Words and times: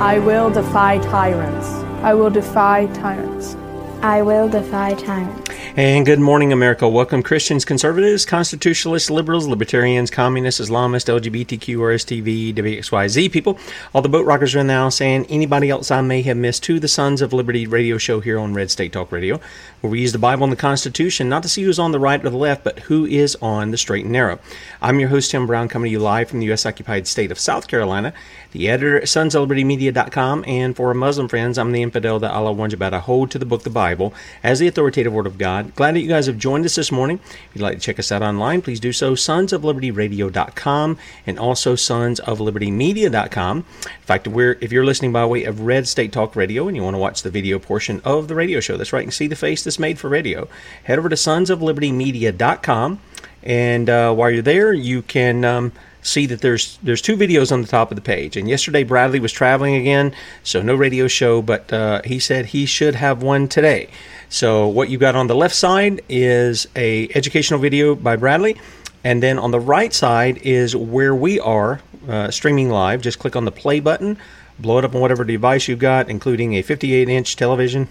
I 0.00 0.18
will 0.18 0.48
defy 0.48 0.96
tyrants. 0.98 1.66
I 2.02 2.14
will 2.14 2.30
defy 2.30 2.86
tyrants. 2.86 3.54
I 4.00 4.22
will 4.22 4.48
defy 4.48 4.94
tyrants. 4.94 5.49
And 5.76 6.04
good 6.04 6.20
morning, 6.20 6.52
America. 6.52 6.88
Welcome, 6.88 7.22
Christians, 7.22 7.64
conservatives, 7.64 8.24
constitutionalists, 8.24 9.08
liberals, 9.08 9.46
libertarians, 9.46 10.10
communists, 10.10 10.60
Islamists, 10.60 11.08
LGBTQ, 11.08 11.76
RSTV, 11.76 12.54
WXYZ 12.54 13.32
people, 13.32 13.58
all 13.94 14.02
the 14.02 14.08
boat 14.08 14.26
rockers 14.26 14.54
are 14.54 14.58
in 14.58 14.66
the 14.66 14.74
house, 14.74 15.00
and 15.00 15.26
anybody 15.28 15.70
else 15.70 15.90
I 15.90 16.00
may 16.00 16.22
have 16.22 16.36
missed 16.36 16.62
to 16.64 16.80
the 16.80 16.88
Sons 16.88 17.22
of 17.22 17.32
Liberty 17.32 17.66
radio 17.66 17.98
show 17.98 18.20
here 18.20 18.38
on 18.38 18.54
Red 18.54 18.70
State 18.70 18.92
Talk 18.92 19.10
Radio, 19.10 19.40
where 19.80 19.90
we 19.90 20.00
use 20.00 20.12
the 20.12 20.18
Bible 20.18 20.44
and 20.44 20.52
the 20.52 20.56
Constitution 20.56 21.28
not 21.28 21.42
to 21.42 21.48
see 21.48 21.62
who's 21.62 21.78
on 21.78 21.92
the 21.92 22.00
right 22.00 22.24
or 22.24 22.30
the 22.30 22.36
left, 22.36 22.64
but 22.64 22.80
who 22.80 23.06
is 23.06 23.36
on 23.40 23.70
the 23.70 23.78
straight 23.78 24.04
and 24.04 24.12
narrow. 24.12 24.38
I'm 24.82 25.00
your 25.00 25.08
host, 25.08 25.30
Tim 25.30 25.46
Brown, 25.46 25.68
coming 25.68 25.88
to 25.88 25.92
you 25.92 25.98
live 26.00 26.28
from 26.28 26.40
the 26.40 26.46
U.S. 26.46 26.66
occupied 26.66 27.06
state 27.06 27.30
of 27.30 27.38
South 27.38 27.68
Carolina, 27.68 28.12
the 28.52 28.68
editor 28.68 28.98
at 28.98 29.04
sonsoflibertymedia.com, 29.04 30.44
and 30.46 30.76
for 30.76 30.88
our 30.88 30.94
Muslim 30.94 31.28
friends, 31.28 31.58
I'm 31.58 31.72
the 31.72 31.82
infidel 31.82 32.18
that 32.18 32.32
Allah 32.32 32.52
warns 32.52 32.74
about. 32.74 32.94
I 32.94 32.98
hold 32.98 33.30
to 33.30 33.38
the 33.38 33.46
book, 33.46 33.62
the 33.62 33.70
Bible, 33.70 34.12
as 34.42 34.58
the 34.58 34.68
authoritative 34.68 35.12
word 35.12 35.26
of 35.26 35.38
God. 35.40 35.74
Glad 35.74 35.96
that 35.96 36.00
you 36.00 36.08
guys 36.08 36.26
have 36.26 36.38
joined 36.38 36.64
us 36.64 36.76
this 36.76 36.92
morning. 36.92 37.18
If 37.24 37.48
you'd 37.54 37.62
like 37.62 37.74
to 37.74 37.80
check 37.80 37.98
us 37.98 38.12
out 38.12 38.22
online, 38.22 38.62
please 38.62 38.78
do 38.78 38.92
so. 38.92 39.16
Sons 39.16 39.52
of 39.52 39.64
Liberty 39.64 39.90
Sonsoflibertyradio.com 39.90 40.98
and 41.26 41.38
also 41.38 41.74
Sons 41.74 42.20
of 42.20 42.40
Liberty 42.40 42.70
sonsoflibertymedia.com. 42.70 43.56
In 43.58 44.02
fact, 44.02 44.28
if 44.28 44.70
you're 44.70 44.84
listening 44.84 45.12
by 45.12 45.24
way 45.26 45.44
of 45.44 45.62
Red 45.62 45.88
State 45.88 46.12
Talk 46.12 46.36
Radio 46.36 46.68
and 46.68 46.76
you 46.76 46.82
want 46.82 46.94
to 46.94 46.98
watch 46.98 47.22
the 47.22 47.30
video 47.30 47.58
portion 47.58 48.00
of 48.04 48.28
the 48.28 48.34
radio 48.34 48.60
show, 48.60 48.76
that's 48.76 48.92
right, 48.92 49.02
can 49.02 49.10
see 49.10 49.26
the 49.26 49.34
face 49.34 49.64
that's 49.64 49.78
made 49.78 49.98
for 49.98 50.08
radio. 50.08 50.46
Head 50.84 50.98
over 50.98 51.08
to 51.08 51.16
Sons 51.16 51.50
of 51.50 51.62
Liberty 51.62 51.90
sonsoflibertymedia.com. 51.90 53.00
And 53.42 53.88
uh, 53.88 54.14
while 54.14 54.30
you're 54.30 54.42
there, 54.42 54.72
you 54.72 55.02
can 55.02 55.44
um, 55.44 55.72
see 56.02 56.26
that 56.26 56.40
there's 56.40 56.78
there's 56.82 57.02
two 57.02 57.16
videos 57.16 57.52
on 57.52 57.62
the 57.62 57.68
top 57.68 57.90
of 57.90 57.96
the 57.96 58.02
page. 58.02 58.36
And 58.36 58.48
yesterday 58.48 58.84
Bradley 58.84 59.20
was 59.20 59.32
traveling 59.32 59.74
again, 59.74 60.14
so 60.42 60.62
no 60.62 60.74
radio 60.74 61.08
show, 61.08 61.42
but 61.42 61.72
uh, 61.72 62.02
he 62.04 62.18
said 62.18 62.46
he 62.46 62.66
should 62.66 62.94
have 62.94 63.22
one 63.22 63.48
today. 63.48 63.88
So 64.28 64.66
what 64.68 64.88
you 64.88 64.98
got 64.98 65.16
on 65.16 65.26
the 65.26 65.34
left 65.34 65.54
side 65.54 66.02
is 66.08 66.68
a 66.76 67.08
educational 67.14 67.60
video 67.60 67.94
by 67.94 68.16
Bradley, 68.16 68.60
and 69.04 69.22
then 69.22 69.38
on 69.38 69.50
the 69.50 69.60
right 69.60 69.92
side 69.92 70.38
is 70.42 70.76
where 70.76 71.14
we 71.14 71.40
are 71.40 71.80
uh, 72.08 72.30
streaming 72.30 72.70
live. 72.70 73.02
Just 73.02 73.18
click 73.18 73.36
on 73.36 73.44
the 73.44 73.52
play 73.52 73.80
button. 73.80 74.18
Blow 74.60 74.78
it 74.78 74.84
up 74.84 74.94
on 74.94 75.00
whatever 75.00 75.24
device 75.24 75.68
you've 75.68 75.78
got, 75.78 76.10
including 76.10 76.54
a 76.54 76.62
58 76.62 77.08
inch 77.08 77.36
television. 77.36 77.88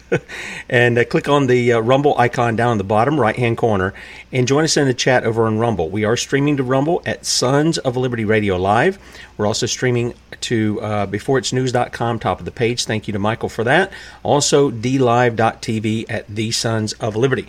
and 0.68 0.98
uh, 0.98 1.04
click 1.04 1.28
on 1.28 1.46
the 1.46 1.74
uh, 1.74 1.80
Rumble 1.80 2.16
icon 2.18 2.56
down 2.56 2.72
in 2.72 2.78
the 2.78 2.84
bottom 2.84 3.20
right 3.20 3.36
hand 3.36 3.56
corner 3.56 3.94
and 4.32 4.48
join 4.48 4.64
us 4.64 4.76
in 4.76 4.86
the 4.86 4.94
chat 4.94 5.24
over 5.24 5.46
on 5.46 5.58
Rumble. 5.58 5.88
We 5.88 6.04
are 6.04 6.16
streaming 6.16 6.56
to 6.56 6.62
Rumble 6.62 7.02
at 7.06 7.24
Sons 7.24 7.78
of 7.78 7.96
Liberty 7.96 8.24
Radio 8.24 8.56
Live. 8.56 8.98
We're 9.36 9.46
also 9.46 9.66
streaming 9.66 10.14
to 10.40 10.80
uh, 10.80 11.06
beforeitsnews.com, 11.06 12.18
top 12.18 12.38
of 12.38 12.44
the 12.44 12.50
page. 12.50 12.84
Thank 12.84 13.06
you 13.06 13.12
to 13.12 13.18
Michael 13.18 13.48
for 13.48 13.64
that. 13.64 13.92
Also, 14.22 14.70
dlive.tv 14.70 16.06
at 16.08 16.26
The 16.28 16.50
Sons 16.50 16.92
of 16.94 17.16
Liberty. 17.16 17.48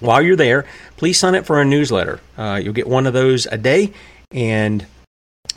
While 0.00 0.22
you're 0.22 0.36
there, 0.36 0.66
please 0.96 1.18
sign 1.18 1.34
up 1.34 1.46
for 1.46 1.56
our 1.56 1.64
newsletter. 1.64 2.20
Uh, 2.36 2.60
you'll 2.62 2.72
get 2.72 2.88
one 2.88 3.06
of 3.06 3.12
those 3.12 3.46
a 3.46 3.56
day, 3.56 3.92
and 4.30 4.86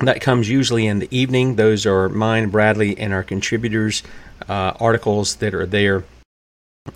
that 0.01 0.21
comes 0.21 0.49
usually 0.49 0.85
in 0.85 0.99
the 0.99 1.07
evening. 1.15 1.55
Those 1.55 1.85
are 1.85 2.09
mine, 2.09 2.49
Bradley, 2.49 2.97
and 2.97 3.13
our 3.13 3.23
contributors' 3.23 4.03
uh, 4.47 4.73
articles 4.79 5.37
that 5.37 5.53
are 5.53 5.65
there 5.65 6.03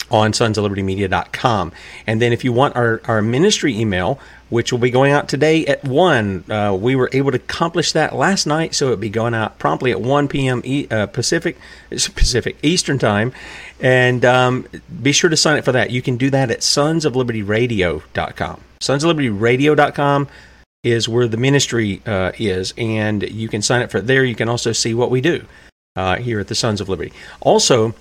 on 0.09 0.31
sonsoflibertymedia.com. 0.31 1.71
And 2.07 2.21
then 2.21 2.33
if 2.33 2.43
you 2.43 2.53
want 2.53 2.75
our, 2.75 3.01
our 3.05 3.21
ministry 3.21 3.77
email, 3.77 4.19
which 4.49 4.71
will 4.71 4.79
be 4.79 4.89
going 4.89 5.11
out 5.11 5.27
today 5.27 5.65
at 5.65 5.83
1, 5.83 6.45
uh, 6.49 6.77
we 6.79 6.95
were 6.95 7.09
able 7.13 7.31
to 7.31 7.37
accomplish 7.37 7.91
that 7.93 8.15
last 8.15 8.45
night, 8.45 8.75
so 8.75 8.85
it'll 8.85 8.97
be 8.97 9.09
going 9.09 9.33
out 9.33 9.59
promptly 9.59 9.91
at 9.91 10.01
1 10.01 10.27
p.m. 10.27 10.61
E- 10.63 10.87
uh, 10.89 11.07
Pacific, 11.07 11.57
Pacific 11.89 12.57
Eastern 12.61 12.99
Time. 12.99 13.33
And 13.79 14.23
um, 14.25 14.67
be 15.01 15.11
sure 15.11 15.29
to 15.29 15.37
sign 15.37 15.57
up 15.57 15.65
for 15.65 15.71
that. 15.71 15.91
You 15.91 16.01
can 16.01 16.17
do 16.17 16.29
that 16.29 16.51
at 16.51 16.59
sonsoflibertyradio.com. 16.59 18.61
Sonsoflibertyradio.com 18.79 20.27
is 20.83 21.07
where 21.07 21.27
the 21.27 21.37
ministry 21.37 22.01
uh, 22.05 22.31
is, 22.37 22.73
and 22.77 23.23
you 23.23 23.47
can 23.47 23.61
sign 23.61 23.81
up 23.81 23.91
for 23.91 23.99
it 23.99 24.07
there. 24.07 24.23
You 24.23 24.35
can 24.35 24.49
also 24.49 24.71
see 24.71 24.93
what 24.93 25.11
we 25.11 25.21
do 25.21 25.45
uh, 25.95 26.17
here 26.17 26.39
at 26.39 26.47
the 26.47 26.55
Sons 26.55 26.81
of 26.81 26.89
Liberty. 26.89 27.13
Also, 27.39 27.93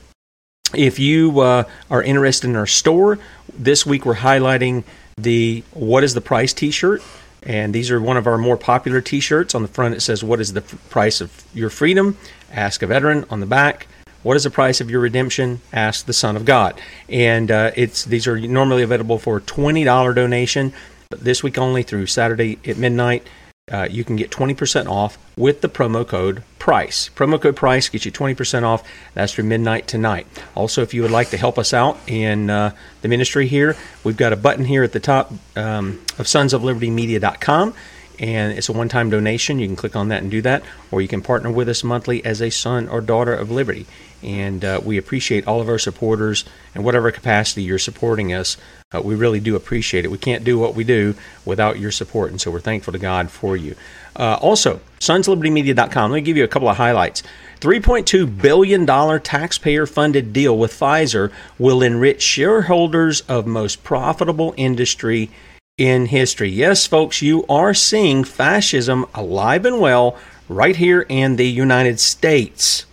if 0.75 0.99
you 0.99 1.41
uh, 1.41 1.65
are 1.91 2.03
interested 2.03 2.49
in 2.49 2.57
our 2.57 2.67
store, 2.67 3.19
this 3.53 3.85
week 3.85 4.07
we're 4.07 4.15
highlighting 4.15 4.85
the 5.17 5.63
What 5.73 6.05
is 6.05 6.15
the 6.15 6.21
Price 6.21 6.53
t 6.53 6.71
shirt. 6.71 7.03
And 7.43 7.75
these 7.75 7.91
are 7.91 8.01
one 8.01 8.19
of 8.19 8.27
our 8.27 8.39
more 8.39 8.57
popular 8.57 9.01
t 9.01 9.21
shirts. 9.21 9.55
On 9.55 9.63
the 9.63 9.69
front, 9.69 9.95
it 9.95 10.01
says, 10.01 10.23
What 10.23 10.41
is 10.41 10.53
the 10.53 10.61
f- 10.61 10.91
price 10.91 11.21
of 11.21 11.45
your 11.55 11.71
freedom? 11.71 12.17
Ask 12.53 12.83
a 12.83 12.87
veteran. 12.87 13.25
On 13.31 13.41
the 13.41 13.47
back, 13.47 13.87
what 14.23 14.37
is 14.37 14.45
the 14.45 14.51
price 14.51 14.81
of 14.81 14.91
your 14.91 15.01
redemption? 15.01 15.61
Ask 15.73 16.05
the 16.05 16.13
Son 16.13 16.37
of 16.37 16.45
God. 16.45 16.81
And 17.09 17.51
uh, 17.51 17.71
it's 17.77 18.05
these 18.05 18.27
are 18.27 18.39
normally 18.39 18.83
available 18.83 19.19
for 19.19 19.39
a 19.39 19.41
$20 19.41 20.15
donation, 20.15 20.73
this 21.11 21.43
week 21.43 21.59
only 21.59 21.83
through 21.83 22.07
Saturday 22.07 22.59
at 22.65 22.79
midnight. 22.79 23.27
Uh, 23.71 23.87
you 23.89 24.05
can 24.05 24.17
get 24.17 24.31
20% 24.31 24.87
off 24.89 25.17
with 25.37 25.61
the 25.61 25.69
promo 25.69 26.07
code 26.07 26.43
PRICE. 26.59 27.11
Promo 27.15 27.41
code 27.41 27.55
PRICE 27.55 27.89
gets 27.89 28.05
you 28.05 28.11
20% 28.11 28.65
off. 28.65 28.83
That's 29.15 29.35
through 29.35 29.45
midnight 29.45 29.87
tonight. 29.87 30.27
Also, 30.57 30.83
if 30.83 30.93
you 30.93 31.03
would 31.03 31.11
like 31.11 31.31
to 31.31 31.37
help 31.37 31.59
us 31.59 31.73
out 31.73 31.99
in 32.09 32.51
uh, 32.51 32.75
the 33.03 33.09
ministry 33.09 33.47
here, 33.47 33.77
we've 34.03 34.17
got 34.17 34.33
a 34.33 34.37
button 34.37 34.65
here 34.65 34.83
at 34.83 34.93
the 34.93 35.01
top 35.01 35.33
um, 35.57 36.01
of 36.19 36.27
sonsoflibertymedia.com 36.27 37.75
and 38.19 38.53
it's 38.53 38.69
a 38.69 38.73
one 38.73 38.89
time 38.89 39.09
donation. 39.09 39.59
You 39.59 39.67
can 39.67 39.77
click 39.77 39.97
on 39.97 40.09
that 40.09 40.23
and 40.23 40.31
do 40.31 40.43
that, 40.43 40.63
or 40.91 41.01
you 41.01 41.09
can 41.09 41.23
partner 41.23 41.51
with 41.51 41.69
us 41.69 41.83
monthly 41.83 42.23
as 42.25 42.43
a 42.43 42.51
son 42.51 42.87
or 42.89 43.01
daughter 43.01 43.35
of 43.35 43.51
liberty. 43.51 43.87
And 44.23 44.65
uh, 44.65 44.81
we 44.85 44.99
appreciate 44.99 45.47
all 45.47 45.61
of 45.63 45.69
our 45.69 45.79
supporters 45.79 46.45
in 46.75 46.83
whatever 46.83 47.11
capacity 47.11 47.63
you're 47.63 47.79
supporting 47.79 48.35
us. 48.35 48.59
Uh, 48.93 49.01
we 49.01 49.15
really 49.15 49.39
do 49.39 49.55
appreciate 49.55 50.05
it. 50.05 50.11
We 50.11 50.19
can't 50.19 50.43
do 50.43 50.59
what 50.59 50.75
we 50.75 50.83
do 50.83 51.15
without 51.45 51.79
your 51.79 51.93
support, 51.93 52.33
and 52.33 52.41
so 52.41 52.51
we're 52.51 52.59
thankful 52.59 52.93
to 52.93 52.99
God 52.99 53.31
for 53.31 53.57
you. 53.57 53.77
Uh, 54.17 54.37
also, 54.41 54.81
sonslibertymedia.com. 54.99 56.11
Let 56.11 56.17
me 56.17 56.23
give 56.23 56.37
you 56.37 56.43
a 56.43 56.49
couple 56.49 56.69
of 56.69 56.77
highlights. 56.77 57.23
$3.2 57.61 58.43
billion 58.43 58.87
taxpayer 59.21 59.87
funded 59.87 60.33
deal 60.33 60.59
with 60.59 60.73
Pfizer 60.73 61.31
will 61.57 61.83
enrich 61.83 62.21
shareholders 62.21 63.21
of 63.23 63.47
most 63.47 63.85
profitable 63.85 64.55
industry 64.57 65.31
in 65.79 66.07
history. 66.07 66.49
Yes, 66.49 66.85
folks, 66.89 67.23
you 67.23 67.47
are 67.49 67.73
seeing 67.73 68.25
fascism 68.25 69.07
alive 69.15 69.65
and 69.65 69.79
well 69.79 70.19
right 70.49 70.75
here 70.75 71.07
in 71.09 71.37
the 71.37 71.47
United 71.47 72.01
States. 72.01 72.87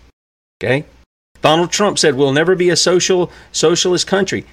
Okay? 0.61 0.85
Donald 1.41 1.71
Trump 1.71 1.97
said 1.97 2.13
we'll 2.13 2.33
never 2.33 2.55
be 2.55 2.69
a 2.69 2.75
social 2.75 3.31
socialist 3.51 4.05
country. 4.05 4.45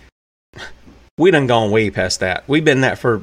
We 1.17 1.31
done 1.31 1.47
gone 1.47 1.71
way 1.71 1.91
past 1.91 2.21
that. 2.21 2.45
We've 2.49 2.65
been 2.65 2.81
that 2.81 2.99
for 2.99 3.23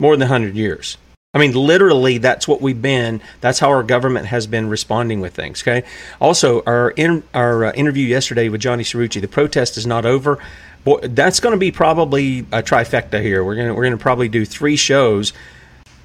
more 0.00 0.14
than 0.14 0.28
100 0.28 0.54
years. 0.54 0.96
I 1.34 1.38
mean, 1.38 1.52
literally, 1.52 2.16
that's 2.16 2.48
what 2.48 2.62
we've 2.62 2.80
been. 2.80 3.20
That's 3.42 3.58
how 3.58 3.68
our 3.68 3.82
government 3.82 4.24
has 4.26 4.46
been 4.46 4.70
responding 4.70 5.20
with 5.20 5.34
things. 5.34 5.62
Okay. 5.62 5.86
Also, 6.18 6.62
our 6.64 6.92
in, 6.92 7.24
our 7.34 7.66
uh, 7.66 7.72
interview 7.72 8.06
yesterday 8.06 8.48
with 8.48 8.62
Johnny 8.62 8.84
Cirucci, 8.84 9.20
the 9.20 9.28
protest 9.28 9.76
is 9.76 9.86
not 9.86 10.06
over. 10.06 10.38
Boy, 10.82 11.00
that's 11.02 11.40
going 11.40 11.52
to 11.52 11.58
be 11.58 11.70
probably 11.70 12.40
a 12.52 12.62
trifecta 12.62 13.20
here. 13.20 13.44
We're 13.44 13.56
gonna 13.56 13.74
we're 13.74 13.84
gonna 13.84 13.98
probably 13.98 14.30
do 14.30 14.46
three 14.46 14.76
shows, 14.76 15.34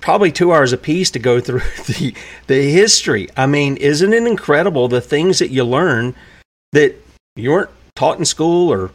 probably 0.02 0.34
two 0.34 0.52
hours 0.52 0.74
apiece 0.74 1.12
to 1.12 1.20
go 1.20 1.40
through 1.40 1.60
the 1.88 2.14
the 2.48 2.70
history. 2.70 3.30
I 3.38 3.46
mean, 3.46 3.78
isn't 3.78 4.12
it 4.12 4.28
incredible 4.28 4.90
the 4.90 5.00
things 5.00 5.40
that 5.40 5.50
you 5.50 5.64
learn 5.64 6.14
that 6.74 6.96
you 7.38 7.52
weren't 7.52 7.70
taught 7.96 8.20
in 8.20 8.26
school, 8.26 8.70
or 8.70 8.92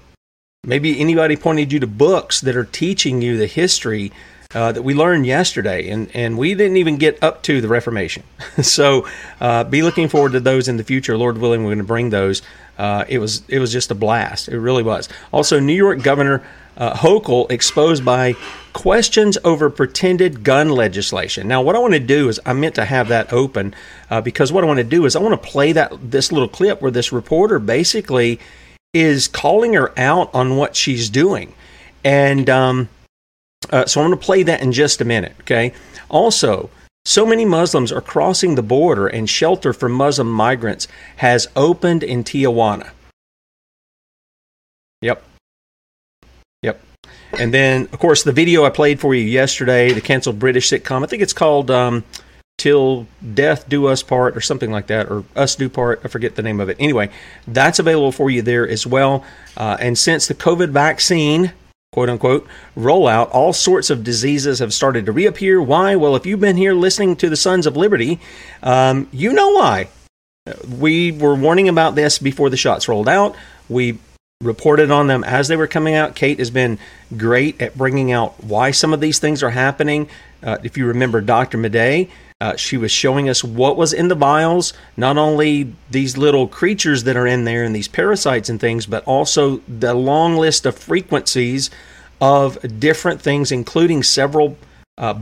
maybe 0.66 1.00
anybody 1.00 1.36
pointed 1.36 1.72
you 1.72 1.80
to 1.80 1.86
books 1.86 2.40
that 2.42 2.56
are 2.56 2.64
teaching 2.64 3.22
you 3.22 3.38
the 3.38 3.46
history 3.46 4.12
uh, 4.54 4.72
that 4.72 4.82
we 4.82 4.94
learned 4.94 5.26
yesterday, 5.26 5.88
and, 5.90 6.10
and 6.14 6.38
we 6.38 6.54
didn't 6.54 6.76
even 6.76 6.96
get 6.96 7.22
up 7.22 7.42
to 7.42 7.60
the 7.60 7.68
Reformation. 7.68 8.22
so 8.62 9.06
uh, 9.40 9.64
be 9.64 9.82
looking 9.82 10.08
forward 10.08 10.32
to 10.32 10.40
those 10.40 10.68
in 10.68 10.76
the 10.76 10.84
future. 10.84 11.16
Lord 11.16 11.38
willing, 11.38 11.62
we're 11.62 11.70
going 11.70 11.78
to 11.78 11.84
bring 11.84 12.10
those. 12.10 12.42
Uh, 12.78 13.04
it 13.08 13.18
was 13.18 13.42
it 13.48 13.58
was 13.58 13.72
just 13.72 13.90
a 13.90 13.94
blast. 13.94 14.48
It 14.48 14.58
really 14.60 14.82
was. 14.82 15.08
Also, 15.32 15.58
New 15.58 15.72
York 15.72 16.02
Governor 16.02 16.46
uh, 16.76 16.94
Hochul 16.94 17.50
exposed 17.50 18.04
by 18.04 18.34
questions 18.72 19.38
over 19.44 19.70
pretended 19.70 20.44
gun 20.44 20.68
legislation. 20.68 21.48
Now, 21.48 21.62
what 21.62 21.74
I 21.74 21.78
want 21.78 21.94
to 21.94 22.00
do 22.00 22.28
is 22.28 22.38
I 22.44 22.52
meant 22.52 22.74
to 22.74 22.84
have 22.84 23.08
that 23.08 23.32
open 23.32 23.74
uh, 24.10 24.20
because 24.20 24.52
what 24.52 24.62
I 24.62 24.66
want 24.66 24.78
to 24.78 24.84
do 24.84 25.06
is 25.06 25.16
I 25.16 25.20
want 25.20 25.40
to 25.40 25.48
play 25.48 25.72
that 25.72 26.10
this 26.10 26.30
little 26.30 26.48
clip 26.48 26.82
where 26.82 26.90
this 26.90 27.12
reporter 27.12 27.58
basically 27.58 28.38
is 28.92 29.28
calling 29.28 29.74
her 29.74 29.96
out 29.98 30.34
on 30.34 30.56
what 30.56 30.76
she's 30.76 31.10
doing, 31.10 31.54
and 32.04 32.48
um, 32.48 32.88
uh, 33.70 33.86
so 33.86 34.00
I'm 34.00 34.08
going 34.08 34.18
to 34.18 34.24
play 34.24 34.42
that 34.44 34.62
in 34.62 34.72
just 34.72 35.00
a 35.00 35.04
minute. 35.04 35.34
Okay. 35.40 35.72
Also, 36.08 36.70
so 37.04 37.26
many 37.26 37.44
Muslims 37.44 37.92
are 37.92 38.00
crossing 38.00 38.54
the 38.54 38.62
border, 38.62 39.06
and 39.06 39.28
shelter 39.28 39.72
for 39.72 39.88
Muslim 39.88 40.30
migrants 40.30 40.88
has 41.16 41.48
opened 41.56 42.02
in 42.02 42.24
Tijuana. 42.24 42.90
Yep. 45.02 45.22
Yep. 46.62 46.80
And 47.38 47.52
then, 47.52 47.82
of 47.92 47.98
course, 47.98 48.22
the 48.22 48.32
video 48.32 48.64
I 48.64 48.70
played 48.70 48.98
for 48.98 49.14
you 49.14 49.22
yesterday, 49.22 49.92
the 49.92 50.00
canceled 50.00 50.38
British 50.38 50.70
sitcom, 50.70 51.02
I 51.02 51.06
think 51.06 51.22
it's 51.22 51.32
called 51.32 51.70
um, 51.70 52.02
Till 52.58 53.06
Death 53.34 53.68
Do 53.68 53.86
Us 53.86 54.02
Part 54.02 54.36
or 54.36 54.40
something 54.40 54.70
like 54.70 54.86
that, 54.86 55.10
or 55.10 55.24
Us 55.34 55.56
Do 55.56 55.68
Part. 55.68 56.00
I 56.04 56.08
forget 56.08 56.36
the 56.36 56.42
name 56.42 56.60
of 56.60 56.68
it. 56.68 56.76
Anyway, 56.80 57.10
that's 57.46 57.78
available 57.78 58.12
for 58.12 58.30
you 58.30 58.42
there 58.42 58.66
as 58.66 58.86
well. 58.86 59.24
Uh, 59.56 59.76
and 59.78 59.98
since 59.98 60.26
the 60.26 60.34
COVID 60.34 60.70
vaccine 60.70 61.52
quote 61.92 62.10
unquote 62.10 62.46
rollout, 62.76 63.30
all 63.32 63.54
sorts 63.54 63.88
of 63.88 64.04
diseases 64.04 64.58
have 64.58 64.74
started 64.74 65.06
to 65.06 65.12
reappear. 65.12 65.62
Why? 65.62 65.96
Well, 65.96 66.14
if 66.14 66.26
you've 66.26 66.40
been 66.40 66.58
here 66.58 66.74
listening 66.74 67.16
to 67.16 67.30
the 67.30 67.36
Sons 67.36 67.66
of 67.66 67.76
Liberty, 67.76 68.20
um, 68.62 69.08
you 69.12 69.32
know 69.32 69.50
why. 69.52 69.88
We 70.78 71.12
were 71.12 71.34
warning 71.34 71.68
about 71.68 71.94
this 71.94 72.18
before 72.18 72.50
the 72.50 72.56
shots 72.56 72.86
rolled 72.86 73.08
out. 73.08 73.34
We 73.68 73.98
reported 74.42 74.90
on 74.90 75.06
them 75.06 75.24
as 75.24 75.48
they 75.48 75.56
were 75.56 75.66
coming 75.66 75.94
out. 75.94 76.14
Kate 76.14 76.38
has 76.38 76.50
been 76.50 76.78
great 77.16 77.62
at 77.62 77.76
bringing 77.78 78.12
out 78.12 78.44
why 78.44 78.70
some 78.70 78.92
of 78.92 79.00
these 79.00 79.18
things 79.18 79.42
are 79.42 79.50
happening. 79.50 80.08
Uh, 80.42 80.58
if 80.62 80.76
you 80.76 80.86
remember 80.86 81.22
Dr. 81.22 81.56
Madej, 81.56 82.10
uh, 82.40 82.56
she 82.56 82.76
was 82.76 82.90
showing 82.90 83.28
us 83.28 83.42
what 83.42 83.76
was 83.76 83.92
in 83.92 84.08
the 84.08 84.14
vials, 84.14 84.74
not 84.96 85.16
only 85.16 85.72
these 85.90 86.18
little 86.18 86.46
creatures 86.46 87.04
that 87.04 87.16
are 87.16 87.26
in 87.26 87.44
there 87.44 87.64
and 87.64 87.74
these 87.74 87.88
parasites 87.88 88.48
and 88.48 88.60
things, 88.60 88.84
but 88.86 89.02
also 89.04 89.58
the 89.66 89.94
long 89.94 90.36
list 90.36 90.66
of 90.66 90.76
frequencies 90.76 91.70
of 92.20 92.58
different 92.78 93.22
things, 93.22 93.50
including 93.50 94.02
several 94.02 94.58
uh, 94.98 95.18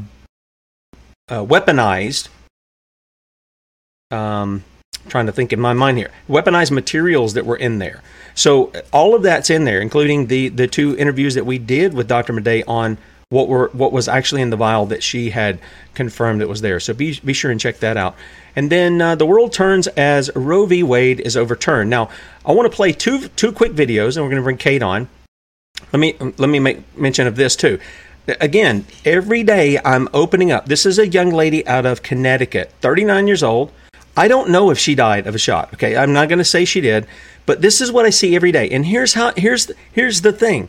uh, 1.28 1.44
weaponized. 1.44 2.28
Um, 4.10 4.64
trying 5.08 5.26
to 5.26 5.32
think 5.32 5.52
in 5.52 5.60
my 5.60 5.72
mind 5.72 5.98
here, 5.98 6.10
weaponized 6.28 6.70
materials 6.70 7.34
that 7.34 7.46
were 7.46 7.56
in 7.56 7.78
there. 7.78 8.02
So 8.34 8.72
all 8.92 9.14
of 9.14 9.22
that's 9.22 9.50
in 9.50 9.64
there, 9.64 9.80
including 9.80 10.26
the 10.26 10.48
the 10.48 10.66
two 10.66 10.96
interviews 10.96 11.34
that 11.34 11.46
we 11.46 11.58
did 11.58 11.94
with 11.94 12.08
Dr. 12.08 12.32
Madej 12.32 12.64
on 12.66 12.98
what 13.34 13.48
were 13.48 13.68
what 13.72 13.92
was 13.92 14.06
actually 14.06 14.40
in 14.42 14.50
the 14.50 14.56
vial 14.56 14.86
that 14.86 15.02
she 15.02 15.30
had 15.30 15.58
confirmed 15.94 16.40
it 16.40 16.48
was 16.48 16.60
there. 16.60 16.78
So 16.78 16.94
be 16.94 17.18
be 17.24 17.32
sure 17.32 17.50
and 17.50 17.60
check 17.60 17.78
that 17.78 17.96
out. 17.96 18.14
And 18.54 18.70
then 18.70 19.02
uh, 19.02 19.16
the 19.16 19.26
world 19.26 19.52
turns 19.52 19.88
as 19.88 20.30
Roe 20.36 20.66
v. 20.66 20.84
Wade 20.84 21.18
is 21.18 21.36
overturned. 21.36 21.90
Now 21.90 22.08
I 22.46 22.52
want 22.52 22.70
to 22.70 22.74
play 22.74 22.92
two 22.92 23.28
two 23.28 23.50
quick 23.50 23.72
videos, 23.72 24.16
and 24.16 24.24
we're 24.24 24.30
going 24.30 24.36
to 24.36 24.44
bring 24.44 24.56
Kate 24.56 24.82
on. 24.82 25.08
Let 25.92 25.98
me 25.98 26.14
let 26.38 26.48
me 26.48 26.60
make 26.60 26.96
mention 26.96 27.26
of 27.26 27.34
this 27.34 27.56
too. 27.56 27.80
Again, 28.40 28.86
every 29.04 29.42
day 29.42 29.78
I'm 29.84 30.08
opening 30.14 30.50
up. 30.50 30.66
This 30.66 30.86
is 30.86 30.98
a 30.98 31.06
young 31.06 31.30
lady 31.30 31.66
out 31.66 31.84
of 31.84 32.02
Connecticut, 32.02 32.72
39 32.80 33.26
years 33.26 33.42
old. 33.42 33.70
I 34.16 34.28
don't 34.28 34.48
know 34.48 34.70
if 34.70 34.78
she 34.78 34.94
died 34.94 35.26
of 35.26 35.34
a 35.34 35.38
shot. 35.38 35.74
Okay, 35.74 35.96
I'm 35.96 36.12
not 36.12 36.28
going 36.28 36.38
to 36.38 36.44
say 36.44 36.64
she 36.64 36.80
did, 36.80 37.06
but 37.46 37.60
this 37.60 37.80
is 37.80 37.90
what 37.90 38.06
I 38.06 38.10
see 38.10 38.36
every 38.36 38.52
day. 38.52 38.70
And 38.70 38.86
here's 38.86 39.14
how 39.14 39.32
here's 39.36 39.70
here's 39.92 40.20
the 40.20 40.32
thing. 40.32 40.68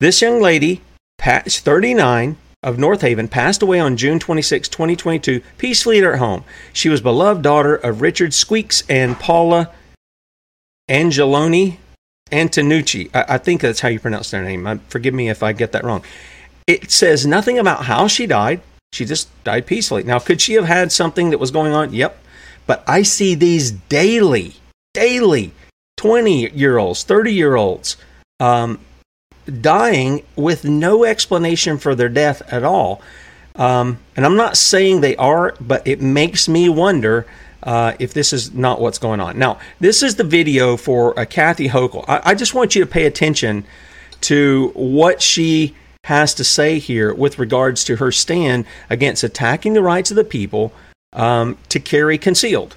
This 0.00 0.22
young 0.22 0.40
lady 0.40 0.80
39 1.18 2.36
of 2.62 2.78
North 2.78 3.02
Haven, 3.02 3.28
passed 3.28 3.62
away 3.62 3.78
on 3.78 3.96
June 3.96 4.18
26, 4.18 4.68
2022, 4.68 5.42
peacefully 5.58 5.98
at 5.98 6.04
her 6.04 6.16
home. 6.16 6.44
She 6.72 6.88
was 6.88 7.00
beloved 7.00 7.42
daughter 7.42 7.76
of 7.76 8.00
Richard 8.00 8.34
Squeaks 8.34 8.82
and 8.88 9.18
Paula 9.18 9.70
Angeloni 10.88 11.76
Antonucci. 12.30 13.10
I, 13.14 13.34
I 13.34 13.38
think 13.38 13.60
that's 13.60 13.80
how 13.80 13.88
you 13.88 14.00
pronounce 14.00 14.30
their 14.30 14.42
name. 14.42 14.66
I, 14.66 14.78
forgive 14.88 15.14
me 15.14 15.28
if 15.28 15.42
I 15.42 15.52
get 15.52 15.72
that 15.72 15.84
wrong. 15.84 16.02
It 16.66 16.90
says 16.90 17.26
nothing 17.26 17.58
about 17.58 17.84
how 17.84 18.08
she 18.08 18.26
died. 18.26 18.60
She 18.92 19.04
just 19.04 19.28
died 19.44 19.66
peacefully. 19.66 20.02
Now, 20.02 20.18
could 20.18 20.40
she 20.40 20.54
have 20.54 20.64
had 20.64 20.92
something 20.92 21.30
that 21.30 21.38
was 21.38 21.50
going 21.50 21.72
on? 21.72 21.92
Yep. 21.92 22.18
But 22.66 22.84
I 22.86 23.02
see 23.02 23.34
these 23.34 23.70
daily, 23.70 24.56
daily 24.94 25.52
20 25.96 26.50
year 26.50 26.78
olds, 26.78 27.02
30 27.04 27.32
year 27.32 27.56
olds, 27.56 27.96
um, 28.40 28.78
dying 29.48 30.24
with 30.36 30.64
no 30.64 31.04
explanation 31.04 31.78
for 31.78 31.94
their 31.94 32.08
death 32.08 32.42
at 32.52 32.64
all. 32.64 33.00
Um, 33.56 33.98
and 34.16 34.24
I'm 34.24 34.36
not 34.36 34.56
saying 34.56 35.00
they 35.00 35.16
are, 35.16 35.54
but 35.60 35.86
it 35.86 36.00
makes 36.00 36.48
me 36.48 36.68
wonder 36.68 37.26
uh, 37.62 37.94
if 37.98 38.14
this 38.14 38.32
is 38.32 38.54
not 38.54 38.80
what's 38.80 38.98
going 38.98 39.20
on. 39.20 39.38
Now, 39.38 39.58
this 39.80 40.02
is 40.02 40.14
the 40.16 40.24
video 40.24 40.76
for 40.76 41.18
uh, 41.18 41.24
Kathy 41.24 41.68
Hochul. 41.68 42.04
I, 42.08 42.20
I 42.30 42.34
just 42.34 42.54
want 42.54 42.74
you 42.74 42.84
to 42.84 42.90
pay 42.90 43.04
attention 43.04 43.64
to 44.22 44.70
what 44.74 45.20
she 45.20 45.74
has 46.04 46.34
to 46.34 46.44
say 46.44 46.78
here 46.78 47.12
with 47.12 47.38
regards 47.38 47.84
to 47.84 47.96
her 47.96 48.12
stand 48.12 48.64
against 48.88 49.24
attacking 49.24 49.74
the 49.74 49.82
rights 49.82 50.10
of 50.10 50.16
the 50.16 50.24
people 50.24 50.72
um, 51.12 51.58
to 51.68 51.80
carry 51.80 52.16
concealed 52.16 52.76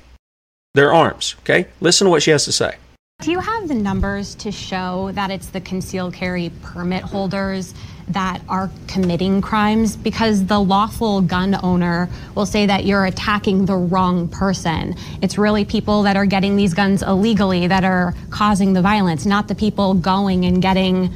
their 0.73 0.93
arms. 0.93 1.35
Okay, 1.41 1.67
listen 1.79 2.05
to 2.05 2.11
what 2.11 2.23
she 2.23 2.31
has 2.31 2.45
to 2.45 2.51
say. 2.51 2.75
Do 3.21 3.29
you 3.29 3.39
have 3.39 3.67
the 3.67 3.75
numbers 3.75 4.33
to 4.35 4.51
show 4.51 5.11
that 5.11 5.29
it's 5.29 5.49
the 5.49 5.61
concealed 5.61 6.11
carry 6.11 6.51
permit 6.63 7.03
holders 7.03 7.75
that 8.07 8.41
are 8.49 8.71
committing 8.87 9.41
crimes? 9.41 9.95
Because 9.95 10.47
the 10.47 10.59
lawful 10.59 11.21
gun 11.21 11.55
owner 11.61 12.09
will 12.33 12.47
say 12.47 12.65
that 12.65 12.83
you're 12.83 13.05
attacking 13.05 13.67
the 13.67 13.75
wrong 13.75 14.27
person. 14.27 14.95
It's 15.21 15.37
really 15.37 15.65
people 15.65 16.01
that 16.01 16.17
are 16.17 16.25
getting 16.25 16.55
these 16.55 16.73
guns 16.73 17.03
illegally 17.03 17.67
that 17.67 17.83
are 17.83 18.15
causing 18.31 18.73
the 18.73 18.81
violence, 18.81 19.27
not 19.27 19.47
the 19.47 19.53
people 19.53 19.93
going 19.93 20.45
and 20.45 20.59
getting 20.59 21.13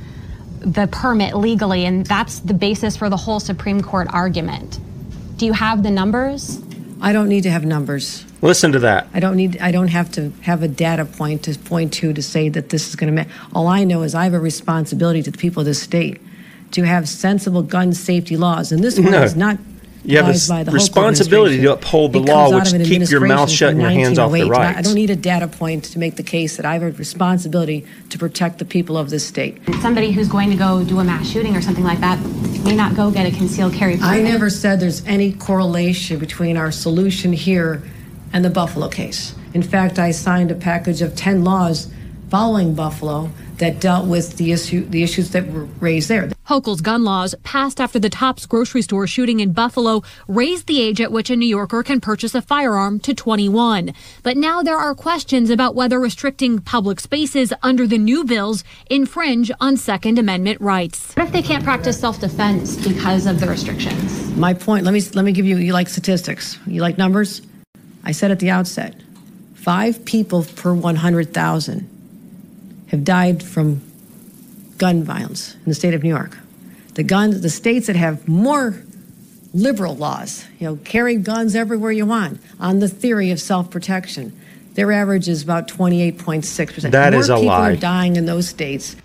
the 0.59 0.87
permit 0.91 1.35
legally. 1.35 1.85
And 1.85 2.05
that's 2.05 2.37
the 2.37 2.53
basis 2.53 2.95
for 2.95 3.09
the 3.09 3.17
whole 3.17 3.39
Supreme 3.39 3.81
Court 3.81 4.09
argument. 4.13 4.79
Do 5.37 5.47
you 5.47 5.53
have 5.53 5.81
the 5.81 5.89
numbers? 5.89 6.61
I 7.01 7.13
don't 7.13 7.29
need 7.29 7.41
to 7.41 7.49
have 7.49 7.65
numbers. 7.65 8.25
Listen 8.41 8.71
to 8.73 8.79
that. 8.79 9.07
I 9.13 9.19
don't 9.19 9.35
need. 9.35 9.57
I 9.59 9.71
don't 9.71 9.87
have 9.87 10.11
to 10.13 10.31
have 10.41 10.61
a 10.61 10.67
data 10.67 11.05
point 11.05 11.43
to 11.43 11.57
point 11.57 11.93
to 11.93 12.13
to 12.13 12.21
say 12.21 12.49
that 12.49 12.69
this 12.69 12.87
is 12.89 12.95
going 12.95 13.15
to. 13.15 13.25
All 13.53 13.67
I 13.67 13.83
know 13.83 14.03
is 14.03 14.13
I 14.13 14.23
have 14.25 14.33
a 14.33 14.39
responsibility 14.39 15.23
to 15.23 15.31
the 15.31 15.37
people 15.37 15.61
of 15.61 15.65
this 15.65 15.81
state 15.81 16.21
to 16.71 16.83
have 16.83 17.07
sensible 17.07 17.63
gun 17.63 17.93
safety 17.93 18.37
laws, 18.37 18.71
and 18.71 18.83
this 18.83 18.99
one 18.99 19.11
No. 19.11 19.23
is 19.23 19.35
not. 19.35 19.57
You 20.07 20.17
have 20.17 20.27
a 20.27 20.37
by 20.47 20.63
the 20.63 20.71
responsibility 20.71 21.59
to 21.61 21.73
uphold 21.73 22.13
the 22.13 22.19
It 22.19 22.27
law, 22.27 22.53
which 22.53 22.71
of 22.73 22.83
keep 22.83 23.09
your 23.09 23.25
mouth 23.25 23.49
shut 23.49 23.71
and 23.71 23.81
your 23.81 23.89
hands 23.89 24.19
off 24.19 24.31
the 24.31 24.45
1908. 24.45 24.75
I- 24.75 24.79
I 24.79 24.81
don't 24.83 24.93
need 24.93 25.09
a 25.09 25.15
data 25.15 25.47
point 25.47 25.85
to 25.85 25.97
make 25.97 26.15
the 26.15 26.21
case 26.21 26.57
that 26.57 26.65
I 26.65 26.73
have 26.73 26.83
a 26.83 26.91
responsibility 26.91 27.85
to 28.11 28.19
protect 28.19 28.59
the 28.59 28.65
people 28.65 28.99
of 28.99 29.09
this 29.09 29.25
state. 29.25 29.57
Somebody 29.81 30.11
who's 30.11 30.27
going 30.27 30.51
to 30.51 30.55
go 30.55 30.83
do 30.83 30.99
a 30.99 31.03
mass 31.03 31.27
shooting 31.27 31.55
or 31.55 31.61
something 31.63 31.83
like 31.83 32.01
that 32.01 32.19
may 32.63 32.75
not 32.75 32.95
go 32.95 33.09
get 33.09 33.25
a 33.25 33.31
concealed 33.31 33.73
carry 33.73 33.97
permit. 33.97 34.11
I 34.11 34.21
never 34.21 34.51
said 34.51 34.79
there's 34.79 35.01
any 35.07 35.31
correlation 35.31 36.19
between 36.19 36.55
our 36.55 36.71
solution 36.71 37.33
here 37.33 37.81
and 38.35 38.43
the 38.43 38.49
Buffalo 38.49 38.89
case. 38.89 39.33
In 39.53 39.63
fact, 39.63 39.97
I 39.97 40.11
signed 40.11 40.51
a 40.51 40.55
package 40.55 41.01
of 41.01 41.15
10 41.15 41.45
laws 41.45 41.89
following 42.29 42.75
Buffalo 42.75 43.31
that 43.59 43.79
dealt 43.79 44.07
with 44.07 44.35
the 44.35 44.51
issue 44.51 44.83
the 44.89 45.03
issues 45.03 45.29
that 45.31 45.47
were 45.47 45.63
raised 45.79 46.09
there. 46.09 46.29
Hochul's 46.45 46.81
gun 46.81 47.05
laws, 47.05 47.33
passed 47.43 47.79
after 47.79 47.97
the 47.97 48.09
Tops 48.09 48.45
grocery 48.45 48.81
store 48.81 49.07
shooting 49.07 49.39
in 49.39 49.53
Buffalo, 49.53 50.03
raised 50.27 50.67
the 50.67 50.81
age 50.81 50.99
at 50.99 51.13
which 51.13 51.29
a 51.29 51.37
New 51.37 51.47
Yorker 51.47 51.81
can 51.81 52.01
purchase 52.01 52.35
a 52.35 52.41
firearm 52.41 52.99
to 52.99 53.13
21. 53.13 53.93
But 54.21 54.35
now 54.35 54.61
there 54.61 54.77
are 54.77 54.93
questions 54.93 55.49
about 55.49 55.73
whether 55.73 55.97
restricting 55.97 56.59
public 56.59 56.99
spaces 56.99 57.53
under 57.63 57.87
the 57.87 57.97
new 57.97 58.25
bills 58.25 58.65
infringe 58.89 59.49
on 59.61 59.77
Second 59.77 60.19
Amendment 60.19 60.59
rights. 60.59 61.13
What 61.13 61.27
if 61.27 61.31
they 61.31 61.41
can't 61.41 61.63
practice 61.63 61.97
self-defense 61.97 62.85
because 62.85 63.27
of 63.27 63.39
the 63.39 63.47
restrictions? 63.47 64.35
My 64.35 64.53
point, 64.53 64.83
let 64.83 64.93
me 64.93 65.01
let 65.13 65.23
me 65.23 65.31
give 65.31 65.45
you 65.45 65.55
you 65.55 65.71
like 65.71 65.87
statistics. 65.87 66.59
You 66.67 66.81
like 66.81 66.97
numbers? 66.97 67.41
I 68.05 68.11
said 68.11 68.31
at 68.31 68.39
the 68.39 68.51
outset, 68.51 68.95
5 69.55 70.05
people 70.05 70.43
per 70.43 70.73
100,000 70.73 71.89
have 72.91 73.03
died 73.03 73.41
from 73.41 73.81
gun 74.77 75.03
violence 75.03 75.55
in 75.55 75.65
the 75.65 75.73
state 75.73 75.93
of 75.93 76.03
New 76.03 76.09
York. 76.09 76.37
The 76.93 77.03
gun 77.03 77.41
the 77.41 77.49
states 77.49 77.87
that 77.87 77.95
have 77.95 78.27
more 78.27 78.75
liberal 79.53 79.95
laws, 79.95 80.45
you 80.59 80.67
know, 80.67 80.75
carry 80.83 81.15
guns 81.15 81.55
everywhere 81.55 81.91
you 81.91 82.05
want 82.05 82.39
on 82.59 82.79
the 82.79 82.87
theory 82.87 83.31
of 83.31 83.39
self-protection. 83.39 84.37
Their 84.73 84.91
average 84.91 85.27
is 85.29 85.41
about 85.41 85.67
28.6%. 85.67 86.91
That 86.91 87.13
More 87.13 87.21
is 87.21 87.29
a 87.29 87.35
people 87.35 87.47
lie. 87.47 87.71
are 87.71 87.75
dying 87.75 88.17
in 88.17 88.25
those 88.25 88.47
states 88.47 88.95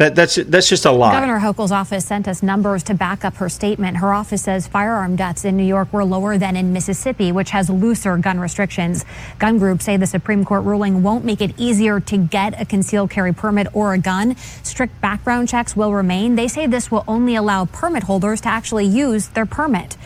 That, 0.00 0.14
that's 0.14 0.36
that's 0.36 0.66
just 0.66 0.86
a 0.86 0.90
lie. 0.90 1.12
Governor 1.12 1.40
Hochul's 1.40 1.70
office 1.70 2.06
sent 2.06 2.26
us 2.26 2.42
numbers 2.42 2.82
to 2.84 2.94
back 2.94 3.22
up 3.22 3.34
her 3.34 3.50
statement. 3.50 3.98
Her 3.98 4.14
office 4.14 4.40
says 4.40 4.66
firearm 4.66 5.14
deaths 5.14 5.44
in 5.44 5.58
New 5.58 5.64
York 5.64 5.92
were 5.92 6.06
lower 6.06 6.38
than 6.38 6.56
in 6.56 6.72
Mississippi, 6.72 7.32
which 7.32 7.50
has 7.50 7.68
looser 7.68 8.16
gun 8.16 8.40
restrictions. 8.40 9.04
Gun 9.38 9.58
groups 9.58 9.84
say 9.84 9.98
the 9.98 10.06
Supreme 10.06 10.42
Court 10.42 10.64
ruling 10.64 11.02
won't 11.02 11.26
make 11.26 11.42
it 11.42 11.52
easier 11.60 12.00
to 12.00 12.16
get 12.16 12.58
a 12.58 12.64
concealed 12.64 13.10
carry 13.10 13.34
permit 13.34 13.66
or 13.74 13.92
a 13.92 13.98
gun. 13.98 14.36
Strict 14.62 14.98
background 15.02 15.50
checks 15.50 15.76
will 15.76 15.92
remain. 15.92 16.34
They 16.34 16.48
say 16.48 16.66
this 16.66 16.90
will 16.90 17.04
only 17.06 17.34
allow 17.34 17.66
permit 17.66 18.04
holders 18.04 18.40
to 18.40 18.48
actually 18.48 18.86
use 18.86 19.28
their 19.28 19.44
permit. 19.44 19.98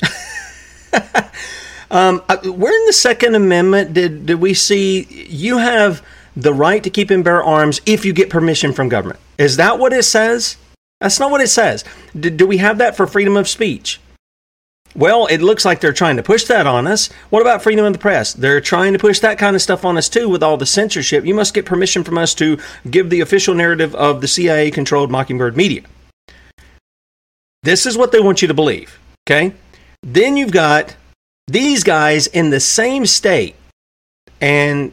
Um, 1.90 2.22
uh, 2.26 2.38
where 2.38 2.74
in 2.74 2.86
the 2.86 2.94
Second 2.94 3.34
Amendment 3.34 3.92
did 3.92 4.24
did 4.24 4.36
we 4.36 4.54
see 4.54 5.02
you 5.28 5.58
have 5.58 6.02
the 6.34 6.54
right 6.54 6.82
to 6.82 6.88
keep 6.88 7.10
and 7.10 7.22
bear 7.22 7.44
arms 7.44 7.82
if 7.84 8.06
you 8.06 8.14
get 8.14 8.30
permission 8.30 8.72
from 8.72 8.88
government? 8.88 9.20
Is 9.38 9.56
that 9.56 9.78
what 9.78 9.92
it 9.92 10.04
says? 10.04 10.56
That's 11.00 11.18
not 11.18 11.30
what 11.30 11.40
it 11.40 11.48
says. 11.48 11.84
Do, 12.18 12.30
do 12.30 12.46
we 12.46 12.58
have 12.58 12.78
that 12.78 12.96
for 12.96 13.06
freedom 13.06 13.36
of 13.36 13.48
speech? 13.48 14.00
Well, 14.94 15.26
it 15.26 15.40
looks 15.40 15.64
like 15.64 15.80
they're 15.80 15.92
trying 15.92 16.16
to 16.18 16.22
push 16.22 16.44
that 16.44 16.66
on 16.66 16.86
us. 16.86 17.08
What 17.30 17.40
about 17.40 17.62
freedom 17.62 17.84
of 17.84 17.94
the 17.94 17.98
press? 17.98 18.34
They're 18.34 18.60
trying 18.60 18.92
to 18.92 18.98
push 18.98 19.20
that 19.20 19.38
kind 19.38 19.56
of 19.56 19.62
stuff 19.62 19.84
on 19.84 19.96
us 19.96 20.08
too 20.08 20.28
with 20.28 20.42
all 20.42 20.58
the 20.58 20.66
censorship. 20.66 21.24
You 21.24 21.34
must 21.34 21.54
get 21.54 21.64
permission 21.64 22.04
from 22.04 22.18
us 22.18 22.34
to 22.34 22.58
give 22.90 23.08
the 23.08 23.20
official 23.20 23.54
narrative 23.54 23.94
of 23.94 24.20
the 24.20 24.28
CIA 24.28 24.70
controlled 24.70 25.10
Mockingbird 25.10 25.56
media. 25.56 25.82
This 27.62 27.86
is 27.86 27.96
what 27.96 28.12
they 28.12 28.20
want 28.20 28.42
you 28.42 28.48
to 28.48 28.54
believe. 28.54 28.98
Okay? 29.26 29.54
Then 30.02 30.36
you've 30.36 30.52
got 30.52 30.94
these 31.46 31.84
guys 31.84 32.26
in 32.26 32.50
the 32.50 32.60
same 32.60 33.06
state 33.06 33.56
and 34.40 34.92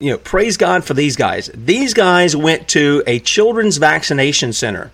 you 0.00 0.12
know 0.12 0.18
praise 0.18 0.56
god 0.56 0.84
for 0.84 0.94
these 0.94 1.16
guys 1.16 1.50
these 1.54 1.92
guys 1.92 2.36
went 2.36 2.68
to 2.68 3.02
a 3.08 3.18
children's 3.18 3.78
vaccination 3.78 4.52
center 4.52 4.92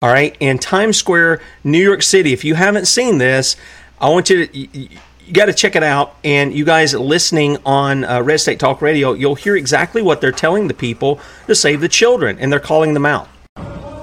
all 0.00 0.10
right 0.12 0.36
in 0.38 0.58
times 0.58 0.96
square 0.96 1.40
new 1.64 1.82
york 1.82 2.02
city 2.02 2.32
if 2.32 2.44
you 2.44 2.54
haven't 2.54 2.86
seen 2.86 3.18
this 3.18 3.56
i 4.00 4.08
want 4.08 4.30
you 4.30 4.46
to 4.46 4.56
you, 4.56 4.88
you 5.26 5.32
got 5.32 5.46
to 5.46 5.52
check 5.52 5.74
it 5.74 5.82
out 5.82 6.14
and 6.22 6.54
you 6.54 6.64
guys 6.64 6.94
listening 6.94 7.56
on 7.66 8.04
uh, 8.04 8.22
red 8.22 8.38
state 8.38 8.60
talk 8.60 8.80
radio 8.80 9.12
you'll 9.12 9.34
hear 9.34 9.56
exactly 9.56 10.02
what 10.02 10.20
they're 10.20 10.30
telling 10.30 10.68
the 10.68 10.74
people 10.74 11.18
to 11.48 11.54
save 11.54 11.80
the 11.80 11.88
children 11.88 12.38
and 12.38 12.52
they're 12.52 12.60
calling 12.60 12.94
them 12.94 13.04
out 13.04 13.28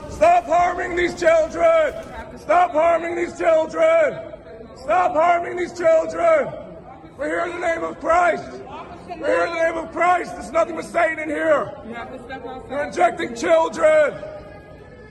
Stop 0.09 0.45
harming 0.45 0.95
these 0.95 1.17
children! 1.17 1.93
Stop 2.37 2.71
harming 2.71 3.15
these 3.15 3.37
children! 3.37 4.33
Stop 4.75 5.13
harming 5.13 5.55
these 5.57 5.77
children! 5.77 6.51
We're 7.17 7.27
here 7.27 7.53
in 7.53 7.59
the 7.61 7.67
name 7.67 7.83
of 7.83 7.99
Christ! 7.99 8.61
We're 9.07 9.45
in 9.45 9.53
the 9.53 9.63
name 9.63 9.77
of 9.77 9.91
Christ! 9.91 10.33
There's 10.33 10.51
nothing 10.51 10.75
but 10.75 10.85
Satan 10.85 11.19
in 11.19 11.29
here! 11.29 11.71
You're 12.69 12.83
injecting 12.85 13.35
children! 13.35 14.13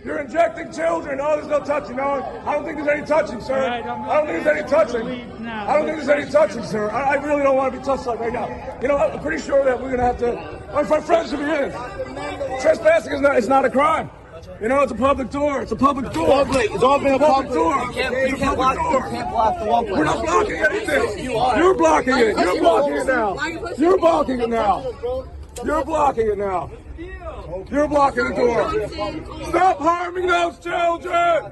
You're 0.05 0.19
injecting 0.19 0.73
children! 0.73 1.21
Oh, 1.23 1.37
there's 1.37 1.49
no 1.49 1.61
touching. 1.61 1.97
No, 1.97 2.23
I 2.45 2.55
don't 2.55 2.65
think 2.65 2.77
there's 2.77 2.89
any 2.89 3.07
touching, 3.07 3.41
sir. 3.41 3.69
I 3.69 3.81
don't 3.83 4.27
think 4.27 4.45
there's 4.45 4.59
any 4.59 4.69
touching. 4.69 5.47
I 5.47 5.77
don't 5.77 5.87
think 5.87 5.97
there's 5.99 6.09
any 6.09 6.31
touching, 6.31 6.65
sir. 6.65 6.91
I, 6.91 7.15
I 7.15 7.15
really 7.15 7.43
don't 7.43 7.57
want 7.57 7.73
to 7.73 7.79
be 7.79 7.85
touched 7.85 8.07
like 8.07 8.19
right 8.19 8.33
now. 8.33 8.79
You 8.83 8.89
know, 8.89 8.97
I'm 8.97 9.21
pretty 9.21 9.43
sure 9.43 9.65
that 9.65 9.81
we're 9.81 9.97
going 9.97 10.01
to 10.01 10.07
have 10.07 10.19
to. 10.19 10.73
My 10.75 10.83
my 10.83 11.01
friends 11.01 11.31
should 11.31 11.39
be 11.39 11.45
in. 11.45 11.71
Trespassing 12.61 13.13
is 13.13 13.21
not, 13.21 13.37
it's 13.37 13.47
not 13.47 13.65
a 13.65 13.71
crime. 13.71 14.11
You 14.61 14.69
know, 14.69 14.83
it's 14.83 14.93
a 14.93 14.95
public 14.95 15.31
door. 15.31 15.63
It's 15.63 15.73
a 15.73 15.77
public 15.77 16.13
door. 16.13 16.27
Public. 16.27 16.71
It's 16.71 16.83
all 16.83 16.99
been 16.99 17.15
a 17.15 17.19
public 17.19 17.49
public- 17.49 17.53
door. 17.55 17.75
You 17.75 17.93
can't- 17.93 18.15
you 18.31 18.37
can't 18.37 18.57
public 18.57 18.57
block- 18.57 18.77
door. 18.77 18.93
you 19.11 19.17
can't 19.17 19.31
block 19.31 19.59
the 19.59 19.65
walkway. 19.67 19.93
We're 19.93 20.05
not 20.05 20.25
blocking 20.25 20.57
anything. 20.57 21.19
You 21.25 21.37
are. 21.37 21.59
You're 21.59 21.75
blocking 21.75 22.19
it. 22.19 22.39
You're 22.39 22.61
blocking 22.61 22.95
it 22.97 23.07
now. 23.07 23.37
You're 23.77 23.99
blocking 23.99 24.41
it 24.41 24.49
now. 24.49 24.83
You're 25.65 25.85
blocking 25.85 26.27
it 26.29 26.39
now. 26.39 26.71
You're 27.71 27.89
blocking 27.89 28.25
the 28.29 28.35
door. 28.35 29.49
Stop 29.49 29.79
harming 29.81 30.27
those 30.27 30.59
children. 30.61 31.51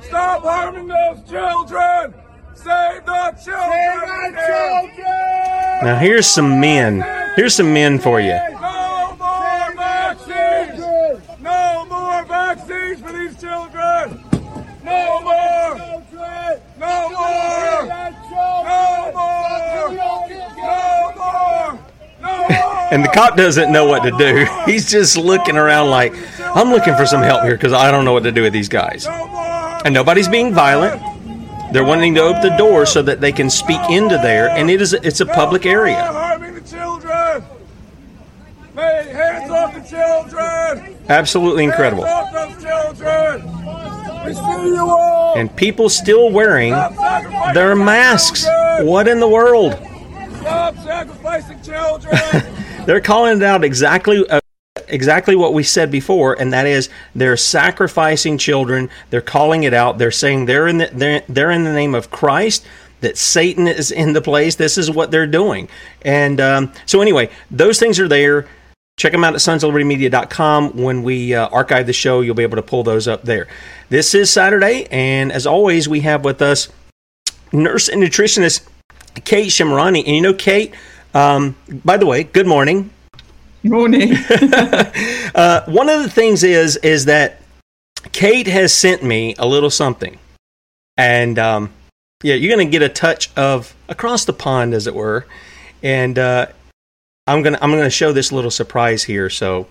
Stop 0.00 0.42
harming 0.42 0.86
those 0.86 1.18
children. 1.28 2.14
Save 2.54 3.04
the 3.04 3.34
children. 3.42 3.44
Save 3.44 4.32
the 4.34 4.40
children. 4.46 5.84
now 5.84 5.96
here's 5.98 6.26
some 6.26 6.60
men 6.60 7.04
here's 7.36 7.52
some 7.54 7.72
men 7.74 7.98
for 7.98 8.20
you 8.20 8.38
No 8.60 9.16
more 9.18 9.72
vaccines! 9.76 10.78
No 11.40 11.84
more 11.90 12.24
vaccines 12.44 13.00
for 13.00 13.12
these 13.12 13.40
children! 13.40 14.22
No 14.84 15.20
more! 15.22 15.78
No 15.78 16.04
more! 16.12 16.60
No 16.78 17.08
more! 17.10 17.86
No 17.86 18.04
more! 18.04 19.10
No 22.20 22.38
more! 22.48 22.88
and 22.90 23.02
the 23.02 23.08
cop 23.08 23.36
doesn't 23.36 23.72
know 23.72 23.86
what 23.86 24.02
to 24.02 24.10
do. 24.12 24.46
He's 24.66 24.90
just 24.90 25.16
looking 25.16 25.56
around 25.56 25.88
like, 25.90 26.12
I'm 26.38 26.68
looking 26.68 26.94
for 26.96 27.06
some 27.06 27.22
help 27.22 27.42
here 27.44 27.56
because 27.56 27.72
I 27.72 27.90
don't 27.90 28.04
know 28.04 28.12
what 28.12 28.24
to 28.24 28.32
do 28.32 28.42
with 28.42 28.52
these 28.52 28.68
guys. 28.68 29.06
And 29.84 29.94
nobody's 29.94 30.28
being 30.28 30.52
violent. 30.52 31.00
They're 31.72 31.84
wanting 31.84 32.14
to 32.14 32.20
open 32.20 32.42
the 32.42 32.56
door 32.56 32.86
so 32.86 33.02
that 33.02 33.20
they 33.20 33.32
can 33.32 33.50
speak 33.50 33.80
into 33.90 34.16
there, 34.18 34.48
and 34.50 34.70
it 34.70 34.80
is 34.80 34.92
it's 34.92 35.20
a 35.20 35.26
public 35.26 35.66
area. 35.66 36.23
Children! 38.74 39.06
Hey, 39.06 39.12
hands 39.12 39.50
off 39.50 39.74
the 39.74 39.80
children! 39.80 40.96
Absolutely 41.08 41.64
incredible. 41.64 42.04
Hands 42.04 42.34
off 42.34 42.60
those 42.60 42.62
children! 42.62 44.26
We 44.26 44.34
see 44.34 44.74
you 44.74 44.86
all! 44.88 45.34
And 45.36 45.54
people 45.54 45.88
still 45.88 46.30
wearing 46.30 46.72
their 47.52 47.76
masks. 47.76 48.46
What 48.80 49.08
in 49.08 49.20
the 49.20 49.28
world? 49.28 49.72
Stop 50.38 50.76
sacrificing 50.78 51.62
children! 51.62 52.16
They're 52.86 53.00
calling 53.00 53.38
it 53.38 53.42
out 53.42 53.64
exactly 53.64 54.28
uh, 54.28 54.40
exactly 54.88 55.34
what 55.36 55.54
we 55.54 55.62
said 55.62 55.90
before, 55.90 56.38
and 56.38 56.52
that 56.52 56.66
is 56.66 56.90
they're 57.14 57.38
sacrificing 57.38 58.36
children. 58.36 58.90
They're 59.08 59.22
calling 59.22 59.62
it 59.62 59.72
out. 59.72 59.96
They're 59.96 60.10
saying 60.10 60.44
they're 60.44 60.68
in 60.68 60.76
the 60.76 60.90
they're, 60.92 61.22
they're 61.26 61.50
in 61.50 61.64
the 61.64 61.72
name 61.72 61.94
of 61.94 62.10
Christ. 62.10 62.66
that 63.00 63.16
Satan 63.16 63.66
is 63.66 63.90
in 63.90 64.12
the 64.12 64.20
place, 64.20 64.56
this 64.56 64.76
is 64.76 64.90
what 64.90 65.10
they're 65.10 65.26
doing. 65.26 65.68
And 66.02 66.40
um, 66.40 66.72
so, 66.84 67.00
anyway, 67.00 67.30
those 67.50 67.78
things 67.78 67.98
are 67.98 68.08
there. 68.08 68.46
Check 68.96 69.12
them 69.12 69.24
out 69.24 69.34
at 69.34 69.40
sonsoflibertymedia.com. 69.40 70.76
When 70.76 71.02
we 71.02 71.34
uh, 71.34 71.48
archive 71.48 71.86
the 71.86 71.92
show, 71.92 72.20
you'll 72.20 72.36
be 72.36 72.44
able 72.44 72.56
to 72.56 72.62
pull 72.62 72.84
those 72.84 73.08
up 73.08 73.22
there. 73.22 73.48
This 73.88 74.14
is 74.14 74.30
Saturday, 74.30 74.86
and 74.90 75.32
as 75.32 75.46
always, 75.46 75.88
we 75.88 76.00
have 76.00 76.24
with 76.24 76.40
us 76.40 76.68
nurse 77.52 77.88
and 77.88 78.02
nutritionist 78.02 78.66
Kate 79.24 79.48
Shemirani. 79.48 80.04
And 80.06 80.14
you 80.14 80.20
know, 80.20 80.34
Kate, 80.34 80.74
um, 81.12 81.56
by 81.84 81.96
the 81.96 82.06
way, 82.06 82.22
good 82.22 82.46
morning. 82.46 82.90
Morning. 83.64 84.12
uh, 85.34 85.64
one 85.66 85.88
of 85.88 86.02
the 86.02 86.10
things 86.10 86.44
is 86.44 86.76
is 86.76 87.06
that 87.06 87.40
Kate 88.12 88.46
has 88.46 88.72
sent 88.72 89.02
me 89.02 89.34
a 89.38 89.46
little 89.46 89.70
something, 89.70 90.18
and 90.96 91.38
um, 91.38 91.72
yeah, 92.22 92.34
you're 92.34 92.54
going 92.54 92.66
to 92.66 92.70
get 92.70 92.82
a 92.82 92.88
touch 92.88 93.30
of 93.36 93.74
across 93.88 94.24
the 94.24 94.32
pond, 94.32 94.72
as 94.72 94.86
it 94.86 94.94
were, 94.94 95.26
and 95.82 96.18
uh, 96.18 96.46
I'm 97.26 97.42
gonna 97.42 97.58
I'm 97.62 97.70
gonna 97.70 97.88
show 97.88 98.12
this 98.12 98.32
little 98.32 98.50
surprise 98.50 99.02
here. 99.02 99.30
So 99.30 99.66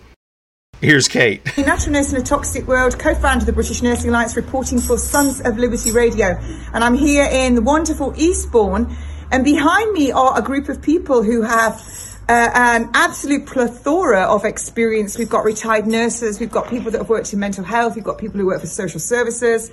here's 0.80 1.06
Kate. 1.06 1.44
Natural 1.56 1.92
Nurse 1.92 2.12
in 2.12 2.20
a 2.20 2.24
Toxic 2.24 2.66
World, 2.66 2.98
co-founder 2.98 3.42
of 3.42 3.46
the 3.46 3.52
British 3.52 3.80
Nursing 3.80 4.10
Alliance, 4.10 4.34
reporting 4.34 4.80
for 4.80 4.98
Sons 4.98 5.40
of 5.40 5.56
Liberty 5.56 5.92
Radio, 5.92 6.36
and 6.72 6.82
I'm 6.82 6.94
here 6.94 7.24
in 7.30 7.54
the 7.54 7.62
wonderful 7.62 8.12
Eastbourne, 8.16 8.96
and 9.30 9.44
behind 9.44 9.92
me 9.92 10.10
are 10.10 10.36
a 10.36 10.42
group 10.42 10.68
of 10.68 10.82
people 10.82 11.22
who 11.22 11.42
have. 11.42 11.80
Uh, 12.26 12.48
an 12.54 12.88
absolute 12.94 13.44
plethora 13.44 14.22
of 14.22 14.46
experience. 14.46 15.18
We've 15.18 15.28
got 15.28 15.44
retired 15.44 15.86
nurses, 15.86 16.40
we've 16.40 16.50
got 16.50 16.70
people 16.70 16.90
that 16.92 16.96
have 16.96 17.10
worked 17.10 17.34
in 17.34 17.38
mental 17.38 17.64
health, 17.64 17.96
we've 17.96 18.02
got 18.02 18.16
people 18.16 18.40
who 18.40 18.46
work 18.46 18.62
for 18.62 18.66
social 18.66 18.98
services, 18.98 19.70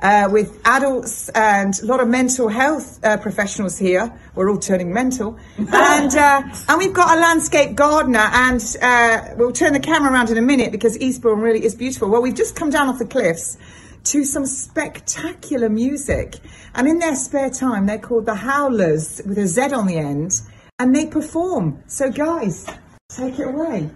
uh, 0.00 0.28
with 0.30 0.60
adults 0.64 1.28
and 1.30 1.78
a 1.82 1.86
lot 1.86 2.00
of 2.00 2.08
mental 2.08 2.48
health 2.48 3.02
uh, 3.04 3.16
professionals 3.16 3.78
here. 3.78 4.12
We're 4.34 4.50
all 4.50 4.58
turning 4.58 4.92
mental, 4.92 5.38
and 5.58 6.14
uh, 6.14 6.42
and 6.68 6.78
we've 6.78 6.92
got 6.92 7.16
a 7.16 7.20
landscape 7.20 7.74
gardener, 7.74 8.28
and 8.32 8.76
uh, 8.82 9.34
we'll 9.36 9.52
turn 9.52 9.72
the 9.72 9.80
camera 9.80 10.12
around 10.12 10.30
in 10.30 10.38
a 10.38 10.42
minute 10.42 10.72
because 10.72 10.98
Eastbourne 10.98 11.40
really 11.40 11.64
is 11.64 11.74
beautiful. 11.74 12.08
Well, 12.08 12.22
we've 12.22 12.34
just 12.34 12.56
come 12.56 12.70
down 12.70 12.88
off 12.88 12.98
the 12.98 13.06
cliffs 13.06 13.56
to 14.04 14.24
some 14.24 14.46
spectacular 14.46 15.68
music, 15.68 16.36
and 16.74 16.86
in 16.86 16.98
their 16.98 17.16
spare 17.16 17.50
time, 17.50 17.86
they're 17.86 17.98
called 17.98 18.26
the 18.26 18.34
Howlers 18.34 19.22
with 19.26 19.38
a 19.38 19.46
Z 19.46 19.72
on 19.72 19.86
the 19.86 19.96
end, 19.96 20.40
and 20.78 20.94
they 20.94 21.06
perform. 21.06 21.82
So, 21.86 22.10
guys, 22.10 22.66
take 23.08 23.38
it 23.38 23.46
away. 23.46 23.90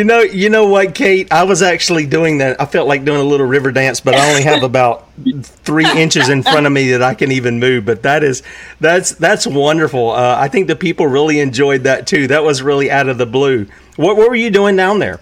You 0.00 0.06
know, 0.06 0.20
you 0.20 0.48
know 0.48 0.66
what, 0.66 0.94
Kate? 0.94 1.30
I 1.30 1.42
was 1.42 1.60
actually 1.60 2.06
doing 2.06 2.38
that. 2.38 2.58
I 2.58 2.64
felt 2.64 2.88
like 2.88 3.04
doing 3.04 3.20
a 3.20 3.24
little 3.24 3.44
river 3.44 3.70
dance, 3.70 4.00
but 4.00 4.14
I 4.14 4.30
only 4.30 4.42
have 4.44 4.62
about 4.62 5.10
three 5.42 5.84
inches 5.84 6.30
in 6.30 6.42
front 6.42 6.64
of 6.64 6.72
me 6.72 6.92
that 6.92 7.02
I 7.02 7.12
can 7.12 7.30
even 7.30 7.58
move. 7.60 7.84
But 7.84 8.02
that 8.04 8.24
is 8.24 8.42
that's 8.80 9.10
that's 9.12 9.46
wonderful. 9.46 10.12
Uh, 10.12 10.36
I 10.38 10.48
think 10.48 10.68
the 10.68 10.76
people 10.76 11.06
really 11.06 11.38
enjoyed 11.38 11.82
that 11.82 12.06
too. 12.06 12.28
That 12.28 12.42
was 12.42 12.62
really 12.62 12.90
out 12.90 13.10
of 13.10 13.18
the 13.18 13.26
blue. 13.26 13.66
What, 13.96 14.16
what 14.16 14.30
were 14.30 14.36
you 14.36 14.50
doing 14.50 14.74
down 14.74 15.00
there? 15.00 15.20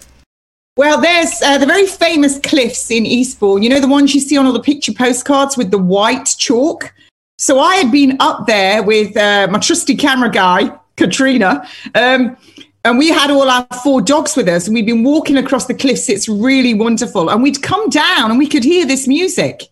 Well, 0.77 1.01
there's 1.01 1.41
uh, 1.41 1.57
the 1.57 1.65
very 1.65 1.85
famous 1.85 2.39
cliffs 2.39 2.89
in 2.89 3.05
Eastbourne. 3.05 3.61
You 3.61 3.67
know 3.67 3.81
the 3.81 3.87
ones 3.89 4.15
you 4.15 4.21
see 4.21 4.37
on 4.37 4.45
all 4.45 4.53
the 4.53 4.61
picture 4.61 4.93
postcards 4.93 5.57
with 5.57 5.71
the 5.71 5.77
white 5.77 6.33
chalk. 6.37 6.93
So 7.37 7.59
I 7.59 7.75
had 7.75 7.91
been 7.91 8.15
up 8.21 8.47
there 8.47 8.81
with 8.81 9.17
uh, 9.17 9.49
my 9.51 9.59
trusty 9.59 9.97
camera 9.97 10.31
guy, 10.31 10.71
Katrina. 10.95 11.67
Um, 11.95 12.37
and 12.85 12.97
we 12.97 13.09
had 13.09 13.29
all 13.29 13.49
our 13.49 13.67
four 13.83 14.01
dogs 14.01 14.35
with 14.35 14.47
us 14.47 14.67
and 14.67 14.73
we'd 14.73 14.85
been 14.85 15.03
walking 15.03 15.37
across 15.37 15.65
the 15.65 15.73
cliffs. 15.73 16.09
It's 16.09 16.29
really 16.29 16.73
wonderful. 16.73 17.29
And 17.29 17.43
we'd 17.43 17.61
come 17.61 17.89
down 17.89 18.29
and 18.29 18.39
we 18.39 18.47
could 18.47 18.63
hear 18.63 18.85
this 18.85 19.07
music. 19.07 19.63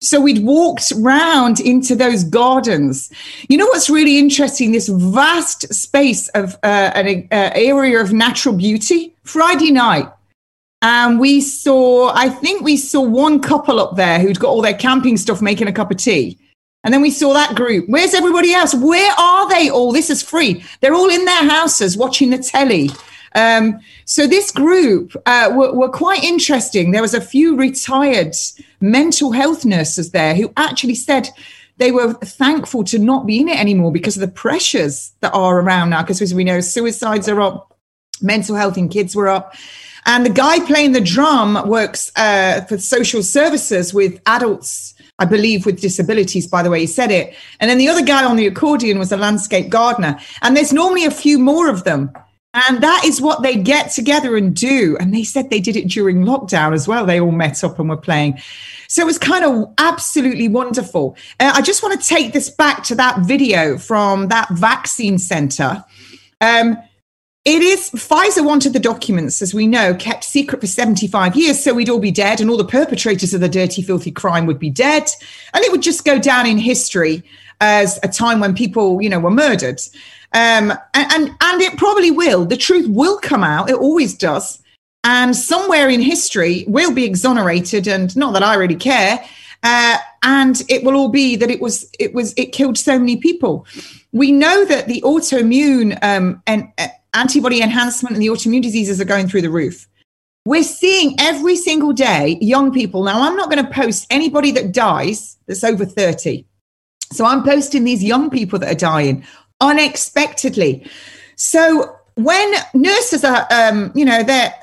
So 0.00 0.20
we'd 0.20 0.44
walked 0.44 0.92
round 0.96 1.60
into 1.60 1.94
those 1.94 2.24
gardens. 2.24 3.10
You 3.48 3.58
know 3.58 3.66
what's 3.66 3.90
really 3.90 4.18
interesting? 4.18 4.72
This 4.72 4.88
vast 4.88 5.72
space 5.74 6.28
of 6.28 6.54
uh, 6.62 6.92
an 6.94 7.28
uh, 7.32 7.50
area 7.54 8.00
of 8.00 8.12
natural 8.12 8.54
beauty? 8.54 9.14
Friday 9.24 9.72
night. 9.72 10.10
And 10.80 11.18
we 11.18 11.40
saw 11.40 12.12
i 12.14 12.28
think 12.28 12.62
we 12.62 12.76
saw 12.76 13.00
one 13.02 13.40
couple 13.40 13.80
up 13.80 13.96
there 13.96 14.20
who'd 14.20 14.38
got 14.38 14.50
all 14.50 14.62
their 14.62 14.74
camping 14.74 15.16
stuff 15.16 15.42
making 15.42 15.66
a 15.66 15.72
cup 15.72 15.90
of 15.90 15.96
tea 15.96 16.38
and 16.84 16.94
then 16.94 17.02
we 17.02 17.10
saw 17.10 17.32
that 17.32 17.56
group. 17.56 17.88
Where's 17.88 18.14
everybody 18.14 18.52
else? 18.52 18.74
Where 18.74 19.12
are 19.18 19.48
they 19.48 19.68
all? 19.68 19.92
This 19.92 20.10
is 20.10 20.22
free. 20.22 20.64
They're 20.80 20.94
all 20.94 21.10
in 21.10 21.24
their 21.24 21.48
houses 21.48 21.96
watching 21.96 22.30
the 22.30 22.38
telly. 22.38 22.90
Um, 23.34 23.80
so 24.04 24.26
this 24.26 24.50
group 24.50 25.14
uh, 25.26 25.52
were, 25.54 25.72
were, 25.72 25.90
quite 25.90 26.24
interesting. 26.24 26.90
There 26.90 27.02
was 27.02 27.14
a 27.14 27.20
few 27.20 27.56
retired 27.56 28.34
mental 28.80 29.32
health 29.32 29.64
nurses 29.64 30.12
there 30.12 30.34
who 30.34 30.52
actually 30.56 30.94
said 30.94 31.28
they 31.76 31.92
were 31.92 32.14
thankful 32.14 32.84
to 32.84 32.98
not 32.98 33.26
be 33.26 33.40
in 33.40 33.48
it 33.48 33.58
anymore 33.58 33.92
because 33.92 34.16
of 34.16 34.20
the 34.20 34.28
pressures 34.28 35.12
that 35.20 35.32
are 35.34 35.60
around 35.60 35.90
now. 35.90 36.02
Because 36.02 36.22
as 36.22 36.34
we 36.34 36.44
know, 36.44 36.60
suicides 36.60 37.28
are 37.28 37.40
up, 37.40 37.76
mental 38.22 38.56
health 38.56 38.78
in 38.78 38.88
kids 38.88 39.14
were 39.14 39.28
up. 39.28 39.54
And 40.06 40.24
the 40.24 40.30
guy 40.30 40.60
playing 40.60 40.92
the 40.92 41.00
drum 41.00 41.68
works 41.68 42.10
uh, 42.16 42.62
for 42.62 42.78
social 42.78 43.22
services 43.22 43.92
with 43.92 44.20
adults 44.26 44.94
I 45.18 45.24
believe, 45.24 45.66
with 45.66 45.80
disabilities, 45.80 46.46
by 46.46 46.62
the 46.62 46.70
way 46.70 46.80
he 46.80 46.86
said 46.86 47.10
it. 47.10 47.34
And 47.60 47.68
then 47.68 47.78
the 47.78 47.88
other 47.88 48.04
guy 48.04 48.24
on 48.24 48.36
the 48.36 48.46
accordion 48.46 48.98
was 48.98 49.12
a 49.12 49.16
landscape 49.16 49.68
gardener. 49.68 50.18
And 50.42 50.56
there's 50.56 50.72
normally 50.72 51.04
a 51.04 51.10
few 51.10 51.38
more 51.38 51.68
of 51.68 51.84
them. 51.84 52.12
And 52.54 52.82
that 52.82 53.02
is 53.04 53.20
what 53.20 53.42
they 53.42 53.56
get 53.56 53.90
together 53.90 54.36
and 54.36 54.54
do. 54.54 54.96
And 54.98 55.12
they 55.12 55.24
said 55.24 55.50
they 55.50 55.60
did 55.60 55.76
it 55.76 55.88
during 55.88 56.24
lockdown 56.24 56.72
as 56.72 56.88
well. 56.88 57.04
They 57.04 57.20
all 57.20 57.30
met 57.30 57.62
up 57.62 57.78
and 57.78 57.88
were 57.88 57.96
playing. 57.96 58.40
So 58.88 59.02
it 59.02 59.06
was 59.06 59.18
kind 59.18 59.44
of 59.44 59.74
absolutely 59.76 60.48
wonderful. 60.48 61.16
Uh, 61.38 61.52
I 61.54 61.60
just 61.60 61.82
want 61.82 62.00
to 62.00 62.06
take 62.06 62.32
this 62.32 62.48
back 62.48 62.84
to 62.84 62.94
that 62.94 63.20
video 63.20 63.76
from 63.76 64.28
that 64.28 64.48
vaccine 64.52 65.18
center. 65.18 65.84
Um, 66.40 66.78
it 67.48 67.62
is 67.62 67.88
Pfizer 67.92 68.44
wanted 68.44 68.74
the 68.74 68.78
documents, 68.78 69.40
as 69.40 69.54
we 69.54 69.66
know, 69.66 69.94
kept 69.94 70.22
secret 70.22 70.60
for 70.60 70.66
75 70.66 71.34
years, 71.34 71.64
so 71.64 71.72
we'd 71.72 71.88
all 71.88 71.98
be 71.98 72.10
dead, 72.10 72.42
and 72.42 72.50
all 72.50 72.58
the 72.58 72.64
perpetrators 72.64 73.32
of 73.32 73.40
the 73.40 73.48
dirty, 73.48 73.80
filthy 73.80 74.10
crime 74.10 74.44
would 74.44 74.58
be 74.58 74.68
dead, 74.68 75.10
and 75.54 75.64
it 75.64 75.72
would 75.72 75.80
just 75.80 76.04
go 76.04 76.18
down 76.18 76.44
in 76.44 76.58
history 76.58 77.22
as 77.62 77.98
a 78.02 78.08
time 78.08 78.38
when 78.38 78.54
people, 78.54 79.00
you 79.00 79.08
know, 79.08 79.18
were 79.18 79.30
murdered. 79.30 79.80
Um, 80.34 80.72
and, 80.92 81.12
and 81.12 81.30
and 81.40 81.62
it 81.62 81.78
probably 81.78 82.10
will. 82.10 82.44
The 82.44 82.56
truth 82.58 82.86
will 82.86 83.18
come 83.18 83.42
out. 83.42 83.70
It 83.70 83.76
always 83.76 84.14
does. 84.14 84.62
And 85.04 85.34
somewhere 85.34 85.88
in 85.88 86.02
history, 86.02 86.66
we'll 86.68 86.92
be 86.92 87.06
exonerated. 87.06 87.88
And 87.88 88.14
not 88.14 88.34
that 88.34 88.42
I 88.42 88.56
really 88.56 88.76
care. 88.76 89.24
Uh, 89.62 89.96
and 90.22 90.62
it 90.68 90.84
will 90.84 90.96
all 90.96 91.08
be 91.08 91.34
that 91.36 91.50
it 91.50 91.62
was 91.62 91.90
it 91.98 92.12
was 92.12 92.34
it 92.36 92.52
killed 92.52 92.76
so 92.76 92.98
many 92.98 93.16
people. 93.16 93.66
We 94.12 94.32
know 94.32 94.66
that 94.66 94.86
the 94.86 95.00
autoimmune 95.00 95.98
um, 96.02 96.42
and 96.46 96.70
antibody 97.18 97.60
enhancement 97.62 98.14
and 98.14 98.22
the 98.22 98.28
autoimmune 98.28 98.62
diseases 98.62 99.00
are 99.00 99.04
going 99.04 99.28
through 99.28 99.42
the 99.42 99.50
roof. 99.50 99.86
We're 100.46 100.62
seeing 100.62 101.14
every 101.18 101.56
single 101.56 101.92
day 101.92 102.38
young 102.40 102.72
people. 102.72 103.04
Now, 103.04 103.20
I'm 103.20 103.36
not 103.36 103.50
going 103.50 103.64
to 103.64 103.70
post 103.70 104.06
anybody 104.10 104.50
that 104.52 104.72
dies 104.72 105.36
that's 105.46 105.64
over 105.64 105.84
30. 105.84 106.46
So 107.12 107.26
I'm 107.26 107.42
posting 107.42 107.84
these 107.84 108.02
young 108.02 108.30
people 108.30 108.58
that 108.60 108.70
are 108.70 108.78
dying 108.78 109.24
unexpectedly. 109.60 110.86
So 111.36 111.96
when 112.14 112.54
nurses 112.74 113.24
are, 113.24 113.46
um, 113.50 113.92
you 113.94 114.04
know, 114.04 114.22
they're, 114.22 114.54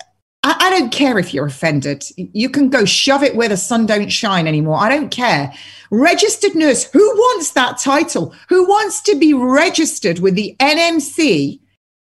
I, 0.43 0.55
I 0.59 0.69
don't 0.71 0.91
care 0.91 1.19
if 1.19 1.33
you're 1.33 1.47
offended. 1.47 2.03
You 2.17 2.49
can 2.49 2.69
go 2.69 2.85
shove 2.85 3.23
it 3.23 3.35
where 3.35 3.49
the 3.49 3.57
sun 3.57 3.85
don't 3.85 4.09
shine 4.09 4.47
anymore. 4.47 4.77
I 4.77 4.89
don't 4.89 5.09
care. 5.09 5.53
Registered 5.91 6.55
nurse, 6.55 6.85
who 6.85 6.99
wants 6.99 7.51
that 7.51 7.77
title? 7.77 8.33
Who 8.49 8.67
wants 8.67 9.01
to 9.03 9.15
be 9.15 9.33
registered 9.33 10.19
with 10.19 10.35
the 10.35 10.55
NMC 10.59 11.59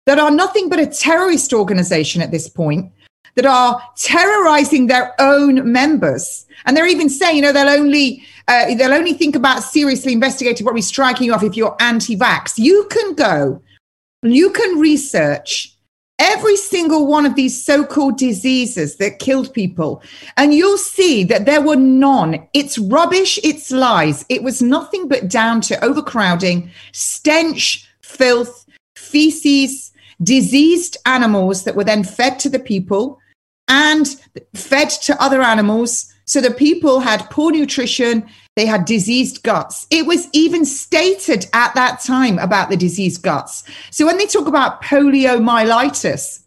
that 0.06 0.20
are 0.20 0.32
nothing 0.32 0.70
but 0.70 0.80
a 0.80 0.88
terrorist 0.88 1.54
organization 1.54 2.22
at 2.22 2.32
this 2.32 2.48
point? 2.48 2.92
That 3.36 3.46
are 3.46 3.82
terrorizing 3.96 4.88
their 4.88 5.14
own 5.20 5.72
members, 5.72 6.46
and 6.66 6.76
they're 6.76 6.88
even 6.88 7.08
saying, 7.08 7.38
you 7.38 7.42
know, 7.42 7.54
they'll 7.54 7.70
only 7.70 8.24
uh, 8.50 8.76
they'll 8.76 8.94
only 8.94 9.14
think 9.14 9.38
about 9.38 9.64
seriously 9.64 10.12
investigating, 10.12 10.66
what 10.66 10.74
we're 10.74 10.82
striking 10.82 11.28
you 11.28 11.34
off 11.34 11.44
if 11.44 11.56
you're 11.56 11.78
anti-vax. 11.80 12.58
You 12.58 12.88
can 12.92 13.14
go, 13.14 13.62
you 14.22 14.52
can 14.52 14.80
research 14.80 15.78
every 16.22 16.56
single 16.56 17.08
one 17.08 17.26
of 17.26 17.36
these 17.36 17.66
so-called 17.66 18.16
diseases 18.16 18.98
that 18.98 19.18
killed 19.18 19.52
people 19.54 20.04
and 20.38 20.54
you'll 20.54 20.78
see 20.78 21.24
that 21.24 21.46
there 21.46 21.62
were 21.62 21.76
none 21.76 22.48
it's 22.54 22.78
rubbish 22.78 23.40
it's 23.44 23.72
lies 23.72 24.24
it 24.30 24.44
was 24.44 24.62
nothing 24.62 25.08
but 25.08 25.28
down 25.28 25.60
to 25.60 25.84
overcrowding 25.84 26.70
stench 26.92 27.90
filth 28.04 28.68
feces 28.96 29.91
diseased 30.24 30.98
animals 31.06 31.64
that 31.64 31.76
were 31.76 31.84
then 31.84 32.04
fed 32.04 32.40
to 32.40 32.50
the 32.50 32.60
people 32.60 33.20
and 33.68 34.22
fed 34.54 34.90
to 34.90 35.22
other 35.22 35.42
animals 35.42 36.14
so 36.26 36.40
the 36.40 36.52
people 36.52 37.00
had 37.00 37.30
poor 37.30 37.52
nutrition 37.52 38.26
they 38.56 38.66
had 38.66 38.86
diseased 38.86 39.44
guts. 39.44 39.88
It 39.90 40.06
was 40.06 40.28
even 40.34 40.66
stated 40.66 41.48
at 41.54 41.74
that 41.76 42.02
time 42.02 42.38
about 42.40 42.70
the 42.70 42.78
diseased 42.78 43.24
guts. 43.24 43.64
So 43.92 44.06
when 44.06 44.18
they 44.18 44.26
talk 44.26 44.48
about 44.48 44.84
poliomyelitis, 44.84 46.44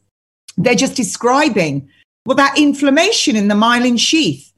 they're 0.56 0.74
just 0.74 0.96
describing 0.96 1.88
well 2.26 2.36
that 2.36 2.58
inflammation 2.58 3.36
in 3.36 3.48
the 3.48 3.54
myelin 3.54 3.98
sheath. 3.98 4.52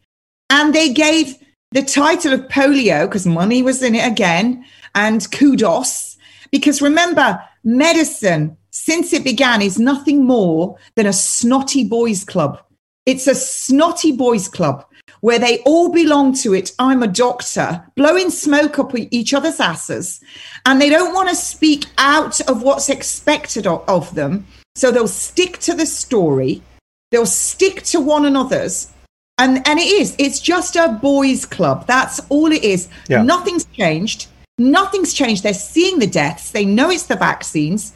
And 0.51 0.75
they 0.75 0.93
gave 0.93 1.37
the 1.73 1.83
title 1.83 2.33
of 2.33 2.49
polio 2.49 3.07
because 3.07 3.27
money 3.27 3.63
was 3.63 3.83
in 3.83 3.95
it 3.95 4.07
again 4.07 4.65
and 4.95 5.31
kudos 5.33 6.17
because 6.51 6.81
remember 6.81 7.43
medicine 7.65 8.57
since 8.87 9.13
it 9.13 9.25
began 9.25 9.63
is 9.63 9.81
nothing 9.81 10.25
more 10.25 10.79
than 10.95 11.07
a 11.07 11.13
snotty 11.13 11.83
boys 11.83 12.23
club. 12.23 12.63
It's 13.05 13.27
a 13.27 13.35
snotty 13.35 14.13
boys 14.13 14.47
club 14.47 14.87
where 15.23 15.41
they 15.41 15.59
all 15.65 15.91
belong 15.91 16.35
to 16.35 16.55
it. 16.55 16.71
I'm 16.79 17.03
a 17.03 17.09
doctor, 17.09 17.85
blowing 17.97 18.31
smoke 18.31 18.79
up 18.79 18.93
each 18.97 19.35
other's 19.35 19.59
asses, 19.59 20.21
and 20.67 20.81
they 20.81 20.89
don't 20.89 21.15
want 21.15 21.29
to 21.29 21.35
speak 21.35 21.87
out 21.99 22.41
of 22.49 22.63
what's 22.63 22.89
expected 22.89 23.67
of, 23.67 23.83
of 23.89 24.15
them. 24.15 24.47
So 24.77 24.93
they'll 24.93 25.09
stick 25.09 25.59
to 25.61 25.75
the 25.75 25.87
story, 25.87 26.63
they'll 27.11 27.27
stick 27.27 27.83
to 27.91 28.01
one 28.01 28.25
another's. 28.25 28.93
And, 29.39 29.67
and 29.67 29.81
it 29.81 29.89
is, 29.89 30.15
it's 30.17 30.39
just 30.39 30.77
a 30.77 30.97
boys' 31.03 31.45
club. 31.45 31.89
That's 31.89 32.21
all 32.29 32.53
it 32.53 32.63
is. 32.63 32.89
Yeah. 33.09 33.23
Nothing's 33.23 33.65
changed. 33.65 34.29
Nothing's 34.59 35.13
changed. 35.13 35.43
They're 35.43 35.55
seeing 35.55 35.99
the 35.99 36.07
deaths. 36.07 36.53
They 36.53 36.65
know 36.65 36.89
it's 36.89 37.07
the 37.07 37.17
vaccines 37.17 37.93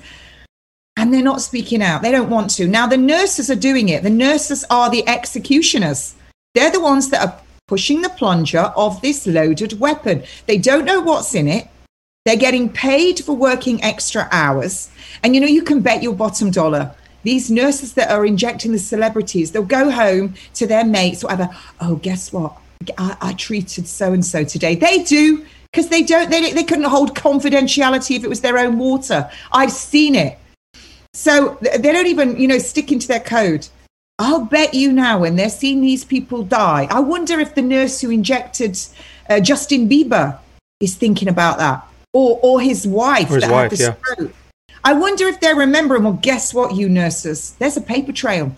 and 0.96 1.12
they're 1.12 1.22
not 1.22 1.40
speaking 1.40 1.83
out. 1.83 2.03
They 2.03 2.11
don't 2.11 2.31
want 2.31 2.50
to. 2.50 2.66
Now, 2.66 2.87
the 2.87 2.96
nurses 2.96 3.50
are 3.50 3.57
doing 3.57 3.88
it. 3.88 4.03
The 4.03 4.11
nurses 4.11 4.64
are 4.70 4.90
the 4.90 5.07
executioners. 5.09 6.14
They're 6.55 6.70
the 6.70 6.81
ones 6.81 7.11
that 7.11 7.26
are 7.26 7.40
pushing 7.68 8.03
the 8.03 8.09
plunger 8.11 8.72
of 8.76 9.00
this 9.00 9.26
loaded 9.26 9.79
weapon. 9.79 10.24
They 10.46 10.59
don't 10.59 10.85
know 10.85 11.00
what's 11.00 11.35
in 11.35 11.46
it. 11.46 11.68
They're 12.26 12.37
getting 12.37 12.68
paid 12.68 13.20
for 13.20 13.35
working 13.35 13.83
extra 13.83 14.29
hours. 14.33 14.90
And 15.22 15.35
you 15.35 15.40
know, 15.40 15.46
you 15.46 15.62
can 15.62 15.81
bet 15.81 16.03
your 16.03 16.14
bottom 16.14 16.50
dollar. 16.50 16.94
These 17.22 17.50
nurses 17.50 17.94
that 17.94 18.11
are 18.11 18.26
injecting 18.26 18.72
the 18.72 18.79
celebrities, 18.79 19.53
they'll 19.53 19.62
go 19.62 19.90
home 19.90 20.35
to 20.55 20.66
their 20.66 20.85
mates, 20.85 21.22
whatever. 21.22 21.48
Oh, 21.81 21.96
guess 21.96 22.33
what? 22.33 22.57
I, 22.98 23.16
I 23.20 23.33
treated 23.35 23.87
so 23.87 24.12
and 24.12 24.24
so 24.24 24.42
today. 24.42 24.74
They 24.74 25.05
do 25.05 25.46
because 25.70 25.88
they 25.88 26.03
don't. 26.03 26.29
They, 26.31 26.53
they 26.53 26.64
couldn't 26.64 26.85
hold 26.85 27.14
confidentiality 27.14 28.16
if 28.16 28.24
it 28.24 28.29
was 28.29 28.40
their 28.40 28.59
own 28.59 28.79
water. 28.79 29.31
I've 29.53 29.72
seen 29.72 30.16
it. 30.16 30.39
So 31.14 31.59
they 31.61 31.92
don't 31.92 32.07
even, 32.07 32.38
you 32.38 32.49
know, 32.49 32.59
stick 32.59 32.92
into 32.92 33.09
their 33.09 33.20
code. 33.20 33.66
I'll 34.18 34.44
bet 34.44 34.75
you 34.75 34.92
now, 34.92 35.20
when 35.20 35.37
they're 35.37 35.49
seeing 35.49 35.81
these 35.81 36.05
people 36.05 36.42
die, 36.42 36.87
I 36.90 37.01
wonder 37.01 37.40
if 37.40 37.55
the 37.55 37.62
nurse 37.62 38.01
who 38.01 38.11
injected 38.11 38.79
uh, 39.29 39.40
Justin 39.40 39.88
Bieber 39.88 40.38
is 40.81 40.94
thinking 40.94 41.29
about 41.29 41.59
that, 41.59 41.87
or 42.12 42.38
or 42.42 42.61
his 42.61 42.87
wife 42.87 43.31
or 43.31 43.37
his 43.37 43.44
that 43.44 43.51
wife, 43.51 43.70
had 43.70 43.79
the 43.79 43.83
yeah. 43.83 44.12
stroke. 44.12 44.35
I 44.85 44.92
wonder 44.92 45.27
if 45.27 45.40
they're 45.40 45.57
remembering. 45.57 46.05
Well, 46.05 46.18
guess 46.20 46.53
what, 46.55 46.75
you 46.75 46.88
nurses? 46.88 47.53
There's 47.59 47.77
a 47.77 47.83
paper 47.83 48.12
trail. 48.12 48.55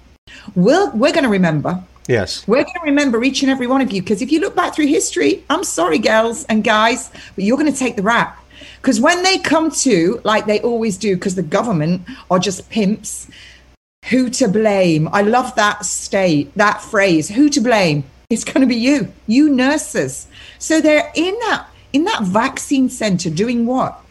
We'll, 0.54 0.90
we're 0.92 1.12
going 1.12 1.24
to 1.24 1.30
remember. 1.30 1.82
Yes. 2.08 2.46
We're 2.48 2.64
going 2.64 2.74
to 2.74 2.84
remember 2.84 3.22
each 3.22 3.42
and 3.42 3.50
every 3.50 3.66
one 3.66 3.80
of 3.80 3.92
you 3.92 4.02
because 4.02 4.22
if 4.22 4.32
you 4.32 4.40
look 4.40 4.56
back 4.56 4.74
through 4.74 4.86
history, 4.86 5.44
I'm 5.48 5.64
sorry, 5.64 5.98
girls 5.98 6.44
and 6.44 6.64
guys, 6.64 7.10
but 7.34 7.44
you're 7.44 7.56
going 7.56 7.72
to 7.72 7.78
take 7.78 7.96
the 7.96 8.02
rap. 8.02 8.41
Because 8.80 9.00
when 9.00 9.22
they 9.22 9.38
come 9.38 9.70
to, 9.70 10.20
like 10.24 10.46
they 10.46 10.60
always 10.60 10.96
do, 10.96 11.14
because 11.14 11.34
the 11.34 11.42
government 11.42 12.02
are 12.30 12.38
just 12.38 12.68
pimps, 12.70 13.28
who 14.06 14.28
to 14.30 14.48
blame? 14.48 15.08
I 15.12 15.22
love 15.22 15.54
that 15.54 15.84
state, 15.84 16.52
that 16.56 16.82
phrase, 16.82 17.28
who 17.28 17.48
to 17.50 17.60
blame? 17.60 18.04
It's 18.30 18.44
going 18.44 18.62
to 18.62 18.66
be 18.66 18.76
you, 18.76 19.12
you 19.26 19.50
nurses. 19.50 20.26
So 20.58 20.80
they're 20.80 21.12
in 21.14 21.34
that 21.40 21.68
in 21.92 22.04
that 22.04 22.22
vaccine 22.22 22.88
center 22.88 23.28
doing 23.28 23.66
what? 23.66 24.02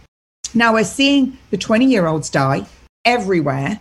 Now 0.54 0.74
we're 0.74 0.84
seeing 0.84 1.38
the 1.50 1.58
20 1.58 1.86
year 1.86 2.06
olds 2.06 2.30
die 2.30 2.66
everywhere. 3.06 3.80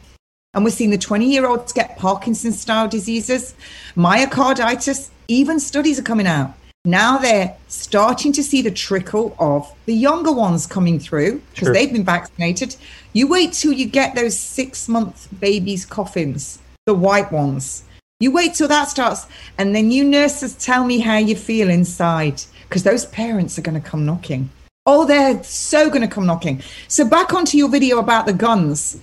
And 0.53 0.65
we're 0.65 0.71
seeing 0.71 0.91
the 0.91 0.99
20 0.99 1.31
year 1.31 1.47
olds 1.47 1.73
get 1.73 1.97
Parkinson's 1.97 2.61
style 2.61 2.89
diseases, 2.89 3.55
myocarditis, 3.95 5.11
even 5.29 5.61
studies 5.61 5.99
are 5.99 6.03
coming 6.03 6.27
out. 6.27 6.55
Now 6.87 7.19
they're 7.19 7.57
starting 7.69 8.33
to 8.33 8.43
see 8.43 8.63
the 8.63 8.71
trickle 8.71 9.37
of 9.39 9.71
the 9.85 9.93
younger 9.93 10.33
ones 10.33 10.67
coming 10.67 10.99
through 10.99 11.43
because 11.51 11.67
Sure. 11.67 11.75
they've 11.75 11.93
been 11.93 12.05
vaccinated. 12.07 12.75
You 13.13 13.27
wait 13.27 13.53
till 13.53 13.73
you 13.73 13.85
get 13.85 14.15
those 14.15 14.39
six 14.39 14.89
month 14.89 15.29
babies' 15.41 15.85
coffins, 15.85 16.59
the 16.87 16.95
white 16.95 17.31
ones. 17.31 17.83
You 18.19 18.31
wait 18.31 18.55
till 18.55 18.69
that 18.69 18.89
starts, 18.89 19.27
and 19.59 19.77
then 19.77 19.91
you 19.91 20.05
nurses 20.05 20.55
tell 20.55 20.85
me 20.85 21.01
how 21.01 21.19
you 21.19 21.37
feel 21.37 21.69
inside 21.69 22.43
because 22.63 22.83
those 22.83 23.05
parents 23.05 23.59
are 23.59 23.63
going 23.63 23.81
to 23.81 23.87
come 23.87 24.07
knocking. 24.07 24.49
Oh, 24.87 25.05
they're 25.05 25.43
so 25.45 25.91
going 25.91 26.01
to 26.01 26.09
come 26.09 26.25
knocking. 26.25 26.63
So 26.89 27.05
back 27.05 27.35
onto 27.35 27.59
your 27.59 27.69
video 27.69 27.99
about 27.99 28.25
the 28.25 28.33
guns. 28.33 28.97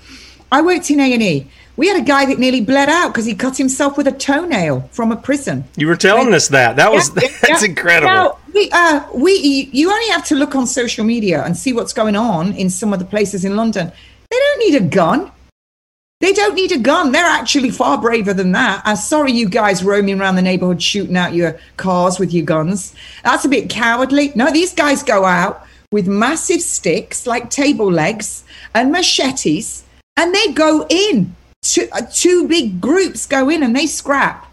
I 0.51 0.63
worked 0.63 0.89
in 0.89 0.99
A 0.99 1.13
and 1.13 1.21
E. 1.21 1.47
We 1.77 1.87
had 1.87 1.97
a 2.01 2.03
guy 2.03 2.25
that 2.25 2.39
nearly 2.39 2.61
bled 2.61 2.89
out 2.89 3.09
because 3.09 3.25
he 3.25 3.35
cut 3.35 3.55
himself 3.55 3.97
with 3.97 4.07
a 4.07 4.11
toenail 4.11 4.89
from 4.91 5.11
a 5.11 5.15
prison. 5.15 5.63
You 5.75 5.87
were 5.87 5.95
telling 5.95 6.33
us 6.33 6.47
that. 6.47 6.75
That 6.75 6.91
was 6.91 7.09
Yeah, 7.09 7.29
that's 7.41 7.61
yeah. 7.61 7.69
incredible. 7.69 8.11
Now, 8.11 8.37
we, 8.53 8.69
uh, 8.73 9.03
we, 9.13 9.69
you 9.71 9.91
only 9.91 10.09
have 10.09 10.25
to 10.25 10.35
look 10.35 10.55
on 10.55 10.65
social 10.65 11.05
media 11.05 11.43
and 11.43 11.55
see 11.55 11.73
what's 11.73 11.93
going 11.93 12.15
on 12.15 12.53
in 12.53 12.71
some 12.71 12.93
of 12.93 12.99
the 12.99 13.05
places 13.05 13.45
in 13.45 13.55
London. 13.55 13.91
They 14.31 14.37
don't 14.37 14.59
need 14.59 14.75
a 14.75 14.85
gun. 14.85 15.31
They 16.19 16.33
don't 16.33 16.55
need 16.55 16.71
a 16.71 16.79
gun. 16.79 17.11
They're 17.11 17.23
actually 17.23 17.69
far 17.69 18.01
braver 18.01 18.33
than 18.33 18.51
that. 18.53 18.81
I'm 18.83 18.95
sorry, 18.95 19.31
you 19.31 19.47
guys 19.47 19.83
roaming 19.83 20.19
around 20.19 20.35
the 20.35 20.41
neighborhood 20.41 20.81
shooting 20.81 21.15
out 21.15 21.35
your 21.35 21.59
cars 21.77 22.17
with 22.17 22.33
your 22.33 22.43
guns. 22.43 22.95
That's 23.23 23.45
a 23.45 23.49
bit 23.49 23.69
cowardly. 23.69 24.31
No, 24.33 24.51
these 24.51 24.73
guys 24.73 25.03
go 25.03 25.25
out 25.25 25.67
with 25.91 26.07
massive 26.07 26.61
sticks 26.61 27.27
like 27.27 27.51
table 27.51 27.91
legs 27.91 28.43
and 28.73 28.91
machetes, 28.91 29.83
and 30.17 30.33
they 30.33 30.51
go 30.53 30.87
in. 30.89 31.35
Two, 31.73 31.87
uh, 31.91 32.01
two 32.11 32.47
big 32.47 32.79
groups 32.79 33.25
go 33.25 33.49
in 33.49 33.63
and 33.63 33.75
they 33.75 33.87
scrap. 33.87 34.45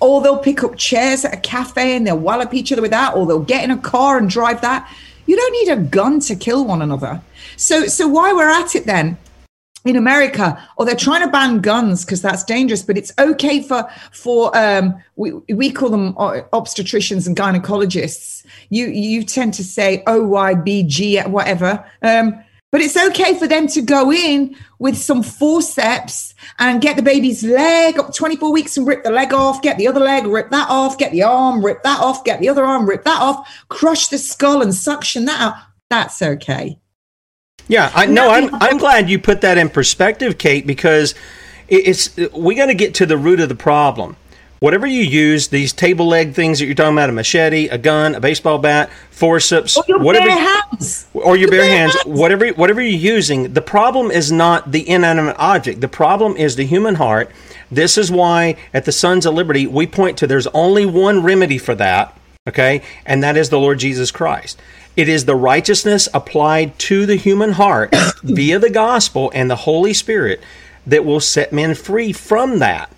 Or 0.00 0.20
they'll 0.20 0.38
pick 0.38 0.64
up 0.64 0.76
chairs 0.76 1.24
at 1.24 1.34
a 1.34 1.36
cafe 1.36 1.94
and 1.96 2.06
they'll 2.06 2.18
wallop 2.18 2.54
each 2.54 2.72
other 2.72 2.82
with 2.82 2.90
that, 2.90 3.14
or 3.14 3.26
they'll 3.26 3.40
get 3.40 3.62
in 3.62 3.70
a 3.70 3.78
car 3.78 4.18
and 4.18 4.28
drive 4.28 4.60
that. 4.62 4.92
You 5.26 5.36
don't 5.36 5.52
need 5.52 5.68
a 5.72 5.76
gun 5.76 6.18
to 6.20 6.34
kill 6.34 6.64
one 6.64 6.82
another. 6.82 7.20
So, 7.56 7.86
so 7.86 8.08
why 8.08 8.32
we're 8.32 8.50
at 8.50 8.74
it 8.74 8.86
then? 8.86 9.16
in 9.84 9.96
America, 9.96 10.62
or 10.76 10.84
they're 10.86 10.94
trying 10.94 11.22
to 11.22 11.28
ban 11.30 11.60
guns 11.60 12.04
because 12.04 12.22
that's 12.22 12.44
dangerous, 12.44 12.82
but 12.82 12.96
it's 12.96 13.12
okay 13.18 13.62
for 13.62 13.88
for 14.12 14.56
um, 14.56 14.94
we 15.16 15.32
we 15.52 15.70
call 15.72 15.88
them 15.88 16.14
obstetricians 16.14 17.26
and 17.26 17.36
gynecologists. 17.36 18.44
You 18.70 18.86
you 18.86 19.24
tend 19.24 19.54
to 19.54 19.64
say 19.64 20.02
OYBG 20.06 21.26
whatever, 21.28 21.84
um, 22.02 22.42
but 22.72 22.80
it's 22.80 22.96
okay 22.96 23.38
for 23.38 23.46
them 23.46 23.68
to 23.68 23.82
go 23.82 24.10
in 24.10 24.56
with 24.78 24.96
some 24.96 25.22
forceps 25.22 26.34
and 26.58 26.80
get 26.80 26.96
the 26.96 27.02
baby's 27.02 27.44
leg 27.44 27.98
up 27.98 28.14
24 28.14 28.50
weeks 28.50 28.78
and 28.78 28.86
rip 28.86 29.04
the 29.04 29.10
leg 29.10 29.34
off, 29.34 29.60
get 29.60 29.76
the 29.76 29.86
other 29.86 30.00
leg, 30.00 30.26
rip 30.26 30.50
that 30.50 30.68
off, 30.70 30.96
get 30.96 31.12
the 31.12 31.22
arm, 31.22 31.62
rip 31.64 31.82
that 31.82 32.00
off, 32.00 32.24
get 32.24 32.40
the 32.40 32.48
other 32.48 32.64
arm, 32.64 32.88
rip 32.88 33.04
that 33.04 33.20
off, 33.20 33.46
crush 33.68 34.08
the 34.08 34.16
skull 34.16 34.62
and 34.62 34.74
suction 34.74 35.26
that 35.26 35.40
out. 35.40 35.54
That's 35.90 36.22
okay. 36.22 36.78
Yeah, 37.68 37.92
I 37.94 38.06
know. 38.06 38.30
I'm 38.30 38.54
I'm 38.56 38.78
glad 38.78 39.08
you 39.08 39.18
put 39.18 39.42
that 39.42 39.58
in 39.58 39.68
perspective, 39.68 40.38
Kate, 40.38 40.66
because 40.66 41.14
it's 41.68 42.16
we 42.32 42.54
got 42.54 42.66
to 42.66 42.74
get 42.74 42.94
to 42.94 43.06
the 43.06 43.16
root 43.16 43.38
of 43.38 43.48
the 43.48 43.54
problem. 43.54 44.16
Whatever 44.62 44.86
you 44.86 45.02
use, 45.02 45.48
these 45.48 45.72
table 45.72 46.06
leg 46.06 46.34
things 46.34 46.60
that 46.60 46.66
you're 46.66 46.76
talking 46.76 46.92
about, 46.92 47.08
a 47.08 47.12
machete, 47.12 47.66
a 47.66 47.78
gun, 47.78 48.14
a 48.14 48.20
baseball 48.20 48.60
bat, 48.60 48.90
forceps, 49.10 49.76
or 49.76 49.82
your 49.88 49.98
whatever, 49.98 50.28
bare 50.28 50.38
hands, 50.38 51.08
or 51.14 51.36
your, 51.36 51.36
your 51.36 51.50
bare, 51.50 51.62
bare 51.62 51.76
hands, 51.76 51.94
hands, 51.94 52.06
whatever, 52.06 52.48
whatever 52.50 52.80
you're 52.80 53.14
using. 53.16 53.54
The 53.54 53.60
problem 53.60 54.12
is 54.12 54.30
not 54.30 54.70
the 54.70 54.88
inanimate 54.88 55.34
object. 55.36 55.80
The 55.80 55.88
problem 55.88 56.36
is 56.36 56.54
the 56.54 56.64
human 56.64 56.94
heart. 56.94 57.32
This 57.72 57.98
is 57.98 58.12
why 58.12 58.54
at 58.72 58.84
the 58.84 58.92
Sons 58.92 59.26
of 59.26 59.34
Liberty 59.34 59.66
we 59.66 59.84
point 59.84 60.16
to 60.18 60.28
there's 60.28 60.46
only 60.46 60.86
one 60.86 61.24
remedy 61.24 61.58
for 61.58 61.74
that, 61.74 62.16
okay, 62.48 62.82
and 63.04 63.20
that 63.20 63.36
is 63.36 63.50
the 63.50 63.58
Lord 63.58 63.80
Jesus 63.80 64.12
Christ. 64.12 64.62
It 64.96 65.08
is 65.08 65.24
the 65.24 65.34
righteousness 65.34 66.08
applied 66.14 66.78
to 66.78 67.04
the 67.04 67.16
human 67.16 67.54
heart 67.54 67.92
via 68.22 68.60
the 68.60 68.70
gospel 68.70 69.32
and 69.34 69.50
the 69.50 69.56
Holy 69.56 69.92
Spirit 69.92 70.40
that 70.86 71.04
will 71.04 71.18
set 71.18 71.52
men 71.52 71.74
free 71.74 72.12
from 72.12 72.60
that. 72.60 72.88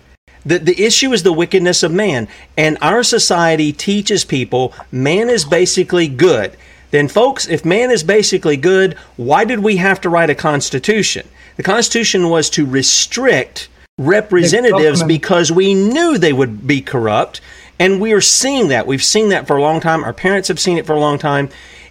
The, 0.45 0.59
the 0.59 0.83
issue 0.83 1.11
is 1.11 1.23
the 1.23 1.33
wickedness 1.33 1.83
of 1.83 1.91
man. 1.91 2.27
And 2.57 2.77
our 2.81 3.03
society 3.03 3.73
teaches 3.73 4.23
people 4.23 4.73
man 4.91 5.29
is 5.29 5.45
basically 5.45 6.07
good. 6.07 6.55
Then, 6.91 7.07
folks, 7.07 7.47
if 7.47 7.65
man 7.65 7.91
is 7.91 8.03
basically 8.03 8.57
good, 8.57 8.93
why 9.17 9.43
did 9.43 9.59
we 9.59 9.77
have 9.77 9.99
to 10.01 10.09
write 10.09 10.29
a 10.29 10.35
constitution? 10.35 11.27
The 11.57 11.63
constitution 11.63 12.29
was 12.29 12.49
to 12.51 12.65
restrict 12.65 13.69
representatives 13.97 15.03
because 15.03 15.51
we 15.51 15.73
knew 15.73 16.17
they 16.17 16.33
would 16.33 16.67
be 16.67 16.81
corrupt. 16.81 17.41
And 17.79 17.99
we 17.99 18.13
are 18.13 18.21
seeing 18.21 18.69
that. 18.69 18.87
We've 18.87 19.03
seen 19.03 19.29
that 19.29 19.47
for 19.47 19.57
a 19.57 19.61
long 19.61 19.81
time. 19.81 20.03
Our 20.03 20.13
parents 20.13 20.47
have 20.47 20.59
seen 20.59 20.77
it 20.77 20.85
for 20.85 20.93
a 20.93 20.99
long 20.99 21.17
time. 21.17 21.49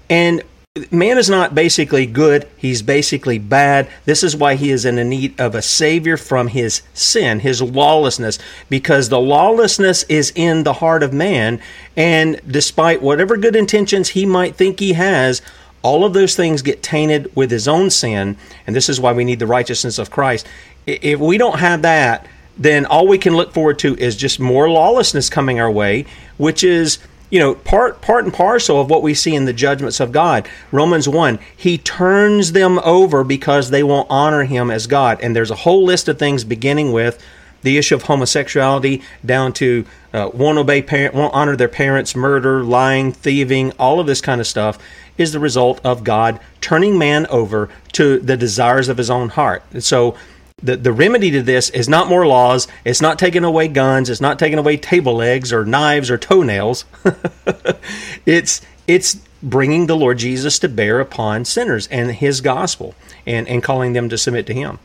And 0.08 0.42
man 0.90 1.18
is 1.18 1.30
not 1.30 1.54
basically 1.54 2.04
good, 2.04 2.48
he's 2.56 2.82
basically 2.82 3.38
bad. 3.38 3.88
This 4.06 4.24
is 4.24 4.34
why 4.34 4.56
he 4.56 4.70
is 4.70 4.84
in 4.84 4.96
the 4.96 5.04
need 5.04 5.40
of 5.40 5.54
a 5.54 5.62
savior 5.62 6.16
from 6.16 6.48
his 6.48 6.82
sin, 6.92 7.38
his 7.38 7.62
lawlessness, 7.62 8.40
because 8.68 9.08
the 9.08 9.20
lawlessness 9.20 10.02
is 10.08 10.32
in 10.34 10.64
the 10.64 10.72
heart 10.72 11.04
of 11.04 11.12
man. 11.12 11.60
And 11.96 12.40
despite 12.44 13.02
whatever 13.02 13.37
good 13.37 13.54
intentions 13.54 14.08
he 14.08 14.26
might 14.26 14.56
think 14.56 14.80
he 14.80 14.94
has, 14.94 15.42
all 15.82 16.04
of 16.04 16.12
those 16.12 16.34
things 16.34 16.60
get 16.60 16.82
tainted 16.82 17.30
with 17.37 17.52
his 17.52 17.68
own 17.68 17.88
sin. 17.88 18.37
And 18.66 18.74
this 18.74 18.88
is 18.88 18.98
why 18.98 19.12
we 19.12 19.24
need 19.24 19.38
the 19.38 19.46
righteousness 19.46 20.00
of 20.00 20.10
Christ. 20.10 20.44
If 20.88 21.20
we 21.20 21.38
don't 21.38 21.60
have 21.60 21.82
that, 21.82 22.26
then 22.58 22.84
all 22.84 23.06
we 23.06 23.18
can 23.18 23.37
look 23.37 23.52
forward 23.52 23.78
to 23.80 23.94
is 23.94 24.16
just 24.16 24.40
more 24.40 24.68
lawlessness 24.68 25.30
coming 25.30 25.60
our 25.60 25.70
way, 25.70 26.06
which 26.37 26.64
is 26.64 26.98
you 27.30 27.38
know, 27.40 27.54
part 27.54 28.00
part 28.00 28.24
and 28.24 28.32
parcel 28.32 28.80
of 28.80 28.90
what 28.90 29.02
we 29.02 29.14
see 29.14 29.34
in 29.34 29.44
the 29.44 29.52
judgments 29.52 30.00
of 30.00 30.12
God. 30.12 30.48
Romans 30.70 31.08
1, 31.08 31.38
he 31.56 31.78
turns 31.78 32.52
them 32.52 32.78
over 32.80 33.24
because 33.24 33.70
they 33.70 33.82
won't 33.82 34.06
honor 34.10 34.44
him 34.44 34.70
as 34.70 34.87
God. 34.87 35.20
And 35.20 35.34
there's 35.34 35.50
a 35.50 35.56
whole 35.56 35.84
list 35.84 36.08
of 36.08 36.18
things 36.18 36.44
beginning 36.44 36.92
with 36.92 37.22
the 37.62 37.78
issue 37.78 37.94
of 37.94 38.02
homosexuality 38.02 39.02
down 39.24 39.52
to 39.54 39.84
uh, 40.12 40.30
won't 40.32 40.58
obey 40.58 40.82
parent, 40.82 41.14
won't 41.14 41.34
honor 41.34 41.56
their 41.56 41.68
parents, 41.68 42.14
murder, 42.14 42.62
lying, 42.62 43.10
thieving, 43.10 43.72
all 43.78 43.98
of 43.98 44.06
this 44.06 44.20
kind 44.20 44.40
of 44.40 44.46
stuff 44.46 44.78
is 45.16 45.32
the 45.32 45.40
result 45.40 45.80
of 45.84 46.04
God 46.04 46.38
turning 46.60 46.98
man 46.98 47.26
over 47.26 47.68
to 47.92 48.18
the 48.18 48.37
desires 48.37 48.88
of 48.88 48.98
his 48.98 49.10
own 49.10 49.30
heart. 49.30 49.62
So 49.82 50.16
the, 50.64 50.77
the 50.77 50.92
remedy 50.92 51.31
to 51.31 51.42
this 51.42 51.68
is 51.70 51.88
not 51.88 52.09
more 52.09 52.27
laws. 52.27 52.66
It's 52.85 53.03
not 53.03 53.18
taking 53.18 53.44
away 53.44 53.68
guns. 53.68 54.09
It's 54.09 54.20
not 54.20 54.38
taking 54.38 54.59
away 54.59 54.79
table 54.79 55.14
legs 55.14 55.53
or 55.53 55.64
knives 55.64 56.11
or 56.11 56.16
toenails. 56.16 56.87
it's 58.27 58.62
it's 58.87 59.16
bringing 59.42 59.87
the 59.87 59.96
Lord 59.96 60.18
Jesus 60.18 60.59
to 60.61 60.68
bear 60.68 61.00
upon 61.00 61.44
sinners 61.44 61.87
and 61.88 62.11
His 62.12 62.40
gospel 62.40 62.94
and 63.27 63.46
and 63.46 63.62
calling 63.62 63.92
them 63.92 64.09
to 64.09 64.16
submit 64.16 64.46
to 64.46 64.55
Him. 64.55 64.79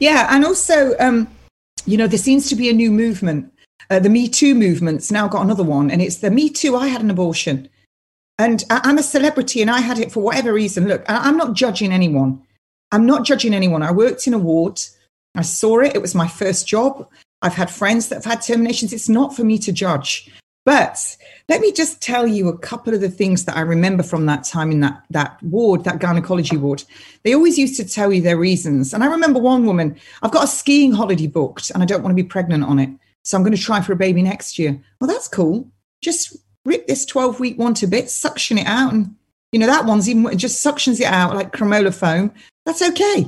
Yeah, 0.00 0.26
and 0.30 0.44
also, 0.44 0.96
um, 0.98 1.28
you 1.84 1.96
know, 1.96 2.06
there 2.06 2.18
seems 2.18 2.48
to 2.48 2.56
be 2.56 2.70
a 2.70 2.72
new 2.72 2.90
movement. 2.90 3.52
Uh, 3.90 3.98
the 3.98 4.10
Me 4.10 4.26
Too 4.26 4.54
movement's 4.54 5.12
now 5.12 5.28
got 5.28 5.44
another 5.44 5.64
one, 5.64 5.90
and 5.90 6.00
it's 6.00 6.16
the 6.16 6.30
Me 6.30 6.48
Too. 6.48 6.76
I 6.76 6.88
had 6.88 7.02
an 7.02 7.10
abortion, 7.10 7.68
and 8.38 8.64
I'm 8.70 8.96
a 8.96 9.02
celebrity, 9.02 9.60
and 9.60 9.70
I 9.70 9.80
had 9.80 9.98
it 9.98 10.12
for 10.12 10.22
whatever 10.22 10.52
reason. 10.52 10.88
Look, 10.88 11.04
I'm 11.08 11.36
not 11.36 11.52
judging 11.52 11.92
anyone. 11.92 12.42
I'm 12.92 13.06
not 13.06 13.24
judging 13.24 13.54
anyone. 13.54 13.82
I 13.82 13.90
worked 13.90 14.26
in 14.26 14.34
a 14.34 14.38
ward. 14.38 14.80
I 15.34 15.42
saw 15.42 15.80
it. 15.80 15.94
It 15.94 16.02
was 16.02 16.14
my 16.14 16.28
first 16.28 16.66
job. 16.66 17.08
I've 17.42 17.54
had 17.54 17.70
friends 17.70 18.08
that 18.08 18.16
have 18.16 18.24
had 18.24 18.42
terminations. 18.42 18.92
It's 18.92 19.08
not 19.08 19.36
for 19.36 19.44
me 19.44 19.58
to 19.58 19.72
judge. 19.72 20.30
But 20.64 21.16
let 21.48 21.62
me 21.62 21.72
just 21.72 22.02
tell 22.02 22.26
you 22.26 22.48
a 22.48 22.58
couple 22.58 22.92
of 22.92 23.00
the 23.00 23.08
things 23.08 23.46
that 23.46 23.56
I 23.56 23.62
remember 23.62 24.02
from 24.02 24.26
that 24.26 24.44
time 24.44 24.70
in 24.70 24.80
that, 24.80 25.02
that 25.08 25.42
ward, 25.42 25.84
that 25.84 25.98
gynecology 25.98 26.58
ward. 26.58 26.84
They 27.22 27.34
always 27.34 27.56
used 27.56 27.76
to 27.76 27.88
tell 27.88 28.12
you 28.12 28.20
their 28.20 28.36
reasons. 28.36 28.92
And 28.92 29.02
I 29.02 29.06
remember 29.06 29.38
one 29.40 29.64
woman, 29.64 29.98
I've 30.22 30.30
got 30.30 30.44
a 30.44 30.48
skiing 30.48 30.92
holiday 30.92 31.26
booked 31.26 31.70
and 31.70 31.82
I 31.82 31.86
don't 31.86 32.02
want 32.02 32.14
to 32.14 32.22
be 32.22 32.28
pregnant 32.28 32.64
on 32.64 32.78
it. 32.78 32.90
So 33.24 33.36
I'm 33.36 33.44
going 33.44 33.56
to 33.56 33.62
try 33.62 33.80
for 33.80 33.94
a 33.94 33.96
baby 33.96 34.20
next 34.20 34.58
year. 34.58 34.78
Well, 35.00 35.08
that's 35.08 35.28
cool. 35.28 35.66
Just 36.02 36.36
rip 36.66 36.86
this 36.86 37.06
12 37.06 37.40
week 37.40 37.58
one 37.58 37.72
to 37.74 37.86
bits, 37.86 38.14
suction 38.14 38.58
it 38.58 38.66
out. 38.66 38.92
And, 38.92 39.14
you 39.52 39.58
know, 39.58 39.66
that 39.66 39.86
one's 39.86 40.06
even 40.06 40.36
just 40.36 40.62
suctions 40.62 41.00
it 41.00 41.06
out 41.06 41.34
like 41.34 41.52
Creamola 41.52 41.94
Foam. 41.94 42.30
That's 42.68 42.82
okay. 42.82 43.24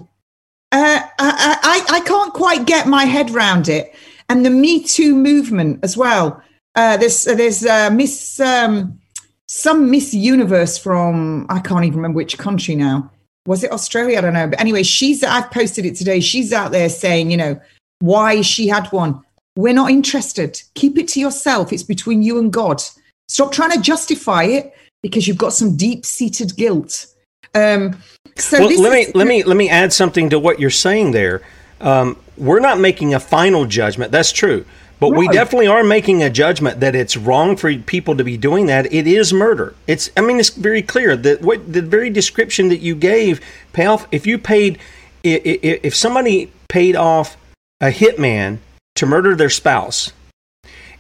Uh, 0.71 1.01
I, 1.19 1.59
I, 1.89 1.97
I 1.97 2.01
can't 2.01 2.35
quite 2.35 2.67
get 2.67 2.87
my 2.87 3.07
head 3.07 3.31
round 3.31 3.71
it. 3.71 3.95
And 4.29 4.45
the 4.45 4.51
Me 4.51 4.85
Too 4.85 5.15
movement 5.17 5.81
as 5.83 5.97
well. 5.97 6.43
Uh, 6.75 6.99
there's 6.99 7.27
uh, 7.27 7.35
there's 7.35 7.65
uh, 7.65 7.89
Miss 7.91 8.39
um, 8.39 9.01
some 9.49 9.91
Miss 9.91 10.13
Universe 10.13 10.77
from 10.77 11.47
I 11.49 11.59
can't 11.61 11.87
even 11.87 11.97
remember 11.97 12.19
which 12.19 12.37
country 12.37 12.75
now. 12.75 13.11
Was 13.47 13.65
it 13.65 13.73
Australia? 13.73 14.19
I 14.19 14.21
don't 14.21 14.35
know. 14.35 14.47
But 14.47 14.61
anyway, 14.61 14.83
she's 14.83 15.25
I've 15.25 15.51
posted 15.51 15.87
it 15.87 15.97
today. 15.97 16.21
She's 16.21 16.53
out 16.53 16.71
there 16.71 16.91
saying, 16.91 17.31
you 17.31 17.39
know, 17.39 17.59
why 18.01 18.43
she 18.43 18.69
had 18.69 18.89
one. 18.89 19.23
We're 19.57 19.73
not 19.73 19.91
interested. 19.91 20.61
Keep 20.75 20.99
it 20.99 21.09
to 21.09 21.21
yourself. 21.21 21.73
It's 21.73 21.83
between 21.83 22.23
you 22.23 22.39
and 22.39 22.53
God. 22.53 22.83
Stop 23.29 23.53
trying 23.53 23.71
to 23.71 23.81
justify 23.81 24.43
it 24.43 24.75
because 25.03 25.27
you've 25.27 25.39
got 25.39 25.55
some 25.55 25.79
deep 25.79 26.05
seated 26.05 26.57
guilt. 26.57 27.07
Um, 27.55 27.97
so 28.41 28.61
well, 28.61 28.81
let 28.81 28.93
me 28.93 29.13
let 29.15 29.27
me 29.27 29.43
let 29.43 29.57
me 29.57 29.69
add 29.69 29.93
something 29.93 30.31
to 30.31 30.39
what 30.39 30.61
you're 30.61 30.71
saying 30.71 31.13
there. 31.13 31.43
Um, 31.81 32.17
we're 32.37 32.61
not 32.61 32.79
making 32.79 33.15
a 33.15 33.21
final 33.21 33.67
judgment. 33.67 34.13
That's 34.13 34.33
true. 34.33 34.65
But 35.01 35.17
we 35.17 35.29
definitely 35.29 35.67
are 35.69 35.83
making 35.83 36.23
a 36.23 36.29
judgment 36.29 36.81
that 36.81 36.95
it's 36.95 37.17
wrong 37.17 37.57
for 37.57 37.75
people 37.75 38.19
to 38.19 38.23
be 38.23 38.37
doing 38.37 38.67
that. 38.67 38.93
It 38.93 39.07
is 39.07 39.33
murder. 39.33 39.75
It's 39.87 40.11
I 40.15 40.21
mean 40.21 40.39
it's 40.39 40.51
very 40.51 40.83
clear 40.83 41.17
that 41.17 41.41
what 41.41 41.73
the 41.73 41.81
very 41.81 42.11
description 42.11 42.69
that 42.69 42.81
you 42.81 42.95
gave, 42.95 43.41
Pal, 43.73 44.07
if 44.13 44.27
you 44.27 44.37
paid 44.37 44.79
if 45.25 45.97
somebody 45.97 46.53
paid 46.69 46.97
off 46.97 47.39
a 47.81 47.87
hitman 47.87 48.59
to 48.97 49.07
murder 49.07 49.35
their 49.35 49.51
spouse 49.51 50.13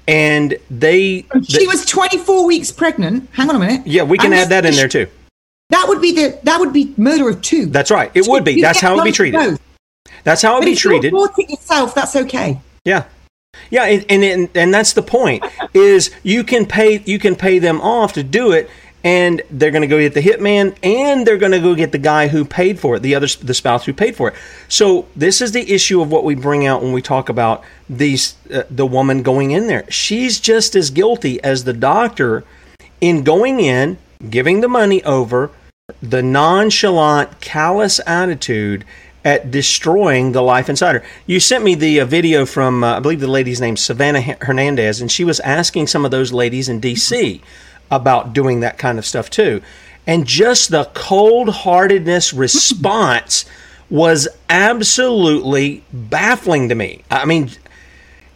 and 0.08 0.56
they 0.70 1.26
she 1.46 1.58
they, 1.58 1.66
was 1.66 1.84
24 1.84 2.46
weeks 2.46 2.72
pregnant. 2.72 3.28
Hang 3.32 3.50
on 3.50 3.56
a 3.56 3.58
minute. 3.58 3.86
Yeah, 3.86 4.02
we 4.02 4.16
can 4.16 4.32
add 4.32 4.48
that 4.48 4.64
in 4.64 4.74
there 4.74 4.88
too. 4.88 5.06
That 5.70 5.86
would 5.88 6.02
be 6.02 6.12
the 6.12 6.38
that 6.42 6.60
would 6.60 6.72
be 6.72 6.94
murder 6.96 7.28
of 7.28 7.40
two. 7.42 7.66
That's 7.66 7.90
right. 7.90 8.10
It 8.14 8.24
so 8.24 8.30
would 8.32 8.44
be. 8.44 8.60
That's 8.60 8.80
how 8.80 8.92
it 8.92 8.96
would 8.96 9.04
be 9.04 9.12
treated. 9.12 9.58
That's 10.24 10.42
how 10.42 10.56
it 10.56 10.58
would 10.60 10.66
be 10.66 10.74
treated. 10.74 11.12
You're 11.12 11.30
it 11.38 11.50
yourself. 11.50 11.94
That's 11.94 12.16
okay. 12.16 12.60
Yeah. 12.84 13.04
Yeah, 13.70 13.84
and, 13.84 14.24
and 14.24 14.48
and 14.54 14.74
that's 14.74 14.92
the 14.92 15.02
point 15.02 15.44
is 15.74 16.10
you 16.22 16.44
can 16.44 16.66
pay 16.66 17.02
you 17.04 17.18
can 17.18 17.36
pay 17.36 17.58
them 17.58 17.80
off 17.80 18.12
to 18.14 18.22
do 18.22 18.52
it, 18.52 18.70
and 19.04 19.42
they're 19.50 19.70
going 19.70 19.82
to 19.82 19.88
go 19.88 19.98
get 19.98 20.14
the 20.14 20.20
hitman, 20.20 20.76
and 20.82 21.26
they're 21.26 21.38
going 21.38 21.52
to 21.52 21.60
go 21.60 21.74
get 21.74 21.92
the 21.92 21.98
guy 21.98 22.28
who 22.28 22.44
paid 22.44 22.78
for 22.78 22.96
it, 22.96 23.00
the 23.00 23.14
other 23.14 23.26
the 23.26 23.54
spouse 23.54 23.84
who 23.84 23.92
paid 23.92 24.16
for 24.16 24.28
it. 24.28 24.34
So 24.68 25.06
this 25.16 25.40
is 25.40 25.52
the 25.52 25.72
issue 25.72 26.00
of 26.00 26.10
what 26.10 26.24
we 26.24 26.34
bring 26.34 26.66
out 26.66 26.82
when 26.82 26.92
we 26.92 27.02
talk 27.02 27.28
about 27.28 27.62
these 27.88 28.34
uh, 28.52 28.62
the 28.70 28.86
woman 28.86 29.22
going 29.22 29.50
in 29.50 29.66
there. 29.66 29.84
She's 29.90 30.40
just 30.40 30.74
as 30.74 30.90
guilty 30.90 31.42
as 31.42 31.64
the 31.64 31.72
doctor 31.72 32.44
in 33.00 33.24
going 33.24 33.60
in, 33.60 33.98
giving 34.28 34.60
the 34.60 34.68
money 34.68 35.02
over, 35.04 35.50
the 36.02 36.22
nonchalant, 36.22 37.40
callous 37.40 38.00
attitude 38.06 38.84
at 39.24 39.50
destroying 39.50 40.32
the 40.32 40.42
life 40.42 40.68
inside 40.68 40.94
her. 40.94 41.04
You 41.26 41.40
sent 41.40 41.62
me 41.62 41.74
the 41.74 42.00
uh, 42.00 42.04
video 42.06 42.46
from, 42.46 42.82
uh, 42.82 42.96
I 42.96 43.00
believe 43.00 43.20
the 43.20 43.26
lady's 43.26 43.60
name 43.60 43.76
Savannah 43.76 44.22
Hernandez, 44.22 45.00
and 45.00 45.10
she 45.10 45.24
was 45.24 45.40
asking 45.40 45.88
some 45.88 46.04
of 46.04 46.10
those 46.10 46.32
ladies 46.32 46.68
in 46.68 46.80
D.C. 46.80 47.42
about 47.90 48.32
doing 48.32 48.60
that 48.60 48.78
kind 48.78 48.98
of 48.98 49.04
stuff 49.04 49.28
too. 49.28 49.62
And 50.06 50.26
just 50.26 50.70
the 50.70 50.90
cold 50.94 51.50
heartedness 51.50 52.32
response 52.32 53.44
was 53.90 54.28
absolutely 54.48 55.84
baffling 55.92 56.68
to 56.68 56.74
me. 56.74 57.02
I 57.10 57.26
mean, 57.26 57.50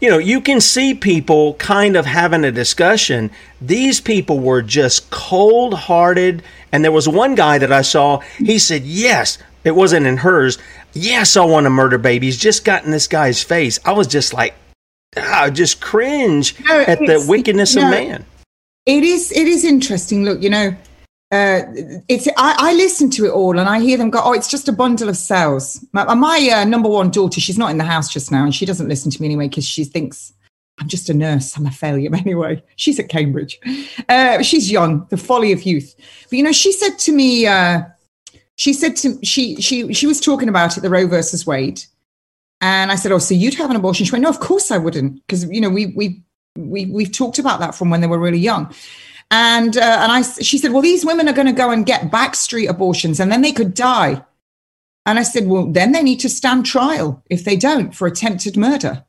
you 0.01 0.11
know, 0.11 0.19
you 0.19 0.41
can 0.41 0.61
see 0.61 0.95
people 0.95 1.55
kind 1.55 1.97
of 1.97 2.07
having 2.07 2.45
a 2.45 2.53
discussion. 2.53 3.31
These 3.61 4.01
people 4.01 4.41
were 4.41 4.63
just 4.63 5.11
cold 5.11 5.75
hearted. 5.75 6.43
And 6.73 6.85
there 6.85 6.93
was 6.93 7.09
one 7.09 7.35
guy 7.35 7.59
that 7.59 7.73
I 7.73 7.83
saw, 7.83 8.21
he 8.39 8.59
said, 8.59 8.83
Yes, 8.85 9.39
it 9.65 9.75
wasn't 9.75 10.07
in 10.07 10.19
hers. 10.19 10.59
Yes, 10.93 11.37
I 11.37 11.45
want 11.45 11.65
to 11.65 11.71
murder 11.71 11.99
babies. 11.99 12.37
Just 12.37 12.65
got 12.65 12.85
in 12.85 12.91
this 12.91 13.09
guy's 13.09 13.43
face. 13.43 13.81
I 13.85 13.93
was 13.93 14.07
just 14.07 14.35
like, 14.35 14.55
ah, 15.17 15.51
just 15.51 15.81
cringe 15.81 16.55
no, 16.69 16.81
at 16.81 16.99
the 16.99 17.25
wickedness 17.27 17.75
no, 17.75 17.85
of 17.85 17.91
man. 17.91 18.25
It 18.87 19.03
is, 19.03 19.33
it 19.33 19.49
is 19.49 19.65
interesting. 19.65 20.25
Look, 20.25 20.43
you 20.43 20.51
know, 20.51 20.77
uh, 21.35 22.01
it's 22.09 22.29
I, 22.37 22.55
I, 22.59 22.73
listen 22.75 23.11
to 23.11 23.27
it 23.27 23.31
all 23.31 23.59
and 23.59 23.69
I 23.69 23.81
hear 23.81 23.97
them 23.97 24.11
go, 24.11 24.21
oh, 24.23 24.33
it's 24.33 24.49
just 24.49 24.69
a 24.69 24.73
bundle 24.73 25.09
of 25.09 25.17
cells. 25.17 25.85
My, 25.93 26.15
my 26.15 26.49
uh, 26.53 26.65
number 26.65 26.89
one 26.89 27.11
daughter, 27.11 27.41
she's 27.41 27.59
not 27.59 27.71
in 27.71 27.79
the 27.79 27.85
house 27.85 28.09
just 28.09 28.31
now, 28.31 28.45
and 28.45 28.55
she 28.55 28.65
doesn't 28.65 28.89
listen 28.89 29.11
to 29.11 29.21
me 29.21 29.27
anyway 29.27 29.49
because 29.49 29.67
she 29.67 29.85
thinks 29.85 30.33
I'm 30.81 30.89
just 30.89 31.09
a 31.09 31.15
nurse. 31.15 31.57
I'm 31.57 31.67
a 31.67 31.71
failure 31.71 32.15
anyway. 32.15 32.63
She's 32.77 32.99
at 32.99 33.09
Cambridge. 33.09 33.59
Uh, 34.09 34.43
she's 34.43 34.71
young, 34.71 35.07
the 35.11 35.17
folly 35.17 35.53
of 35.53 35.65
youth. 35.65 35.95
But 36.25 36.33
you 36.33 36.43
know, 36.43 36.53
she 36.53 36.73
said 36.73 36.99
to 37.01 37.13
me, 37.13 37.47
uh, 37.47 37.83
she 38.57 38.73
said 38.73 38.97
to 38.97 39.19
she 39.25 39.57
she 39.57 39.93
she 39.93 40.07
was 40.07 40.21
talking 40.21 40.49
about 40.49 40.77
it, 40.77 40.83
the 40.83 40.91
Roe 40.91 41.07
versus 41.07 41.47
Wade, 41.47 41.83
and 42.61 42.93
I 42.93 42.95
said, 42.95 43.13
oh, 43.13 43.19
so 43.19 43.35
you'd 43.35 43.55
have 43.55 43.71
an 43.71 43.77
abortion? 43.77 44.07
She 44.07 44.13
went, 44.13 44.23
no, 44.23 44.31
of 44.31 44.41
course 44.41 44.71
I 44.71 44.79
wouldn't, 44.79 45.27
because 45.27 45.45
you 45.51 45.61
know 45.61 45.71
we 45.71 45.87
we 45.87 46.23
we 46.57 46.87
we've 46.87 47.13
talked 47.13 47.39
about 47.39 47.61
that 47.61 47.75
from 47.75 47.91
when 47.91 48.01
they 48.01 48.07
were 48.07 48.19
really 48.19 48.39
young. 48.39 48.73
And 49.35 49.77
uh, 49.77 49.99
and 50.01 50.13
I 50.13 50.23
she 50.23 50.59
said, 50.59 50.71
well, 50.71 50.81
these 50.81 51.05
women 51.05 51.29
are 51.29 51.33
going 51.33 51.49
to 51.49 51.53
go 51.53 51.71
and 51.73 51.85
get 51.85 52.09
backstreet 52.09 52.69
abortions, 52.69 53.19
and 53.19 53.33
then 53.33 53.43
they 53.43 53.51
could 53.51 53.75
die. 53.75 54.25
And 55.07 55.19
I 55.19 55.25
said, 55.25 55.49
well, 55.49 55.67
then 55.67 55.91
they 55.91 56.05
need 56.05 56.21
to 56.21 56.29
stand 56.29 56.65
trial 56.65 57.21
if 57.29 57.43
they 57.43 57.57
don't 57.57 57.93
for 57.93 58.07
attempted 58.07 58.57
murder. 58.57 59.05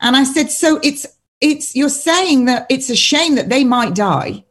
And 0.00 0.16
I 0.16 0.24
said, 0.24 0.50
so 0.50 0.80
it's 0.82 1.06
it's 1.40 1.76
you're 1.76 1.90
saying 1.90 2.46
that 2.46 2.66
it's 2.70 2.90
a 2.90 2.96
shame 2.96 3.36
that 3.36 3.50
they 3.50 3.62
might 3.62 3.94
die, 3.94 4.44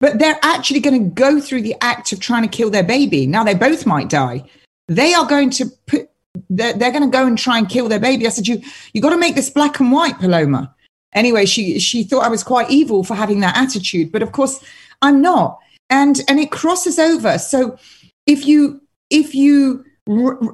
but 0.00 0.18
they're 0.18 0.40
actually 0.42 0.80
going 0.80 1.00
to 1.00 1.10
go 1.10 1.40
through 1.40 1.62
the 1.62 1.76
act 1.80 2.12
of 2.12 2.18
trying 2.18 2.42
to 2.42 2.56
kill 2.56 2.70
their 2.70 2.82
baby. 2.82 3.24
Now 3.24 3.44
they 3.44 3.54
both 3.54 3.86
might 3.86 4.08
die. 4.08 4.42
They 4.88 5.14
are 5.14 5.26
going 5.26 5.50
to 5.50 5.66
put 5.86 6.10
they're, 6.50 6.72
they're 6.72 6.90
going 6.90 7.08
to 7.08 7.16
go 7.16 7.24
and 7.24 7.38
try 7.38 7.58
and 7.58 7.68
kill 7.68 7.88
their 7.88 8.00
baby. 8.00 8.26
I 8.26 8.30
said, 8.30 8.48
you 8.48 8.62
you 8.92 9.00
got 9.00 9.10
to 9.10 9.16
make 9.16 9.36
this 9.36 9.50
black 9.50 9.78
and 9.78 9.92
white, 9.92 10.18
Paloma. 10.18 10.74
Anyway, 11.14 11.46
she 11.46 11.78
she 11.78 12.04
thought 12.04 12.24
I 12.24 12.28
was 12.28 12.44
quite 12.44 12.70
evil 12.70 13.04
for 13.04 13.14
having 13.14 13.40
that 13.40 13.56
attitude, 13.56 14.12
but 14.12 14.22
of 14.22 14.32
course 14.32 14.62
I'm 15.02 15.20
not. 15.20 15.58
And 15.90 16.20
and 16.28 16.38
it 16.38 16.50
crosses 16.50 16.98
over. 16.98 17.38
So 17.38 17.78
if 18.26 18.46
you 18.46 18.82
if 19.10 19.34
you 19.34 19.84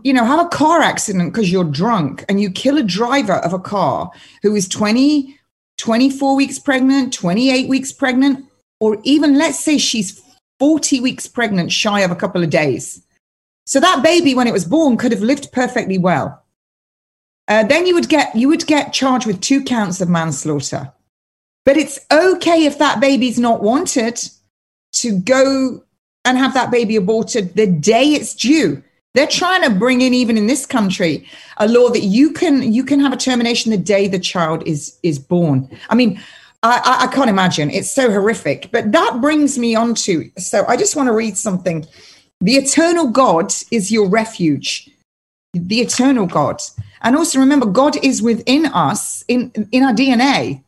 you 0.02 0.12
know, 0.12 0.24
have 0.24 0.44
a 0.44 0.48
car 0.48 0.80
accident 0.80 1.32
because 1.32 1.50
you're 1.50 1.62
drunk 1.62 2.24
and 2.28 2.40
you 2.40 2.50
kill 2.50 2.76
a 2.76 2.82
driver 2.82 3.34
of 3.34 3.52
a 3.52 3.58
car 3.58 4.10
who 4.42 4.56
is 4.56 4.66
20, 4.66 5.38
24 5.78 6.34
weeks 6.34 6.58
pregnant, 6.58 7.12
28 7.12 7.68
weeks 7.68 7.92
pregnant, 7.92 8.44
or 8.80 8.98
even 9.04 9.38
let's 9.38 9.60
say 9.60 9.78
she's 9.78 10.20
40 10.58 11.00
weeks 11.00 11.28
pregnant, 11.28 11.70
shy 11.70 12.00
of 12.00 12.10
a 12.10 12.16
couple 12.16 12.42
of 12.42 12.50
days. 12.50 13.00
So 13.66 13.78
that 13.78 14.02
baby, 14.02 14.34
when 14.34 14.48
it 14.48 14.52
was 14.52 14.64
born, 14.64 14.96
could 14.96 15.12
have 15.12 15.22
lived 15.22 15.52
perfectly 15.52 15.98
well. 15.98 16.43
Uh, 17.48 17.64
then 17.64 17.86
you 17.86 17.94
would 17.94 18.08
get 18.08 18.34
you 18.34 18.48
would 18.48 18.66
get 18.66 18.92
charged 18.92 19.26
with 19.26 19.40
two 19.40 19.62
counts 19.62 20.00
of 20.00 20.08
manslaughter. 20.08 20.92
But 21.64 21.76
it's 21.76 21.98
okay 22.10 22.64
if 22.64 22.78
that 22.78 23.00
baby's 23.00 23.38
not 23.38 23.62
wanted 23.62 24.20
to 24.92 25.18
go 25.18 25.82
and 26.24 26.38
have 26.38 26.54
that 26.54 26.70
baby 26.70 26.96
aborted 26.96 27.54
the 27.54 27.66
day 27.66 28.12
it's 28.14 28.34
due. 28.34 28.82
They're 29.14 29.26
trying 29.26 29.62
to 29.62 29.70
bring 29.70 30.00
in, 30.00 30.12
even 30.12 30.36
in 30.36 30.48
this 30.48 30.66
country, 30.66 31.26
a 31.58 31.68
law 31.68 31.88
that 31.90 32.02
you 32.02 32.32
can 32.32 32.72
you 32.72 32.82
can 32.84 32.98
have 33.00 33.12
a 33.12 33.16
termination 33.16 33.70
the 33.70 33.76
day 33.76 34.08
the 34.08 34.18
child 34.18 34.66
is 34.66 34.98
is 35.02 35.18
born. 35.18 35.68
I 35.88 35.94
mean, 35.94 36.20
I, 36.62 37.06
I 37.08 37.14
can't 37.14 37.30
imagine. 37.30 37.70
It's 37.70 37.90
so 37.90 38.10
horrific. 38.10 38.70
But 38.72 38.90
that 38.92 39.20
brings 39.20 39.58
me 39.58 39.74
on 39.74 39.94
to 39.96 40.30
so 40.38 40.64
I 40.66 40.76
just 40.76 40.96
want 40.96 41.08
to 41.08 41.12
read 41.12 41.36
something. 41.36 41.86
The 42.40 42.56
eternal 42.56 43.08
God 43.08 43.52
is 43.70 43.92
your 43.92 44.08
refuge. 44.08 44.90
The 45.54 45.80
eternal 45.80 46.26
God. 46.26 46.60
And 47.02 47.16
also 47.16 47.38
remember, 47.38 47.66
God 47.66 47.96
is 48.04 48.22
within 48.22 48.66
us 48.66 49.24
in, 49.28 49.52
in 49.72 49.82
our 49.82 49.92
DNA. 49.92 50.62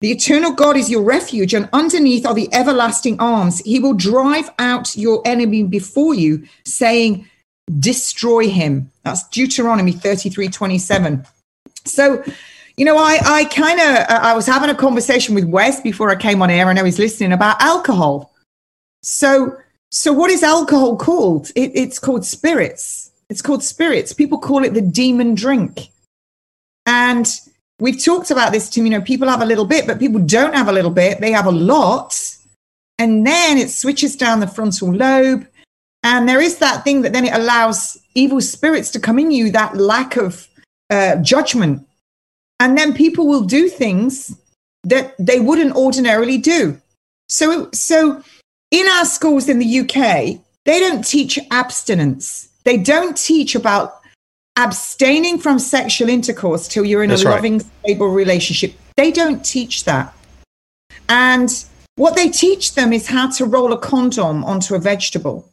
The 0.00 0.10
eternal 0.10 0.52
God 0.52 0.76
is 0.76 0.90
your 0.90 1.02
refuge, 1.02 1.54
and 1.54 1.70
underneath 1.72 2.26
are 2.26 2.34
the 2.34 2.52
everlasting 2.52 3.18
arms. 3.18 3.60
He 3.60 3.80
will 3.80 3.94
drive 3.94 4.50
out 4.58 4.94
your 4.94 5.22
enemy 5.24 5.62
before 5.62 6.14
you, 6.14 6.46
saying, 6.64 7.26
destroy 7.78 8.48
him. 8.48 8.90
That's 9.04 9.26
Deuteronomy 9.28 9.92
33 9.92 10.48
27. 10.48 11.26
So, 11.84 12.22
you 12.76 12.84
know, 12.84 12.98
I, 12.98 13.18
I 13.24 13.44
kind 13.46 13.80
of, 13.80 14.06
I 14.08 14.34
was 14.34 14.46
having 14.46 14.68
a 14.68 14.74
conversation 14.74 15.34
with 15.34 15.44
Wes 15.44 15.80
before 15.80 16.10
I 16.10 16.16
came 16.16 16.42
on 16.42 16.50
air. 16.50 16.68
I 16.68 16.72
know 16.74 16.84
he's 16.84 16.98
listening 16.98 17.32
about 17.32 17.60
alcohol. 17.62 18.34
So, 19.02 19.56
so 19.90 20.12
what 20.12 20.30
is 20.30 20.42
alcohol 20.42 20.96
called? 20.96 21.50
It, 21.54 21.72
it's 21.74 21.98
called 21.98 22.26
spirits. 22.26 23.05
It's 23.28 23.42
called 23.42 23.62
spirits. 23.62 24.12
People 24.12 24.38
call 24.38 24.64
it 24.64 24.74
the 24.74 24.80
demon 24.80 25.34
drink. 25.34 25.88
And 26.86 27.26
we've 27.80 28.02
talked 28.02 28.30
about 28.30 28.52
this, 28.52 28.70
Tim. 28.70 28.86
You 28.86 28.90
know, 28.90 29.00
people 29.00 29.28
have 29.28 29.42
a 29.42 29.46
little 29.46 29.64
bit, 29.64 29.86
but 29.86 29.98
people 29.98 30.20
don't 30.20 30.54
have 30.54 30.68
a 30.68 30.72
little 30.72 30.90
bit. 30.90 31.20
They 31.20 31.32
have 31.32 31.46
a 31.46 31.52
lot. 31.52 32.14
And 32.98 33.26
then 33.26 33.58
it 33.58 33.70
switches 33.70 34.16
down 34.16 34.40
the 34.40 34.46
frontal 34.46 34.94
lobe 34.94 35.46
and 36.06 36.28
there 36.28 36.40
is 36.40 36.58
that 36.58 36.84
thing 36.84 37.02
that 37.02 37.12
then 37.12 37.24
it 37.24 37.34
allows 37.34 37.98
evil 38.14 38.40
spirits 38.40 38.92
to 38.92 39.00
come 39.00 39.18
in 39.18 39.32
you, 39.32 39.50
that 39.50 39.76
lack 39.76 40.16
of 40.16 40.46
uh, 40.88 41.16
judgment. 41.16 41.84
And 42.60 42.78
then 42.78 42.94
people 42.94 43.26
will 43.26 43.42
do 43.42 43.68
things 43.68 44.38
that 44.84 45.16
they 45.18 45.40
wouldn't 45.40 45.74
ordinarily 45.74 46.38
do. 46.38 46.80
So, 47.28 47.70
so 47.72 48.22
in 48.70 48.86
our 48.86 49.04
schools 49.04 49.48
in 49.48 49.58
the 49.58 49.80
UK, 49.80 50.40
they 50.64 50.78
don't 50.78 51.04
teach 51.04 51.40
abstinence. 51.50 52.50
They 52.66 52.76
don't 52.76 53.16
teach 53.16 53.54
about 53.54 54.00
abstaining 54.56 55.38
from 55.38 55.60
sexual 55.60 56.08
intercourse 56.08 56.66
till 56.66 56.84
you're 56.84 57.04
in 57.04 57.10
That's 57.10 57.22
a 57.22 57.30
loving, 57.30 57.60
stable 57.60 58.08
relationship. 58.08 58.74
They 58.96 59.12
don't 59.12 59.44
teach 59.44 59.84
that. 59.84 60.12
And 61.08 61.48
what 61.94 62.16
they 62.16 62.28
teach 62.28 62.74
them 62.74 62.92
is 62.92 63.06
how 63.06 63.30
to 63.30 63.44
roll 63.44 63.72
a 63.72 63.78
condom 63.78 64.44
onto 64.44 64.74
a 64.74 64.80
vegetable. 64.80 65.48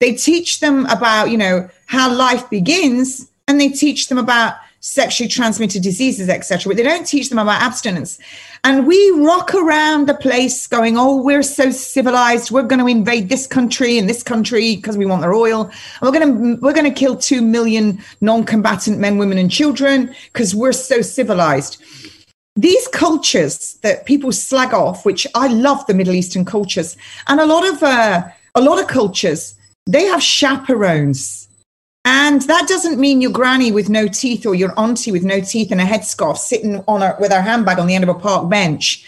They 0.00 0.14
teach 0.14 0.60
them 0.60 0.86
about, 0.86 1.30
you 1.30 1.36
know, 1.36 1.68
how 1.84 2.10
life 2.14 2.48
begins 2.48 3.30
and 3.48 3.60
they 3.60 3.68
teach 3.68 4.08
them 4.08 4.16
about 4.16 4.54
sexually 4.86 5.28
transmitted 5.28 5.82
diseases, 5.82 6.28
etc. 6.28 6.70
But 6.70 6.76
they 6.76 6.84
don't 6.84 7.04
teach 7.04 7.28
them 7.28 7.40
about 7.40 7.60
abstinence. 7.60 8.18
And 8.62 8.86
we 8.86 9.10
rock 9.16 9.52
around 9.52 10.06
the 10.06 10.14
place 10.14 10.68
going, 10.68 10.96
oh, 10.96 11.20
we're 11.20 11.42
so 11.42 11.70
civilized. 11.70 12.52
We're 12.52 12.62
going 12.62 12.78
to 12.78 12.86
invade 12.86 13.28
this 13.28 13.48
country 13.48 13.98
and 13.98 14.08
this 14.08 14.22
country 14.22 14.76
because 14.76 14.96
we 14.96 15.04
want 15.04 15.22
their 15.22 15.34
oil. 15.34 15.62
And 15.64 16.02
we're 16.02 16.12
going 16.12 16.32
to, 16.32 16.60
we're 16.60 16.72
going 16.72 16.92
to 16.92 16.98
kill 16.98 17.16
2 17.16 17.42
million 17.42 17.98
non-combatant 18.20 19.00
men, 19.00 19.18
women 19.18 19.38
and 19.38 19.50
children 19.50 20.14
because 20.32 20.54
we're 20.54 20.72
so 20.72 21.02
civilized. 21.02 21.82
These 22.54 22.86
cultures 22.88 23.74
that 23.82 24.06
people 24.06 24.30
slag 24.30 24.72
off, 24.72 25.04
which 25.04 25.26
I 25.34 25.48
love 25.48 25.84
the 25.86 25.94
Middle 25.94 26.14
Eastern 26.14 26.44
cultures 26.44 26.96
and 27.26 27.40
a 27.40 27.46
lot 27.46 27.68
of, 27.68 27.82
uh, 27.82 28.22
a 28.54 28.60
lot 28.60 28.80
of 28.80 28.86
cultures 28.86 29.56
they 29.86 30.04
have 30.04 30.22
chaperones. 30.22 31.45
And 32.06 32.42
that 32.42 32.68
doesn't 32.68 33.00
mean 33.00 33.20
your 33.20 33.32
granny 33.32 33.72
with 33.72 33.88
no 33.88 34.06
teeth 34.06 34.46
or 34.46 34.54
your 34.54 34.72
auntie 34.78 35.10
with 35.10 35.24
no 35.24 35.40
teeth 35.40 35.72
and 35.72 35.80
a 35.80 35.84
headscarf 35.84 36.36
sitting 36.38 36.84
on 36.86 37.00
her 37.00 37.16
with 37.18 37.32
her 37.32 37.42
handbag 37.42 37.80
on 37.80 37.88
the 37.88 37.96
end 37.96 38.04
of 38.04 38.10
a 38.10 38.14
park 38.14 38.48
bench. 38.48 39.04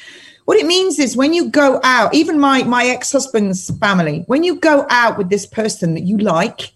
What 0.47 0.59
it 0.59 0.67
means 0.67 0.99
is 0.99 1.17
when 1.17 1.33
you 1.33 1.49
go 1.49 1.79
out, 1.85 2.13
even 2.13 2.41
my, 2.41 2.65
my 2.65 2.87
ex 2.87 3.13
husband's 3.13 3.71
family, 3.79 4.25
when 4.27 4.43
you 4.43 4.57
go 4.57 4.85
out 4.91 5.17
with 5.17 5.31
this 5.31 5.47
person 5.47 5.95
that 5.95 6.03
you 6.03 6.19
like, 6.19 6.73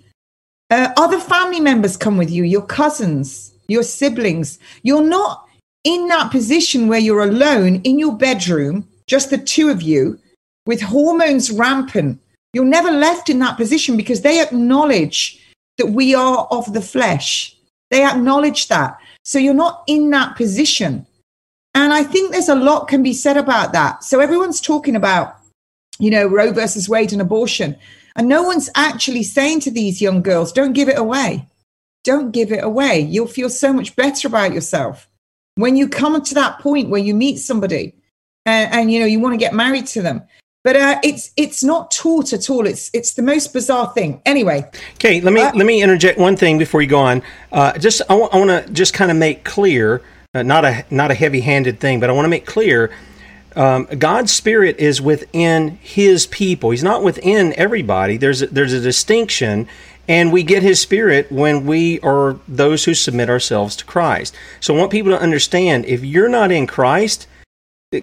uh, 0.71 0.93
other 0.97 1.19
family 1.19 1.59
members 1.59 1.97
come 1.97 2.17
with 2.17 2.31
you, 2.31 2.45
your 2.45 2.67
cousins, 2.67 3.53
your 3.67 3.83
siblings. 3.83 4.61
You're 4.85 5.03
not 5.03 5.49
in 5.83 6.07
that 6.07 6.31
position 6.31 6.87
where 6.87 7.01
you're 7.01 7.25
alone 7.25 7.81
in 7.83 7.99
your 7.99 8.17
bedroom, 8.17 8.87
just 9.09 9.31
the 9.31 9.39
two 9.39 9.71
of 9.71 9.83
you, 9.83 10.21
with 10.67 10.81
hormones 10.81 11.51
rampant 11.51 12.21
you're 12.53 12.65
never 12.65 12.91
left 12.91 13.31
in 13.31 13.39
that 13.39 13.57
position 13.57 13.97
because 13.97 14.21
they 14.21 14.41
acknowledge 14.41 15.42
that 15.83 15.93
we 15.93 16.15
are 16.15 16.47
of 16.51 16.73
the 16.73 16.81
flesh. 16.81 17.57
They 17.91 18.05
acknowledge 18.05 18.69
that. 18.69 18.99
So 19.25 19.39
you're 19.39 19.53
not 19.55 19.83
in 19.87 20.11
that 20.11 20.37
position. 20.37 21.07
And 21.75 21.93
I 21.93 22.05
think 22.05 22.31
there's 22.31 22.49
a 22.49 22.55
lot 22.55 22.89
can 22.89 23.03
be 23.03 23.13
said 23.13 23.37
about 23.37 23.73
that. 23.73 24.05
So 24.05 24.21
everyone's 24.21 24.61
talking 24.61 24.95
about, 24.95 25.37
you 25.99 26.11
know, 26.11 26.27
Roe 26.27 26.53
versus 26.53 26.89
Wade 26.89 27.13
and 27.13 27.21
abortion. 27.21 27.77
And 28.15 28.29
no 28.29 28.43
one's 28.43 28.71
actually 28.75 29.25
saying 29.25 29.61
to 29.61 29.71
these 29.71 30.03
young 30.03 30.23
girls, 30.23 30.53
don't 30.53 30.75
give 30.75 30.89
it 30.89 30.99
away. 30.99 31.47
Don't 32.05 32.31
give 32.31 32.53
it 32.53 32.63
away. 32.63 33.01
You'll 33.01 33.27
feel 33.27 33.51
so 33.51 33.73
much 33.73 33.97
better 33.97 34.29
about 34.29 34.53
yourself. 34.53 35.09
When 35.57 35.77
you 35.77 35.89
come 35.89 36.21
to 36.23 36.35
that 36.35 36.61
point 36.61 36.91
where 36.91 37.01
you 37.01 37.15
meet 37.15 37.39
somebody 37.39 37.95
and, 38.47 38.73
and 38.73 38.93
you 38.93 39.01
know, 39.01 39.07
you 39.07 39.19
want 39.19 39.35
to 39.35 39.45
get 39.45 39.55
married 39.55 39.87
to 39.89 40.03
them, 40.03 40.23
but 40.63 40.77
uh, 40.77 41.01
it's 41.03 41.33
it's 41.37 41.65
not 41.65 41.91
taught 41.91 42.33
at 42.33 42.49
all. 42.49 42.67
It's 42.67 42.91
it's 42.93 43.15
the 43.15 43.23
most 43.23 43.53
bizarre 43.53 43.93
thing. 43.93 44.23
Anyway, 44.25 44.69
okay. 44.95 45.21
Let 45.21 45.33
me 45.33 45.41
uh, 45.41 45.53
let 45.55 45.67
me 45.67 45.83
interject 45.83 46.19
one 46.19 46.37
thing 46.37 46.59
before 46.59 46.83
you 46.83 46.89
go 46.89 47.01
on. 47.01 47.23
Uh, 47.51 47.77
just 47.79 48.03
I, 48.03 48.15
w- 48.15 48.29
I 48.33 48.39
want 48.39 48.51
to 48.67 48.73
just 48.73 48.95
kind 48.95 49.11
of 49.11 49.17
make 49.17 49.45
clear, 49.45 50.03
uh, 50.35 50.43
not 50.43 50.65
a 50.65 50.85
not 50.91 51.11
a 51.11 51.15
heavy 51.15 51.41
handed 51.41 51.81
thing, 51.81 51.99
but 51.99 52.11
I 52.11 52.13
want 52.13 52.27
to 52.27 52.31
make 52.31 52.47
clear. 52.47 52.91
Um, 53.55 53.85
God's 53.99 54.33
spirit 54.33 54.79
is 54.79 55.01
within 55.03 55.79
His 55.83 56.27
people. 56.27 56.71
He's 56.71 56.85
not 56.85 57.03
within 57.03 57.53
everybody. 57.59 58.17
There's 58.17 58.41
a, 58.41 58.47
there's 58.47 58.73
a 58.73 58.81
distinction, 58.81 59.69
and 60.09 60.33
we 60.33 60.43
get 60.43 60.63
His 60.63 60.81
spirit 60.81 61.31
when 61.31 61.67
we 61.67 62.01
are 62.01 62.39
those 62.47 62.85
who 62.85 62.95
submit 62.95 63.29
ourselves 63.29 63.77
to 63.77 63.85
Christ. 63.85 64.35
So 64.61 64.75
I 64.75 64.79
want 64.79 64.93
people 64.93 65.11
to 65.11 65.21
understand: 65.21 65.87
if 65.87 66.05
you're 66.05 66.29
not 66.29 66.53
in 66.53 66.67
Christ, 66.69 67.27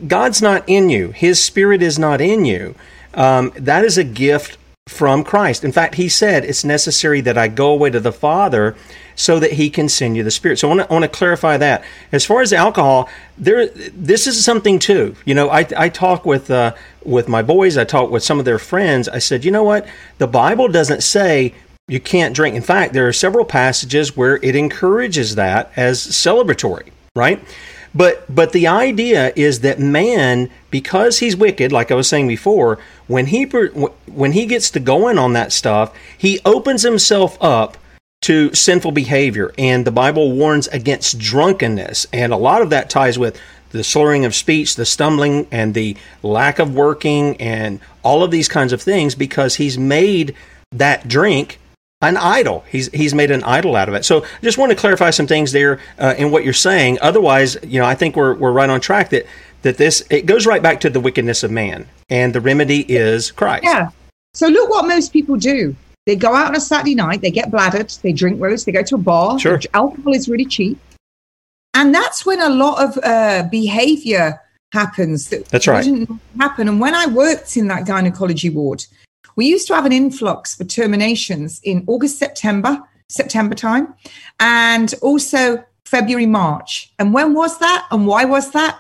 God's 0.07 0.41
not 0.41 0.63
in 0.67 0.89
you. 0.89 1.11
His 1.11 1.43
spirit 1.43 1.81
is 1.81 1.97
not 1.97 2.21
in 2.21 2.45
you. 2.45 2.75
um, 3.13 3.51
that 3.55 3.83
is 3.83 3.97
a 3.97 4.03
gift 4.03 4.57
from 4.87 5.23
Christ. 5.23 5.63
In 5.63 5.71
fact, 5.71 5.95
he 5.95 6.09
said 6.09 6.43
it's 6.43 6.63
necessary 6.63 7.21
that 7.21 7.37
I 7.37 7.47
go 7.47 7.69
away 7.71 7.89
to 7.91 7.99
the 7.99 8.11
Father 8.11 8.75
so 9.15 9.39
that 9.39 9.53
he 9.53 9.69
can 9.69 9.89
send 9.89 10.15
you 10.15 10.23
the 10.23 10.31
Spirit. 10.31 10.57
So 10.57 10.71
I 10.71 10.85
want 10.85 11.03
to, 11.03 11.09
clarify 11.09 11.57
that. 11.57 11.83
As 12.11 12.25
far 12.25 12.41
as 12.41 12.53
alcohol, 12.53 13.09
there 13.37 13.67
this 13.67 14.27
is 14.27 14.43
something 14.43 14.79
too. 14.79 15.15
You 15.25 15.35
know, 15.35 15.49
I, 15.49 15.67
I 15.77 15.89
talk 15.89 16.25
with 16.25 16.49
uh, 16.49 16.73
with 17.03 17.27
my 17.27 17.41
boys, 17.41 17.77
I 17.77 17.83
talk 17.83 18.09
with 18.09 18.23
some 18.23 18.39
of 18.39 18.45
their 18.45 18.59
friends. 18.59 19.09
I 19.09 19.19
said, 19.19 19.43
you 19.43 19.51
know 19.51 19.63
what? 19.63 19.85
The 20.17 20.27
Bible 20.27 20.67
doesn't 20.69 21.03
say 21.03 21.53
you 21.87 21.99
can't 21.99 22.35
drink. 22.35 22.55
In 22.55 22.61
fact, 22.61 22.93
there 22.93 23.07
are 23.07 23.13
several 23.13 23.45
passages 23.45 24.15
where 24.15 24.37
it 24.37 24.55
encourages 24.55 25.35
that 25.35 25.71
as 25.75 25.99
celebratory, 25.99 26.89
right? 27.15 27.43
But 27.93 28.23
but 28.33 28.51
the 28.51 28.67
idea 28.67 29.33
is 29.35 29.61
that 29.61 29.79
man, 29.79 30.49
because 30.69 31.19
he's 31.19 31.35
wicked, 31.35 31.71
like 31.71 31.91
I 31.91 31.95
was 31.95 32.07
saying 32.07 32.27
before, 32.27 32.77
when 33.07 33.27
he 33.27 33.43
when 33.45 34.31
he 34.33 34.45
gets 34.45 34.69
to 34.71 34.79
going 34.79 35.17
on 35.17 35.33
that 35.33 35.51
stuff, 35.51 35.93
he 36.17 36.39
opens 36.45 36.83
himself 36.83 37.37
up 37.41 37.77
to 38.21 38.53
sinful 38.53 38.91
behavior, 38.91 39.53
and 39.57 39.85
the 39.85 39.91
Bible 39.91 40.33
warns 40.33 40.67
against 40.67 41.17
drunkenness, 41.17 42.05
and 42.11 42.33
a 42.33 42.37
lot 42.37 42.61
of 42.61 42.69
that 42.69 42.89
ties 42.89 43.17
with 43.17 43.39
the 43.71 43.83
slurring 43.83 44.25
of 44.25 44.35
speech, 44.35 44.75
the 44.75 44.85
stumbling, 44.85 45.47
and 45.51 45.73
the 45.73 45.95
lack 46.21 46.59
of 46.59 46.75
working, 46.75 47.37
and 47.37 47.79
all 48.03 48.23
of 48.23 48.31
these 48.31 48.49
kinds 48.49 48.73
of 48.73 48.81
things, 48.81 49.15
because 49.15 49.55
he's 49.55 49.77
made 49.77 50.35
that 50.71 51.07
drink 51.07 51.59
an 52.01 52.17
idol. 52.17 52.63
He's 52.69 52.87
he's 52.91 53.13
made 53.13 53.31
an 53.31 53.43
idol 53.43 53.75
out 53.75 53.89
of 53.89 53.95
it. 53.95 54.05
So 54.05 54.25
just 54.41 54.57
want 54.57 54.71
to 54.71 54.75
clarify 54.75 55.09
some 55.09 55.27
things 55.27 55.51
there 55.51 55.79
uh, 55.97 56.15
in 56.17 56.31
what 56.31 56.43
you're 56.43 56.53
saying. 56.53 56.97
Otherwise, 57.01 57.57
you 57.63 57.79
know, 57.79 57.85
I 57.85 57.95
think 57.95 58.15
we're 58.15 58.35
we're 58.35 58.51
right 58.51 58.69
on 58.69 58.79
track 58.79 59.09
that 59.09 59.25
that 59.63 59.77
this 59.77 60.05
it 60.09 60.25
goes 60.25 60.45
right 60.45 60.63
back 60.63 60.79
to 60.81 60.89
the 60.89 60.99
wickedness 60.99 61.43
of 61.43 61.51
man, 61.51 61.87
and 62.09 62.33
the 62.33 62.41
remedy 62.41 62.85
is 62.87 63.31
Christ. 63.31 63.65
Yeah. 63.65 63.89
So 64.33 64.47
look 64.47 64.69
what 64.69 64.87
most 64.87 65.11
people 65.11 65.35
do. 65.35 65.75
They 66.05 66.15
go 66.15 66.33
out 66.33 66.47
on 66.47 66.55
a 66.55 66.61
Saturday 66.61 66.95
night, 66.95 67.21
they 67.21 67.31
get 67.31 67.51
bladdered, 67.51 68.01
they 68.01 68.13
drink 68.13 68.39
roast, 68.41 68.65
they 68.65 68.71
go 68.71 68.81
to 68.81 68.95
a 68.95 68.97
bar. 68.97 69.37
Sure. 69.37 69.59
Alcohol 69.73 70.13
is 70.13 70.29
really 70.29 70.45
cheap, 70.45 70.79
and 71.73 71.93
that's 71.93 72.25
when 72.25 72.41
a 72.41 72.49
lot 72.49 72.81
of 72.81 72.97
uh, 73.03 73.43
behavior 73.51 74.41
happens 74.71 75.29
that 75.29 75.45
that's 75.47 75.67
right 75.67 75.85
happen. 76.37 76.69
And 76.69 76.79
when 76.79 76.95
I 76.95 77.07
worked 77.07 77.57
in 77.57 77.67
that 77.67 77.85
gynecology 77.85 78.49
ward, 78.49 78.85
we 79.39 79.45
used 79.45 79.67
to 79.67 79.73
have 79.73 79.85
an 79.85 79.93
influx 79.93 80.53
for 80.53 80.65
terminations 80.65 81.61
in 81.63 81.85
August, 81.87 82.19
September, 82.19 82.77
September 83.07 83.55
time, 83.55 83.95
and 84.41 84.93
also 85.01 85.63
February, 85.85 86.25
March. 86.25 86.91
And 86.99 87.13
when 87.13 87.33
was 87.33 87.57
that? 87.59 87.87
And 87.89 88.05
why 88.05 88.25
was 88.25 88.51
that? 88.51 88.77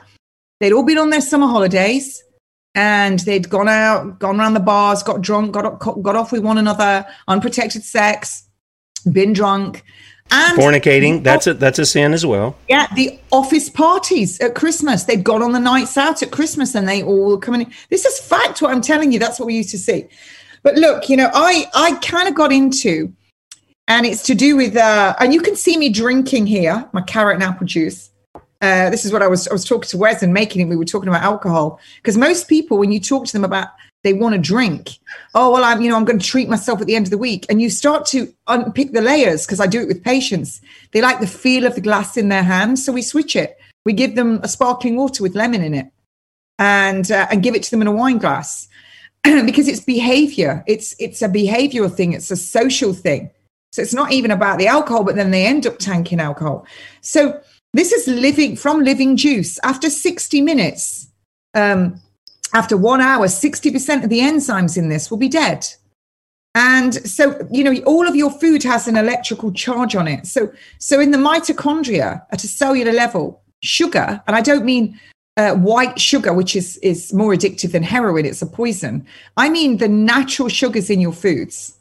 They'd 0.59 0.73
all 0.73 0.83
been 0.83 0.97
on 0.97 1.11
their 1.11 1.21
summer 1.21 1.47
holidays 1.47 2.21
and 2.75 3.19
they'd 3.19 3.49
gone 3.49 3.69
out, 3.69 4.19
gone 4.19 4.37
around 4.37 4.53
the 4.53 4.59
bars, 4.59 5.01
got 5.01 5.21
drunk, 5.21 5.53
got, 5.53 5.79
got 5.79 6.15
off 6.17 6.33
with 6.33 6.43
one 6.43 6.57
another, 6.57 7.05
unprotected 7.29 7.85
sex, 7.85 8.45
been 9.09 9.31
drunk. 9.31 9.85
And 10.29 10.59
fornicating, 10.59 11.23
that's 11.23 11.47
a 11.47 11.53
that's 11.53 11.79
a 11.79 11.85
sin 11.85 12.13
as 12.13 12.25
well. 12.25 12.57
Yeah, 12.67 12.87
the 12.95 13.17
office 13.31 13.69
parties 13.69 14.41
at 14.41 14.55
Christmas. 14.55 15.05
They'd 15.05 15.23
gone 15.23 15.41
on 15.41 15.53
the 15.53 15.59
nights 15.59 15.97
out 15.97 16.21
at 16.21 16.31
Christmas 16.31 16.75
and 16.75 16.85
they 16.85 17.01
all 17.01 17.37
coming 17.37 17.61
in. 17.61 17.73
This 17.89 18.03
is 18.03 18.19
fact 18.19 18.61
what 18.61 18.71
I'm 18.71 18.81
telling 18.81 19.13
you. 19.13 19.19
That's 19.19 19.39
what 19.39 19.45
we 19.45 19.55
used 19.55 19.71
to 19.71 19.79
see. 19.79 20.07
But 20.63 20.75
look, 20.75 21.09
you 21.09 21.17
know, 21.17 21.29
I 21.33 21.65
I 21.73 21.95
kind 22.01 22.27
of 22.27 22.35
got 22.35 22.51
into, 22.51 23.13
and 23.87 24.05
it's 24.05 24.23
to 24.23 24.35
do 24.35 24.55
with, 24.55 24.75
uh, 24.75 25.15
and 25.19 25.33
you 25.33 25.41
can 25.41 25.55
see 25.55 25.77
me 25.77 25.89
drinking 25.89 26.47
here 26.47 26.87
my 26.93 27.01
carrot 27.01 27.35
and 27.35 27.43
apple 27.43 27.67
juice. 27.67 28.09
Uh, 28.61 28.89
this 28.89 29.05
is 29.05 29.13
what 29.13 29.21
I 29.21 29.27
was 29.27 29.47
I 29.47 29.53
was 29.53 29.63
talking 29.63 29.89
to 29.89 29.97
Wes 29.97 30.21
and 30.21 30.33
making 30.33 30.61
it. 30.61 30.65
We 30.65 30.75
were 30.75 30.85
talking 30.85 31.07
about 31.07 31.23
alcohol 31.23 31.79
because 31.97 32.17
most 32.17 32.49
people, 32.49 32.77
when 32.77 32.91
you 32.91 32.99
talk 32.99 33.25
to 33.27 33.33
them 33.33 33.45
about 33.45 33.69
they 34.03 34.13
want 34.13 34.33
to 34.33 34.39
drink, 34.39 34.97
oh 35.35 35.51
well, 35.51 35.63
I'm 35.63 35.81
you 35.81 35.89
know 35.89 35.95
I'm 35.95 36.05
going 36.05 36.19
to 36.19 36.25
treat 36.25 36.49
myself 36.49 36.81
at 36.81 36.87
the 36.87 36.95
end 36.95 37.05
of 37.05 37.11
the 37.11 37.17
week, 37.17 37.45
and 37.49 37.61
you 37.61 37.69
start 37.69 38.05
to 38.07 38.33
unpick 38.47 38.91
the 38.91 39.01
layers 39.01 39.45
because 39.45 39.59
I 39.59 39.67
do 39.67 39.81
it 39.81 39.87
with 39.87 40.03
patients. 40.03 40.61
They 40.91 41.01
like 41.01 41.19
the 41.19 41.27
feel 41.27 41.65
of 41.65 41.75
the 41.75 41.81
glass 41.81 42.17
in 42.17 42.29
their 42.29 42.43
hand, 42.43 42.79
so 42.79 42.91
we 42.91 43.01
switch 43.01 43.35
it. 43.35 43.57
We 43.85 43.93
give 43.93 44.15
them 44.15 44.39
a 44.43 44.47
sparkling 44.47 44.97
water 44.97 45.23
with 45.23 45.35
lemon 45.35 45.63
in 45.63 45.73
it, 45.73 45.87
and 46.59 47.09
uh, 47.11 47.27
and 47.31 47.43
give 47.43 47.55
it 47.55 47.63
to 47.63 47.71
them 47.71 47.81
in 47.81 47.87
a 47.87 47.93
wine 47.93 48.17
glass. 48.19 48.68
because 49.45 49.67
it's 49.67 49.81
behavior. 49.81 50.63
It's 50.67 50.95
it's 50.99 51.21
a 51.21 51.29
behavioral 51.29 51.93
thing. 51.93 52.13
It's 52.13 52.31
a 52.31 52.37
social 52.37 52.93
thing. 52.93 53.31
So 53.71 53.81
it's 53.81 53.93
not 53.93 54.11
even 54.11 54.31
about 54.31 54.57
the 54.57 54.67
alcohol, 54.67 55.03
but 55.03 55.15
then 55.15 55.31
they 55.31 55.45
end 55.45 55.67
up 55.67 55.77
tanking 55.77 56.19
alcohol. 56.19 56.65
So 57.01 57.39
this 57.73 57.91
is 57.91 58.07
living 58.07 58.55
from 58.55 58.81
living 58.81 59.15
juice. 59.15 59.59
After 59.63 59.89
60 59.89 60.41
minutes, 60.41 61.07
um, 61.53 62.01
after 62.53 62.75
one 62.75 62.99
hour, 62.99 63.27
60% 63.27 64.03
of 64.03 64.09
the 64.09 64.21
enzymes 64.21 64.75
in 64.75 64.89
this 64.89 65.11
will 65.11 65.19
be 65.19 65.29
dead. 65.29 65.67
And 66.55 66.95
so, 67.07 67.47
you 67.51 67.63
know, 67.63 67.79
all 67.83 68.07
of 68.07 68.15
your 68.15 68.31
food 68.31 68.63
has 68.63 68.87
an 68.87 68.97
electrical 68.97 69.51
charge 69.51 69.95
on 69.95 70.07
it. 70.07 70.25
So, 70.25 70.51
so 70.79 70.99
in 70.99 71.11
the 71.11 71.17
mitochondria 71.17 72.23
at 72.31 72.43
a 72.43 72.47
cellular 72.47 72.91
level, 72.91 73.43
sugar, 73.61 74.21
and 74.25 74.35
I 74.35 74.41
don't 74.41 74.65
mean 74.65 74.99
uh, 75.39 75.55
white 75.55 75.97
sugar, 75.97 76.33
which 76.33 76.53
is 76.53 76.75
is 76.77 77.13
more 77.13 77.33
addictive 77.33 77.71
than 77.71 77.81
heroin. 77.81 78.25
It's 78.25 78.41
a 78.41 78.45
poison. 78.45 79.05
I 79.37 79.47
mean 79.47 79.77
the 79.77 79.87
natural 79.87 80.49
sugars 80.49 80.89
in 80.89 80.99
your 80.99 81.13
foods, 81.13 81.77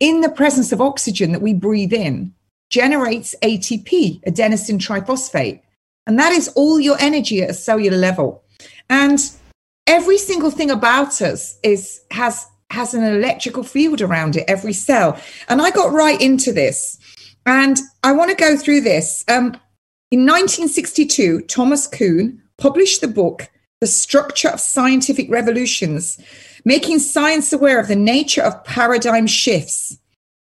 in 0.00 0.22
the 0.22 0.30
presence 0.30 0.72
of 0.72 0.80
oxygen 0.80 1.32
that 1.32 1.42
we 1.42 1.52
breathe 1.52 1.92
in, 1.92 2.32
generates 2.70 3.34
ATP, 3.42 4.22
adenosine 4.24 4.78
triphosphate, 4.78 5.60
and 6.06 6.18
that 6.18 6.32
is 6.32 6.48
all 6.56 6.80
your 6.80 6.96
energy 7.00 7.42
at 7.42 7.50
a 7.50 7.54
cellular 7.54 7.98
level. 7.98 8.42
And 8.88 9.20
every 9.86 10.16
single 10.16 10.50
thing 10.50 10.70
about 10.70 11.20
us 11.20 11.58
is 11.62 12.00
has 12.10 12.46
has 12.70 12.94
an 12.94 13.04
electrical 13.04 13.62
field 13.62 14.00
around 14.00 14.36
it, 14.36 14.44
every 14.48 14.72
cell. 14.72 15.20
And 15.50 15.60
I 15.60 15.70
got 15.70 15.92
right 15.92 16.18
into 16.18 16.50
this, 16.50 16.98
and 17.44 17.78
I 18.02 18.12
want 18.12 18.30
to 18.30 18.36
go 18.36 18.56
through 18.56 18.80
this. 18.80 19.22
Um, 19.28 19.48
in 20.10 20.26
1962, 20.26 21.42
Thomas 21.42 21.86
Kuhn 21.86 22.41
published 22.62 23.00
the 23.00 23.08
book, 23.08 23.50
The 23.80 23.88
Structure 23.88 24.48
of 24.48 24.60
Scientific 24.60 25.28
Revolutions, 25.28 26.20
making 26.64 27.00
science 27.00 27.52
aware 27.52 27.80
of 27.80 27.88
the 27.88 27.96
nature 27.96 28.40
of 28.40 28.62
paradigm 28.62 29.26
shifts. 29.26 29.98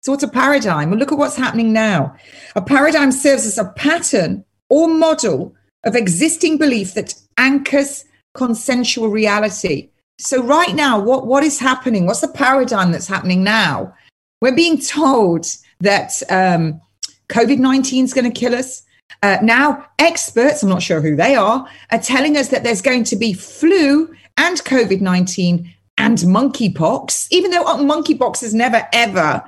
So, 0.02 0.12
what's 0.12 0.24
a 0.24 0.28
paradigm? 0.28 0.90
Well, 0.90 0.98
look 0.98 1.12
at 1.12 1.20
what's 1.20 1.36
happening 1.36 1.72
now. 1.72 2.16
A 2.56 2.64
paradigm 2.64 3.12
serves 3.12 3.46
as 3.46 3.60
a 3.60 3.72
pattern 3.76 4.44
or 4.70 4.88
model 4.88 5.54
of 5.84 5.96
existing 5.96 6.58
belief 6.58 6.96
that 6.96 7.14
anchors 7.38 8.06
consensual 8.34 9.10
reality. 9.10 9.90
So, 10.18 10.42
right 10.42 10.74
now, 10.74 11.00
what, 11.00 11.28
what 11.28 11.44
is 11.44 11.60
happening? 11.60 12.08
What's 12.08 12.22
the 12.22 12.28
paradigm 12.28 12.92
that's 12.92 13.08
happening 13.08 13.44
now? 13.44 13.94
We're 14.42 14.56
being 14.56 14.80
told 14.80 15.46
that 15.82 16.24
um, 16.32 16.82
COVID 17.28 17.60
19 17.60 18.06
is 18.06 18.14
going 18.16 18.32
to 18.32 18.40
kill 18.40 18.56
us. 18.56 18.82
Uh, 19.22 19.38
now, 19.42 19.86
experts, 20.00 20.64
I'm 20.64 20.70
not 20.70 20.82
sure 20.82 21.02
who 21.02 21.16
they 21.16 21.36
are, 21.36 21.68
are 21.92 22.00
telling 22.00 22.38
us 22.38 22.50
that 22.50 22.64
there's 22.64 22.82
going 22.82 23.04
to 23.06 23.16
be 23.16 23.34
flu 23.34 24.14
and 24.38 24.58
COVID 24.58 25.02
19 25.02 25.74
and 25.98 26.18
monkeypox, 26.20 27.28
even 27.30 27.52
though 27.52 27.66
uh, 27.66 27.78
monkeypox 27.78 28.40
has 28.42 28.54
never, 28.54 28.88
ever, 28.94 29.44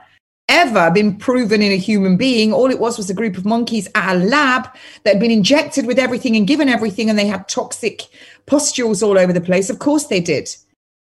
ever 0.49 0.91
been 0.91 1.15
proven 1.15 1.61
in 1.61 1.71
a 1.71 1.77
human 1.77 2.17
being. 2.17 2.51
All 2.51 2.69
it 2.69 2.79
was 2.79 2.97
was 2.97 3.09
a 3.09 3.13
group 3.13 3.37
of 3.37 3.45
monkeys 3.45 3.87
at 3.95 4.15
a 4.15 4.19
lab 4.19 4.67
that 5.03 5.13
had 5.13 5.19
been 5.19 5.31
injected 5.31 5.87
with 5.87 5.97
everything 5.97 6.35
and 6.35 6.45
given 6.45 6.67
everything, 6.67 7.09
and 7.09 7.17
they 7.17 7.27
had 7.27 7.47
toxic 7.47 8.03
pustules 8.45 9.01
all 9.01 9.17
over 9.17 9.31
the 9.31 9.39
place. 9.39 9.69
Of 9.69 9.79
course, 9.79 10.07
they 10.07 10.19
did. 10.19 10.53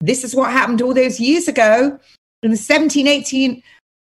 This 0.01 0.23
is 0.23 0.35
what 0.35 0.53
happened 0.53 0.83
all 0.83 0.93
those 0.93 1.19
years 1.19 1.49
ago 1.49 1.99
in 2.43 2.51
the 2.51 2.57
17, 2.57 3.07
18, 3.07 3.63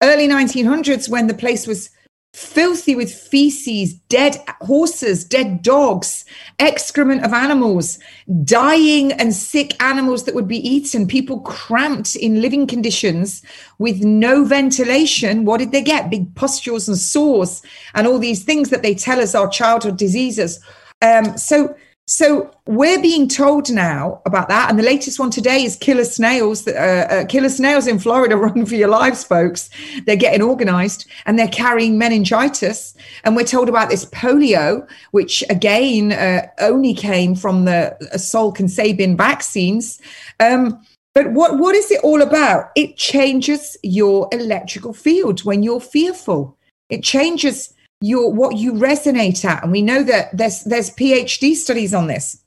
early 0.03 0.29
1900s 0.29 1.09
when 1.09 1.29
the 1.29 1.35
place 1.35 1.67
was 1.67 1.91
filthy 2.33 2.95
with 2.95 3.13
feces, 3.13 3.95
dead 4.09 4.37
horses, 4.61 5.25
dead 5.25 5.63
dogs, 5.63 6.25
excrement 6.59 7.25
of 7.25 7.33
animals, 7.33 7.99
dying 8.45 9.13
and 9.13 9.35
sick 9.35 9.81
animals 9.83 10.25
that 10.25 10.35
would 10.35 10.47
be 10.47 10.69
eaten, 10.69 11.07
people 11.07 11.41
cramped 11.41 12.15
in 12.15 12.41
living 12.41 12.67
conditions 12.67 13.43
with 13.79 14.03
no 14.05 14.45
ventilation. 14.45 15.45
What 15.45 15.59
did 15.59 15.73
they 15.73 15.83
get? 15.83 16.11
Big 16.11 16.33
pustules 16.37 16.89
and 16.89 16.97
sores 16.97 17.63
and 17.95 18.07
all 18.07 18.19
these 18.19 18.45
things 18.45 18.71
that 18.71 18.83
they 18.83 18.95
tell 18.95 19.21
us 19.21 19.35
are 19.35 19.49
childhood 19.49 19.97
diseases. 19.97 20.61
Um, 21.03 21.37
so 21.37 21.75
so 22.11 22.51
we're 22.67 23.01
being 23.01 23.29
told 23.29 23.71
now 23.71 24.21
about 24.27 24.49
that, 24.49 24.69
and 24.69 24.77
the 24.77 24.83
latest 24.83 25.21
one 25.21 25.31
today 25.31 25.63
is 25.63 25.77
killer 25.77 26.05
snails. 26.05 26.67
Uh, 26.67 27.07
uh, 27.09 27.25
killer 27.27 27.49
snails 27.49 27.87
in 27.87 28.01
Florida, 28.01 28.37
run 28.37 28.67
for 28.67 28.75
your 28.75 28.89
lives, 28.89 29.23
folks. 29.23 29.71
They're 30.07 30.17
getting 30.17 30.43
organised 30.43 31.07
and 31.25 31.39
they're 31.39 31.47
carrying 31.47 31.99
meningitis. 31.99 32.97
And 33.23 33.37
we're 33.37 33.45
told 33.45 33.69
about 33.69 33.91
this 33.91 34.07
polio, 34.07 34.89
which 35.13 35.45
again 35.51 36.11
uh, 36.11 36.49
only 36.59 36.95
came 36.95 37.37
from 37.37 37.65
the 37.65 37.95
uh, 37.95 38.17
Salk 38.17 38.59
and 38.59 38.69
Sabin 38.69 39.17
vaccines. 39.17 40.01
Um, 40.41 40.85
but 41.15 41.31
what 41.31 41.61
what 41.61 41.77
is 41.77 41.93
it 41.93 42.03
all 42.03 42.23
about? 42.23 42.71
It 42.75 42.97
changes 42.97 43.77
your 43.85 44.29
electrical 44.33 44.95
field 44.95 45.45
when 45.45 45.63
you're 45.63 45.81
fearful. 45.81 46.59
It 46.89 47.05
changes 47.05 47.73
your 48.01 48.33
what 48.33 48.57
you 48.57 48.73
resonate 48.73 49.45
at 49.45 49.63
and 49.63 49.73
we 49.73 49.83
know 49.83 50.03
that 50.03 50.35
there's 50.37 50.65
there's 50.65 50.91
phd 50.91 51.55
studies 51.55 51.93
on 51.93 52.07
this 52.07 52.43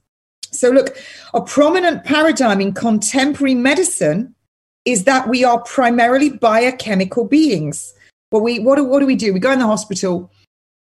So, 0.54 0.70
look, 0.70 0.98
a 1.34 1.42
prominent 1.42 2.04
paradigm 2.04 2.62
in 2.62 2.74
contemporary 2.74 3.56
medicine 3.56 4.36
is 4.86 5.06
that 5.06 5.28
we 5.28 5.44
are 5.44 5.62
primarily 5.62 6.30
biochemical 6.30 7.26
beings. 7.26 7.94
But 8.32 8.40
we, 8.40 8.60
what, 8.60 8.76
do, 8.76 8.84
what 8.84 9.00
do 9.00 9.06
we 9.06 9.16
do? 9.16 9.34
We 9.34 9.40
go 9.40 9.52
in 9.52 9.60
the 9.60 9.66
hospital 9.66 10.32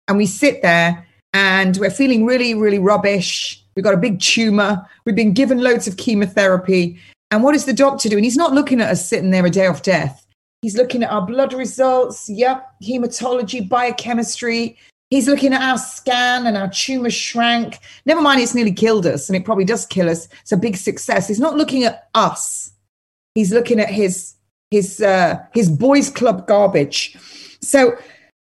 and 0.09 0.19
we 0.19 0.27
sit 0.27 0.63
there 0.63 1.07
and 1.33 1.77
we're 1.77 1.91
feeling 1.91 2.25
really, 2.25 2.55
really 2.55 2.79
rubbish. 2.79 3.63
We've 3.75 3.85
got 3.85 3.95
a 3.95 3.99
big 3.99 4.21
tumor. 4.21 4.87
We've 5.05 5.17
been 5.17 5.35
given 5.35 5.63
loads 5.63 5.87
of 5.87 5.97
chemotherapy. 5.97 6.99
And 7.31 7.43
what 7.43 7.55
is 7.55 7.65
the 7.65 7.73
doctor 7.73 8.09
doing? 8.09 8.25
He's 8.25 8.37
not 8.37 8.53
looking 8.53 8.81
at 8.81 8.91
us 8.91 9.09
sitting 9.09 9.31
there 9.31 9.47
a 9.47 9.51
day 9.51 9.67
of 9.67 9.83
death. 9.83 10.22
He's 10.63 10.77
looking 10.77 11.03
at 11.03 11.11
our 11.11 11.27
blood 11.27 11.53
results. 11.53 12.29
Yep, 12.31 12.75
hematology, 12.83 13.69
biochemistry. 13.69 14.79
He's 15.11 15.29
looking 15.29 15.53
at 15.53 15.61
our 15.61 15.77
scan 15.77 16.47
and 16.47 16.57
our 16.57 16.71
tumor 16.71 17.11
shrank. 17.11 17.81
Never 18.07 18.23
mind, 18.23 18.41
it's 18.41 18.55
nearly 18.55 18.73
killed 18.73 19.05
us, 19.05 19.29
and 19.29 19.37
it 19.37 19.45
probably 19.45 19.65
does 19.65 19.85
kill 19.85 20.09
us. 20.09 20.29
It's 20.41 20.53
a 20.53 20.57
big 20.57 20.77
success. 20.77 21.29
He's 21.29 21.41
not 21.41 21.57
looking 21.57 21.85
at 21.85 22.09
us. 22.15 22.73
He's 23.35 23.53
looking 23.53 23.81
at 23.81 23.91
his 23.91 24.35
his 24.71 25.03
uh, 25.03 25.41
his 25.53 25.69
boys' 25.69 26.09
club 26.09 26.47
garbage. 26.47 27.19
So, 27.61 27.97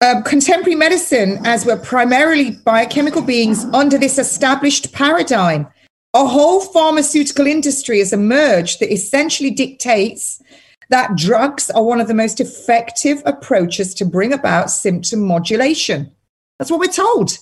uh, 0.01 0.21
contemporary 0.23 0.75
medicine, 0.75 1.39
as 1.47 1.65
we're 1.65 1.79
primarily 1.79 2.51
biochemical 2.51 3.23
beings 3.23 3.65
under 3.73 3.97
this 3.97 4.19
established 4.19 4.93
paradigm, 4.93 5.67
a 6.13 6.27
whole 6.27 6.61
pharmaceutical 6.61 7.47
industry 7.47 8.01
has 8.01 8.13
emerged 8.13 8.81
that 8.81 8.93
essentially 8.93 9.51
dictates 9.51 10.43
that 10.91 11.17
drugs 11.17 11.71
are 11.71 11.83
one 11.83 12.01
of 12.01 12.09
the 12.09 12.15
most 12.15 12.41
effective 12.41 13.23
approaches 13.25 13.95
to 13.95 14.05
bring 14.05 14.33
about 14.33 14.71
symptom 14.71 15.21
modulation. 15.21 16.13
That's 16.59 16.71
what 16.71 16.81
we're 16.81 16.93
told. 16.93 17.39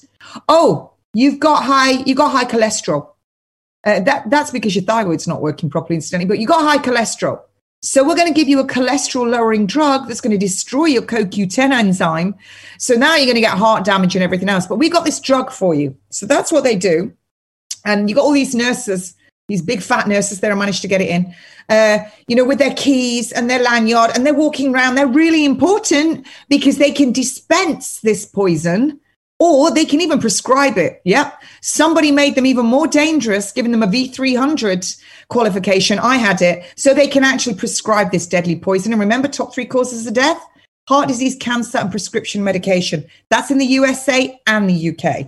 Oh, 0.49 0.93
you've 1.15 1.41
got 1.41 1.65
high, 1.65 2.03
you 2.05 2.15
got 2.15 2.31
high 2.31 2.45
cholesterol. 2.45 3.11
Uh, 3.85 4.01
that, 4.01 4.29
that's 4.31 4.51
because 4.51 4.75
your 4.75 4.85
thyroid's 4.85 5.27
not 5.27 5.41
working 5.41 5.71
properly, 5.71 5.97
incidentally, 5.97 6.29
but 6.29 6.39
you've 6.39 6.49
got 6.49 6.63
high 6.63 6.83
cholesterol. 6.83 7.41
So 7.81 8.07
we're 8.07 8.17
going 8.17 8.33
to 8.33 8.35
give 8.35 8.49
you 8.49 8.59
a 8.59 8.67
cholesterol 8.67 9.31
lowering 9.31 9.65
drug 9.65 10.09
that's 10.09 10.21
going 10.21 10.33
to 10.33 10.39
destroy 10.39 10.87
your 10.87 11.03
CoQ10 11.03 11.71
enzyme. 11.71 12.35
So 12.79 12.95
now 12.95 13.15
you're 13.15 13.27
going 13.27 13.37
to 13.37 13.41
get 13.41 13.57
heart 13.57 13.85
damage 13.85 14.17
and 14.17 14.23
everything 14.23 14.49
else. 14.49 14.67
But 14.67 14.77
we've 14.77 14.93
got 14.93 15.05
this 15.05 15.21
drug 15.21 15.53
for 15.53 15.75
you. 15.75 15.97
So 16.11 16.27
that's 16.27 16.51
what 16.51 16.65
they 16.65 16.75
do. 16.75 17.13
And 17.85 18.11
you've 18.11 18.17
got 18.17 18.25
all 18.25 18.33
these 18.33 18.55
nurses, 18.55 19.15
these 19.49 19.63
big 19.63 19.83
fat 19.83 20.07
nurses 20.07 20.41
there 20.41 20.53
I 20.53 20.55
managed 20.55 20.83
to 20.83 20.89
get 20.89 21.01
it 21.01 21.09
in, 21.09 21.35
uh, 21.69 21.99
you 22.27 22.37
know, 22.37 22.45
with 22.45 22.59
their 22.59 22.75
keys 22.75 23.33
and 23.33 23.49
their 23.49 23.63
lanyard, 23.63 24.13
and 24.15 24.25
they're 24.25 24.35
walking 24.35 24.75
around. 24.75 24.95
They're 24.95 25.07
really 25.07 25.45
important 25.45 26.27
because 26.49 26.79
they 26.79 26.93
can 26.93 27.13
dispense 27.13 28.01
this 28.01 28.25
poison 28.27 29.01
or 29.41 29.71
they 29.71 29.85
can 29.85 30.01
even 30.01 30.19
prescribe 30.19 30.77
it. 30.79 31.01
Yep. 31.05 31.43
Somebody 31.61 32.11
made 32.11 32.35
them 32.35 32.45
even 32.45 32.67
more 32.67 32.89
dangerous, 32.89 33.53
giving 33.53 33.71
them 33.71 33.85
a 33.85 33.87
V300 33.87 35.01
qualification. 35.29 35.99
I 36.01 36.17
had 36.17 36.43
it. 36.43 36.65
So 36.77 36.93
they 36.93 37.07
can 37.07 37.23
actually 37.23 37.55
prescribe 37.55 38.11
this 38.11 38.27
deadly 38.27 38.57
poison. 38.57 38.93
And 38.93 39.01
remember, 39.01 39.29
top 39.29 39.55
three 39.55 39.67
causes 39.67 40.07
of 40.07 40.15
death 40.15 40.45
heart 40.89 41.07
disease, 41.07 41.37
cancer, 41.37 41.77
and 41.77 41.91
prescription 41.91 42.43
medication. 42.43 43.05
That's 43.29 43.51
in 43.51 43.59
the 43.59 43.67
USA 43.67 44.41
and 44.47 44.69
the 44.69 44.89
UK. 44.89 45.27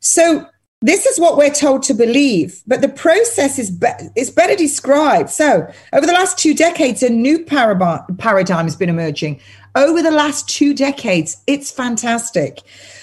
So 0.00 0.46
this 0.84 1.06
is 1.06 1.18
what 1.18 1.38
we're 1.38 1.48
told 1.48 1.82
to 1.84 1.94
believe, 1.94 2.62
but 2.66 2.82
the 2.82 2.90
process 2.90 3.58
is, 3.58 3.70
be- 3.70 3.88
is 4.16 4.30
better 4.30 4.54
described. 4.54 5.30
So, 5.30 5.66
over 5.94 6.04
the 6.04 6.12
last 6.12 6.36
two 6.36 6.52
decades, 6.52 7.02
a 7.02 7.08
new 7.08 7.42
paradigm 7.42 8.64
has 8.66 8.76
been 8.76 8.90
emerging. 8.90 9.40
Over 9.74 10.02
the 10.02 10.10
last 10.10 10.46
two 10.46 10.74
decades, 10.74 11.38
it's 11.46 11.70
fantastic 11.70 12.60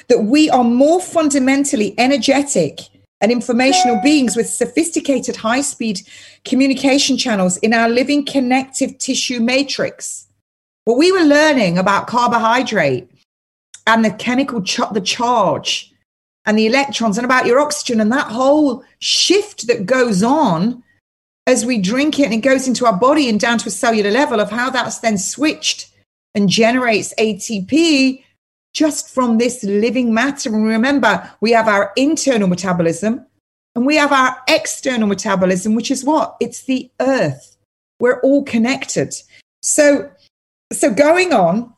that 0.10 0.26
we 0.26 0.48
are 0.52 0.64
more 0.64 1.02
fundamentally 1.02 1.96
energetic 1.98 2.82
and 3.20 3.32
informational 3.32 4.00
beings 4.04 4.36
with 4.36 4.48
sophisticated 4.48 5.36
high 5.36 5.62
speed 5.62 6.02
communication 6.46 7.18
channels 7.18 7.58
in 7.58 7.74
our 7.74 7.90
living 7.90 8.24
connective 8.24 8.96
tissue 9.00 9.40
matrix. 9.40 10.28
What 10.86 11.00
we 11.00 11.12
were 11.12 11.24
learning 11.24 11.80
about 11.80 12.06
carbohydrate 12.06 13.10
and 13.88 14.06
the 14.06 14.12
chemical, 14.12 14.62
ch- 14.62 14.82
the 14.92 15.02
charge 15.02 15.91
and 16.46 16.58
the 16.58 16.68
electrons 16.68 17.18
and 17.18 17.26
about 17.26 17.46
your 17.46 17.60
oxygen 17.60 18.02
and 18.02 18.12
that 18.12 18.28
whole 18.28 18.84
shift 19.00 19.68
that 19.68 19.86
goes 19.86 20.24
on 20.24 20.84
as 21.48 21.66
we 21.66 21.78
drink 21.78 22.20
it 22.20 22.26
and 22.26 22.34
it 22.34 22.38
goes 22.38 22.68
into 22.68 22.86
our 22.86 22.98
body 22.98 23.30
and 23.30 23.40
down 23.40 23.58
to 23.58 23.68
a 23.68 23.72
cellular 23.72 24.12
level 24.12 24.40
of 24.40 24.50
how 24.50 24.70
that's 24.70 25.00
then 25.00 25.18
switched 25.18 25.92
and 26.36 26.50
generates 26.50 27.14
ATP 27.16 28.24
just 28.74 29.10
from 29.10 29.38
this 29.38 29.64
living 29.64 30.14
matter. 30.14 30.54
And 30.54 30.66
remember, 30.66 31.30
we 31.42 31.52
have 31.52 31.68
our 31.68 31.92
internal 31.96 32.48
metabolism 32.48 33.26
and 33.76 33.86
we 33.86 33.96
have 33.96 34.12
our 34.12 34.38
external 34.48 35.08
metabolism, 35.08 35.76
which 35.76 35.92
is 35.92 36.04
what? 36.04 36.38
It's 36.40 36.64
the 36.64 36.90
earth. 37.00 37.58
We're 38.00 38.20
all 38.22 38.44
connected. 38.44 39.14
So, 39.62 40.12
so 40.72 40.94
going 40.94 41.34
on, 41.34 41.74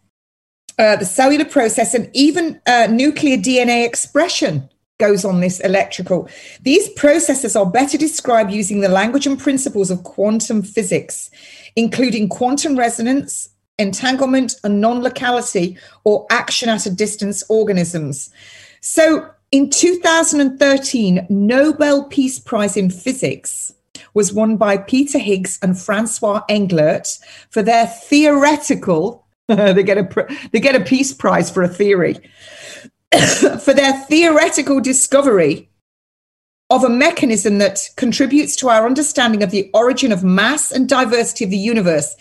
uh, 0.79 0.95
the 0.95 1.05
cellular 1.05 1.45
process, 1.45 1.93
and 1.93 2.09
even 2.13 2.59
uh, 2.65 2.87
nuclear 2.89 3.37
DNA 3.37 3.85
expression 3.85 4.69
goes 4.99 5.25
on 5.25 5.41
this 5.41 5.59
electrical. 5.59 6.29
These 6.61 6.89
processes 6.89 7.55
are 7.55 7.65
better 7.69 7.97
described 7.97 8.51
using 8.51 8.81
the 8.81 8.89
language 8.89 9.27
and 9.27 9.39
principles 9.39 9.91
of 9.91 10.03
quantum 10.03 10.61
physics, 10.61 11.29
including 11.75 12.29
quantum 12.29 12.77
resonance, 12.77 13.49
entanglement, 13.77 14.55
and 14.63 14.79
non 14.79 15.01
locality 15.01 15.77
or 16.03 16.25
action 16.29 16.69
at 16.69 16.85
a 16.85 16.91
distance 16.91 17.43
organisms. 17.49 18.29
So 18.81 19.29
in 19.51 19.69
2013, 19.69 21.27
Nobel 21.29 22.05
Peace 22.05 22.39
Prize 22.39 22.77
in 22.77 22.89
Physics 22.89 23.73
was 24.13 24.33
won 24.33 24.57
by 24.57 24.77
Peter 24.77 25.19
Higgs 25.19 25.59
and 25.61 25.79
Francois 25.79 26.41
Englert 26.49 27.19
for 27.49 27.61
their 27.61 27.87
theoretical 27.87 29.22
they 29.47 29.83
get 29.83 29.97
a 29.97 30.27
they 30.51 30.59
get 30.59 30.75
a 30.75 30.83
peace 30.83 31.13
prize 31.13 31.49
for 31.51 31.63
a 31.63 31.67
theory 31.67 32.13
for 33.61 33.73
their 33.73 33.93
theoretical 34.05 34.79
discovery 34.79 35.69
of 36.69 36.83
a 36.83 36.89
mechanism 36.89 37.57
that 37.57 37.89
contributes 37.97 38.55
to 38.55 38.69
our 38.69 38.85
understanding 38.85 39.43
of 39.43 39.51
the 39.51 39.69
origin 39.73 40.11
of 40.11 40.23
mass 40.23 40.71
and 40.71 40.87
diversity 40.87 41.43
of 41.43 41.51
the 41.51 41.57
universe. 41.57 42.15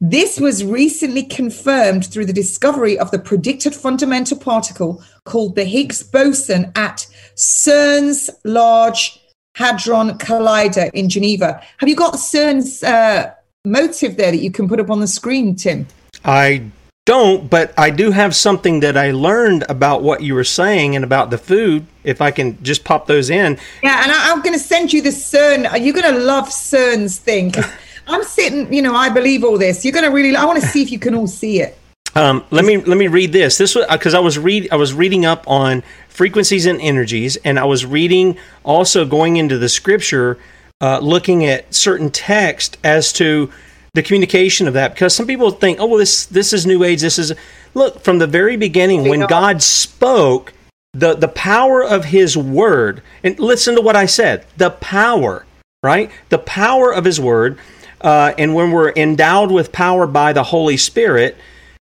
This 0.00 0.38
was 0.38 0.64
recently 0.64 1.22
confirmed 1.22 2.06
through 2.06 2.26
the 2.26 2.32
discovery 2.32 2.98
of 2.98 3.10
the 3.10 3.18
predicted 3.18 3.74
fundamental 3.74 4.36
particle 4.36 5.02
called 5.24 5.54
the 5.54 5.64
Higgs 5.64 6.02
boson 6.02 6.72
at 6.74 7.06
CERN's 7.36 8.28
Large 8.44 9.20
Hadron 9.54 10.18
Collider 10.18 10.90
in 10.92 11.08
Geneva. 11.08 11.62
Have 11.78 11.88
you 11.88 11.96
got 11.96 12.14
CERN's 12.14 12.82
uh, 12.82 13.32
motive 13.64 14.16
there 14.16 14.32
that 14.32 14.42
you 14.42 14.50
can 14.50 14.68
put 14.68 14.80
up 14.80 14.90
on 14.90 15.00
the 15.00 15.06
screen, 15.06 15.54
Tim? 15.54 15.86
I 16.24 16.70
don't, 17.04 17.50
but 17.50 17.74
I 17.78 17.90
do 17.90 18.10
have 18.10 18.34
something 18.34 18.80
that 18.80 18.96
I 18.96 19.10
learned 19.10 19.64
about 19.68 20.02
what 20.02 20.22
you 20.22 20.34
were 20.34 20.44
saying 20.44 20.96
and 20.96 21.04
about 21.04 21.30
the 21.30 21.38
food. 21.38 21.86
If 22.02 22.20
I 22.20 22.30
can 22.30 22.62
just 22.62 22.84
pop 22.84 23.06
those 23.06 23.30
in. 23.30 23.58
Yeah, 23.82 24.02
and 24.02 24.12
I, 24.12 24.30
am 24.30 24.42
going 24.42 24.54
to 24.54 24.58
send 24.58 24.92
you 24.92 25.02
the 25.02 25.10
CERN. 25.10 25.70
Are 25.70 25.78
You're 25.78 25.94
going 25.94 26.14
to 26.14 26.20
love 26.20 26.48
CERN's 26.48 27.18
thing. 27.18 27.52
I'm 28.06 28.22
sitting, 28.24 28.72
you 28.72 28.82
know, 28.82 28.94
I 28.94 29.08
believe 29.08 29.44
all 29.44 29.58
this. 29.58 29.84
You're 29.84 29.92
going 29.92 30.04
to 30.04 30.10
really. 30.10 30.36
I 30.36 30.44
want 30.44 30.60
to 30.60 30.66
see 30.66 30.82
if 30.82 30.90
you 30.90 30.98
can 30.98 31.14
all 31.14 31.26
see 31.26 31.60
it. 31.60 31.78
Um, 32.14 32.44
let 32.50 32.64
me 32.64 32.76
let 32.76 32.96
me 32.96 33.08
read 33.08 33.32
this. 33.32 33.58
This 33.58 33.74
was 33.74 33.86
because 33.90 34.14
I 34.14 34.20
was 34.20 34.38
read 34.38 34.68
I 34.70 34.76
was 34.76 34.92
reading 34.94 35.26
up 35.26 35.48
on 35.48 35.82
frequencies 36.08 36.66
and 36.66 36.80
energies, 36.80 37.36
and 37.36 37.58
I 37.58 37.64
was 37.64 37.84
reading 37.84 38.36
also 38.62 39.04
going 39.04 39.36
into 39.36 39.58
the 39.58 39.68
scripture, 39.68 40.38
uh, 40.80 41.00
looking 41.00 41.44
at 41.44 41.74
certain 41.74 42.10
text 42.10 42.76
as 42.84 43.12
to 43.14 43.50
the 43.94 44.02
communication 44.02 44.68
of 44.68 44.74
that 44.74 44.92
because 44.92 45.14
some 45.14 45.26
people 45.26 45.50
think, 45.50 45.80
oh 45.80 45.86
well, 45.86 45.98
this 45.98 46.26
this 46.26 46.52
is 46.52 46.66
New 46.66 46.84
Age. 46.84 47.00
This 47.00 47.18
is 47.18 47.32
look 47.72 48.00
from 48.00 48.18
the 48.18 48.26
very 48.26 48.56
beginning 48.56 49.08
when 49.08 49.20
God 49.26 49.62
spoke 49.62 50.52
the 50.92 51.14
the 51.14 51.28
power 51.28 51.82
of 51.82 52.06
His 52.06 52.36
word 52.36 53.02
and 53.22 53.38
listen 53.38 53.74
to 53.76 53.80
what 53.80 53.96
I 53.96 54.06
said. 54.06 54.46
The 54.56 54.70
power, 54.70 55.46
right? 55.82 56.10
The 56.28 56.38
power 56.38 56.92
of 56.92 57.04
His 57.04 57.20
word, 57.20 57.58
uh, 58.00 58.34
and 58.36 58.54
when 58.54 58.72
we're 58.72 58.92
endowed 58.92 59.50
with 59.50 59.72
power 59.72 60.06
by 60.06 60.32
the 60.32 60.44
Holy 60.44 60.76
Spirit. 60.76 61.36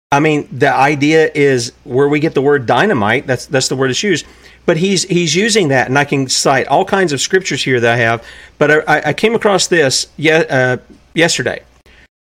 I 0.09 0.21
mean, 0.21 0.47
the 0.49 0.73
idea 0.73 1.29
is 1.35 1.73
where 1.83 2.07
we 2.07 2.21
get 2.21 2.33
the 2.33 2.41
word 2.41 2.65
dynamite. 2.65 3.27
That's 3.27 3.45
that's 3.45 3.67
the 3.67 3.75
word 3.75 3.89
that's 3.89 4.03
used. 4.03 4.25
But 4.65 4.77
he's 4.77 5.03
he's 5.03 5.35
using 5.35 5.67
that, 5.67 5.87
and 5.87 5.99
I 5.99 6.05
can 6.05 6.29
cite 6.29 6.67
all 6.67 6.85
kinds 6.85 7.11
of 7.11 7.19
scriptures 7.19 7.61
here 7.61 7.81
that 7.81 7.93
I 7.93 7.97
have. 7.97 8.23
But 8.57 8.87
I, 8.89 9.01
I 9.07 9.13
came 9.13 9.35
across 9.35 9.67
this 9.67 10.07
ye- 10.15 10.31
uh, 10.31 10.77
yesterday, 11.13 11.61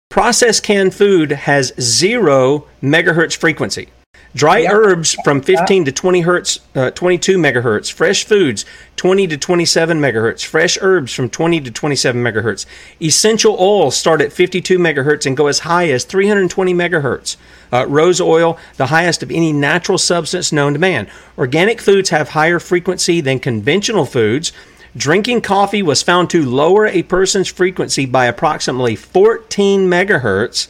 Processed 0.09 0.63
canned 0.63 0.95
food 0.95 1.31
has 1.31 1.73
zero 1.79 2.65
megahertz 2.81 3.35
frequency. 3.35 3.89
Dry 4.33 4.59
yep. 4.59 4.71
herbs 4.71 5.15
from 5.23 5.41
15 5.41 5.85
to 5.85 5.91
20 5.91 6.21
hertz, 6.21 6.59
uh, 6.75 6.91
22 6.91 7.37
megahertz. 7.37 7.91
Fresh 7.91 8.25
foods 8.25 8.65
20 8.95 9.27
to 9.27 9.37
27 9.37 9.99
megahertz. 9.99 10.45
Fresh 10.45 10.77
herbs 10.81 11.13
from 11.13 11.29
20 11.29 11.61
to 11.61 11.71
27 11.71 12.23
megahertz. 12.23 12.65
Essential 13.01 13.57
oils 13.59 13.97
start 13.97 14.21
at 14.21 14.31
52 14.31 14.77
megahertz 14.77 15.25
and 15.25 15.35
go 15.35 15.47
as 15.47 15.59
high 15.59 15.89
as 15.89 16.03
320 16.03 16.73
megahertz. 16.73 17.35
Uh, 17.73 17.85
rose 17.87 18.21
oil, 18.21 18.57
the 18.77 18.87
highest 18.87 19.23
of 19.23 19.31
any 19.31 19.51
natural 19.51 19.97
substance 19.97 20.51
known 20.51 20.73
to 20.73 20.79
man. 20.79 21.09
Organic 21.37 21.81
foods 21.81 22.09
have 22.11 22.29
higher 22.29 22.59
frequency 22.59 23.21
than 23.21 23.39
conventional 23.39 24.05
foods 24.05 24.53
Drinking 24.97 25.41
coffee 25.41 25.83
was 25.83 26.01
found 26.01 26.29
to 26.31 26.43
lower 26.43 26.87
a 26.87 27.03
person's 27.03 27.47
frequency 27.47 28.05
by 28.05 28.25
approximately 28.25 28.95
14 28.95 29.87
megahertz. 29.89 30.67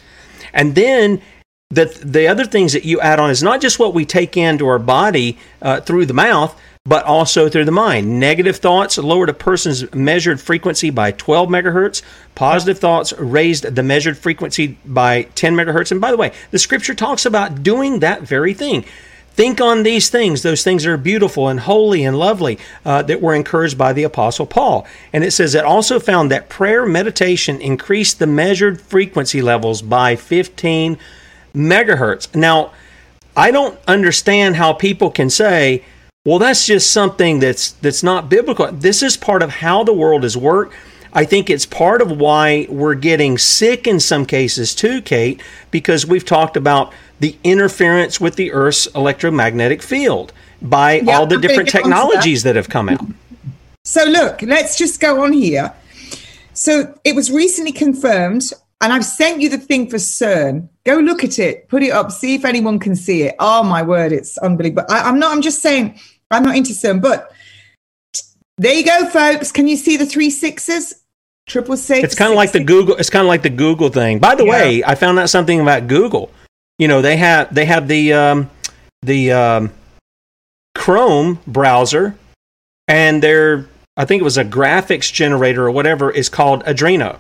And 0.54 0.76
then 0.76 1.22
the, 1.70 1.86
the 2.04 2.28
other 2.28 2.46
things 2.46 2.74
that 2.74 2.86
you 2.86 3.00
add 3.00 3.20
on 3.20 3.30
is 3.30 3.44
not 3.44 3.62
just 3.62 3.80
what 3.80 3.94
we 3.94 4.06
take 4.06 4.38
into 4.38 4.68
our 4.68 4.80
body 4.80 5.38
uh, 5.62 5.82
through 5.82 6.06
the 6.06 6.14
mouth, 6.14 6.60
but 6.86 7.04
also 7.04 7.50
through 7.50 7.66
the 7.66 7.72
mind. 7.72 8.20
Negative 8.20 8.56
thoughts 8.56 8.98
lowered 8.98 9.28
a 9.28 9.34
person's 9.34 9.94
measured 9.94 10.40
frequency 10.40 10.90
by 10.90 11.12
12 11.12 11.50
megahertz. 11.50 12.02
Positive 12.34 12.80
thoughts 12.80 13.12
raised 13.14 13.64
the 13.64 13.84
measured 13.84 14.18
frequency 14.18 14.78
by 14.86 15.24
10 15.36 15.54
megahertz. 15.56 15.92
And 15.92 16.00
by 16.00 16.12
the 16.12 16.18
way, 16.18 16.32
the 16.52 16.60
scripture 16.60 16.96
talks 16.96 17.26
about 17.26 17.62
doing 17.62 18.00
that 18.00 18.22
very 18.22 18.54
thing. 18.54 18.86
Think 19.38 19.62
on 19.62 19.84
these 19.84 20.10
things, 20.10 20.42
those 20.42 20.64
things 20.64 20.84
that 20.84 20.90
are 20.90 20.98
beautiful 20.98 21.48
and 21.48 21.60
holy 21.60 22.04
and 22.04 22.18
lovely, 22.18 22.58
uh, 22.84 23.04
that 23.04 23.22
were 23.22 23.36
encouraged 23.36 23.78
by 23.78 23.94
the 23.94 24.02
Apostle 24.02 24.48
Paul. 24.48 24.88
And 25.14 25.24
it 25.24 25.30
says 25.30 25.54
it 25.54 25.64
also 25.64 26.00
found 26.00 26.32
that 26.32 26.50
prayer 26.50 26.88
meditation 26.88 27.62
increased 27.62 28.18
the 28.18 28.26
measured 28.26 28.82
frequency 28.82 29.44
levels 29.44 29.84
by 29.84 30.16
15 30.16 30.98
megahertz. 31.54 32.36
Now, 32.36 32.72
I 33.36 33.52
don't 33.52 33.80
understand 33.88 34.56
how 34.56 34.74
people 34.74 35.12
can 35.12 35.30
say, 35.30 35.84
well, 36.26 36.40
that's 36.40 36.66
just 36.66 36.90
something 36.92 37.40
that's 37.40 37.74
that's 37.74 38.02
not 38.02 38.30
biblical. 38.30 38.72
This 38.72 39.04
is 39.04 39.18
part 39.18 39.44
of 39.44 39.52
how 39.52 39.84
the 39.84 39.94
world 39.94 40.26
is 40.26 40.36
worked. 40.36 40.74
I 41.14 41.26
think 41.26 41.50
it's 41.50 41.66
part 41.66 42.02
of 42.02 42.12
why 42.12 42.66
we're 42.70 42.96
getting 42.96 43.38
sick 43.38 43.86
in 43.86 44.00
some 44.00 44.26
cases 44.26 44.74
too, 44.74 45.02
Kate, 45.04 45.42
because 45.70 46.08
we've 46.08 46.26
talked 46.26 46.58
about 46.58 46.92
the 47.20 47.38
interference 47.44 48.20
with 48.20 48.36
the 48.36 48.52
Earth's 48.52 48.88
electromagnetic 48.88 49.82
field 49.82 50.34
by 50.62 51.00
yeah, 51.00 51.18
all 51.18 51.26
the 51.26 51.36
I'm 51.36 51.42
different 51.42 51.70
technologies 51.70 52.44
that. 52.44 52.54
that 52.54 52.56
have 52.58 52.70
come 52.70 52.90
out. 52.90 53.06
So, 53.86 54.04
look, 54.04 54.42
let's 54.42 54.78
just 54.78 55.00
go 55.00 55.24
on 55.24 55.34
here. 55.34 55.74
So, 56.54 56.98
it 57.04 57.16
was 57.16 57.32
recently 57.32 57.72
confirmed, 57.72 58.52
and 58.82 58.92
I've 58.92 59.06
sent 59.06 59.42
you 59.42 59.50
the 59.50 59.58
thing 59.58 59.90
for 59.90 59.98
CERN. 59.98 60.68
Go 60.84 60.98
look 60.98 61.24
at 61.24 61.40
it, 61.40 61.68
put 61.70 61.84
it 61.84 61.92
up, 61.92 62.12
see 62.12 62.36
if 62.36 62.46
anyone 62.46 62.80
can 62.80 62.96
see 62.96 63.24
it. 63.24 63.36
Oh, 63.40 63.64
my 63.64 63.82
word, 63.82 64.12
it's 64.12 64.38
unbelievable. 64.38 64.86
I, 64.90 65.08
am 65.08 65.20
not, 65.20 65.32
I'm 65.32 65.42
just 65.42 65.62
saying, 65.62 66.00
I'm 66.32 66.44
not 66.44 66.56
into 66.56 66.74
CERN, 66.74 67.02
but 67.02 67.32
there 68.58 68.74
you 68.74 68.86
go, 68.86 69.06
folks. 69.10 69.52
Can 69.52 69.68
you 69.68 69.78
see 69.78 69.98
the 69.98 70.06
three 70.06 70.30
sixes? 70.30 71.04
Triple 71.48 71.78
six. 71.78 72.04
It's 72.04 72.16
kind 72.16 72.32
of 72.32 72.36
like 72.36 72.52
the 72.52 72.60
Google. 72.62 72.98
It's 72.98 73.10
kind 73.10 73.22
of 73.22 73.30
like 73.30 73.42
the 73.42 73.50
Google 73.50 73.88
thing. 73.88 74.20
By 74.20 74.36
the 74.36 74.44
yeah. 74.44 74.52
way, 74.52 74.84
I 74.84 74.96
found 74.96 75.18
out 75.18 75.30
something 75.30 75.62
about 75.62 75.88
Google 75.88 76.30
you 76.78 76.88
know 76.88 77.02
they 77.02 77.18
have 77.18 77.54
they 77.54 77.66
have 77.66 77.88
the 77.88 78.14
um, 78.14 78.50
the 79.02 79.32
um, 79.32 79.72
Chrome 80.76 81.40
browser, 81.48 82.18
and 82.88 83.22
their 83.22 83.68
I 83.96 84.06
think 84.06 84.22
it 84.22 84.24
was 84.24 84.38
a 84.38 84.46
graphics 84.46 85.12
generator 85.12 85.66
or 85.66 85.72
whatever 85.72 86.12
is 86.12 86.30
called 86.30 86.64
Adreno, 86.66 87.18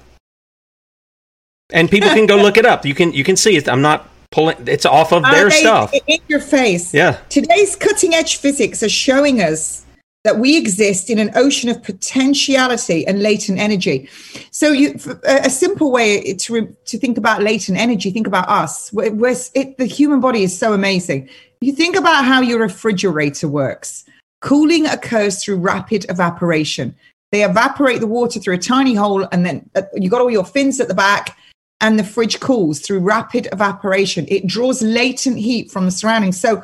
and 1.71 1.89
people 1.89 2.09
can 2.09 2.27
go 2.27 2.35
look 2.37 2.57
it 2.57 2.65
up. 2.65 2.85
You 2.85 2.93
can 2.93 3.13
you 3.13 3.23
can 3.23 3.35
see 3.35 3.55
it. 3.55 3.67
I'm 3.67 3.81
not 3.81 4.07
pulling. 4.31 4.67
It's 4.67 4.85
off 4.85 5.11
of 5.11 5.23
their 5.23 5.49
they, 5.49 5.61
stuff 5.61 5.93
in 6.05 6.19
your 6.27 6.39
face. 6.39 6.93
Yeah. 6.93 7.19
Today's 7.29 7.75
cutting 7.75 8.13
edge 8.13 8.37
physics 8.37 8.83
are 8.83 8.89
showing 8.89 9.41
us 9.41 9.86
that 10.27 10.39
we 10.39 10.57
exist 10.57 11.09
in 11.09 11.19
an 11.19 11.31
ocean 11.35 11.69
of 11.69 11.81
potentiality 11.81 13.07
and 13.07 13.23
latent 13.23 13.57
energy. 13.59 14.09
So, 14.51 14.73
you, 14.73 14.99
a 15.23 15.49
simple 15.49 15.89
way 15.89 16.33
to 16.33 16.75
to 16.85 16.97
think 16.99 17.17
about 17.17 17.43
latent 17.43 17.77
energy, 17.77 18.11
think 18.11 18.27
about 18.27 18.49
us. 18.49 18.91
We're, 18.91 19.13
we're, 19.13 19.37
it, 19.55 19.77
the 19.77 19.85
human 19.85 20.19
body 20.19 20.43
is 20.43 20.57
so 20.57 20.73
amazing. 20.73 21.29
You 21.61 21.71
think 21.71 21.95
about 21.95 22.25
how 22.25 22.41
your 22.41 22.59
refrigerator 22.59 23.47
works. 23.47 24.03
Cooling 24.41 24.85
occurs 24.85 25.41
through 25.41 25.59
rapid 25.59 26.05
evaporation. 26.09 26.93
They 27.31 27.45
evaporate 27.45 28.01
the 28.01 28.07
water 28.07 28.37
through 28.41 28.55
a 28.55 28.59
tiny 28.75 28.95
hole, 28.95 29.25
and 29.31 29.45
then 29.45 29.69
uh, 29.75 29.83
you 29.95 30.09
got 30.09 30.19
all 30.19 30.29
your 30.29 30.45
fins 30.45 30.81
at 30.81 30.89
the 30.89 30.93
back, 30.93 31.37
and 31.79 31.97
the 31.97 32.03
fridge 32.03 32.41
cools 32.41 32.81
through 32.81 32.99
rapid 32.99 33.47
evaporation. 33.53 34.25
It 34.27 34.45
draws 34.45 34.81
latent 34.81 35.37
heat 35.37 35.71
from 35.71 35.85
the 35.85 35.91
surroundings. 35.91 36.37
So, 36.37 36.61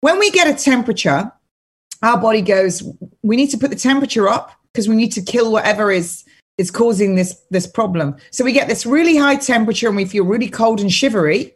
when 0.00 0.18
we 0.18 0.32
get 0.32 0.48
a 0.48 0.60
temperature, 0.60 1.30
our 2.04 2.20
body 2.20 2.42
goes, 2.42 2.82
we 3.22 3.34
need 3.34 3.50
to 3.50 3.58
put 3.58 3.70
the 3.70 3.76
temperature 3.76 4.28
up 4.28 4.52
because 4.72 4.88
we 4.88 4.94
need 4.94 5.12
to 5.12 5.22
kill 5.22 5.50
whatever 5.50 5.90
is 5.90 6.24
is 6.56 6.70
causing 6.70 7.16
this 7.16 7.42
this 7.50 7.66
problem. 7.66 8.14
So 8.30 8.44
we 8.44 8.52
get 8.52 8.68
this 8.68 8.86
really 8.86 9.16
high 9.16 9.36
temperature 9.36 9.88
and 9.88 9.96
we 9.96 10.04
feel 10.04 10.24
really 10.24 10.48
cold 10.48 10.80
and 10.80 10.92
shivery, 10.92 11.54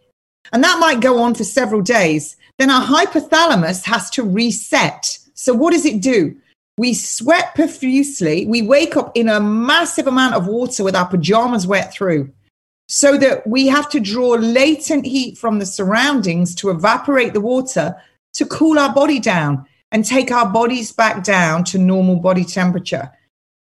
and 0.52 0.64
that 0.64 0.80
might 0.80 1.00
go 1.00 1.20
on 1.22 1.34
for 1.34 1.44
several 1.44 1.82
days. 1.82 2.36
Then 2.58 2.70
our 2.70 2.82
hypothalamus 2.82 3.84
has 3.84 4.10
to 4.10 4.24
reset. 4.24 5.18
So 5.34 5.54
what 5.54 5.72
does 5.72 5.84
it 5.84 6.00
do? 6.00 6.34
We 6.78 6.94
sweat 6.94 7.54
profusely. 7.54 8.46
We 8.46 8.62
wake 8.62 8.96
up 8.96 9.12
in 9.14 9.28
a 9.28 9.40
massive 9.40 10.06
amount 10.06 10.34
of 10.34 10.46
water 10.46 10.82
with 10.82 10.96
our 10.96 11.06
pajamas 11.06 11.66
wet 11.66 11.92
through. 11.92 12.32
So 12.88 13.18
that 13.18 13.46
we 13.46 13.66
have 13.66 13.90
to 13.90 14.00
draw 14.00 14.30
latent 14.30 15.04
heat 15.04 15.36
from 15.36 15.58
the 15.58 15.66
surroundings 15.66 16.54
to 16.56 16.70
evaporate 16.70 17.34
the 17.34 17.40
water 17.40 17.94
to 18.34 18.46
cool 18.46 18.78
our 18.78 18.92
body 18.94 19.20
down 19.20 19.66
and 19.92 20.04
take 20.04 20.30
our 20.30 20.48
bodies 20.48 20.92
back 20.92 21.24
down 21.24 21.64
to 21.64 21.78
normal 21.78 22.16
body 22.16 22.44
temperature. 22.44 23.10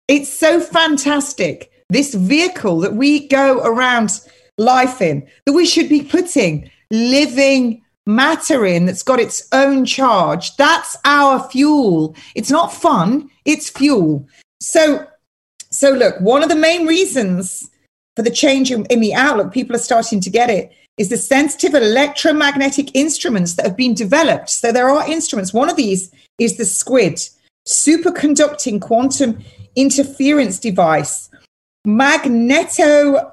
It's 0.09 0.29
so 0.33 0.61
fantastic. 0.61 1.71
This 1.89 2.15
vehicle 2.15 2.81
that 2.81 2.95
we 2.95 3.29
go 3.29 3.61
around 3.65 4.21
life 4.59 5.01
in, 5.01 5.27
that 5.47 5.53
we 5.53 5.67
should 5.67 5.89
be 5.89 6.03
putting 6.03 6.71
living 6.91 7.83
matter 8.07 8.67
in 8.67 8.87
that's 8.87 9.03
got 9.03 9.21
its 9.21 9.47
own 9.53 9.85
charge. 9.85 10.57
That's 10.57 10.97
our 11.05 11.49
fuel. 11.51 12.17
It's 12.35 12.51
not 12.51 12.73
fun, 12.73 13.31
it's 13.45 13.71
fuel. 13.71 14.27
So, 14.61 15.07
so 15.71 15.91
look, 15.91 16.21
one 16.21 16.43
of 16.43 16.49
the 16.49 16.57
main 16.57 16.87
reasons 16.87 17.71
for 18.17 18.23
the 18.23 18.31
change 18.31 18.71
in, 18.71 18.85
in 18.87 19.01
the 19.01 19.15
outlook, 19.15 19.53
people 19.53 19.75
are 19.75 19.81
starting 19.81 20.21
to 20.21 20.31
get 20.31 20.51
it, 20.51 20.73
is 20.99 21.09
the 21.09 21.17
sensitive 21.17 21.75
electromagnetic 21.75 22.95
instruments 22.95 23.55
that 23.55 23.67
have 23.67 23.77
been 23.77 23.95
developed. 23.95 24.51
So 24.51 24.73
there 24.73 24.89
are 24.89 25.09
instruments. 25.09 25.53
One 25.53 25.71
of 25.71 25.77
these 25.77 26.13
is 26.39 26.57
the 26.57 26.65
SQUID, 26.65 27.31
superconducting 27.67 28.81
quantum 28.81 29.43
interference 29.75 30.59
device, 30.59 31.31
magneto 31.85 33.33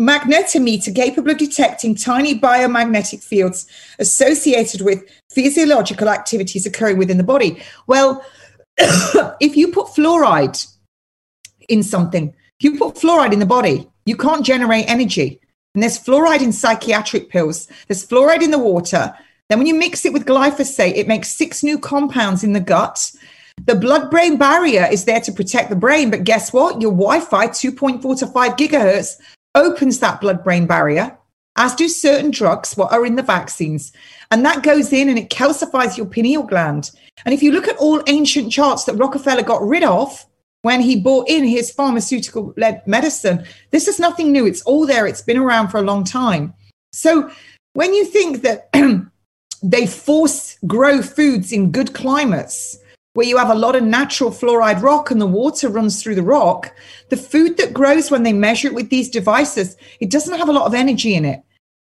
magnetometer 0.00 0.94
capable 0.94 1.30
of 1.30 1.38
detecting 1.38 1.94
tiny 1.94 2.38
biomagnetic 2.38 3.22
fields 3.22 3.66
associated 4.00 4.80
with 4.80 5.04
physiological 5.30 6.08
activities 6.08 6.66
occurring 6.66 6.98
within 6.98 7.16
the 7.16 7.24
body. 7.24 7.62
Well, 7.86 8.24
if 8.78 9.56
you 9.56 9.68
put 9.68 9.86
fluoride 9.88 10.66
in 11.68 11.82
something, 11.82 12.34
if 12.58 12.64
you 12.64 12.78
put 12.78 12.96
fluoride 12.96 13.32
in 13.32 13.38
the 13.38 13.46
body, 13.46 13.88
you 14.04 14.16
can't 14.16 14.44
generate 14.44 14.88
energy. 14.90 15.40
And 15.74 15.82
there's 15.82 15.98
fluoride 15.98 16.42
in 16.42 16.52
psychiatric 16.52 17.28
pills, 17.28 17.68
there's 17.88 18.06
fluoride 18.06 18.42
in 18.42 18.50
the 18.50 18.58
water. 18.58 19.14
Then, 19.48 19.58
when 19.58 19.66
you 19.66 19.74
mix 19.74 20.06
it 20.06 20.12
with 20.12 20.24
glyphosate, 20.24 20.96
it 20.96 21.08
makes 21.08 21.34
six 21.34 21.62
new 21.62 21.78
compounds 21.78 22.44
in 22.44 22.54
the 22.54 22.60
gut. 22.60 23.12
The 23.66 23.74
blood 23.74 24.10
brain 24.10 24.36
barrier 24.36 24.88
is 24.90 25.04
there 25.04 25.20
to 25.20 25.32
protect 25.32 25.70
the 25.70 25.76
brain. 25.76 26.10
But 26.10 26.24
guess 26.24 26.52
what? 26.52 26.80
Your 26.80 26.92
Wi 26.92 27.20
Fi 27.20 27.48
2.4 27.48 28.18
to 28.20 28.26
5 28.26 28.56
gigahertz 28.56 29.20
opens 29.54 29.98
that 30.00 30.20
blood 30.20 30.42
brain 30.42 30.66
barrier, 30.66 31.16
as 31.56 31.74
do 31.74 31.88
certain 31.88 32.30
drugs, 32.30 32.76
what 32.76 32.92
are 32.92 33.06
in 33.06 33.16
the 33.16 33.22
vaccines. 33.22 33.92
And 34.30 34.44
that 34.44 34.62
goes 34.62 34.92
in 34.92 35.08
and 35.08 35.18
it 35.18 35.30
calcifies 35.30 35.96
your 35.96 36.06
pineal 36.06 36.42
gland. 36.42 36.90
And 37.24 37.32
if 37.32 37.42
you 37.42 37.52
look 37.52 37.68
at 37.68 37.76
all 37.76 38.02
ancient 38.06 38.50
charts 38.50 38.84
that 38.84 38.96
Rockefeller 38.96 39.42
got 39.42 39.62
rid 39.62 39.84
of, 39.84 40.26
when 40.64 40.80
he 40.80 40.98
bought 40.98 41.28
in 41.28 41.44
his 41.44 41.70
pharmaceutical 41.70 42.54
led 42.56 42.86
medicine. 42.86 43.44
This 43.70 43.86
is 43.86 43.98
nothing 43.98 44.32
new. 44.32 44.46
It's 44.46 44.62
all 44.62 44.86
there. 44.86 45.06
It's 45.06 45.20
been 45.20 45.36
around 45.36 45.68
for 45.68 45.76
a 45.76 45.82
long 45.82 46.04
time. 46.04 46.54
So 46.90 47.30
when 47.74 47.92
you 47.92 48.06
think 48.06 48.40
that 48.42 48.70
they 49.62 49.86
force 49.86 50.56
grow 50.66 51.02
foods 51.02 51.52
in 51.52 51.70
good 51.70 51.92
climates 51.92 52.78
where 53.12 53.26
you 53.26 53.36
have 53.36 53.50
a 53.50 53.54
lot 53.54 53.76
of 53.76 53.82
natural 53.82 54.30
fluoride 54.30 54.80
rock 54.80 55.10
and 55.10 55.20
the 55.20 55.26
water 55.26 55.68
runs 55.68 56.02
through 56.02 56.14
the 56.14 56.22
rock, 56.22 56.74
the 57.10 57.16
food 57.18 57.58
that 57.58 57.74
grows 57.74 58.10
when 58.10 58.22
they 58.22 58.32
measure 58.32 58.68
it 58.68 58.74
with 58.74 58.88
these 58.88 59.10
devices, 59.10 59.76
it 60.00 60.10
doesn't 60.10 60.38
have 60.38 60.48
a 60.48 60.52
lot 60.52 60.66
of 60.66 60.72
energy 60.72 61.14
in 61.14 61.26
it. 61.26 61.42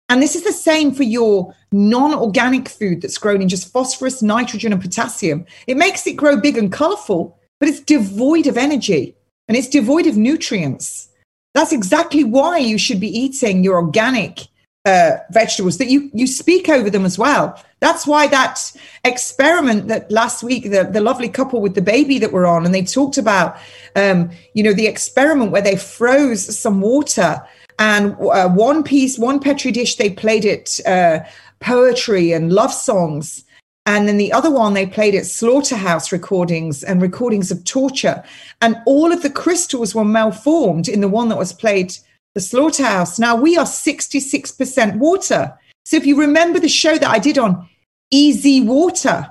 And 0.08 0.22
this 0.22 0.34
is 0.34 0.42
the 0.42 0.52
same 0.52 0.92
for 0.92 1.02
your 1.02 1.54
non 1.70 2.14
organic 2.14 2.70
food 2.70 3.02
that's 3.02 3.18
grown 3.18 3.42
in 3.42 3.48
just 3.50 3.70
phosphorus, 3.70 4.22
nitrogen, 4.22 4.72
and 4.72 4.80
potassium. 4.80 5.44
It 5.66 5.76
makes 5.76 6.06
it 6.06 6.14
grow 6.14 6.40
big 6.40 6.56
and 6.56 6.72
colorful, 6.72 7.38
but 7.60 7.68
it's 7.68 7.80
devoid 7.80 8.46
of 8.46 8.56
energy 8.56 9.14
and 9.46 9.56
it's 9.56 9.68
devoid 9.68 10.06
of 10.06 10.16
nutrients. 10.16 11.08
That's 11.54 11.72
exactly 11.72 12.24
why 12.24 12.58
you 12.58 12.78
should 12.78 13.00
be 13.00 13.16
eating 13.16 13.62
your 13.62 13.76
organic 13.76 14.48
uh, 14.86 15.18
vegetables, 15.30 15.76
that 15.76 15.90
you, 15.90 16.10
you 16.14 16.26
speak 16.26 16.68
over 16.68 16.88
them 16.88 17.04
as 17.04 17.18
well. 17.18 17.62
That's 17.80 18.06
why 18.06 18.26
that 18.28 18.72
experiment 19.04 19.88
that 19.88 20.10
last 20.10 20.42
week, 20.42 20.70
the, 20.70 20.88
the 20.90 21.00
lovely 21.00 21.28
couple 21.28 21.60
with 21.60 21.74
the 21.74 21.82
baby 21.82 22.18
that 22.18 22.32
were 22.32 22.46
on, 22.46 22.64
and 22.64 22.74
they 22.74 22.82
talked 22.82 23.18
about, 23.18 23.58
um, 23.94 24.30
you 24.54 24.62
know, 24.62 24.72
the 24.72 24.86
experiment 24.86 25.50
where 25.50 25.62
they 25.62 25.76
froze 25.76 26.58
some 26.58 26.80
water 26.80 27.42
and 27.78 28.14
uh, 28.20 28.48
one 28.48 28.82
piece, 28.82 29.18
one 29.18 29.40
Petri 29.40 29.70
dish, 29.70 29.96
they 29.96 30.10
played 30.10 30.44
it 30.44 30.80
uh, 30.86 31.20
poetry 31.60 32.32
and 32.32 32.52
love 32.52 32.72
songs 32.72 33.44
And 33.86 34.06
then 34.06 34.18
the 34.18 34.32
other 34.32 34.50
one, 34.50 34.74
they 34.74 34.86
played 34.86 35.14
at 35.14 35.26
slaughterhouse 35.26 36.12
recordings 36.12 36.84
and 36.84 37.00
recordings 37.00 37.50
of 37.50 37.64
torture. 37.64 38.22
And 38.60 38.76
all 38.86 39.10
of 39.10 39.22
the 39.22 39.30
crystals 39.30 39.94
were 39.94 40.04
malformed 40.04 40.88
in 40.88 41.00
the 41.00 41.08
one 41.08 41.28
that 41.30 41.38
was 41.38 41.52
played, 41.52 41.96
the 42.34 42.40
slaughterhouse. 42.40 43.18
Now 43.18 43.34
we 43.34 43.56
are 43.56 43.64
66% 43.64 44.96
water. 44.98 45.58
So 45.84 45.96
if 45.96 46.06
you 46.06 46.20
remember 46.20 46.60
the 46.60 46.68
show 46.68 46.98
that 46.98 47.10
I 47.10 47.18
did 47.18 47.38
on 47.38 47.68
easy 48.10 48.60
water, 48.60 49.30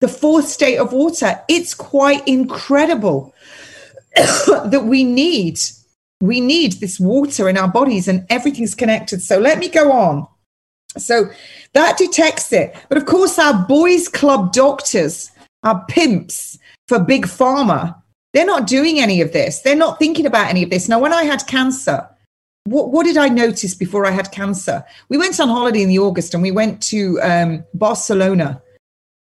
the 0.00 0.08
fourth 0.08 0.46
state 0.46 0.76
of 0.76 0.92
water, 0.92 1.40
it's 1.48 1.74
quite 1.74 2.26
incredible 2.28 3.34
that 4.14 4.84
we 4.86 5.04
need 5.04 5.58
we 6.20 6.40
need 6.40 6.74
this 6.74 6.98
water 6.98 7.48
in 7.48 7.58
our 7.58 7.68
bodies 7.68 8.08
and 8.08 8.26
everything's 8.30 8.74
connected. 8.74 9.20
So 9.20 9.38
let 9.38 9.58
me 9.58 9.68
go 9.68 9.92
on. 9.92 10.26
So 10.96 11.30
that 11.76 11.98
detects 11.98 12.52
it. 12.52 12.74
But 12.88 12.98
of 12.98 13.06
course, 13.06 13.38
our 13.38 13.66
boys' 13.66 14.08
club 14.08 14.52
doctors, 14.52 15.30
are 15.66 15.84
pimps 15.88 16.58
for 16.88 16.98
big 17.00 17.26
pharma, 17.26 18.00
they're 18.32 18.46
not 18.46 18.66
doing 18.66 19.00
any 19.00 19.20
of 19.20 19.32
this. 19.32 19.60
They're 19.60 19.74
not 19.74 19.98
thinking 19.98 20.26
about 20.26 20.48
any 20.48 20.62
of 20.62 20.70
this. 20.70 20.88
Now, 20.88 21.00
when 21.00 21.12
I 21.12 21.24
had 21.24 21.46
cancer, 21.46 22.08
what, 22.64 22.92
what 22.92 23.04
did 23.04 23.16
I 23.16 23.28
notice 23.28 23.74
before 23.74 24.06
I 24.06 24.10
had 24.10 24.30
cancer? 24.30 24.84
We 25.08 25.18
went 25.18 25.40
on 25.40 25.48
holiday 25.48 25.82
in 25.82 25.88
the 25.88 25.98
August 25.98 26.34
and 26.34 26.42
we 26.42 26.52
went 26.52 26.82
to 26.84 27.20
um, 27.22 27.64
Barcelona. 27.74 28.62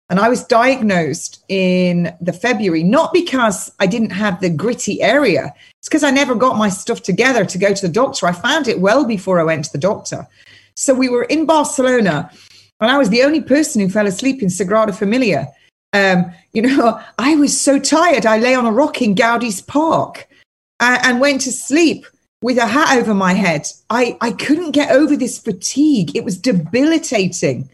And 0.10 0.20
I 0.20 0.30
was 0.30 0.44
diagnosed 0.44 1.44
in 1.48 2.14
the 2.20 2.34
February, 2.34 2.84
not 2.84 3.14
because 3.14 3.72
I 3.80 3.88
didn't 3.88 4.12
have 4.12 4.42
the 4.42 4.50
gritty 4.50 5.02
area. 5.02 5.54
It's 5.80 5.88
because 5.88 6.04
I 6.04 6.12
never 6.12 6.36
got 6.36 6.58
my 6.58 6.70
stuff 6.70 7.02
together 7.02 7.46
to 7.46 7.58
go 7.58 7.74
to 7.74 7.88
the 7.88 7.94
doctor. 7.94 8.28
I 8.28 8.34
found 8.34 8.68
it 8.68 8.80
well 8.80 9.06
before 9.06 9.40
I 9.40 9.44
went 9.44 9.66
to 9.66 9.72
the 9.72 9.78
doctor. 9.78 10.28
So 10.76 10.94
we 10.94 11.10
were 11.10 11.24
in 11.24 11.46
Barcelona, 11.46 12.32
and 12.80 12.92
I 12.92 12.98
was 12.98 13.10
the 13.10 13.24
only 13.24 13.42
person 13.42 13.82
who 13.82 13.90
fell 13.90 14.08
asleep 14.08 14.42
in 14.42 14.50
Sagrada 14.50 14.96
Familia. 14.96 15.48
Um, 15.94 16.32
you 16.54 16.62
know, 16.62 17.00
I 17.18 17.36
was 17.36 17.60
so 17.60 17.80
tired. 17.80 18.26
I 18.26 18.38
lay 18.38 18.56
on 18.56 18.66
a 18.66 18.72
rock 18.72 19.02
in 19.02 19.16
Gaudí's 19.16 19.62
Park 19.62 20.28
and, 20.80 21.06
and 21.06 21.22
went 21.22 21.42
to 21.42 21.52
sleep 21.52 22.06
with 22.42 22.58
a 22.58 22.68
hat 22.68 22.98
over 22.98 23.14
my 23.14 23.34
head. 23.34 23.68
I, 23.90 24.18
I 24.20 24.32
couldn't 24.32 24.72
get 24.72 24.92
over 24.92 25.16
this 25.16 25.40
fatigue. 25.40 26.16
It 26.16 26.26
was 26.26 26.38
debilitating 26.38 27.70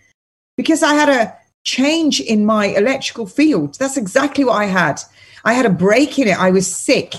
because 0.56 0.84
I 0.84 0.94
had 0.94 1.10
a 1.10 1.36
change 1.64 2.22
in 2.22 2.46
my 2.46 2.68
electrical 2.68 3.26
field. 3.26 3.78
That's 3.80 3.98
exactly 3.98 4.44
what 4.44 4.58
I 4.58 4.66
had. 4.66 5.02
I 5.44 5.54
had 5.54 5.66
a 5.66 5.72
break 5.72 6.20
in 6.20 6.28
it. 6.28 6.40
I 6.40 6.52
was 6.52 6.74
sick. 6.74 7.16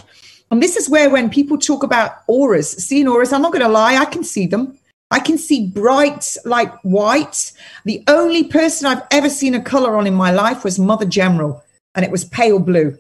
And 0.50 0.62
this 0.62 0.76
is 0.76 0.88
where, 0.88 1.10
when 1.10 1.30
people 1.30 1.58
talk 1.58 1.82
about 1.82 2.22
auras, 2.26 2.70
seeing 2.70 3.08
auras, 3.08 3.32
I'm 3.32 3.42
not 3.42 3.52
going 3.52 3.64
to 3.64 3.68
lie, 3.68 3.96
I 3.96 4.04
can 4.04 4.24
see 4.24 4.46
them. 4.46 4.78
I 5.10 5.20
can 5.20 5.38
see 5.38 5.66
bright 5.66 6.36
like 6.44 6.72
white. 6.82 7.52
The 7.84 8.04
only 8.06 8.44
person 8.44 8.86
I've 8.86 9.02
ever 9.10 9.28
seen 9.28 9.54
a 9.54 9.62
color 9.62 9.96
on 9.96 10.06
in 10.06 10.14
my 10.14 10.30
life 10.30 10.62
was 10.62 10.78
Mother 10.78 11.06
General, 11.06 11.62
and 11.94 12.04
it 12.04 12.10
was 12.10 12.24
pale 12.24 12.58
blue. 12.58 12.96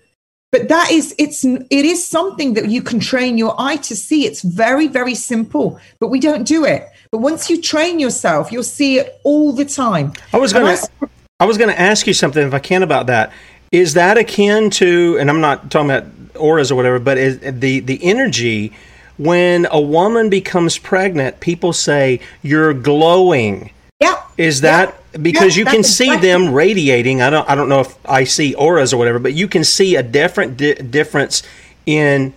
But 0.52 0.68
that 0.68 0.90
is 0.90 1.14
it's 1.18 1.44
it 1.44 1.64
is 1.70 2.04
something 2.04 2.54
that 2.54 2.68
you 2.68 2.82
can 2.82 2.98
train 2.98 3.38
your 3.38 3.54
eye 3.58 3.76
to 3.76 3.94
see. 3.94 4.26
It's 4.26 4.42
very 4.42 4.88
very 4.88 5.14
simple, 5.14 5.78
but 6.00 6.08
we 6.08 6.18
don't 6.18 6.42
do 6.42 6.64
it. 6.64 6.88
But 7.12 7.18
once 7.18 7.48
you 7.48 7.62
train 7.62 8.00
yourself, 8.00 8.50
you'll 8.50 8.64
see 8.64 8.98
it 8.98 9.20
all 9.22 9.52
the 9.52 9.64
time. 9.64 10.12
I 10.32 10.38
was 10.38 10.52
going 10.52 10.76
to 10.76 11.08
I 11.38 11.44
was 11.44 11.56
going 11.56 11.70
to 11.70 11.80
ask 11.80 12.06
you 12.06 12.14
something 12.14 12.44
if 12.44 12.52
I 12.52 12.58
can 12.58 12.82
about 12.82 13.06
that. 13.06 13.32
Is 13.70 13.94
that 13.94 14.18
akin 14.18 14.70
to 14.70 15.16
and 15.20 15.30
I'm 15.30 15.40
not 15.40 15.70
talking 15.70 15.90
about 15.90 16.10
auras 16.36 16.72
or 16.72 16.74
whatever, 16.74 16.98
but 16.98 17.16
is 17.16 17.38
the 17.38 17.78
the 17.78 18.02
energy 18.02 18.72
when 19.20 19.66
a 19.70 19.78
woman 19.78 20.30
becomes 20.30 20.78
pregnant, 20.78 21.40
people 21.40 21.74
say 21.74 22.20
you're 22.40 22.72
glowing. 22.72 23.70
Yeah. 24.00 24.22
Is 24.38 24.62
that 24.62 24.98
yeah. 25.12 25.18
because 25.18 25.56
yeah, 25.56 25.64
you 25.64 25.66
can 25.66 25.84
see 25.84 26.06
exactly. 26.06 26.28
them 26.28 26.54
radiating? 26.54 27.20
I 27.20 27.28
don't 27.28 27.48
I 27.48 27.54
don't 27.54 27.68
know 27.68 27.80
if 27.80 27.98
I 28.08 28.24
see 28.24 28.54
auras 28.54 28.94
or 28.94 28.96
whatever, 28.96 29.18
but 29.18 29.34
you 29.34 29.46
can 29.46 29.62
see 29.62 29.96
a 29.96 30.02
different 30.02 30.56
di- 30.56 30.74
difference 30.74 31.42
in 31.84 32.32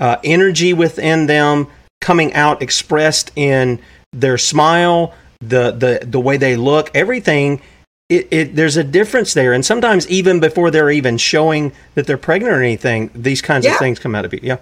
uh, 0.00 0.16
energy 0.24 0.72
within 0.72 1.26
them 1.26 1.66
coming 2.00 2.32
out 2.32 2.62
expressed 2.62 3.30
in 3.36 3.78
their 4.12 4.38
smile, 4.38 5.12
the 5.40 5.70
the 5.72 6.06
the 6.06 6.20
way 6.20 6.38
they 6.38 6.56
look, 6.56 6.90
everything 6.94 7.60
it, 8.08 8.28
it, 8.30 8.56
there's 8.56 8.76
a 8.76 8.84
difference 8.84 9.34
there, 9.34 9.52
and 9.52 9.64
sometimes 9.64 10.08
even 10.08 10.40
before 10.40 10.70
they're 10.70 10.90
even 10.90 11.18
showing 11.18 11.72
that 11.94 12.06
they're 12.06 12.18
pregnant 12.18 12.54
or 12.54 12.62
anything, 12.62 13.10
these 13.14 13.40
kinds 13.40 13.64
yeah. 13.64 13.72
of 13.72 13.78
things 13.78 13.98
come 13.98 14.14
out 14.14 14.24
of 14.24 14.34
it. 14.34 14.42
Yeah, 14.42 14.58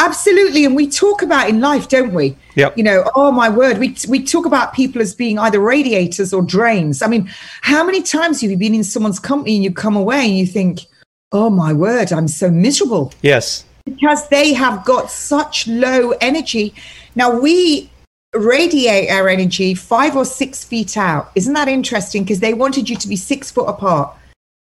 Absolutely, 0.00 0.64
and 0.64 0.74
we 0.74 0.88
talk 0.88 1.22
about 1.22 1.48
in 1.48 1.60
life, 1.60 1.88
don't 1.88 2.12
we? 2.12 2.36
Yep. 2.56 2.76
You 2.76 2.82
know, 2.82 3.10
oh 3.14 3.30
my 3.30 3.48
word, 3.48 3.78
we 3.78 3.96
we 4.08 4.24
talk 4.24 4.44
about 4.44 4.74
people 4.74 5.00
as 5.00 5.14
being 5.14 5.38
either 5.38 5.60
radiators 5.60 6.32
or 6.32 6.42
drains. 6.42 7.00
I 7.00 7.06
mean, 7.06 7.30
how 7.62 7.84
many 7.84 8.02
times 8.02 8.40
have 8.40 8.50
you 8.50 8.56
been 8.56 8.74
in 8.74 8.82
someone's 8.82 9.20
company 9.20 9.54
and 9.54 9.62
you 9.62 9.72
come 9.72 9.94
away 9.94 10.26
and 10.26 10.36
you 10.36 10.46
think, 10.46 10.86
oh 11.30 11.48
my 11.48 11.72
word, 11.72 12.12
I'm 12.12 12.28
so 12.28 12.50
miserable. 12.50 13.12
Yes. 13.22 13.64
Because 13.84 14.28
they 14.28 14.52
have 14.54 14.84
got 14.84 15.10
such 15.10 15.68
low 15.68 16.12
energy. 16.20 16.74
Now 17.14 17.38
we 17.38 17.90
radiate 18.34 19.10
our 19.10 19.28
energy 19.28 19.74
five 19.74 20.16
or 20.16 20.24
six 20.24 20.64
feet 20.64 20.96
out. 20.96 21.30
Isn't 21.34 21.54
that 21.54 21.68
interesting? 21.68 22.24
Because 22.24 22.40
they 22.40 22.54
wanted 22.54 22.88
you 22.88 22.96
to 22.96 23.08
be 23.08 23.16
six 23.16 23.50
foot 23.50 23.68
apart. 23.68 24.16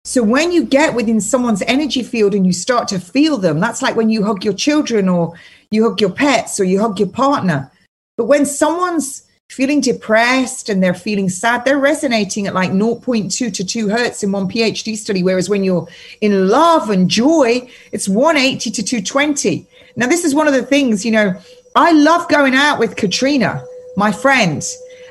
So 0.03 0.23
when 0.23 0.51
you 0.51 0.65
get 0.65 0.95
within 0.95 1.21
someone's 1.21 1.61
energy 1.63 2.01
field 2.01 2.33
and 2.33 2.45
you 2.45 2.53
start 2.53 2.87
to 2.87 2.99
feel 2.99 3.37
them, 3.37 3.59
that's 3.59 3.83
like 3.83 3.95
when 3.95 4.09
you 4.09 4.23
hug 4.23 4.43
your 4.43 4.53
children 4.53 5.07
or 5.07 5.33
you 5.69 5.83
hug 5.83 6.01
your 6.01 6.09
pets 6.09 6.59
or 6.59 6.63
you 6.63 6.79
hug 6.79 6.99
your 6.99 7.09
partner. 7.09 7.71
But 8.17 8.25
when 8.25 8.45
someone's 8.47 9.27
feeling 9.51 9.79
depressed 9.79 10.69
and 10.69 10.81
they're 10.81 10.95
feeling 10.95 11.29
sad, 11.29 11.65
they're 11.65 11.77
resonating 11.77 12.47
at 12.47 12.55
like 12.55 12.71
0.2 12.71 13.53
to 13.53 13.63
2 13.63 13.89
hertz 13.89 14.23
in 14.23 14.31
one 14.31 14.49
PhD 14.49 14.95
study. 14.95 15.21
Whereas 15.21 15.49
when 15.49 15.63
you're 15.63 15.87
in 16.21 16.47
love 16.47 16.89
and 16.89 17.07
joy, 17.07 17.69
it's 17.91 18.09
180 18.09 18.71
to 18.71 18.83
220. 18.83 19.67
Now, 19.97 20.07
this 20.07 20.25
is 20.25 20.33
one 20.33 20.47
of 20.47 20.53
the 20.53 20.63
things, 20.63 21.05
you 21.05 21.11
know, 21.11 21.39
I 21.75 21.91
love 21.91 22.27
going 22.27 22.55
out 22.55 22.79
with 22.79 22.95
Katrina, 22.95 23.63
my 23.97 24.11
friend, 24.11 24.63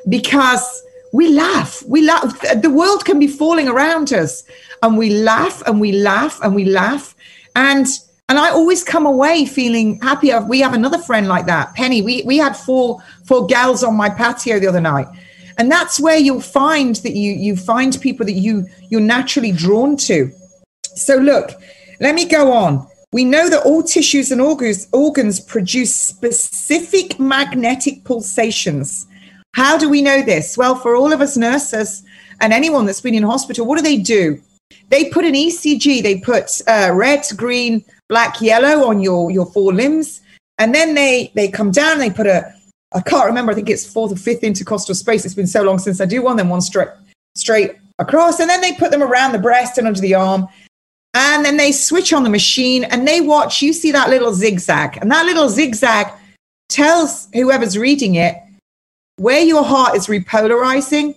because 0.08 0.82
we 1.12 1.28
laugh. 1.28 1.82
We 1.86 2.02
laugh. 2.02 2.40
The 2.60 2.70
world 2.70 3.04
can 3.04 3.18
be 3.18 3.26
falling 3.26 3.68
around 3.68 4.12
us, 4.12 4.44
and 4.82 4.96
we 4.96 5.10
laugh 5.10 5.62
and 5.66 5.80
we 5.80 5.92
laugh 5.92 6.40
and 6.42 6.54
we 6.54 6.64
laugh. 6.64 7.14
And 7.56 7.86
and 8.28 8.38
I 8.38 8.50
always 8.50 8.84
come 8.84 9.06
away 9.06 9.44
feeling 9.44 10.00
happy. 10.00 10.32
We 10.48 10.60
have 10.60 10.74
another 10.74 10.98
friend 10.98 11.26
like 11.26 11.46
that, 11.46 11.74
Penny. 11.74 12.02
We 12.02 12.22
we 12.22 12.38
had 12.38 12.56
four 12.56 13.02
four 13.26 13.46
gals 13.46 13.82
on 13.82 13.96
my 13.96 14.08
patio 14.08 14.58
the 14.58 14.68
other 14.68 14.80
night, 14.80 15.08
and 15.58 15.70
that's 15.70 15.98
where 15.98 16.16
you'll 16.16 16.40
find 16.40 16.96
that 16.96 17.16
you 17.16 17.32
you 17.32 17.56
find 17.56 17.98
people 18.00 18.26
that 18.26 18.32
you 18.32 18.66
you're 18.88 19.00
naturally 19.00 19.52
drawn 19.52 19.96
to. 20.08 20.30
So 20.94 21.16
look, 21.16 21.50
let 22.00 22.14
me 22.14 22.26
go 22.26 22.52
on. 22.52 22.86
We 23.12 23.24
know 23.24 23.50
that 23.50 23.64
all 23.64 23.82
tissues 23.82 24.30
and 24.30 24.40
organs, 24.40 24.86
organs 24.92 25.40
produce 25.40 25.92
specific 25.92 27.18
magnetic 27.18 28.04
pulsations 28.04 29.08
how 29.52 29.76
do 29.76 29.88
we 29.88 30.02
know 30.02 30.22
this? 30.22 30.56
Well, 30.56 30.76
for 30.76 30.94
all 30.94 31.12
of 31.12 31.20
us 31.20 31.36
nurses 31.36 32.04
and 32.40 32.52
anyone 32.52 32.86
that's 32.86 33.00
been 33.00 33.14
in 33.14 33.22
hospital, 33.22 33.66
what 33.66 33.76
do 33.76 33.82
they 33.82 33.96
do? 33.96 34.40
They 34.88 35.10
put 35.10 35.24
an 35.24 35.34
ECG, 35.34 36.02
they 36.02 36.18
put 36.20 36.60
uh, 36.66 36.90
red, 36.92 37.24
green, 37.36 37.84
black, 38.08 38.40
yellow 38.40 38.88
on 38.88 39.00
your, 39.00 39.30
your 39.30 39.46
four 39.46 39.72
limbs. 39.72 40.20
And 40.58 40.74
then 40.74 40.94
they, 40.94 41.32
they 41.34 41.48
come 41.48 41.70
down, 41.70 41.98
they 41.98 42.10
put 42.10 42.26
a, 42.26 42.52
I 42.92 43.00
can't 43.00 43.26
remember, 43.26 43.52
I 43.52 43.54
think 43.54 43.70
it's 43.70 43.90
fourth 43.90 44.12
or 44.12 44.16
fifth 44.16 44.42
intercostal 44.42 44.94
space. 44.94 45.24
It's 45.24 45.34
been 45.34 45.46
so 45.46 45.62
long 45.62 45.78
since 45.78 46.00
I 46.00 46.06
do 46.06 46.22
one, 46.22 46.36
then 46.36 46.48
one 46.48 46.60
straight, 46.60 46.88
straight 47.36 47.76
across. 47.98 48.40
And 48.40 48.50
then 48.50 48.60
they 48.60 48.72
put 48.72 48.90
them 48.90 49.02
around 49.02 49.32
the 49.32 49.38
breast 49.38 49.78
and 49.78 49.86
under 49.86 50.00
the 50.00 50.14
arm. 50.14 50.48
And 51.14 51.44
then 51.44 51.56
they 51.56 51.72
switch 51.72 52.12
on 52.12 52.24
the 52.24 52.30
machine 52.30 52.84
and 52.84 53.06
they 53.06 53.20
watch. 53.20 53.62
You 53.62 53.72
see 53.72 53.92
that 53.92 54.10
little 54.10 54.34
zigzag. 54.34 54.98
And 55.00 55.10
that 55.10 55.26
little 55.26 55.48
zigzag 55.48 56.08
tells 56.68 57.28
whoever's 57.32 57.78
reading 57.78 58.16
it 58.16 58.36
where 59.20 59.40
your 59.42 59.62
heart 59.62 59.94
is 59.94 60.06
repolarizing, 60.06 61.14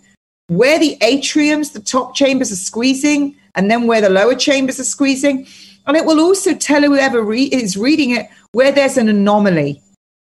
where 0.48 0.78
the 0.78 0.98
atriums, 1.02 1.72
the 1.72 1.80
top 1.80 2.14
chambers 2.14 2.52
are 2.52 2.58
squeezing, 2.58 3.34
and 3.56 3.70
then 3.70 3.88
where 3.88 4.02
the 4.02 4.10
lower 4.10 4.36
chambers 4.36 4.80
are 4.80 4.86
squeezing. 4.86 5.48
And 5.86 5.98
it 5.98 6.06
will 6.06 6.20
also 6.20 6.54
tell 6.54 6.82
whoever 6.82 7.22
re- 7.22 7.44
is 7.44 7.78
reading 7.78 8.12
it 8.12 8.30
where 8.54 8.72
there's 8.72 8.98
an 8.98 9.10
anomaly, 9.10 9.82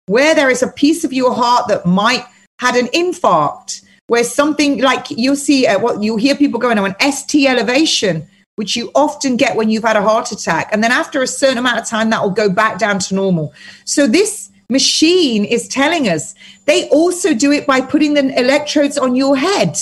where 0.08 0.36
there 0.36 0.50
is 0.50 0.62
a 0.62 0.68
piece 0.68 1.04
of 1.04 1.14
your 1.14 1.34
heart 1.34 1.68
that 1.68 1.86
might 1.86 2.26
had 2.60 2.76
an 2.76 2.88
infarct, 2.88 3.84
where 4.08 4.24
something 4.24 4.82
like 4.82 5.10
you'll 5.10 5.36
see 5.36 5.68
uh, 5.68 5.80
what 5.80 6.02
you'll 6.02 6.18
hear 6.18 6.36
people 6.36 6.60
going 6.60 6.78
on 6.78 6.96
an 7.00 7.12
ST 7.12 7.48
elevation, 7.48 8.28
which 8.56 8.76
you 8.76 8.92
often 8.96 9.36
get 9.36 9.56
when 9.56 9.70
you've 9.70 9.84
had 9.84 9.98
a 9.98 10.02
heart 10.02 10.32
attack. 10.32 10.70
And 10.72 10.84
then 10.84 10.92
after 10.92 11.22
a 11.22 11.28
certain 11.28 11.58
amount 11.58 11.80
of 11.80 11.86
time, 11.86 12.10
that 12.12 12.22
will 12.22 12.30
go 12.30 12.50
back 12.50 12.80
down 12.80 13.00
to 13.00 13.16
normal. 13.16 13.54
So 13.84 14.08
this 14.08 14.52
machine 14.70 15.46
is 15.46 15.68
telling 15.68 16.08
us. 16.10 16.36
They 16.66 16.90
also 16.90 17.34
do 17.34 17.52
it 17.52 17.68
by 17.68 17.82
putting 17.82 18.14
the 18.14 18.38
electrodes 18.40 18.98
on 18.98 19.16
your 19.16 19.38
head 19.38 19.78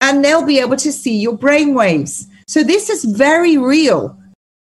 and 0.00 0.24
they'll 0.24 0.44
be 0.44 0.60
able 0.60 0.76
to 0.76 0.92
see 0.92 1.16
your 1.16 1.36
brain 1.36 1.74
waves. 1.74 2.26
So 2.48 2.62
this 2.62 2.88
is 2.90 3.04
very 3.04 3.58
real. 3.58 4.16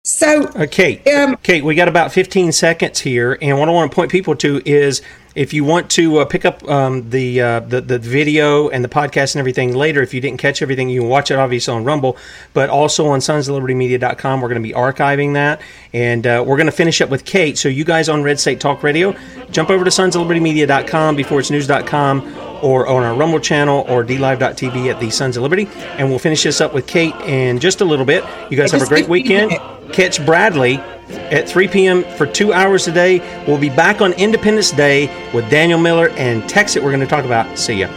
So, 0.04 0.50
okay, 0.56 1.02
uh, 1.06 1.24
um, 1.24 1.38
Kate, 1.44 1.64
we 1.64 1.76
got 1.76 1.88
about 1.88 2.12
15 2.12 2.52
seconds 2.52 3.00
here. 3.00 3.38
And 3.42 3.60
what 3.60 3.70
I 3.70 3.72
want 3.72 3.92
to 3.92 3.96
point 3.96 4.12
people 4.12 4.36
to 4.38 4.62
is 4.66 5.02
If 5.36 5.54
you 5.54 5.64
want 5.64 5.92
to 5.92 6.20
uh, 6.20 6.26
pick 6.26 6.44
up 6.44 6.68
um, 6.68 7.12
the, 7.12 7.40
uh, 7.40 7.60
the 7.62 7.82
the 7.82 8.00
video 8.00 8.68
and 8.70 8.84
the 8.84 8.90
podcast 8.90 9.36
and 9.36 9.40
everything 9.40 9.76
later, 9.76 10.02
if 10.02 10.14
you 10.14 10.20
didn't 10.20 10.40
catch 10.40 10.62
everything, 10.62 10.90
you 10.90 11.02
can 11.02 11.10
watch 11.10 11.30
it 11.30 11.38
obviously 11.38 11.74
on 11.74 11.86
Rumble, 11.86 12.18
but 12.54 12.70
also 12.70 13.08
on 13.08 13.20
sonsoflibertymedia.com. 13.20 14.42
We're 14.42 14.50
going 14.50 14.62
to 14.62 14.68
be 14.68 14.74
archiving 14.74 15.36
that, 15.36 15.62
and 15.94 16.26
uh, 16.26 16.44
we're 16.46 16.58
going 16.58 16.66
to 16.66 16.74
finish 16.74 17.00
up 17.00 17.10
with 17.10 17.26
Kate. 17.26 17.58
So 17.58 17.70
you 17.70 17.86
guys 17.86 18.10
on 18.10 18.24
Red 18.24 18.40
State 18.40 18.60
Talk 18.60 18.82
Radio, 18.82 19.16
jump 19.52 19.70
over 19.70 19.86
to 19.86 19.92
sonsoflibertymedia.com 19.92 21.16
before 21.16 21.40
it's 21.40 21.52
news.com 21.52 22.22
or 22.62 22.88
on 22.88 23.04
our 23.04 23.16
Rumble 23.16 23.40
channel 23.40 23.86
or 23.88 24.04
dlive.tv 24.04 24.92
at 24.92 25.00
the 25.00 25.10
Sons 25.10 25.38
of 25.38 25.44
Liberty. 25.44 25.68
And 25.98 26.10
we'll 26.10 26.20
finish 26.20 26.44
this 26.44 26.62
up 26.62 26.74
with 26.74 26.88
Kate 26.88 27.16
in 27.26 27.60
just 27.60 27.82
a 27.82 27.86
little 27.86 28.06
bit. 28.06 28.24
You 28.50 28.58
guys 28.58 28.72
have 28.72 28.82
a 28.82 28.88
great 28.88 29.08
weekend. 29.08 29.52
Catch 29.94 30.26
Bradley 30.26 30.78
at 31.10 31.50
3 31.50 31.68
p.m. 31.68 32.04
for 32.16 32.26
two 32.26 32.54
hours 32.54 32.88
a 32.88 32.92
day. 32.92 33.20
We'll 33.48 33.58
be 33.58 33.70
back 33.70 34.02
on 34.02 34.14
Independence 34.14 34.72
Day 34.72 35.08
with 35.34 35.50
Daniel 35.50 35.80
Miller 35.80 36.10
and 36.10 36.44
Texit. 36.44 36.84
We're 36.84 36.92
going 36.92 37.00
to 37.02 37.08
talk 37.08 37.26
about. 37.26 37.58
See 37.58 37.76
ya. 37.76 37.90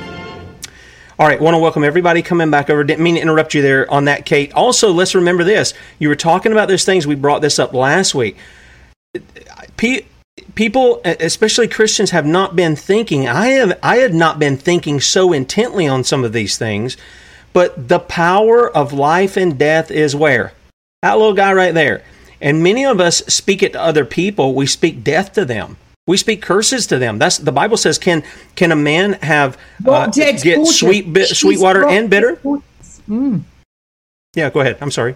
All 1.19 1.29
right, 1.29 1.41
want 1.41 1.55
to 1.55 1.59
welcome 1.59 1.85
everybody 1.85 2.23
coming 2.23 2.51
back 2.51 2.71
over. 2.71 2.83
Didn't 2.83 3.05
mean 3.05 3.15
to 3.15 3.21
interrupt 3.21 3.55
you 3.55 3.63
there 3.63 3.89
on 3.91 4.07
that, 4.07 4.27
Kate. 4.27 4.53
Also, 4.55 4.93
let's 4.93 5.15
remember 5.15 5.45
this. 5.45 5.75
You 5.99 6.09
were 6.09 6.17
talking 6.17 6.53
about 6.53 6.69
those 6.69 6.85
things. 6.85 7.07
We 7.07 7.15
brought 7.15 7.43
this 7.43 7.59
up 7.59 7.75
last 7.75 8.15
week. 8.15 8.37
People, 10.55 11.01
especially 11.05 11.69
Christians, 11.69 12.11
have 12.11 12.27
not 12.27 12.55
been 12.57 12.77
thinking. 12.77 13.29
I 13.29 13.49
have. 13.49 13.79
I 13.83 13.97
had 13.97 14.15
not 14.15 14.39
been 14.39 14.57
thinking 14.57 15.01
so 15.01 15.33
intently 15.33 15.87
on 15.87 16.05
some 16.05 16.25
of 16.25 16.33
these 16.33 16.59
things. 16.59 16.97
But 17.53 17.89
the 17.89 17.99
power 17.99 18.71
of 18.75 18.93
life 18.93 19.37
and 19.37 19.59
death 19.59 19.91
is 19.91 20.17
where 20.17 20.53
that 21.03 21.19
little 21.19 21.35
guy 21.35 21.53
right 21.53 21.75
there. 21.75 22.03
And 22.41 22.63
many 22.63 22.85
of 22.85 23.01
us 23.01 23.19
speak 23.27 23.63
it 23.63 23.73
to 23.75 23.81
other 23.81 24.05
people. 24.05 24.55
We 24.55 24.67
speak 24.67 25.05
death 25.05 25.33
to 25.35 25.45
them. 25.45 25.77
We 26.07 26.17
speak 26.17 26.43
curses 26.43 26.87
to 26.89 26.99
them. 26.99 27.19
That's 27.19 27.39
the 27.39 27.53
Bible 27.53 27.77
says. 27.77 27.99
Can 27.99 28.25
can 28.57 28.73
a 28.73 28.77
man 28.77 29.15
have 29.15 29.57
uh, 29.87 30.07
get 30.09 30.67
sweet 30.67 31.13
bi- 31.13 31.25
sweet 31.25 31.61
water 31.61 31.87
and 31.87 32.11
bitter? 32.11 32.37
Mm. 33.09 33.43
Yeah, 34.35 34.51
go 34.51 34.61
ahead. 34.61 34.79
I'm 34.81 34.91
sorry. 34.91 35.15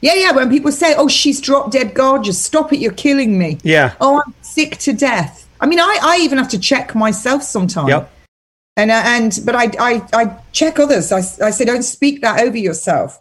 Yeah, 0.00 0.14
yeah. 0.14 0.32
When 0.32 0.50
people 0.50 0.72
say, 0.72 0.94
"Oh, 0.96 1.08
she's 1.08 1.40
drop 1.40 1.70
dead 1.70 1.94
gorgeous," 1.94 2.42
stop 2.42 2.72
it. 2.72 2.80
You're 2.80 2.92
killing 2.92 3.38
me. 3.38 3.58
Yeah. 3.62 3.94
Oh, 4.00 4.22
I'm 4.24 4.34
sick 4.42 4.78
to 4.78 4.92
death. 4.92 5.48
I 5.60 5.66
mean, 5.66 5.78
I, 5.78 5.98
I 6.02 6.18
even 6.22 6.38
have 6.38 6.48
to 6.50 6.58
check 6.58 6.94
myself 6.94 7.42
sometimes. 7.42 7.88
Yep. 7.88 8.12
And 8.76 8.90
uh, 8.90 9.02
and 9.04 9.38
but 9.44 9.54
I, 9.54 9.70
I 9.78 10.08
I 10.12 10.38
check 10.52 10.78
others. 10.78 11.12
I 11.12 11.18
I 11.18 11.50
say 11.50 11.64
don't 11.64 11.82
speak 11.84 12.22
that 12.22 12.40
over 12.40 12.56
yourself. 12.56 13.20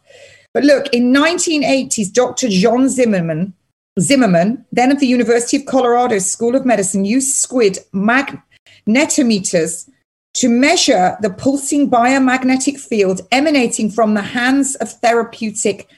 But 0.54 0.64
look, 0.64 0.88
in 0.94 1.14
1980s, 1.14 2.12
Dr. 2.12 2.50
John 2.50 2.90
Zimmerman 2.90 3.54
Zimmerman, 4.00 4.66
then 4.72 4.92
of 4.92 5.00
the 5.00 5.08
University 5.08 5.58
of 5.58 5.66
Colorado 5.66 6.20
School 6.20 6.56
of 6.56 6.66
Medicine, 6.66 7.04
used 7.04 7.36
squid 7.36 7.80
magnetometers 7.94 9.90
to 10.34 10.48
measure 10.48 11.18
the 11.22 11.30
pulsing 11.30 11.90
biomagnetic 11.90 12.80
field 12.80 13.22
emanating 13.32 13.92
from 13.92 14.14
the 14.14 14.22
hands 14.22 14.76
of 14.76 14.90
therapeutic 14.90 15.90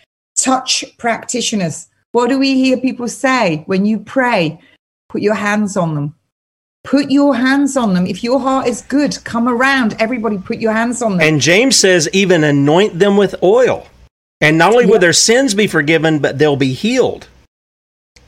touch 0.43 0.83
practitioners. 0.97 1.87
What 2.11 2.29
do 2.29 2.37
we 2.37 2.55
hear 2.55 2.77
people 2.77 3.07
say 3.07 3.63
when 3.65 3.85
you 3.85 3.99
pray? 3.99 4.59
Put 5.09 5.21
your 5.21 5.35
hands 5.35 5.77
on 5.77 5.95
them. 5.95 6.15
Put 6.83 7.09
your 7.09 7.33
hands 7.33 7.77
on 7.77 7.93
them. 7.93 8.05
If 8.05 8.23
your 8.23 8.39
heart 8.39 8.67
is 8.67 8.81
good, 8.81 9.17
come 9.23 9.47
around. 9.47 9.95
Everybody 9.99 10.37
put 10.37 10.57
your 10.57 10.73
hands 10.73 11.01
on 11.01 11.13
them. 11.13 11.21
And 11.21 11.39
James 11.39 11.77
says, 11.77 12.09
even 12.11 12.43
anoint 12.43 12.99
them 12.99 13.15
with 13.15 13.41
oil. 13.41 13.87
And 14.41 14.57
not 14.57 14.73
only 14.73 14.85
will 14.85 14.99
their 14.99 15.13
sins 15.13 15.53
be 15.53 15.67
forgiven, 15.67 16.19
but 16.19 16.37
they'll 16.37 16.57
be 16.57 16.73
healed. 16.73 17.27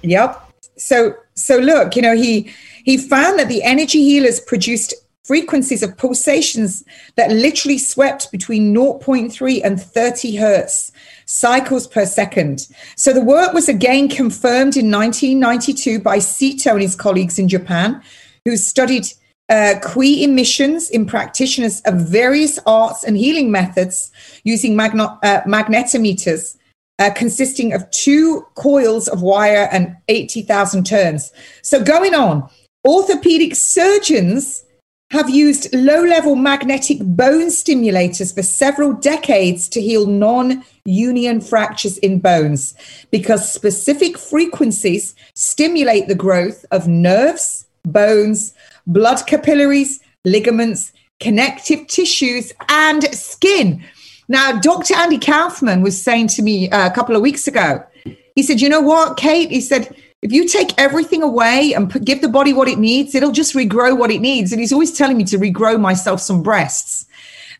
Yep. 0.03 0.41
So 0.77 1.15
so 1.33 1.57
look, 1.57 1.97
you 1.97 2.01
know, 2.01 2.15
he 2.15 2.53
he 2.85 2.97
found 2.97 3.37
that 3.39 3.49
the 3.49 3.61
energy 3.63 4.01
healers 4.01 4.39
produced 4.39 4.93
frequencies 5.25 5.83
of 5.83 5.97
pulsations 5.97 6.83
that 7.15 7.31
literally 7.31 7.79
swept 7.79 8.31
between 8.31 8.73
0.3 8.73 9.61
and 9.63 9.81
30 9.81 10.35
hertz 10.35 10.91
cycles 11.25 11.87
per 11.87 12.05
second. 12.05 12.67
So 12.95 13.13
the 13.13 13.23
work 13.23 13.53
was 13.53 13.67
again 13.67 14.07
confirmed 14.09 14.77
in 14.77 14.91
1992 14.91 15.99
by 15.99 16.17
Seto 16.17 16.71
and 16.71 16.81
his 16.81 16.95
colleagues 16.95 17.39
in 17.39 17.47
Japan, 17.47 18.01
who 18.45 18.57
studied 18.57 19.05
uh, 19.49 19.75
Qi 19.81 20.23
emissions 20.23 20.89
in 20.89 21.05
practitioners 21.05 21.81
of 21.81 21.95
various 21.95 22.57
arts 22.65 23.03
and 23.03 23.17
healing 23.17 23.51
methods 23.51 24.11
using 24.43 24.75
magno- 24.75 25.19
uh, 25.23 25.41
magnetometers 25.41 26.57
uh, 26.99 27.11
consisting 27.15 27.73
of 27.73 27.89
two 27.91 28.45
coils 28.55 29.07
of 29.07 29.21
wire 29.21 29.67
and 29.71 29.95
80,000 30.07 30.85
turns. 30.85 31.31
So, 31.61 31.83
going 31.83 32.15
on, 32.15 32.49
orthopedic 32.87 33.55
surgeons 33.55 34.63
have 35.11 35.29
used 35.29 35.73
low 35.73 36.03
level 36.03 36.35
magnetic 36.35 36.97
bone 37.01 37.47
stimulators 37.47 38.33
for 38.33 38.41
several 38.41 38.93
decades 38.93 39.69
to 39.69 39.81
heal 39.81 40.07
non 40.07 40.63
union 40.83 41.41
fractures 41.41 41.97
in 41.99 42.19
bones 42.19 42.73
because 43.11 43.51
specific 43.51 44.17
frequencies 44.17 45.15
stimulate 45.33 46.07
the 46.07 46.15
growth 46.15 46.65
of 46.71 46.87
nerves, 46.87 47.65
bones, 47.83 48.53
blood 48.87 49.25
capillaries, 49.27 49.99
ligaments, 50.23 50.91
connective 51.19 51.87
tissues, 51.87 52.51
and 52.69 53.03
skin. 53.15 53.83
Now, 54.27 54.59
Dr. 54.59 54.95
Andy 54.95 55.19
Kaufman 55.19 55.83
was 55.83 56.01
saying 56.01 56.29
to 56.29 56.41
me 56.41 56.69
uh, 56.71 56.87
a 56.87 56.91
couple 56.91 57.15
of 57.15 57.21
weeks 57.21 57.47
ago, 57.47 57.83
he 58.35 58.43
said, 58.43 58.59
You 58.59 58.69
know 58.69 58.81
what, 58.81 59.17
Kate? 59.17 59.49
He 59.51 59.61
said, 59.61 59.95
if 60.25 60.31
you 60.31 60.47
take 60.47 60.71
everything 60.79 61.21
away 61.21 61.73
and 61.75 61.87
put, 61.87 62.03
give 62.03 62.19
the 62.19 62.27
body 62.27 62.51
what 62.51 62.67
it 62.67 62.79
needs, 62.79 63.13
it'll 63.13 63.31
just 63.31 63.53
regrow 63.53 63.95
what 63.95 64.09
it 64.09 64.21
needs. 64.21 64.51
And 64.51 64.59
he's 64.59 64.73
always 64.73 64.97
telling 64.97 65.17
me 65.17 65.23
to 65.25 65.37
regrow 65.37 65.79
myself 65.79 66.19
some 66.19 66.41
breasts. 66.41 67.05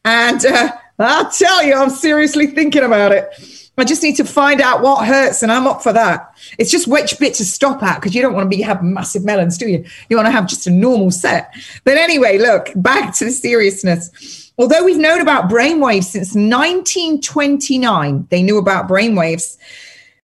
And 0.03 0.43
uh, 0.43 0.72
I'll 0.97 1.30
tell 1.30 1.63
you, 1.63 1.76
I'm 1.76 1.91
seriously 1.91 2.47
thinking 2.47 2.84
about 2.84 3.11
it. 3.11 3.30
I 3.78 3.84
just 3.84 4.01
need 4.01 4.16
to 4.16 4.26
find 4.26 4.61
out 4.61 4.82
what 4.82 5.05
hurts, 5.05 5.43
and 5.43 5.51
I'm 5.51 5.68
up 5.68 5.84
for 5.84 5.93
that. 5.93 6.34
It's 6.57 6.72
just 6.72 6.88
which 6.88 7.20
bit 7.20 7.36
to 7.36 7.45
stop 7.45 7.84
at 7.84 7.99
because 7.99 8.16
you 8.16 8.24
don't 8.24 8.34
want 8.34 8.49
to 8.49 8.57
be 8.57 8.63
have 8.63 8.82
massive 8.82 9.24
melons, 9.24 9.59
do 9.59 9.68
you? 9.68 9.86
You 10.09 10.18
want 10.18 10.26
to 10.26 10.32
have 10.32 10.47
just 10.47 10.66
a 10.66 10.72
normal 10.72 11.11
set. 11.11 11.53
But 11.84 11.97
anyway, 11.97 12.39
look 12.39 12.70
back 12.78 13.13
to 13.18 13.26
the 13.26 13.32
seriousness. 13.32 14.51
Although 14.57 14.86
we've 14.86 14.97
known 14.97 15.22
about 15.22 15.51
brainwaves 15.51 16.05
since 16.05 16.30
1929, 16.34 18.28
they 18.32 18.41
knew 18.41 18.57
about 18.57 18.88
brainwaves 18.88 19.57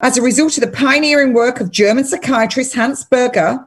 as 0.02 0.18
a 0.18 0.22
result 0.22 0.58
of 0.58 0.62
the 0.62 0.72
pioneering 0.72 1.34
work 1.34 1.62
of 1.62 1.72
German 1.72 2.04
psychiatrist 2.04 2.76
Hans 2.76 3.06
Berger 3.06 3.66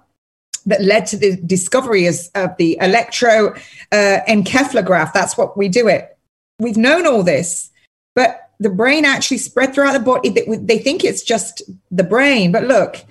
that 0.67 0.83
led 0.83 1.07
to 1.07 1.17
the 1.17 1.37
discovery 1.37 2.07
of 2.07 2.17
the 2.59 2.77
electroencephalograph. 2.81 5.09
Uh, 5.09 5.13
That's 5.13 5.37
what 5.37 5.57
we 5.57 5.69
do 5.69 5.89
it. 5.89 6.17
We've 6.59 6.77
known 6.77 7.07
all 7.07 7.23
this, 7.23 7.71
but 8.15 8.51
the 8.61 8.71
brain 8.71 9.05
actually 9.05 9.39
spread 9.39 9.75
throughout 9.75 9.93
the 9.93 10.01
body. 10.01 10.31
They 10.31 10.79
think 10.79 11.05
it's 11.05 11.23
just 11.23 11.63
the 11.91 12.05
brain, 12.05 12.53
but 12.53 12.65
look, 12.65 13.05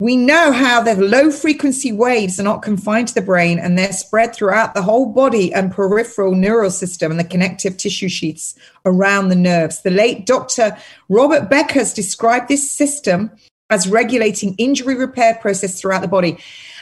we 0.00 0.16
know 0.16 0.52
how 0.52 0.80
the 0.80 0.94
low 0.94 1.28
frequency 1.28 1.90
waves 1.90 2.38
are 2.38 2.44
not 2.44 2.62
confined 2.62 3.08
to 3.08 3.14
the 3.14 3.20
brain 3.20 3.58
and 3.58 3.76
they're 3.76 3.92
spread 3.92 4.32
throughout 4.32 4.72
the 4.72 4.82
whole 4.82 5.06
body 5.06 5.52
and 5.52 5.72
peripheral 5.72 6.36
neural 6.36 6.70
system 6.70 7.10
and 7.10 7.18
the 7.18 7.24
connective 7.24 7.76
tissue 7.76 8.08
sheets 8.08 8.56
around 8.86 9.28
the 9.28 9.34
nerves. 9.34 9.82
The 9.82 9.90
late 9.90 10.24
Dr. 10.24 10.76
Robert 11.08 11.50
Beck 11.50 11.72
has 11.72 11.92
described 11.92 12.46
this 12.46 12.70
system 12.70 13.32
as 13.70 13.88
regulating 13.88 14.54
injury 14.56 14.94
repair 14.94 15.34
process 15.34 15.80
throughout 15.80 16.02
the 16.02 16.08
body. 16.08 16.38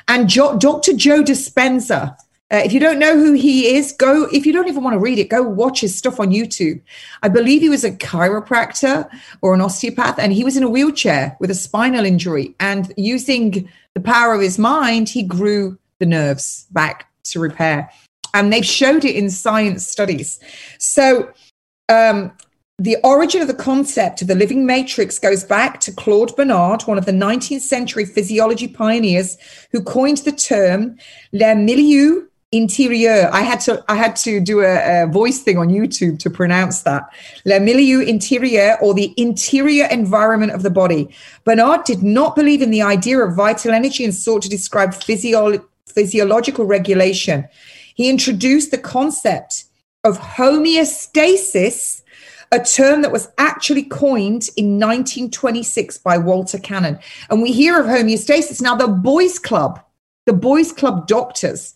And 0.09 0.29
jo- 0.29 0.59
Dr. 0.59 0.93
Joe 0.93 1.23
Dispenza, 1.23 2.17
uh, 2.53 2.63
if 2.65 2.73
you 2.73 2.79
don't 2.79 3.01
know 3.01 3.17
who 3.17 3.33
he 3.33 3.75
is, 3.75 3.91
go, 3.91 4.29
if 4.33 4.47
you 4.47 4.53
don't 4.53 4.69
even 4.69 4.85
want 4.85 4.95
to 4.95 5.01
read 5.01 5.19
it, 5.19 5.29
go 5.29 5.43
watch 5.43 5.81
his 5.81 5.99
stuff 5.99 6.21
on 6.21 6.31
YouTube. 6.31 6.81
I 7.25 7.29
believe 7.29 7.61
he 7.61 7.69
was 7.69 7.83
a 7.83 7.91
chiropractor 7.91 9.09
or 9.43 9.53
an 9.53 9.61
osteopath, 9.61 10.17
and 10.21 10.33
he 10.33 10.45
was 10.45 10.57
in 10.57 10.63
a 10.63 10.69
wheelchair 10.69 11.37
with 11.41 11.51
a 11.51 11.57
spinal 11.57 12.05
injury. 12.05 12.55
And 12.61 12.93
using 12.97 13.69
the 13.95 14.01
power 14.01 14.33
of 14.33 14.41
his 14.41 14.61
mind, 14.61 15.09
he 15.09 15.25
grew 15.25 15.77
the 15.99 16.07
nerves 16.07 16.67
back 16.71 17.11
to 17.25 17.41
repair. 17.41 17.91
And 18.33 18.53
they've 18.53 18.65
showed 18.65 19.05
it 19.05 19.17
in 19.17 19.29
science 19.29 19.85
studies. 19.85 20.39
So, 20.79 21.33
um, 21.89 22.31
the 22.79 22.99
origin 23.03 23.41
of 23.41 23.49
the 23.49 23.55
concept 23.55 24.21
of 24.21 24.29
the 24.29 24.35
living 24.35 24.67
matrix 24.67 25.19
goes 25.19 25.43
back 25.43 25.81
to 25.81 25.93
Claude 25.93 26.37
Bernard, 26.37 26.83
one 26.83 26.99
of 26.99 27.07
the 27.07 27.13
19th 27.13 27.63
century 27.63 28.05
physiology 28.05 28.69
pioneers 28.69 29.39
who 29.73 29.83
coined 29.83 30.19
the 30.19 30.33
term 30.33 30.99
le 31.33 31.55
milieu 31.55 32.27
interieur. 32.53 33.29
I 33.33 33.43
had 33.43 33.61
to 33.61 33.85
I 33.89 33.97
had 33.97 34.17
to 34.17 34.41
do 34.41 34.61
a, 34.61 35.03
a, 35.03 35.07
voice 35.07 35.41
thing 35.41 35.59
on 35.59 35.69
YouTube 35.69 36.19
to 36.21 36.31
pronounce 36.31 36.83
that. 36.83 37.05
Le 37.45 37.59
milieu 37.59 38.05
intérieur 38.05 38.81
or 38.81 38.95
the 38.95 39.13
interior 39.17 39.87
environment 39.87 40.53
of 40.53 40.63
the 40.63 40.71
body. 40.71 41.09
Bernard 41.45 41.85
did 41.85 42.03
not 42.03 42.37
believe 42.37 42.63
in 42.63 42.71
the 42.71 42.83
idea 42.83 43.19
of 43.19 43.35
vital 43.35 43.73
energy 43.73 44.05
and 44.05 44.15
sought 44.15 44.43
to 44.43 44.49
describe 44.49 44.95
physio- 44.95 45.65
physiological 45.87 46.65
regulation. 46.65 47.49
He 47.95 48.09
introduced 48.09 48.71
the 48.71 48.79
concept 48.79 49.65
of 50.05 50.19
homeostasis, 50.19 52.03
a 52.53 52.61
term 52.61 53.03
that 53.03 53.11
was 53.11 53.29
actually 53.39 53.83
coined 53.83 54.51
in 54.57 54.79
1926 54.79 55.99
by 55.99 56.17
Walter 56.17 56.59
Cannon. 56.59 56.99
And 57.29 57.43
we 57.43 57.51
hear 57.51 57.81
of 57.81 57.87
homeostasis. 57.87 58.63
Now, 58.63 58.77
the 58.77 58.87
Boys 58.87 59.39
Club 59.41 59.81
the 60.27 60.33
boys 60.33 60.73
club 60.73 61.07
doctors. 61.07 61.75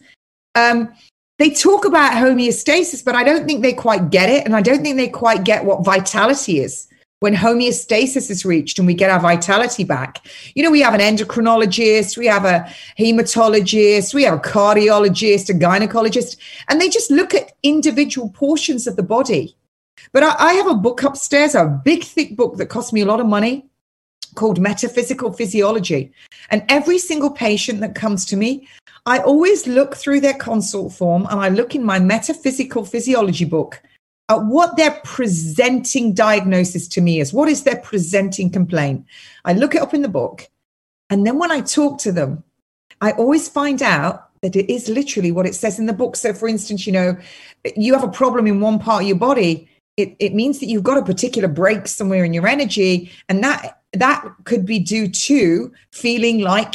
Um, 0.55 0.93
they 1.39 1.51
talk 1.51 1.87
about 1.87 2.13
homeostasis, 2.13 3.05
but 3.05 3.15
I 3.15 3.25
don't 3.25 3.47
think 3.47 3.63
they 3.63 3.73
quite 3.73 4.11
get 4.11 4.29
it. 4.29 4.45
And 4.45 4.55
I 4.55 4.61
don't 4.61 4.83
think 4.83 4.97
they 4.97 5.09
quite 5.09 5.45
get 5.45 5.65
what 5.65 5.85
vitality 5.85 6.61
is 6.61 6.87
when 7.21 7.35
homeostasis 7.35 8.31
is 8.31 8.45
reached 8.45 8.79
and 8.79 8.87
we 8.87 8.95
get 8.95 9.11
our 9.11 9.21
vitality 9.21 9.85
back. 9.85 10.27
You 10.55 10.63
know, 10.63 10.71
we 10.71 10.81
have 10.81 10.95
an 10.95 11.01
endocrinologist, 11.01 12.17
we 12.17 12.27
have 12.27 12.45
a 12.45 12.67
hematologist, 12.99 14.13
we 14.15 14.25
have 14.25 14.35
a 14.35 14.43
cardiologist, 14.43 15.49
a 15.51 15.55
gynecologist, 15.55 16.37
and 16.69 16.81
they 16.81 16.89
just 16.89 17.11
look 17.11 17.35
at 17.35 17.53
individual 17.63 18.31
portions 18.31 18.87
of 18.87 18.97
the 18.97 19.03
body. 19.03 19.57
But 20.13 20.23
I, 20.23 20.35
I 20.39 20.53
have 20.55 20.67
a 20.67 20.75
book 20.75 21.03
upstairs, 21.03 21.55
a 21.55 21.81
big, 21.85 22.05
thick 22.05 22.37
book 22.37 22.57
that 22.57 22.67
cost 22.67 22.93
me 22.93 23.03
a 23.03 23.07
lot 23.07 23.21
of 23.21 23.27
money 23.27 23.70
called 24.35 24.61
Metaphysical 24.61 25.33
Physiology. 25.33 26.13
And 26.51 26.65
every 26.69 26.99
single 26.99 27.31
patient 27.31 27.81
that 27.81 27.95
comes 27.95 28.25
to 28.27 28.37
me, 28.37 28.69
I 29.07 29.19
always 29.21 29.67
look 29.67 29.97
through 29.97 30.21
their 30.21 30.35
consult 30.35 30.93
form 30.93 31.27
and 31.31 31.41
I 31.41 31.49
look 31.49 31.75
in 31.75 31.83
my 31.83 31.99
metaphysical 31.99 32.85
physiology 32.85 33.45
book 33.45 33.83
at 34.29 34.45
what 34.45 34.77
their 34.77 35.01
presenting 35.05 36.13
diagnosis 36.15 36.87
to 36.89 37.01
me 37.01 37.21
is. 37.21 37.33
What 37.33 37.49
is 37.49 37.65
their 37.65 37.79
presenting 37.79 38.51
complaint? 38.51 39.05
I 39.45 39.55
look 39.55 39.75
it 39.75 39.83
up 39.83 39.95
in 39.95 40.03
the 40.03 40.09
book. 40.09 40.49
And 41.09 41.27
then 41.27 41.39
when 41.39 41.51
I 41.51 41.61
talk 41.63 41.99
to 42.01 42.13
them, 42.13 42.45
I 43.01 43.13
always 43.13 43.49
find 43.49 43.83
out 43.83 44.29
that 44.43 44.57
it 44.57 44.73
is 44.73 44.89
literally 44.89 45.33
what 45.33 45.47
it 45.47 45.55
says 45.55 45.79
in 45.79 45.87
the 45.87 45.93
book. 45.93 46.17
So, 46.17 46.33
for 46.33 46.49
instance, 46.49 46.87
you 46.87 46.93
know, 46.93 47.17
you 47.77 47.93
have 47.95 48.05
a 48.05 48.09
problem 48.09 48.47
in 48.47 48.61
one 48.61 48.79
part 48.79 49.03
of 49.03 49.09
your 49.09 49.19
body. 49.19 49.70
It, 50.01 50.17
it 50.19 50.35
means 50.35 50.59
that 50.61 50.67
you've 50.67 50.83
got 50.83 50.99
a 50.99 51.05
particular 51.05 51.49
break 51.49 51.87
somewhere 51.87 52.25
in 52.25 52.33
your 52.33 52.49
energy, 52.49 53.11
and 53.29 53.43
that 53.45 53.83
that 53.93 54.25
could 54.45 54.65
be 54.65 54.79
due 54.79 55.09
to 55.09 55.73
feeling 55.91 56.41
like 56.41 56.75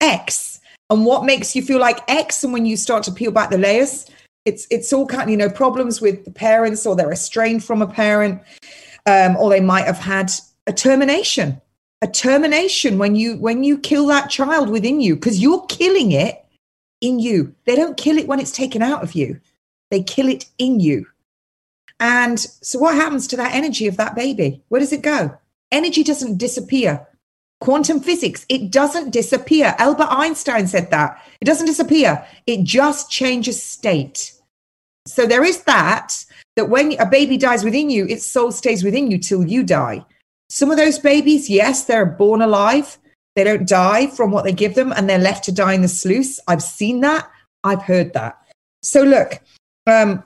X 0.00 0.60
and 0.90 1.04
what 1.04 1.24
makes 1.24 1.54
you 1.56 1.62
feel 1.62 1.78
like 1.78 2.00
X. 2.08 2.44
And 2.44 2.52
when 2.52 2.66
you 2.66 2.76
start 2.76 3.02
to 3.04 3.12
peel 3.12 3.30
back 3.30 3.50
the 3.50 3.58
layers, 3.58 4.06
it's 4.44 4.66
it's 4.70 4.92
all 4.92 5.06
kind 5.06 5.24
of 5.24 5.28
you 5.30 5.36
know 5.36 5.50
problems 5.50 6.00
with 6.00 6.24
the 6.24 6.30
parents, 6.30 6.86
or 6.86 6.96
they're 6.96 7.12
estranged 7.12 7.64
from 7.66 7.82
a 7.82 7.86
parent, 7.86 8.40
um, 9.06 9.36
or 9.36 9.50
they 9.50 9.60
might 9.60 9.84
have 9.84 9.98
had 9.98 10.30
a 10.66 10.72
termination, 10.72 11.60
a 12.02 12.06
termination 12.06 12.98
when 12.98 13.14
you 13.14 13.36
when 13.36 13.64
you 13.64 13.78
kill 13.78 14.06
that 14.06 14.30
child 14.30 14.70
within 14.70 15.00
you 15.00 15.14
because 15.14 15.40
you're 15.40 15.64
killing 15.66 16.12
it 16.12 16.44
in 17.00 17.18
you. 17.18 17.54
They 17.64 17.76
don't 17.76 17.96
kill 17.96 18.18
it 18.18 18.26
when 18.26 18.40
it's 18.40 18.52
taken 18.52 18.82
out 18.82 19.02
of 19.02 19.14
you; 19.14 19.40
they 19.90 20.02
kill 20.02 20.28
it 20.28 20.46
in 20.58 20.80
you. 20.80 21.06
And 22.00 22.38
so, 22.38 22.78
what 22.78 22.94
happens 22.94 23.26
to 23.28 23.36
that 23.36 23.54
energy 23.54 23.86
of 23.86 23.96
that 23.96 24.14
baby? 24.14 24.62
Where 24.68 24.80
does 24.80 24.92
it 24.92 25.02
go? 25.02 25.36
Energy 25.72 26.02
doesn't 26.02 26.38
disappear. 26.38 27.06
Quantum 27.60 27.98
physics, 28.00 28.46
it 28.48 28.70
doesn't 28.70 29.10
disappear. 29.10 29.74
Albert 29.78 30.08
Einstein 30.10 30.68
said 30.68 30.90
that. 30.90 31.20
It 31.40 31.44
doesn't 31.44 31.66
disappear, 31.66 32.24
it 32.46 32.62
just 32.62 33.10
changes 33.10 33.60
state. 33.60 34.32
So 35.06 35.26
there 35.26 35.42
is 35.42 35.62
that, 35.64 36.24
that 36.56 36.68
when 36.68 36.92
a 37.00 37.06
baby 37.06 37.36
dies 37.36 37.64
within 37.64 37.90
you, 37.90 38.06
its 38.06 38.26
soul 38.26 38.52
stays 38.52 38.84
within 38.84 39.10
you 39.10 39.18
till 39.18 39.44
you 39.44 39.64
die. 39.64 40.04
Some 40.50 40.70
of 40.70 40.76
those 40.76 40.98
babies, 40.98 41.50
yes, 41.50 41.84
they're 41.84 42.06
born 42.06 42.42
alive. 42.42 42.98
They 43.34 43.44
don't 43.44 43.68
die 43.68 44.08
from 44.08 44.30
what 44.30 44.44
they 44.44 44.52
give 44.52 44.74
them 44.74 44.92
and 44.92 45.08
they're 45.08 45.18
left 45.18 45.44
to 45.44 45.52
die 45.52 45.72
in 45.72 45.82
the 45.82 45.88
sluice. 45.88 46.40
I've 46.48 46.62
seen 46.62 47.00
that. 47.00 47.30
I've 47.64 47.82
heard 47.82 48.12
that. 48.12 48.38
So 48.82 49.02
look, 49.02 49.40
um, 49.86 50.22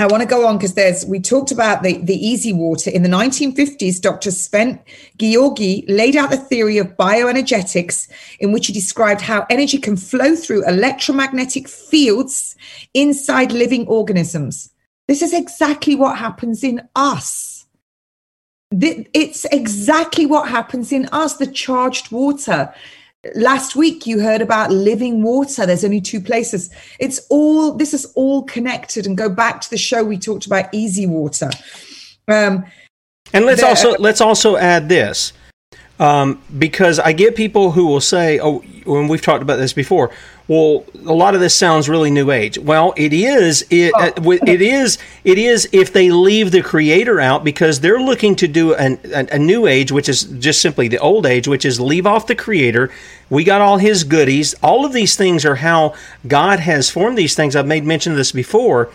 I 0.00 0.06
want 0.06 0.22
to 0.22 0.28
go 0.28 0.46
on 0.46 0.58
because 0.58 0.74
there's 0.74 1.04
we 1.04 1.18
talked 1.18 1.50
about 1.50 1.82
the, 1.82 1.98
the 1.98 2.14
easy 2.14 2.52
water. 2.52 2.88
In 2.88 3.02
the 3.02 3.08
1950s, 3.08 4.00
Dr. 4.00 4.30
Sven 4.30 4.78
Georgi 5.18 5.84
laid 5.88 6.14
out 6.14 6.30
the 6.30 6.36
theory 6.36 6.78
of 6.78 6.96
bioenergetics, 6.96 8.08
in 8.38 8.52
which 8.52 8.68
he 8.68 8.72
described 8.72 9.20
how 9.20 9.44
energy 9.50 9.76
can 9.76 9.96
flow 9.96 10.36
through 10.36 10.64
electromagnetic 10.68 11.66
fields 11.66 12.54
inside 12.94 13.50
living 13.50 13.88
organisms. 13.88 14.70
This 15.08 15.20
is 15.20 15.34
exactly 15.34 15.96
what 15.96 16.16
happens 16.16 16.62
in 16.62 16.88
us. 16.94 17.66
It's 18.70 19.46
exactly 19.46 20.26
what 20.26 20.48
happens 20.48 20.92
in 20.92 21.06
us, 21.06 21.38
the 21.38 21.46
charged 21.46 22.12
water 22.12 22.72
last 23.34 23.76
week 23.76 24.06
you 24.06 24.20
heard 24.20 24.40
about 24.40 24.70
living 24.70 25.22
water. 25.22 25.66
There's 25.66 25.84
only 25.84 26.00
two 26.00 26.20
places. 26.20 26.70
It's 26.98 27.26
all 27.30 27.72
this 27.72 27.94
is 27.94 28.06
all 28.14 28.44
connected. 28.44 29.06
And 29.06 29.16
go 29.16 29.28
back 29.28 29.60
to 29.62 29.70
the 29.70 29.78
show 29.78 30.04
we 30.04 30.18
talked 30.18 30.46
about 30.46 30.72
easy 30.72 31.06
water. 31.06 31.50
Um, 32.26 32.64
and 33.32 33.44
let's 33.44 33.60
there, 33.60 33.70
also 33.70 33.96
let's 33.98 34.20
also 34.20 34.56
add 34.56 34.88
this 34.88 35.32
um, 35.98 36.42
because 36.58 36.98
I 36.98 37.12
get 37.12 37.36
people 37.36 37.70
who 37.72 37.86
will 37.86 38.00
say, 38.00 38.38
"Oh, 38.40 38.62
when 38.88 39.08
we've 39.08 39.22
talked 39.22 39.42
about 39.42 39.56
this 39.56 39.72
before, 39.72 40.10
well, 40.46 40.84
a 41.04 41.12
lot 41.12 41.34
of 41.34 41.40
this 41.40 41.54
sounds 41.54 41.88
really 41.88 42.10
new 42.10 42.30
age." 42.30 42.58
Well, 42.58 42.94
it 42.96 43.12
is. 43.12 43.64
It, 43.70 43.92
oh. 43.94 44.00
uh, 44.00 44.38
it 44.46 44.62
is. 44.62 44.98
It 45.24 45.38
is 45.38 45.68
if 45.72 45.92
they 45.92 46.10
leave 46.10 46.50
the 46.50 46.62
creator 46.62 47.20
out 47.20 47.44
because 47.44 47.80
they're 47.80 48.00
looking 48.00 48.34
to 48.36 48.48
do 48.48 48.74
an, 48.74 48.98
a, 49.14 49.26
a 49.32 49.38
new 49.38 49.66
age, 49.66 49.92
which 49.92 50.08
is 50.08 50.24
just 50.24 50.62
simply 50.62 50.88
the 50.88 50.98
old 50.98 51.26
age, 51.26 51.46
which 51.46 51.64
is 51.64 51.80
leave 51.80 52.06
off 52.06 52.26
the 52.26 52.34
creator. 52.34 52.90
We 53.30 53.44
got 53.44 53.60
all 53.60 53.78
his 53.78 54.04
goodies. 54.04 54.54
All 54.62 54.86
of 54.86 54.92
these 54.92 55.16
things 55.16 55.44
are 55.44 55.56
how 55.56 55.94
God 56.26 56.60
has 56.60 56.90
formed 56.90 57.18
these 57.18 57.34
things. 57.34 57.54
I've 57.54 57.66
made 57.66 57.84
mention 57.84 58.12
of 58.12 58.18
this 58.18 58.32
before. 58.32 58.90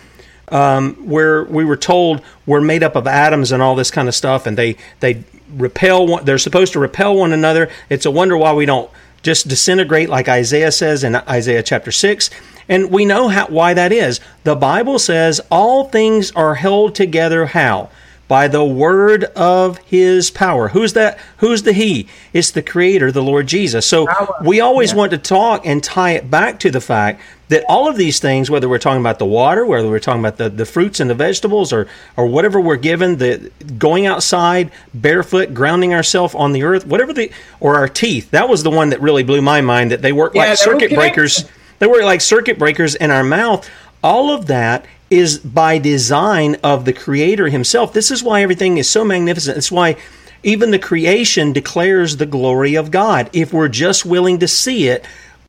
Um, 0.50 0.96
where 1.10 1.46
we 1.46 1.64
were 1.64 1.78
told 1.78 2.22
we're 2.46 2.62
made 2.62 2.84
up 2.84 2.98
of 2.98 3.08
atoms 3.08 3.54
and 3.54 3.64
all 3.64 3.76
this 3.76 3.89
kind 3.89 4.10
of 4.10 4.14
stuff, 4.14 4.46
and 4.46 4.58
they 4.58 4.76
they 5.00 5.24
repel 5.56 6.08
one, 6.08 6.26
they're 6.26 6.38
supposed 6.38 6.74
to 6.74 6.80
repel 6.80 7.16
one 7.16 7.34
another. 7.34 7.70
It's 7.89 8.06
a 8.06 8.12
wonder 8.12 8.38
why 8.38 8.54
we 8.54 8.66
don't 8.66 8.89
just 9.24 9.47
disintegrate 9.47 10.09
like 10.09 10.30
Isaiah 10.30 10.71
says 10.71 11.03
in 11.03 11.15
Isaiah 11.15 11.63
chapter 11.63 11.91
6. 11.91 12.30
And 12.69 12.91
we 12.91 13.05
know 13.05 13.30
how, 13.30 13.47
why 13.47 13.74
that 13.74 13.91
is. 13.91 14.19
The 14.43 14.55
Bible 14.55 14.99
says 14.99 15.41
all 15.49 15.86
things 15.86 16.32
are 16.32 16.55
held 16.55 16.93
together 16.95 17.47
how? 17.47 17.89
By 18.28 18.47
the 18.47 18.63
word 18.63 19.26
of 19.36 19.78
his 19.80 20.32
power. 20.32 20.69
Who's 20.69 20.93
that? 20.93 21.19
Who's 21.38 21.63
the 21.63 21.74
he? 21.74 22.07
It's 22.32 22.51
the 22.51 22.61
creator, 22.61 23.11
the 23.11 23.24
Lord 23.24 23.47
Jesus. 23.47 23.86
So 23.86 24.07
we 24.43 24.61
always 24.61 24.91
yeah. 24.91 24.97
want 24.97 25.11
to 25.11 25.17
talk 25.17 25.65
and 25.65 25.84
tie 25.84 26.11
it 26.11 26.30
back 26.30 26.59
to 26.59 26.71
the 26.71 26.82
fact 26.82 27.21
that 27.54 27.64
all 27.70 27.88
of 27.88 27.97
these 27.97 28.20
things, 28.20 28.49
whether 28.49 28.68
we're 28.68 28.80
talking 28.80 28.99
about 28.99 29.20
the 29.20 29.26
water, 29.26 29.64
whether 29.64 29.88
we're 29.88 29.99
talking 29.99 30.20
about 30.20 30.38
the, 30.38 30.49
the 30.49 30.66
fruits 30.66 30.99
and 30.99 31.08
the 31.08 31.14
vegetables, 31.14 31.72
or 31.72 31.88
or 32.18 32.26
whatever 32.26 32.60
we're 32.60 32.78
given, 32.78 33.18
the 33.18 33.51
going 33.78 34.08
outside 34.08 34.72
barefoot, 34.91 35.54
grounding 35.54 35.93
ourselves 35.93 36.34
on 36.34 36.51
the 36.51 36.64
earth, 36.64 36.88
whatever 36.88 37.14
the 37.14 37.32
or 37.60 37.76
our 37.76 37.88
teeth. 37.88 38.32
That 38.32 38.49
was 38.49 38.64
the 38.64 38.72
one 38.72 38.89
that 38.89 39.01
really 39.01 39.22
blew 39.22 39.41
my 39.41 39.62
mind. 39.62 39.91
That 39.91 40.01
they 40.01 40.12
work 40.12 40.34
yeah, 40.34 40.49
like 40.49 40.58
circuit 40.58 40.95
breakers. 40.95 41.45
They 41.78 41.86
work 41.86 42.04
like 42.04 42.22
circuit 42.22 42.58
breakers 42.58 42.95
in 42.95 43.12
our 43.12 43.24
mouth. 43.24 43.70
All 44.04 44.32
of 44.32 44.47
that 44.47 44.86
is 45.12 45.38
by 45.38 45.78
design 45.78 46.58
of 46.64 46.86
the 46.86 46.93
Creator 46.93 47.49
Himself. 47.49 47.93
This 47.93 48.10
is 48.10 48.24
why 48.24 48.41
everything 48.41 48.80
is 48.80 48.89
so 48.89 49.06
magnificent. 49.06 49.58
It's 49.58 49.72
why 49.72 49.95
even 50.41 50.72
the 50.72 50.80
creation 50.80 51.54
declares 51.54 52.18
the 52.18 52.26
glory 52.26 52.76
of 52.76 52.89
God. 52.89 53.30
If 53.32 53.54
we're 53.54 53.70
just 53.70 54.06
willing 54.06 54.39
to 54.39 54.47
see 54.47 54.88
it, 54.88 55.06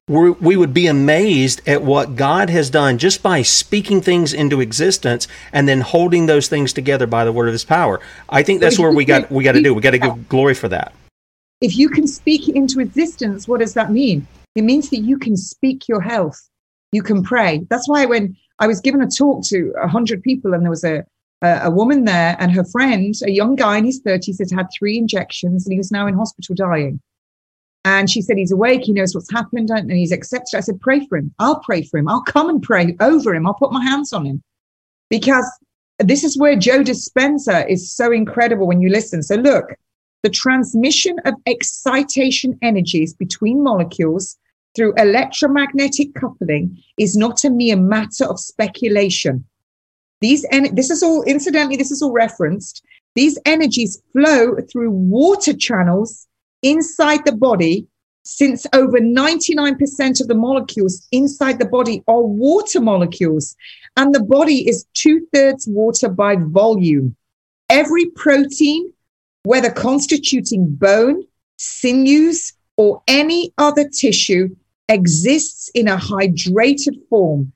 we 0.07 0.57
would 0.57 0.75
be 0.75 0.87
amazed 0.87 1.67
at 1.67 1.83
what 1.83 2.15
God 2.15 2.51
has 2.51 2.69
done 2.69 2.99
just 2.99 3.23
by 3.23 3.41
speaking 3.41 4.03
things 4.03 4.35
into 4.35 4.61
existence 4.61 5.27
and 5.53 5.67
then 5.67 5.81
holding 5.81 6.27
those 6.27 6.47
things 6.47 6.75
together 6.75 7.07
by 7.07 7.25
the 7.25 7.33
word 7.33 7.49
of 7.49 7.53
His 7.53 7.65
power. 7.65 8.01
I 8.29 8.43
think 8.43 8.61
that's 8.61 8.79
where 8.79 8.93
we 8.93 9.07
got 9.07 9.31
we 9.31 9.45
got 9.45 9.53
to 9.53 9.63
do. 9.63 9.73
We 9.73 9.81
got 9.81 9.93
to 9.93 9.99
give 9.99 10.29
glory 10.29 10.55
for 10.55 10.69
that. 10.69 10.93
If 11.63 11.79
you 11.79 11.89
can 11.89 12.07
speak 12.07 12.49
into 12.51 12.81
existence, 12.81 13.49
what 13.49 13.61
does 13.61 13.73
that 13.75 13.91
mean? 13.91 14.27
It 14.55 14.63
means 14.63 14.91
that 14.91 14.99
you 14.99 15.17
can 15.19 15.37
speak 15.37 15.89
your 15.89 16.03
health. 16.03 16.39
You 16.93 17.03
can 17.03 17.23
pray. 17.23 17.63
That's 17.71 17.89
why 17.89 18.05
when 18.05 18.37
I 18.59 18.67
was 18.67 18.81
given 18.81 19.01
a 19.01 19.09
talk 19.09 19.45
to 19.47 19.73
a 19.83 19.89
hundred 19.89 20.23
people, 20.23 20.53
and 20.53 20.63
there 20.63 20.71
was 20.71 20.85
a, 20.85 21.03
a 21.41 21.71
woman 21.71 22.05
there, 22.05 22.37
and 22.39 22.53
her 22.53 22.65
friend, 22.65 23.15
a 23.25 23.31
young 23.31 23.57
guy 23.57 23.79
in 23.79 23.87
his 23.87 24.01
thirties, 24.01 24.39
had 24.39 24.51
had 24.55 24.67
three 24.79 24.99
injections, 24.99 25.65
and 25.65 25.73
he 25.73 25.79
was 25.79 25.91
now 25.91 26.07
in 26.07 26.15
hospital 26.15 26.55
dying. 26.55 27.01
And 27.85 28.11
she 28.11 28.23
said, 28.23 28.39
He's 28.39 28.53
awake. 28.53 28.83
He 28.85 28.93
knows 28.93 29.15
what's 29.15 29.33
happened 29.33 29.71
and 29.71 29.91
he's 29.91 30.13
accepted. 30.13 30.57
I 30.57 30.61
said, 30.61 30.81
Pray 30.81 31.07
for 31.07 31.19
him. 31.19 31.35
I'll 31.39 31.61
pray 31.61 31.83
for 31.83 31.99
him. 31.99 32.09
I'll 32.09 32.23
come 32.23 32.49
and 32.49 32.63
pray 32.63 32.97
over 33.01 33.35
him. 33.35 33.47
I'll 33.47 33.55
put 33.55 33.73
my 33.73 33.83
hands 33.83 34.13
on 34.13 34.25
him. 34.25 34.43
Because 35.11 35.47
this 35.99 36.25
is 36.25 36.39
where 36.39 36.57
Joe 36.57 36.83
Dispenza 36.83 37.69
is 37.69 37.91
so 37.91 38.11
incredible 38.11 38.67
when 38.67 38.81
you 38.81 38.89
listen. 38.89 39.23
So, 39.23 39.37
look, 39.37 39.75
the 40.23 40.31
transmission 40.31 41.19
of 41.27 41.35
excitation 41.47 42.59
energies 42.63 43.13
between 43.13 43.63
molecules 43.63 44.39
through 44.75 44.95
electromagnetic 44.97 46.15
coupling 46.15 46.83
is 46.99 47.17
not 47.17 47.45
a 47.45 47.51
mere 47.51 47.77
matter 47.77 48.25
of 48.25 48.41
speculation. 48.41 49.45
These 50.21 50.47
en- 50.51 50.75
this 50.75 50.91
is 50.91 51.03
all 51.03 51.23
incidentally 51.25 51.77
this 51.77 51.91
is 51.91 52.03
all 52.03 52.13
referenced. 52.13 52.83
These 53.15 53.39
energies 53.45 54.03
flow 54.13 54.57
through 54.73 54.91
water 54.91 55.53
channels 55.53 56.27
inside 56.65 57.25
the 57.25 57.37
body, 57.37 57.87
since 58.25 58.67
over 58.73 58.99
99% 58.99 60.21
of 60.21 60.29
the 60.29 60.35
molecules 60.35 61.07
inside 61.13 61.59
the 61.59 61.67
body 61.67 62.03
are 62.09 62.23
water 62.23 62.81
molecules, 62.81 63.55
and 63.97 64.15
the 64.15 64.23
body 64.23 64.67
is 64.67 64.87
two 64.95 65.27
thirds 65.33 65.69
water 65.69 66.09
by 66.09 66.37
volume. 66.37 67.15
Every 67.69 68.07
protein, 68.07 68.93
whether 69.45 69.71
constituting 69.71 70.75
bone, 70.75 71.23
sinews, 71.59 72.53
or 72.77 73.03
any 73.07 73.53
other 73.59 73.89
tissue, 73.89 74.57
exists 74.89 75.71
in 75.75 75.87
a 75.87 75.97
hydrated 75.97 76.97
form. 77.09 77.53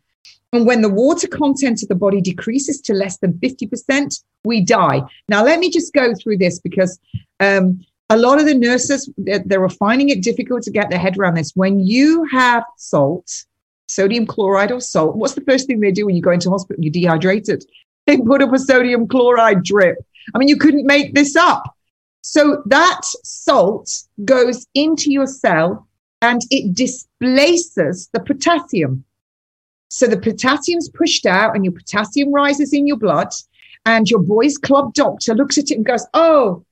And 0.53 0.67
when 0.67 0.83
the 0.83 0.89
water 0.89 1.29
content 1.29 1.83
of 1.83 1.89
the 1.89 1.95
body 1.95 2.21
decreases 2.21 2.81
to 2.83 2.95
less 2.95 3.19
than 3.19 3.35
50%, 3.35 4.23
we 4.45 4.63
die. 4.63 5.03
Now, 5.29 5.45
let 5.45 5.59
me 5.61 5.71
just 5.71 5.93
go 5.93 6.15
through 6.15 6.39
this 6.39 6.59
because 6.59 6.99
um, 7.41 7.85
a 8.11 8.17
lot 8.17 8.41
of 8.41 8.47
the 8.47 8.55
nurses, 8.55 9.11
they, 9.19 9.59
were 9.59 9.69
finding 9.69 10.09
it 10.09 10.23
difficult 10.23 10.63
to 10.63 10.71
get 10.71 10.89
their 10.89 10.99
head 10.99 11.19
around 11.19 11.35
this. 11.35 11.53
When 11.55 11.81
you 11.81 12.25
have 12.25 12.65
salt, 12.77 13.45
sodium 13.87 14.27
chloride 14.27 14.73
or 14.73 14.81
salt, 14.81 15.17
what's 15.17 15.35
the 15.35 15.43
first 15.43 15.67
thing 15.67 15.81
they 15.81 15.93
do 15.93 16.07
when 16.07 16.17
you 16.17 16.23
go 16.23 16.31
into 16.31 16.51
hospital? 16.51 16.83
You're 16.83 16.93
dehydrated. 16.93 17.65
They 18.07 18.17
put 18.17 18.41
up 18.41 18.55
a 18.55 18.59
sodium 18.59 19.07
chloride 19.07 19.63
drip. 19.63 19.99
I 20.35 20.39
mean, 20.39 20.49
you 20.49 20.57
couldn't 20.57 20.87
make 20.87 21.13
this 21.13 21.37
up. 21.37 21.77
So 22.23 22.63
that 22.65 23.03
salt 23.05 24.05
goes 24.25 24.67
into 24.73 25.13
your 25.13 25.27
cell 25.27 25.87
and 26.23 26.41
it 26.51 26.75
displaces 26.75 28.09
the 28.15 28.21
potassium. 28.21 29.05
So 29.91 30.07
the 30.07 30.17
potassium's 30.17 30.89
pushed 30.89 31.27
out 31.27 31.55
and 31.55 31.67
your 31.67 31.73
potassium 31.73 32.33
rises 32.33 32.73
in 32.73 32.87
your 32.87 32.97
blood. 32.97 33.29
And 33.85 34.11
your 34.11 34.21
boys 34.21 34.57
club 34.57 34.95
doctor 34.95 35.35
looks 35.35 35.59
at 35.59 35.71
it 35.71 35.77
and 35.77 35.85
goes, 35.85 36.07
Oh, 36.15 36.65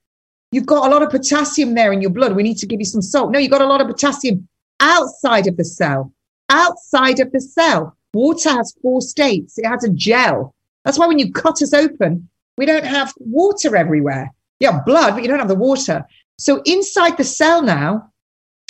you've 0.52 0.66
got 0.66 0.86
a 0.86 0.90
lot 0.90 1.02
of 1.02 1.10
potassium 1.10 1.74
there 1.74 1.92
in 1.92 2.00
your 2.00 2.10
blood. 2.10 2.34
We 2.34 2.42
need 2.42 2.58
to 2.58 2.66
give 2.66 2.80
you 2.80 2.86
some 2.86 3.02
salt. 3.02 3.30
No, 3.30 3.38
you've 3.38 3.50
got 3.50 3.62
a 3.62 3.66
lot 3.66 3.80
of 3.80 3.86
potassium 3.86 4.48
outside 4.80 5.46
of 5.46 5.56
the 5.56 5.64
cell. 5.64 6.12
Outside 6.48 7.20
of 7.20 7.32
the 7.32 7.40
cell. 7.40 7.96
Water 8.14 8.50
has 8.50 8.74
four 8.80 9.00
states. 9.00 9.58
It 9.58 9.66
has 9.66 9.84
a 9.84 9.90
gel. 9.90 10.54
That's 10.84 10.98
why 10.98 11.06
when 11.06 11.18
you 11.18 11.32
cut 11.32 11.60
us 11.62 11.74
open, 11.74 12.28
we 12.56 12.64
don't 12.64 12.86
have 12.86 13.12
water 13.18 13.76
everywhere. 13.76 14.32
You 14.60 14.70
have 14.70 14.86
blood, 14.86 15.14
but 15.14 15.22
you 15.22 15.28
don't 15.28 15.38
have 15.38 15.48
the 15.48 15.54
water. 15.54 16.04
So 16.38 16.62
inside 16.64 17.16
the 17.16 17.24
cell 17.24 17.62
now, 17.62 18.10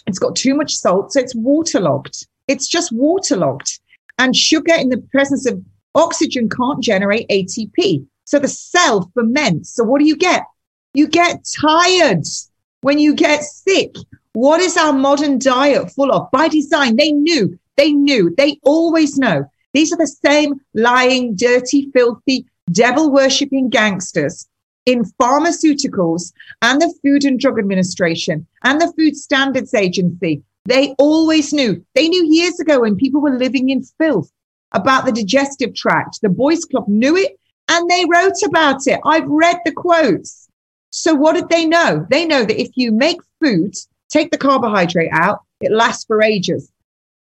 it's 0.06 0.18
got 0.18 0.36
too 0.36 0.54
much 0.54 0.74
salt, 0.74 1.12
so 1.12 1.20
it's 1.20 1.34
waterlogged. 1.34 2.26
It's 2.48 2.68
just 2.68 2.92
waterlogged. 2.92 3.80
And 4.18 4.34
sugar 4.34 4.74
in 4.74 4.88
the 4.88 4.98
presence 5.12 5.46
of 5.46 5.62
oxygen 5.94 6.48
can't 6.48 6.82
generate 6.82 7.28
ATP. 7.28 8.06
So 8.24 8.38
the 8.38 8.48
cell 8.48 9.10
ferments. 9.14 9.74
So 9.74 9.84
what 9.84 10.00
do 10.00 10.06
you 10.06 10.16
get? 10.16 10.44
You 10.96 11.06
get 11.06 11.46
tired 11.60 12.24
when 12.80 12.98
you 12.98 13.14
get 13.14 13.42
sick. 13.44 13.94
What 14.32 14.62
is 14.62 14.78
our 14.78 14.94
modern 14.94 15.38
diet 15.38 15.90
full 15.90 16.10
of? 16.10 16.30
By 16.30 16.48
design, 16.48 16.96
they 16.96 17.12
knew, 17.12 17.58
they 17.76 17.92
knew, 17.92 18.34
they 18.38 18.58
always 18.62 19.18
know. 19.18 19.44
These 19.74 19.92
are 19.92 19.98
the 19.98 20.06
same 20.06 20.54
lying, 20.72 21.36
dirty, 21.36 21.90
filthy, 21.92 22.46
devil 22.72 23.12
worshipping 23.12 23.68
gangsters 23.68 24.48
in 24.86 25.02
pharmaceuticals 25.20 26.32
and 26.62 26.80
the 26.80 26.94
Food 27.02 27.26
and 27.26 27.38
Drug 27.38 27.58
Administration 27.58 28.46
and 28.64 28.80
the 28.80 28.90
Food 28.96 29.18
Standards 29.18 29.74
Agency. 29.74 30.42
They 30.64 30.94
always 30.98 31.52
knew. 31.52 31.84
They 31.94 32.08
knew 32.08 32.24
years 32.26 32.58
ago 32.58 32.80
when 32.80 32.96
people 32.96 33.20
were 33.20 33.36
living 33.36 33.68
in 33.68 33.82
filth 33.98 34.32
about 34.72 35.04
the 35.04 35.12
digestive 35.12 35.74
tract. 35.74 36.20
The 36.22 36.30
Boys 36.30 36.64
Club 36.64 36.88
knew 36.88 37.18
it 37.18 37.38
and 37.68 37.86
they 37.90 38.06
wrote 38.10 38.42
about 38.46 38.86
it. 38.86 38.98
I've 39.04 39.28
read 39.28 39.58
the 39.66 39.72
quotes. 39.72 40.45
So 40.90 41.14
what 41.14 41.34
did 41.34 41.48
they 41.48 41.66
know? 41.66 42.06
They 42.10 42.26
know 42.26 42.44
that 42.44 42.60
if 42.60 42.70
you 42.76 42.92
make 42.92 43.18
food, 43.42 43.74
take 44.08 44.30
the 44.30 44.38
carbohydrate 44.38 45.10
out, 45.12 45.40
it 45.60 45.72
lasts 45.72 46.04
for 46.04 46.22
ages. 46.22 46.70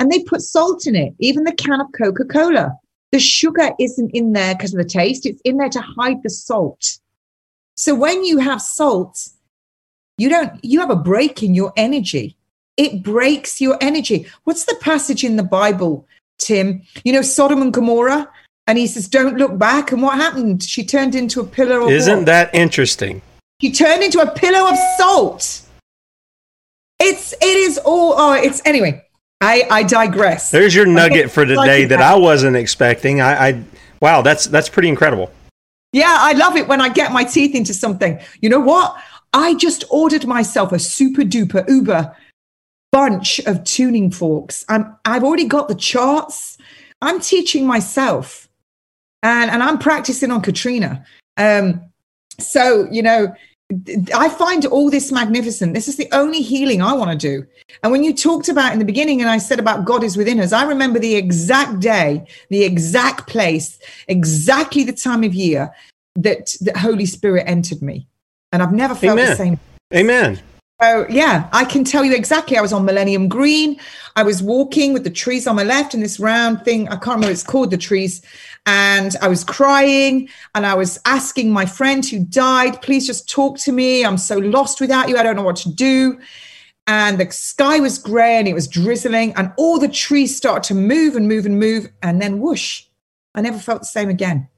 And 0.01 0.11
they 0.11 0.23
put 0.23 0.43
salt 0.43 0.87
in 0.87 0.97
it, 0.97 1.15
even 1.19 1.45
the 1.45 1.55
can 1.55 1.81
of 1.81 1.87
Coca 1.97 2.25
Cola. 2.25 2.73
The 3.13 3.21
sugar 3.21 3.71
isn't 3.79 4.11
in 4.11 4.33
there 4.33 4.55
because 4.55 4.75
of 4.75 4.79
the 4.79 4.89
taste, 4.89 5.25
it's 5.25 5.41
in 5.43 5.57
there 5.57 5.69
to 5.69 5.81
hide 5.81 6.23
the 6.23 6.31
salt. 6.31 6.99
So 7.77 7.95
when 7.95 8.25
you 8.25 8.39
have 8.39 8.61
salt, 8.61 9.29
you 10.19 10.29
don't, 10.29 10.53
you 10.65 10.81
have 10.81 10.91
a 10.91 10.97
break 10.97 11.43
in 11.43 11.55
your 11.55 11.73
energy. 11.77 12.37
It 12.77 13.03
breaks 13.03 13.61
your 13.61 13.79
energy. 13.81 14.27
What's 14.45 14.65
the 14.65 14.77
passage 14.81 15.25
in 15.25 15.37
the 15.37 15.45
Bible, 15.45 16.07
Tim? 16.39 16.83
You 17.05 17.13
know, 17.13 17.23
Sodom 17.23 17.63
and 17.63 17.73
Gomorrah. 17.73 18.29
And 18.67 18.79
he 18.79 18.87
says, 18.87 19.09
Don't 19.09 19.37
look 19.37 19.59
back. 19.59 19.93
And 19.93 20.03
what 20.03 20.17
happened? 20.17 20.63
She 20.63 20.85
turned 20.85 21.15
into 21.15 21.41
a 21.41 21.45
pillar 21.45 21.81
of 21.81 21.91
Isn't 21.91 22.19
what? 22.19 22.27
that 22.27 22.55
interesting? 22.55 23.23
She 23.61 23.73
turned 23.73 24.03
into 24.03 24.21
a 24.21 24.31
pillow 24.31 24.71
of 24.71 24.77
salt. 24.99 25.63
It's 27.01 27.33
it 27.33 27.45
is 27.45 27.79
all 27.79 28.15
oh 28.17 28.33
it's 28.33 28.63
anyway. 28.65 29.05
I 29.41 29.67
I 29.71 29.83
digress. 29.83 30.51
There's 30.51 30.75
your 30.75 30.87
nugget 30.87 31.31
for 31.31 31.45
today 31.45 31.85
that 31.87 32.01
I 32.01 32.15
wasn't 32.17 32.57
expecting. 32.57 33.21
I, 33.21 33.49
I 33.49 33.65
wow, 34.01 34.23
that's 34.23 34.47
that's 34.47 34.69
pretty 34.69 34.89
incredible. 34.89 35.31
Yeah, 35.93 36.17
I 36.19 36.33
love 36.33 36.57
it 36.57 36.67
when 36.67 36.81
I 36.81 36.89
get 36.89 37.13
my 37.13 37.25
teeth 37.25 37.55
into 37.55 37.73
something. 37.73 38.19
You 38.41 38.49
know 38.49 38.61
what? 38.61 38.97
I 39.33 39.55
just 39.55 39.85
ordered 39.91 40.27
myself 40.27 40.73
a 40.73 40.79
super 40.79 41.23
duper 41.23 41.69
uber 41.69 42.17
bunch 42.95 43.41
of 43.41 43.65
tuning 43.65 44.09
forks. 44.09 44.65
I'm, 44.69 44.97
I've 45.05 45.25
already 45.25 45.47
got 45.47 45.67
the 45.67 45.75
charts. 45.75 46.57
I'm 47.03 47.19
teaching 47.21 47.67
myself 47.67 48.49
and, 49.21 49.51
and 49.51 49.65
I'm 49.65 49.79
practicing 49.79 50.31
on 50.31 50.43
Katrina. 50.43 51.05
Um, 51.37 51.91
so, 52.39 52.89
you 52.91 53.03
know, 53.03 53.35
I 54.15 54.29
find 54.29 54.67
all 54.67 54.91
this 54.91 55.11
magnificent. 55.11 55.75
This 55.75 55.89
is 55.89 55.97
the 55.97 56.09
only 56.13 56.43
healing 56.43 56.83
I 56.83 56.93
want 56.93 57.11
to 57.11 57.17
do. 57.17 57.47
And 57.83 57.91
when 57.91 58.05
you 58.05 58.15
talked 58.15 58.49
about 58.49 58.73
in 58.73 58.79
the 58.79 58.85
beginning, 58.85 59.21
and 59.21 59.31
I 59.31 59.39
said 59.39 59.59
about 59.59 59.85
God 59.85 60.05
is 60.05 60.17
within 60.17 60.39
us, 60.39 60.53
I 60.53 60.65
remember 60.65 60.99
the 60.99 61.15
exact 61.15 61.81
day, 61.81 62.27
the 62.51 62.63
exact 62.63 63.27
place, 63.27 63.79
exactly 64.07 64.85
the 64.85 64.93
time 64.93 65.25
of 65.25 65.35
year 65.35 65.75
that 66.17 66.55
the 66.61 66.79
Holy 66.79 67.07
Spirit 67.07 67.45
entered 67.47 67.83
me. 67.83 68.07
And 68.53 68.63
I've 68.63 68.73
never 68.73 68.95
felt 68.95 69.19
Amen. 69.19 69.31
the 69.31 69.37
same. 69.37 69.61
Amen. 69.95 70.41
So, 70.83 71.07
yeah, 71.09 71.49
I 71.53 71.65
can 71.65 71.85
tell 71.85 72.05
you 72.05 72.15
exactly. 72.15 72.59
I 72.59 72.61
was 72.61 72.73
on 72.73 72.85
Millennium 72.85 73.29
Green. 73.29 73.79
I 74.17 74.25
was 74.25 74.43
walking 74.43 74.93
with 74.93 75.05
the 75.05 75.11
trees 75.11 75.47
on 75.47 75.57
my 75.57 75.63
left 75.63 75.95
and 75.95 76.03
this 76.03 76.19
round 76.19 76.65
thing. 76.65 76.89
I 76.89 76.93
can't 76.93 77.07
remember 77.07 77.27
what 77.27 77.33
it's 77.33 77.45
called, 77.45 77.71
the 77.71 77.79
trees. 77.79 78.23
And 78.67 79.15
I 79.23 79.29
was 79.29 79.45
crying 79.45 80.29
and 80.55 80.67
I 80.67 80.75
was 80.75 80.99
asking 81.05 81.53
my 81.53 81.65
friend 81.65 82.05
who 82.05 82.19
died, 82.21 82.83
please 82.83 83.07
just 83.07 83.29
talk 83.31 83.59
to 83.59 83.73
me. 83.73 84.05
I'm 84.05 84.19
so 84.19 84.39
lost 84.39 84.81
without 84.81 85.09
you. 85.09 85.17
I 85.17 85.23
don't 85.23 85.37
know 85.37 85.43
what 85.43 85.57
to 85.57 85.73
do. 85.73 86.19
And 86.87 87.19
the 87.19 87.31
sky 87.31 87.79
was 87.79 87.99
gray 87.99 88.37
and 88.37 88.49
it 88.49 88.55
was 88.55 88.67
drizzling 88.67 89.33
and 89.37 89.53
all 89.57 89.79
the 89.79 89.89
trees 89.89 90.37
started 90.37 90.65
to 90.69 90.75
move 90.75 91.15
and 91.15 91.29
move 91.29 91.47
and 91.47 91.59
move. 91.59 91.89
And 92.03 92.21
then 92.21 92.41
whoosh, 92.41 92.85
I 93.35 93.43
never 93.43 93.59
felt 93.59 93.83
the 93.83 93.87
same 93.87 94.09
again. 94.09 94.49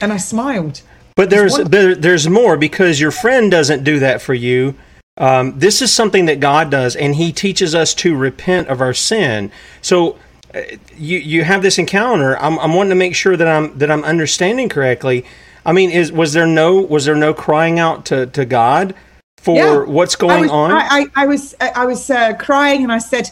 And 0.00 0.12
I 0.12 0.16
smiled. 0.16 0.80
But 1.14 1.30
there's 1.30 1.56
there, 1.58 1.94
there's 1.94 2.28
more 2.28 2.56
because 2.56 2.98
your 2.98 3.10
friend 3.10 3.50
doesn't 3.50 3.84
do 3.84 3.98
that 4.00 4.22
for 4.22 4.34
you. 4.34 4.74
Um, 5.18 5.58
this 5.58 5.82
is 5.82 5.92
something 5.92 6.26
that 6.26 6.40
God 6.40 6.70
does, 6.70 6.96
and 6.96 7.14
He 7.14 7.32
teaches 7.32 7.74
us 7.74 7.94
to 7.96 8.16
repent 8.16 8.68
of 8.68 8.80
our 8.80 8.94
sin. 8.94 9.50
So 9.82 10.18
uh, 10.54 10.62
you 10.96 11.18
you 11.18 11.44
have 11.44 11.62
this 11.62 11.78
encounter. 11.78 12.38
I'm, 12.38 12.58
I'm 12.58 12.74
wanting 12.74 12.90
to 12.90 12.96
make 12.96 13.14
sure 13.14 13.36
that 13.36 13.46
I'm 13.46 13.76
that 13.78 13.90
I'm 13.90 14.04
understanding 14.04 14.68
correctly. 14.68 15.24
I 15.64 15.72
mean, 15.72 15.90
is 15.90 16.10
was 16.10 16.32
there 16.32 16.46
no 16.46 16.80
was 16.80 17.04
there 17.04 17.14
no 17.14 17.34
crying 17.34 17.78
out 17.78 18.06
to, 18.06 18.26
to 18.26 18.44
God 18.44 18.94
for 19.36 19.56
Yeah. 19.56 19.84
what's 19.84 20.16
I 20.16 20.18
going 20.18 20.42
was, 20.42 20.50
on? 20.50 20.70
I, 20.72 20.88
I, 20.90 21.06
I 21.16 21.26
was, 21.26 21.54
I 21.60 21.84
was 21.84 22.10
uh, 22.10 22.34
crying 22.34 22.82
and 22.82 22.92
I 22.92 22.98
said, 22.98 23.30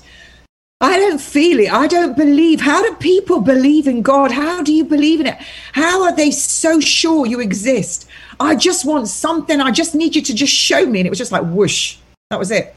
I 0.81 0.99
don't 0.99 1.21
feel 1.21 1.61
it. 1.61 1.73
I 1.73 1.87
don't 1.87 2.17
believe. 2.17 2.61
How 2.61 2.83
do 2.83 2.95
people 2.97 3.41
believe 3.41 3.87
in 3.87 4.03
God? 4.03 4.31
How 4.31 4.63
do 4.63 4.73
you 4.73 4.85
believe 4.85 5.21
in 5.21 5.27
it? 5.27 5.37
How 5.73 6.03
are 6.05 6.15
they 6.15 6.31
so 6.31 6.81
sure 6.81 7.27
you 7.27 7.41
exist? 7.41 8.09
I 8.41 8.57
just 8.57 8.87
want 8.87 9.07
something. 9.07 9.61
I 9.61 9.71
just 9.71 9.95
need 9.95 10.17
you 10.17 10.23
to 10.23 10.35
just 10.35 10.53
show 10.53 10.87
me. 10.87 11.01
And 11.01 11.07
it 11.07 11.11
was 11.11 11.19
just 11.19 11.31
like 11.31 11.45
whoosh. 11.45 11.99
That 12.31 12.39
was 12.39 12.51
it. 12.51 12.75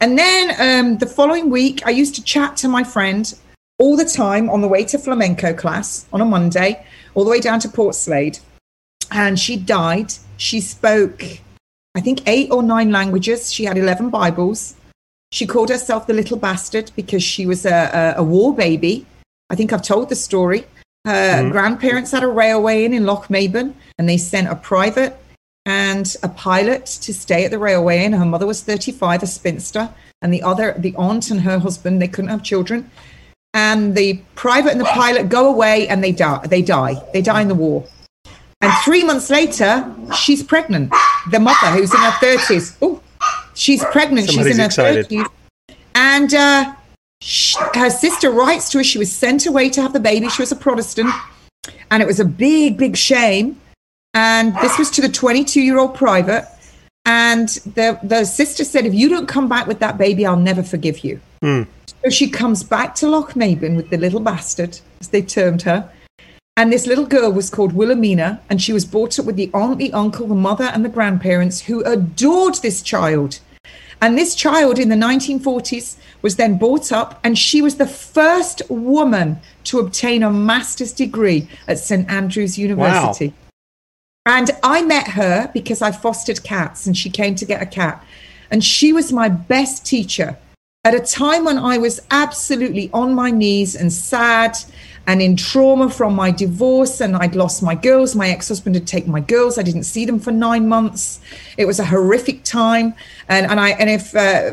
And 0.00 0.18
then 0.18 0.54
um, 0.60 0.98
the 0.98 1.06
following 1.06 1.48
week, 1.48 1.86
I 1.86 1.90
used 1.90 2.14
to 2.16 2.22
chat 2.22 2.58
to 2.58 2.68
my 2.68 2.84
friend 2.84 3.32
all 3.78 3.96
the 3.96 4.04
time 4.04 4.50
on 4.50 4.60
the 4.60 4.68
way 4.68 4.84
to 4.84 4.98
flamenco 4.98 5.54
class 5.54 6.06
on 6.12 6.20
a 6.20 6.24
Monday, 6.24 6.84
all 7.14 7.24
the 7.24 7.30
way 7.30 7.40
down 7.40 7.58
to 7.60 7.68
Portslade. 7.68 8.40
And 9.10 9.40
she 9.40 9.56
died. 9.56 10.12
She 10.36 10.60
spoke, 10.60 11.24
I 11.94 12.00
think, 12.00 12.22
eight 12.26 12.50
or 12.50 12.62
nine 12.62 12.92
languages. 12.92 13.50
She 13.50 13.64
had 13.64 13.78
11 13.78 14.10
Bibles. 14.10 14.74
She 15.32 15.46
called 15.46 15.70
herself 15.70 16.06
the 16.06 16.12
little 16.12 16.36
bastard 16.36 16.92
because 16.94 17.22
she 17.22 17.46
was 17.46 17.64
a, 17.64 18.14
a, 18.16 18.20
a 18.20 18.22
war 18.22 18.54
baby. 18.54 19.06
I 19.48 19.54
think 19.54 19.72
I've 19.72 19.82
told 19.82 20.10
the 20.10 20.16
story. 20.16 20.66
Her 21.04 21.42
Mhm. 21.42 21.50
grandparents 21.52 22.12
had 22.12 22.22
a 22.22 22.28
railway 22.28 22.84
inn 22.84 22.92
in 22.94 23.04
Lochmaben 23.04 23.74
and 23.98 24.08
they 24.08 24.16
sent 24.16 24.48
a 24.48 24.54
private 24.54 25.16
and 25.66 26.16
a 26.22 26.28
pilot 26.28 26.86
to 26.86 27.12
stay 27.12 27.44
at 27.44 27.50
the 27.50 27.58
railway 27.58 28.04
inn. 28.04 28.12
Her 28.12 28.24
mother 28.24 28.46
was 28.46 28.60
35, 28.60 29.22
a 29.22 29.26
spinster, 29.26 29.88
and 30.20 30.32
the 30.32 30.42
other, 30.42 30.74
the 30.78 30.94
aunt 30.96 31.30
and 31.30 31.40
her 31.42 31.58
husband, 31.58 32.00
they 32.00 32.08
couldn't 32.08 32.30
have 32.30 32.42
children. 32.42 32.90
And 33.54 33.94
the 33.94 34.20
private 34.34 34.72
and 34.72 34.80
the 34.80 34.86
pilot 34.86 35.28
go 35.28 35.46
away 35.48 35.86
and 35.88 36.02
they 36.02 36.12
die. 36.12 36.40
They 36.46 36.62
die. 36.62 37.02
They 37.12 37.20
die 37.20 37.42
in 37.42 37.48
the 37.48 37.54
war. 37.54 37.84
And 38.60 38.72
three 38.84 39.02
months 39.02 39.28
later, 39.28 39.84
she's 40.16 40.42
pregnant. 40.42 40.92
The 41.32 41.40
mother, 41.40 41.66
who's 41.66 41.92
in 41.92 42.00
her 42.00 42.12
30s, 42.12 42.76
oh, 42.80 43.00
she's 43.54 43.84
pregnant. 43.86 44.28
Somebody's 44.28 44.52
she's 44.52 44.54
in 44.56 44.60
her 44.60 44.66
excited. 44.66 45.08
30s. 45.08 45.26
And 45.96 46.32
uh, 46.32 46.72
sh 47.22 47.56
her 47.74 47.88
sister 47.88 48.30
writes 48.30 48.70
to 48.70 48.78
her. 48.78 48.84
She 48.84 48.98
was 48.98 49.10
sent 49.10 49.46
away 49.46 49.70
to 49.70 49.82
have 49.82 49.92
the 49.92 50.00
baby. 50.00 50.28
She 50.28 50.42
was 50.42 50.52
a 50.52 50.56
Protestant. 50.56 51.10
And 51.90 52.02
it 52.02 52.06
was 52.06 52.20
a 52.20 52.24
big, 52.24 52.76
big 52.76 52.96
shame. 52.96 53.60
And 54.14 54.54
this 54.56 54.78
was 54.78 54.90
to 54.90 55.00
the 55.00 55.08
22 55.08 55.60
year 55.60 55.78
old 55.78 55.94
private. 55.94 56.46
And 57.06 57.48
the, 57.48 57.98
the 58.02 58.24
sister 58.24 58.64
said, 58.64 58.86
if 58.86 58.94
you 58.94 59.08
don't 59.08 59.26
come 59.26 59.48
back 59.48 59.66
with 59.66 59.80
that 59.80 59.98
baby, 59.98 60.26
I'll 60.26 60.36
never 60.36 60.62
forgive 60.62 61.04
you. 61.04 61.20
Mm. 61.42 61.66
So 62.04 62.10
she 62.10 62.28
comes 62.28 62.62
back 62.62 62.94
to 62.96 63.06
Lochmaben 63.06 63.76
with 63.76 63.90
the 63.90 63.96
little 63.96 64.20
bastard, 64.20 64.78
as 65.00 65.08
they 65.08 65.22
termed 65.22 65.62
her. 65.62 65.90
And 66.56 66.72
this 66.72 66.86
little 66.86 67.06
girl 67.06 67.32
was 67.32 67.48
called 67.48 67.72
Wilhelmina, 67.72 68.40
and 68.50 68.60
she 68.60 68.72
was 68.72 68.84
brought 68.84 69.18
up 69.18 69.24
with 69.24 69.36
the 69.36 69.50
aunt, 69.54 69.78
the 69.78 69.92
uncle, 69.92 70.26
the 70.26 70.34
mother, 70.34 70.64
and 70.64 70.84
the 70.84 70.88
grandparents 70.88 71.62
who 71.62 71.82
adored 71.84 72.56
this 72.56 72.82
child. 72.82 73.40
And 74.02 74.18
this 74.18 74.34
child 74.34 74.80
in 74.80 74.88
the 74.88 74.96
1940s 74.96 75.96
was 76.22 76.34
then 76.34 76.58
brought 76.58 76.90
up, 76.90 77.20
and 77.22 77.38
she 77.38 77.62
was 77.62 77.76
the 77.76 77.86
first 77.86 78.60
woman 78.68 79.40
to 79.64 79.78
obtain 79.78 80.24
a 80.24 80.30
master's 80.30 80.92
degree 80.92 81.48
at 81.68 81.78
St. 81.78 82.10
Andrews 82.10 82.58
University. 82.58 83.28
Wow. 83.28 83.34
And 84.26 84.50
I 84.64 84.82
met 84.82 85.06
her 85.08 85.50
because 85.54 85.82
I 85.82 85.92
fostered 85.92 86.42
cats, 86.42 86.84
and 86.84 86.96
she 86.96 87.10
came 87.10 87.36
to 87.36 87.44
get 87.44 87.62
a 87.62 87.66
cat. 87.66 88.04
And 88.50 88.64
she 88.64 88.92
was 88.92 89.12
my 89.12 89.28
best 89.28 89.86
teacher 89.86 90.36
at 90.84 90.96
a 90.96 91.00
time 91.00 91.44
when 91.44 91.58
I 91.58 91.78
was 91.78 92.00
absolutely 92.10 92.90
on 92.92 93.14
my 93.14 93.30
knees 93.30 93.76
and 93.76 93.92
sad 93.92 94.58
and 95.06 95.20
in 95.20 95.36
trauma 95.36 95.90
from 95.90 96.14
my 96.14 96.30
divorce 96.30 97.00
and 97.00 97.16
I'd 97.16 97.34
lost 97.34 97.62
my 97.62 97.74
girls. 97.74 98.14
My 98.14 98.28
ex-husband 98.28 98.76
had 98.76 98.86
taken 98.86 99.10
my 99.10 99.20
girls. 99.20 99.58
I 99.58 99.62
didn't 99.62 99.84
see 99.84 100.04
them 100.04 100.20
for 100.20 100.30
nine 100.30 100.68
months. 100.68 101.20
It 101.56 101.66
was 101.66 101.80
a 101.80 101.84
horrific 101.84 102.44
time. 102.44 102.94
And, 103.28 103.46
and 103.50 103.58
I, 103.58 103.70
and 103.70 103.90
if, 103.90 104.14
uh, 104.14 104.52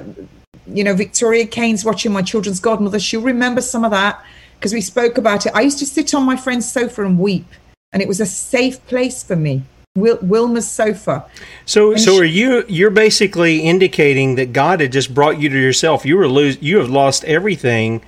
you 0.66 0.84
know, 0.84 0.96
Victoria 0.96 1.46
Kane's 1.46 1.86
watching 1.86 2.12
my 2.12 2.22
children's 2.22 2.60
godmother, 2.60 3.00
she'll 3.00 3.22
remember 3.22 3.62
some 3.62 3.84
of 3.84 3.92
that 3.92 4.24
because 4.56 4.74
we 4.74 4.82
spoke 4.82 5.18
about 5.18 5.46
it. 5.46 5.52
I 5.56 5.62
used 5.62 5.80
to 5.80 5.86
sit 5.86 6.14
on 6.14 6.24
my 6.24 6.36
friend's 6.36 6.70
sofa 6.72 7.06
and 7.06 7.20
weep 7.20 7.46
and 7.94 8.02
it 8.02 8.08
was 8.08 8.20
a 8.20 8.26
safe 8.26 8.86
place 8.88 9.24
for 9.24 9.36
me. 9.36 9.64
Wil- 9.96 10.18
Wilma's 10.18 10.70
sofa. 10.70 11.26
So, 11.66 11.92
and 11.92 12.00
so 12.00 12.14
she- 12.14 12.20
are 12.22 12.26
you? 12.26 12.66
You're 12.68 12.92
basically 12.92 13.60
indicating 13.62 14.36
that 14.36 14.54
God 14.54 14.82
had 14.82 14.92
just 14.92 15.14
brought 15.14 15.40
you 15.40 15.50
to 15.50 15.60
yourself. 15.60 16.06
You 16.06 16.18
were 16.18 16.28
lose. 16.28 16.62
You 16.62 16.78
have 16.78 16.90
lost 16.90 17.24
everything, 17.26 18.02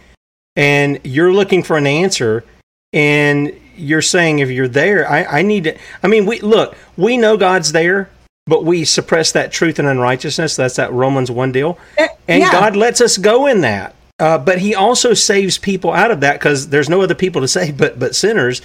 and 0.61 0.99
you're 1.03 1.33
looking 1.33 1.63
for 1.63 1.77
an 1.77 1.87
answer. 1.87 2.43
And 2.93 3.53
you're 3.75 4.01
saying, 4.01 4.39
if 4.39 4.49
you're 4.49 4.67
there, 4.67 5.09
I, 5.09 5.23
I 5.23 5.41
need 5.41 5.63
to. 5.63 5.77
I 6.03 6.07
mean, 6.07 6.25
we 6.25 6.39
look. 6.41 6.75
We 6.97 7.17
know 7.17 7.37
God's 7.37 7.71
there, 7.71 8.09
but 8.45 8.63
we 8.65 8.83
suppress 8.83 9.31
that 9.31 9.51
truth 9.51 9.79
and 9.79 9.87
unrighteousness. 9.87 10.55
That's 10.55 10.75
that 10.75 10.91
Romans 10.91 11.31
one 11.31 11.51
deal, 11.51 11.79
uh, 11.97 12.07
and 12.27 12.41
yeah. 12.41 12.51
God 12.51 12.75
lets 12.75 13.01
us 13.01 13.17
go 13.17 13.47
in 13.47 13.61
that. 13.61 13.95
Uh, 14.19 14.37
but 14.37 14.59
He 14.59 14.75
also 14.75 15.13
saves 15.13 15.57
people 15.57 15.93
out 15.93 16.11
of 16.11 16.19
that 16.19 16.33
because 16.33 16.67
there's 16.69 16.89
no 16.89 17.01
other 17.01 17.15
people 17.15 17.41
to 17.41 17.47
save 17.47 17.77
but 17.77 17.97
but 17.97 18.15
sinners. 18.15 18.61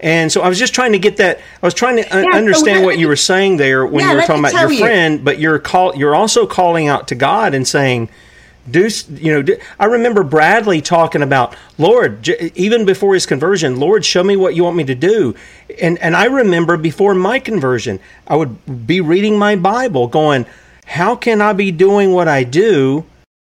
And 0.00 0.30
so 0.30 0.42
I 0.42 0.48
was 0.48 0.58
just 0.58 0.74
trying 0.74 0.92
to 0.92 0.98
get 0.98 1.18
that. 1.18 1.38
I 1.38 1.66
was 1.66 1.74
trying 1.74 2.02
to 2.02 2.08
yeah, 2.08 2.36
understand 2.36 2.80
so 2.80 2.84
what 2.84 2.98
you 2.98 3.08
were 3.08 3.16
saying 3.16 3.58
there 3.58 3.86
when 3.86 4.04
yeah, 4.04 4.10
you 4.10 4.16
were 4.16 4.22
talking 4.22 4.44
about 4.44 4.60
your 4.60 4.72
you. 4.72 4.78
friend, 4.78 5.24
but 5.24 5.38
you're 5.38 5.58
call 5.58 5.94
you're 5.96 6.14
also 6.14 6.46
calling 6.46 6.88
out 6.88 7.08
to 7.08 7.14
God 7.14 7.54
and 7.54 7.68
saying, 7.68 8.08
"Do 8.70 8.88
you 9.14 9.32
know?" 9.32 9.42
Do, 9.42 9.56
I 9.78 9.86
remember 9.86 10.22
Bradley 10.22 10.80
talking 10.80 11.22
about 11.22 11.54
Lord, 11.78 12.28
even 12.54 12.84
before 12.84 13.14
his 13.14 13.26
conversion. 13.26 13.78
Lord, 13.78 14.04
show 14.04 14.24
me 14.24 14.36
what 14.36 14.54
you 14.54 14.64
want 14.64 14.76
me 14.76 14.84
to 14.84 14.94
do. 14.94 15.34
And 15.80 15.98
and 15.98 16.16
I 16.16 16.24
remember 16.24 16.76
before 16.76 17.14
my 17.14 17.38
conversion, 17.38 18.00
I 18.26 18.36
would 18.36 18.86
be 18.86 19.00
reading 19.00 19.38
my 19.38 19.56
Bible, 19.56 20.06
going, 20.06 20.46
"How 20.86 21.16
can 21.16 21.40
I 21.40 21.52
be 21.52 21.70
doing 21.70 22.12
what 22.12 22.28
I 22.28 22.44
do, 22.44 23.04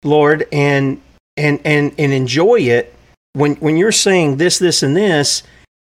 Lord, 0.03 0.47
and 0.51 1.01
and 1.37 1.59
and 1.65 1.93
and 1.97 2.13
enjoy 2.13 2.61
it?" 2.61 2.93
When 3.33 3.55
when 3.55 3.77
you're 3.77 3.91
saying 3.91 4.37
this, 4.37 4.57
this, 4.59 4.83
and 4.83 4.95
this 4.95 5.43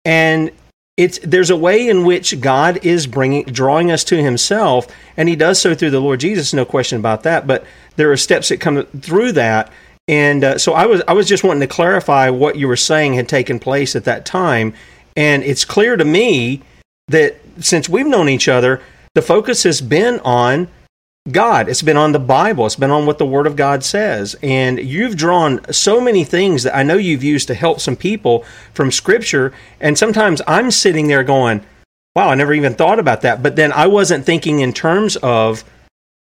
and 0.05 0.51
it's 1.01 1.19
there's 1.23 1.49
a 1.49 1.57
way 1.57 1.89
in 1.89 2.05
which 2.05 2.41
God 2.43 2.85
is 2.85 3.07
bringing 3.07 3.45
drawing 3.45 3.91
us 3.91 4.05
to 4.05 4.23
himself 4.23 4.87
and 5.17 5.31
he 5.31 5.35
does 5.35 5.59
so 5.59 5.75
through 5.75 5.93
the 5.93 6.01
Lord 6.01 6.21
Jesus 6.21 6.53
no 6.53 6.67
question 6.67 6.99
about 6.99 7.23
that 7.23 7.47
but 7.47 7.65
there 7.97 8.13
are 8.13 8.19
steps 8.19 8.51
that 8.51 8.61
come 8.61 8.85
through 9.01 9.33
that. 9.33 9.73
And 10.09 10.45
uh, 10.45 10.59
so 10.59 10.75
I 10.75 10.85
was 10.85 11.03
I 11.09 11.15
was 11.15 11.27
just 11.27 11.43
wanting 11.43 11.61
to 11.61 11.67
clarify 11.67 12.29
what 12.29 12.57
you 12.57 12.69
were 12.69 12.77
saying 12.77 13.15
had 13.15 13.31
taken 13.31 13.59
place 13.59 13.97
at 13.97 14.05
that 14.05 14.27
time. 14.27 14.75
And 15.17 15.43
it's 15.43 15.65
clear 15.65 15.97
to 15.97 16.05
me 16.05 16.61
that 17.09 17.41
since 17.61 17.89
we've 17.89 18.07
known 18.07 18.29
each 18.29 18.47
other 18.47 18.83
the 19.15 19.23
focus 19.23 19.65
has 19.65 19.81
been 19.81 20.21
on 20.21 20.69
God. 21.29 21.69
It's 21.69 21.83
been 21.83 21.99
on 21.99 22.13
the 22.13 22.19
Bible. 22.19 22.65
It's 22.65 22.77
been 22.77 22.91
on 22.91 23.05
what 23.05 23.19
the 23.19 23.27
Word 23.27 23.47
of 23.47 23.57
God 23.57 23.85
says. 23.85 24.37
And 24.43 24.79
you've 24.79 25.17
drawn 25.17 25.61
so 25.71 26.01
many 26.01 26.25
things 26.25 26.63
that 26.63 26.75
I 26.75 26.83
know 26.83 26.97
you've 26.97 27.23
used 27.23 27.47
to 27.49 27.55
help 27.55 27.81
some 27.81 27.97
people 27.97 28.45
from 28.73 28.91
Scripture. 28.91 29.53
And 29.81 29.99
sometimes 29.99 30.41
I'm 30.47 30.71
sitting 30.71 31.09
there 31.09 31.23
going, 31.23 31.61
wow, 32.17 32.31
I 32.31 32.35
never 32.37 32.55
even 32.55 32.75
thought 32.75 32.99
about 32.99 33.21
that. 33.21 33.43
But 33.43 33.57
then 33.57 33.71
I 33.73 33.87
wasn't 33.87 34.25
thinking 34.25 34.61
in 34.61 34.73
terms 34.73 35.17
of 35.17 35.63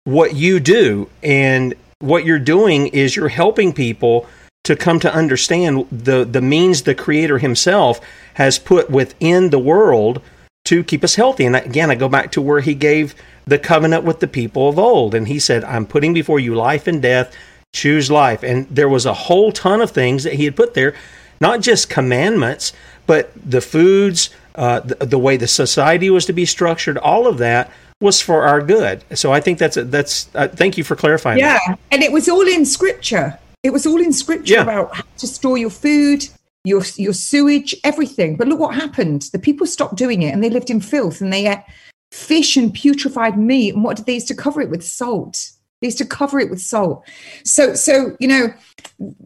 what 0.05 0.35
you 0.35 0.60
do. 0.60 1.10
And 1.23 1.74
what 1.98 2.24
you're 2.24 2.39
doing 2.39 2.86
is 2.89 3.16
you're 3.16 3.28
helping 3.28 3.74
people 3.74 4.27
to 4.64 4.77
come 4.77 4.98
to 5.01 5.14
understand 5.14 5.86
the, 5.93 6.24
the 6.24 6.40
means 6.40 6.82
the 6.82 6.94
Creator 6.94 7.39
Himself 7.39 8.01
has 8.35 8.59
put 8.59 8.90
within 8.90 9.51
the 9.51 9.59
world 9.59 10.23
to 10.66 10.84
keep 10.84 11.02
us 11.02 11.14
healthy. 11.14 11.44
And 11.44 11.56
again, 11.56 11.90
I 11.90 11.94
go 11.94 12.09
back 12.09 12.32
to 12.32 12.40
where 12.40 12.60
He 12.60 12.74
gave 12.74 13.14
the 13.47 13.59
covenant 13.59 14.05
with 14.05 14.20
the 14.20 14.26
people 14.26 14.68
of 14.68 14.78
old. 14.78 15.14
And 15.14 15.28
he 15.28 15.38
said, 15.38 15.64
I'm 15.64 15.86
putting 15.86 16.12
before 16.12 16.40
you 16.40 16.55
life 16.55 16.86
and 16.86 17.01
death, 17.01 17.34
choose 17.72 18.10
life. 18.10 18.43
And 18.43 18.66
there 18.68 18.88
was 18.88 19.06
a 19.06 19.14
whole 19.14 19.52
ton 19.52 19.80
of 19.80 19.93
things 19.93 20.24
that 20.24 20.34
he 20.34 20.44
had 20.44 20.56
put 20.56 20.74
there, 20.74 20.94
not 21.40 21.60
just 21.60 21.88
commandments, 21.88 22.72
but 23.06 23.30
the 23.34 23.60
foods, 23.60 24.30
uh, 24.56 24.80
the, 24.80 24.94
the, 25.06 25.18
way 25.18 25.36
the 25.36 25.47
society 25.47 26.10
was 26.10 26.26
to 26.26 26.32
be 26.32 26.44
structured, 26.44 26.98
all 26.98 27.28
of 27.28 27.38
that 27.38 27.70
was 28.01 28.20
for 28.20 28.43
our 28.43 28.60
good. 28.60 29.05
So 29.14 29.32
I 29.32 29.40
think 29.40 29.59
that's 29.59 29.76
a, 29.76 29.84
that's. 29.84 30.28
Uh, 30.34 30.48
thank 30.48 30.76
you 30.76 30.84
for 30.84 30.97
clarifying. 30.97 31.38
Yeah, 31.38 31.59
that. 31.68 31.78
and 31.93 32.02
it 32.02 32.12
was 32.12 32.28
all 32.28 32.47
in 32.47 32.66
scripture. 32.66 33.38
It 33.62 33.70
was 33.70 33.86
all 33.86 34.01
in 34.01 34.12
scripture 34.12 34.55
yeah. 34.55 34.62
about 34.62 34.94
how 34.94 35.05
to 35.18 35.26
store 35.26 35.56
your 35.56 35.70
food, 35.70 36.28
your 36.66 36.82
your 36.97 37.12
sewage, 37.12 37.76
everything. 37.84 38.36
But 38.36 38.48
look 38.48 38.59
what 38.59 38.74
happened. 38.74 39.22
The 39.32 39.38
people 39.38 39.68
stopped 39.68 39.94
doing 39.94 40.22
it, 40.22 40.34
and 40.34 40.43
they 40.43 40.51
lived 40.51 40.68
in 40.68 40.80
filth, 40.80 41.20
and 41.20 41.32
they 41.32 41.47
ate 41.47 41.62
fish 42.10 42.56
and 42.56 42.74
putrefied 42.74 43.36
meat. 43.36 43.74
And 43.74 43.84
what 43.84 43.97
did 43.97 44.06
they 44.06 44.14
used 44.14 44.28
to 44.28 44.34
cover 44.34 44.60
it 44.60 44.68
with? 44.68 44.84
Salt. 44.84 45.52
They 45.80 45.86
used 45.86 45.98
to 45.98 46.06
cover 46.06 46.40
it 46.40 46.51
with 46.51 46.60
salt. 46.60 47.05
So, 47.44 47.74
so 47.74 48.16
you 48.18 48.26
know, 48.26 48.52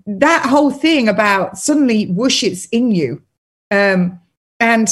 that 0.06 0.44
whole 0.44 0.70
thing 0.70 1.08
about 1.08 1.56
suddenly 1.56 2.08
whoosh, 2.08 2.42
it's 2.42 2.66
in 2.66 2.92
you. 2.92 3.22
Um, 3.70 4.20
and 4.58 4.88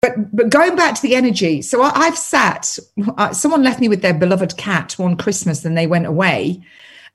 but 0.00 0.34
but 0.34 0.48
going 0.48 0.74
back 0.76 0.94
to 0.94 1.02
the 1.02 1.14
energy, 1.14 1.60
so 1.60 1.82
I, 1.82 2.06
have 2.06 2.16
sat. 2.16 2.78
Uh, 3.18 3.34
someone 3.34 3.62
left 3.62 3.80
me 3.80 3.90
with 3.90 4.00
their 4.00 4.14
beloved 4.14 4.56
cat 4.56 4.94
one 4.96 5.16
Christmas, 5.16 5.66
and 5.66 5.76
they 5.76 5.86
went 5.86 6.06
away. 6.06 6.62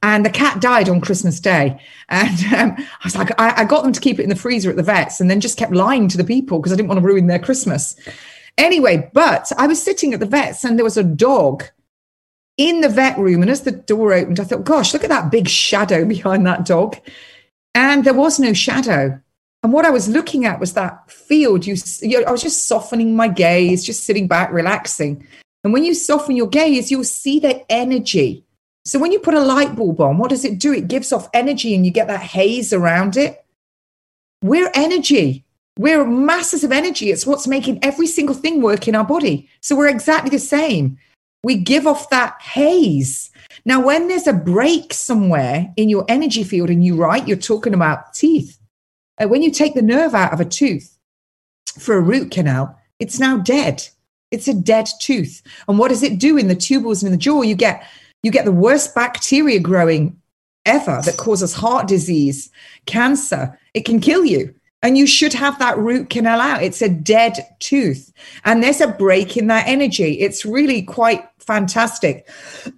And 0.03 0.25
the 0.25 0.29
cat 0.29 0.61
died 0.61 0.89
on 0.89 1.01
Christmas 1.01 1.39
Day. 1.39 1.81
And 2.09 2.53
um, 2.53 2.75
I 2.77 3.03
was 3.03 3.15
like, 3.15 3.31
I, 3.39 3.61
I 3.61 3.65
got 3.65 3.83
them 3.83 3.91
to 3.91 3.99
keep 3.99 4.19
it 4.19 4.23
in 4.23 4.29
the 4.29 4.35
freezer 4.35 4.69
at 4.69 4.75
the 4.75 4.83
vets, 4.83 5.19
and 5.19 5.29
then 5.29 5.41
just 5.41 5.57
kept 5.57 5.73
lying 5.73 6.07
to 6.09 6.17
the 6.17 6.23
people 6.23 6.59
because 6.59 6.71
I 6.71 6.75
didn't 6.75 6.89
want 6.89 7.01
to 7.01 7.05
ruin 7.05 7.27
their 7.27 7.39
Christmas. 7.39 7.95
Anyway, 8.57 9.09
but 9.13 9.51
I 9.57 9.67
was 9.67 9.81
sitting 9.81 10.13
at 10.13 10.19
the 10.19 10.25
vet's 10.25 10.63
and 10.63 10.77
there 10.77 10.83
was 10.83 10.97
a 10.97 11.03
dog 11.03 11.63
in 12.57 12.81
the 12.81 12.89
vet 12.89 13.17
room. 13.17 13.41
And 13.41 13.51
as 13.51 13.61
the 13.61 13.71
door 13.71 14.13
opened, 14.13 14.39
I 14.39 14.43
thought, 14.43 14.63
gosh, 14.63 14.93
look 14.93 15.03
at 15.03 15.09
that 15.09 15.31
big 15.31 15.47
shadow 15.47 16.05
behind 16.15 16.45
that 16.45 16.65
dog. 16.65 16.97
And 17.75 18.03
there 18.03 18.13
was 18.13 18.39
no 18.39 18.53
shadow. 18.53 19.19
And 19.63 19.73
what 19.73 19.85
I 19.85 19.89
was 19.89 20.07
looking 20.07 20.45
at 20.45 20.59
was 20.59 20.73
that 20.73 21.09
field. 21.11 21.65
You, 21.65 21.75
you 22.01 22.23
I 22.25 22.31
was 22.31 22.41
just 22.41 22.67
softening 22.67 23.15
my 23.15 23.27
gaze, 23.27 23.83
just 23.83 24.03
sitting 24.03 24.27
back, 24.27 24.51
relaxing. 24.51 25.27
And 25.63 25.73
when 25.73 25.83
you 25.83 25.93
soften 25.93 26.35
your 26.35 26.47
gaze, 26.47 26.89
you'll 26.89 27.03
see 27.03 27.39
the 27.39 27.69
energy. 27.71 28.45
So 28.87 28.99
when 28.99 29.11
you 29.11 29.19
put 29.19 29.33
a 29.33 29.41
light 29.41 29.75
bulb 29.75 29.99
on, 29.99 30.17
what 30.17 30.29
does 30.29 30.45
it 30.45 30.59
do? 30.59 30.71
It 30.71 30.87
gives 30.87 31.11
off 31.11 31.29
energy 31.33 31.75
and 31.75 31.85
you 31.85 31.91
get 31.91 32.07
that 32.07 32.21
haze 32.21 32.71
around 32.71 33.17
it. 33.17 33.45
We're 34.41 34.71
energy. 34.73 35.43
We're 35.77 36.05
masses 36.07 36.63
of 36.63 36.71
energy. 36.71 37.11
It's 37.11 37.27
what's 37.27 37.47
making 37.47 37.83
every 37.83 38.07
single 38.07 38.33
thing 38.33 38.61
work 38.61 38.87
in 38.87 38.95
our 38.95 39.03
body. 39.03 39.49
So 39.59 39.75
we're 39.75 39.89
exactly 39.89 40.29
the 40.29 40.39
same. 40.39 40.97
We 41.43 41.57
give 41.57 41.85
off 41.85 42.09
that 42.11 42.41
haze. 42.41 43.29
Now, 43.65 43.81
when 43.81 44.07
there's 44.07 44.25
a 44.25 44.31
break 44.31 44.93
somewhere 44.93 45.69
in 45.75 45.89
your 45.89 46.05
energy 46.07 46.45
field, 46.45 46.69
and 46.69 46.81
you 46.81 46.95
right, 46.95 47.27
you're 47.27 47.35
talking 47.35 47.73
about 47.73 48.13
teeth. 48.13 48.57
Uh, 49.21 49.27
when 49.27 49.41
you 49.41 49.51
take 49.51 49.73
the 49.73 49.81
nerve 49.81 50.15
out 50.15 50.31
of 50.31 50.39
a 50.39 50.45
tooth 50.45 50.97
for 51.77 51.95
a 51.95 52.01
root 52.01 52.31
canal, 52.31 52.79
it's 52.99 53.19
now 53.19 53.37
dead. 53.37 53.85
It's 54.31 54.47
a 54.47 54.53
dead 54.53 54.87
tooth. 55.01 55.41
And 55.67 55.77
what 55.77 55.89
does 55.89 56.03
it 56.03 56.19
do 56.19 56.37
in 56.37 56.47
the 56.47 56.55
tubules 56.55 57.01
and 57.01 57.07
in 57.07 57.11
the 57.11 57.17
jaw? 57.17 57.41
You 57.41 57.55
get 57.55 57.85
you 58.23 58.31
get 58.31 58.45
the 58.45 58.51
worst 58.51 58.95
bacteria 58.95 59.59
growing 59.59 60.19
ever 60.65 61.01
that 61.05 61.17
causes 61.17 61.53
heart 61.53 61.87
disease, 61.87 62.49
cancer. 62.85 63.57
It 63.73 63.85
can 63.85 63.99
kill 63.99 64.25
you 64.25 64.53
and 64.83 64.97
you 64.97 65.07
should 65.07 65.33
have 65.33 65.57
that 65.59 65.77
root 65.77 66.09
canal 66.09 66.39
out. 66.39 66.61
It's 66.61 66.81
a 66.81 66.89
dead 66.89 67.33
tooth. 67.59 68.13
And 68.45 68.61
there's 68.61 68.81
a 68.81 68.87
break 68.87 69.35
in 69.35 69.47
that 69.47 69.67
energy. 69.67 70.19
It's 70.19 70.45
really 70.45 70.83
quite 70.83 71.27
fantastic. 71.39 72.27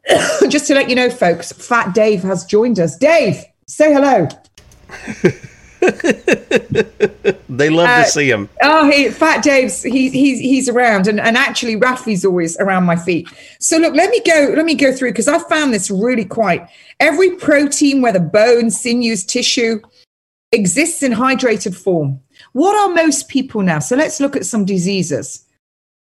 Just 0.47 0.67
to 0.67 0.75
let 0.75 0.89
you 0.89 0.95
know, 0.95 1.09
folks, 1.09 1.51
Fat 1.51 1.93
Dave 1.93 2.23
has 2.23 2.45
joined 2.45 2.79
us. 2.79 2.97
Dave, 2.97 3.43
say 3.67 3.93
hello. 3.93 4.27
they 7.49 7.69
love 7.69 7.87
uh, 7.87 8.03
to 8.03 8.09
see 8.09 8.29
him. 8.29 8.49
Oh, 8.61 8.89
he, 8.89 9.09
Fat 9.09 9.41
Dave's 9.43 9.81
he's 9.81 10.11
he's 10.11 10.39
he's 10.39 10.67
around, 10.67 11.07
and 11.07 11.19
and 11.19 11.37
actually 11.37 11.75
Rafi's 11.77 12.25
always 12.25 12.57
around 12.57 12.83
my 12.85 12.95
feet. 12.95 13.29
So 13.59 13.77
look, 13.77 13.95
let 13.95 14.09
me 14.09 14.21
go. 14.21 14.53
Let 14.55 14.65
me 14.65 14.75
go 14.75 14.93
through 14.93 15.11
because 15.11 15.27
I 15.27 15.39
found 15.47 15.73
this 15.73 15.89
really 15.89 16.25
quite. 16.25 16.67
Every 16.99 17.31
protein, 17.37 18.01
whether 18.01 18.19
bone, 18.19 18.69
sinews, 18.69 19.23
tissue, 19.23 19.79
exists 20.51 21.01
in 21.01 21.13
hydrated 21.13 21.75
form. 21.75 22.19
What 22.51 22.75
are 22.75 22.93
most 22.93 23.29
people 23.29 23.61
now? 23.61 23.79
So 23.79 23.95
let's 23.95 24.19
look 24.19 24.35
at 24.35 24.45
some 24.45 24.65
diseases: 24.65 25.45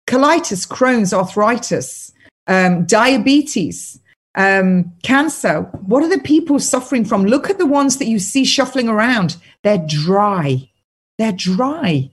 colitis, 0.07 0.67
Crohn's, 0.67 1.11
arthritis, 1.13 2.13
um, 2.47 2.85
diabetes 2.85 3.99
um, 4.35 4.93
cancer. 5.03 5.61
What 5.61 6.03
are 6.03 6.09
the 6.09 6.19
people 6.19 6.59
suffering 6.59 7.05
from? 7.05 7.25
Look 7.25 7.49
at 7.49 7.57
the 7.57 7.65
ones 7.65 7.97
that 7.97 8.07
you 8.07 8.19
see 8.19 8.45
shuffling 8.45 8.89
around. 8.89 9.37
They're 9.63 9.85
dry. 9.85 10.69
They're 11.17 11.31
dry. 11.31 12.11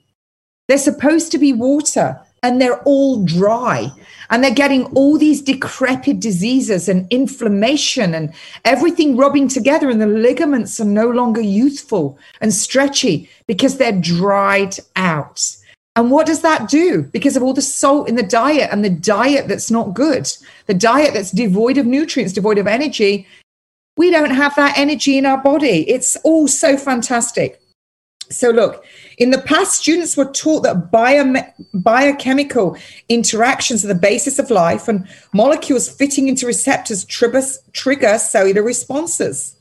They're 0.69 0.79
supposed 0.79 1.33
to 1.33 1.39
be 1.39 1.53
water 1.53 2.21
and 2.43 2.61
they're 2.61 2.81
all 2.83 3.25
dry. 3.25 3.91
And 4.31 4.43
they're 4.43 4.55
getting 4.55 4.85
all 4.97 5.19
these 5.19 5.43
decrepit 5.43 6.21
diseases 6.21 6.89
and 6.89 7.07
inflammation 7.11 8.15
and 8.15 8.33
everything 8.65 9.17
rubbing 9.17 9.49
together. 9.49 9.91
And 9.91 10.01
the 10.01 10.07
ligaments 10.07 10.81
are 10.81 10.87
no 10.87 11.09
longer 11.09 11.41
youthful 11.41 12.19
and 12.41 12.53
stretchy 12.53 13.29
because 13.47 13.77
they're 13.77 13.93
dried 13.93 14.77
out. 14.97 15.57
And 15.95 16.11
what 16.11 16.27
does 16.27 16.41
that 16.41 16.69
do? 16.69 17.03
Because 17.03 17.37
of 17.37 17.43
all 17.43 17.53
the 17.53 17.63
salt 17.63 18.09
in 18.09 18.15
the 18.15 18.23
diet 18.23 18.71
and 18.73 18.85
the 18.85 18.91
diet 18.91 19.49
that's 19.49 19.71
not 19.71 19.95
good, 19.95 20.31
the 20.67 20.75
diet 20.75 21.13
that's 21.13 21.31
devoid 21.31 21.77
of 21.77 21.85
nutrients, 21.85 22.33
devoid 22.33 22.59
of 22.59 22.67
energy, 22.67 23.27
we 23.99 24.11
don't 24.11 24.31
have 24.31 24.57
that 24.57 24.79
energy 24.79 25.19
in 25.19 25.27
our 25.27 25.37
body. 25.37 25.89
It's 25.89 26.17
all 26.25 26.49
so 26.49 26.79
fantastic. 26.79 27.61
So, 28.31 28.49
look, 28.49 28.85
in 29.19 29.31
the 29.31 29.43
past, 29.43 29.75
students 29.75 30.17
were 30.17 30.33
taught 30.33 30.63
that 30.63 30.91
bio- 30.91 31.35
biochemical 31.75 32.79
interactions 33.11 33.85
are 33.85 33.89
the 33.89 33.95
basis 33.95 34.39
of 34.39 34.51
life 34.51 34.89
and 34.89 35.07
molecules 35.35 35.91
fitting 35.91 36.29
into 36.29 36.47
receptors 36.47 37.05
trigger, 37.05 37.43
trigger 37.73 38.19
cellular 38.19 38.63
responses. 38.63 39.57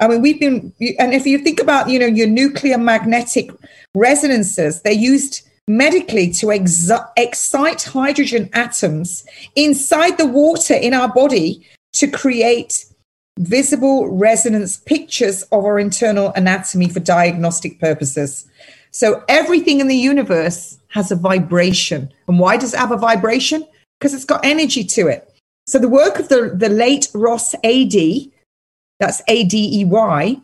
I 0.00 0.08
mean, 0.08 0.22
we've 0.22 0.40
been, 0.40 0.72
and 0.98 1.12
if 1.12 1.26
you 1.26 1.38
think 1.38 1.60
about, 1.60 1.90
you 1.90 1.98
know, 1.98 2.06
your 2.06 2.26
nuclear 2.26 2.78
magnetic 2.78 3.50
resonances, 3.94 4.80
they're 4.80 4.92
used 4.92 5.42
medically 5.68 6.30
to 6.30 6.52
ex- 6.52 6.90
excite 7.16 7.82
hydrogen 7.82 8.50
atoms 8.52 9.24
inside 9.56 10.18
the 10.18 10.26
water 10.26 10.74
in 10.74 10.92
our 10.94 11.12
body 11.12 11.66
to 11.94 12.06
create 12.08 12.86
visible 13.38 14.08
resonance 14.08 14.76
pictures 14.76 15.42
of 15.44 15.64
our 15.64 15.78
internal 15.78 16.32
anatomy 16.36 16.88
for 16.88 17.00
diagnostic 17.00 17.80
purposes. 17.80 18.46
So 18.90 19.24
everything 19.28 19.80
in 19.80 19.88
the 19.88 19.96
universe 19.96 20.78
has 20.88 21.10
a 21.10 21.16
vibration. 21.16 22.12
And 22.28 22.38
why 22.38 22.56
does 22.56 22.74
it 22.74 22.78
have 22.78 22.92
a 22.92 22.96
vibration? 22.96 23.66
Because 23.98 24.14
it's 24.14 24.24
got 24.24 24.44
energy 24.44 24.84
to 24.84 25.08
it. 25.08 25.34
So 25.66 25.78
the 25.78 25.88
work 25.88 26.20
of 26.20 26.28
the, 26.28 26.52
the 26.54 26.68
late 26.68 27.08
Ross 27.14 27.54
Adey, 27.64 28.30
that's 29.00 29.22
A 29.26 29.44
D 29.44 29.80
E 29.80 29.84
Y, 29.84 30.36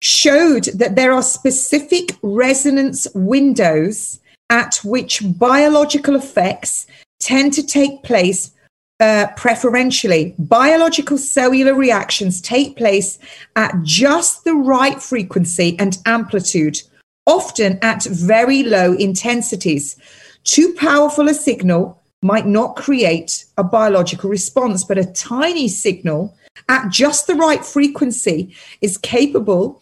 showed 0.00 0.64
that 0.74 0.96
there 0.96 1.12
are 1.12 1.22
specific 1.22 2.16
resonance 2.22 3.06
windows 3.14 4.20
at 4.50 4.76
which 4.84 5.22
biological 5.38 6.14
effects 6.14 6.86
tend 7.20 7.52
to 7.52 7.66
take 7.66 8.02
place 8.02 8.52
uh, 9.00 9.26
preferentially. 9.36 10.34
Biological 10.38 11.18
cellular 11.18 11.74
reactions 11.74 12.40
take 12.40 12.76
place 12.76 13.18
at 13.56 13.74
just 13.82 14.44
the 14.44 14.54
right 14.54 15.00
frequency 15.00 15.78
and 15.78 15.98
amplitude, 16.06 16.80
often 17.26 17.78
at 17.82 18.04
very 18.04 18.62
low 18.62 18.94
intensities. 18.94 19.96
Too 20.44 20.74
powerful 20.74 21.28
a 21.28 21.34
signal 21.34 22.02
might 22.22 22.46
not 22.46 22.74
create 22.74 23.44
a 23.56 23.64
biological 23.64 24.30
response, 24.30 24.82
but 24.82 24.98
a 24.98 25.12
tiny 25.12 25.68
signal 25.68 26.34
at 26.68 26.90
just 26.90 27.26
the 27.26 27.34
right 27.34 27.64
frequency 27.64 28.54
is 28.80 28.98
capable 28.98 29.80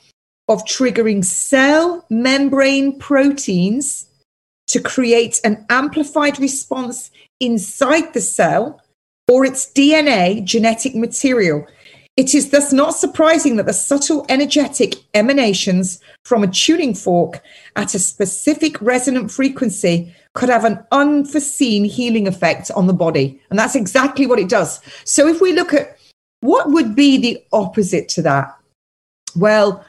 of 0.48 0.64
triggering 0.64 1.24
cell 1.24 2.04
membrane 2.08 2.98
proteins 2.98 4.06
to 4.68 4.80
create 4.80 5.40
an 5.44 5.64
amplified 5.70 6.38
response 6.38 7.10
inside 7.40 8.12
the 8.12 8.20
cell 8.20 8.80
or 9.28 9.44
its 9.44 9.70
DNA 9.72 10.44
genetic 10.44 10.94
material. 10.94 11.66
It 12.16 12.34
is 12.34 12.50
thus 12.50 12.72
not 12.72 12.94
surprising 12.94 13.56
that 13.56 13.66
the 13.66 13.74
subtle 13.74 14.24
energetic 14.28 14.94
emanations 15.12 16.00
from 16.24 16.42
a 16.42 16.46
tuning 16.46 16.94
fork 16.94 17.42
at 17.76 17.94
a 17.94 17.98
specific 17.98 18.80
resonant 18.80 19.30
frequency 19.30 20.14
could 20.34 20.48
have 20.48 20.64
an 20.64 20.82
unforeseen 20.92 21.84
healing 21.84 22.26
effect 22.26 22.70
on 22.70 22.86
the 22.86 22.94
body. 22.94 23.40
And 23.50 23.58
that's 23.58 23.74
exactly 23.74 24.26
what 24.26 24.38
it 24.38 24.48
does. 24.48 24.80
So 25.04 25.26
if 25.28 25.42
we 25.42 25.52
look 25.52 25.74
at 25.74 25.98
what 26.40 26.70
would 26.70 26.94
be 26.94 27.18
the 27.18 27.42
opposite 27.52 28.08
to 28.10 28.22
that? 28.22 28.56
Well, 29.34 29.84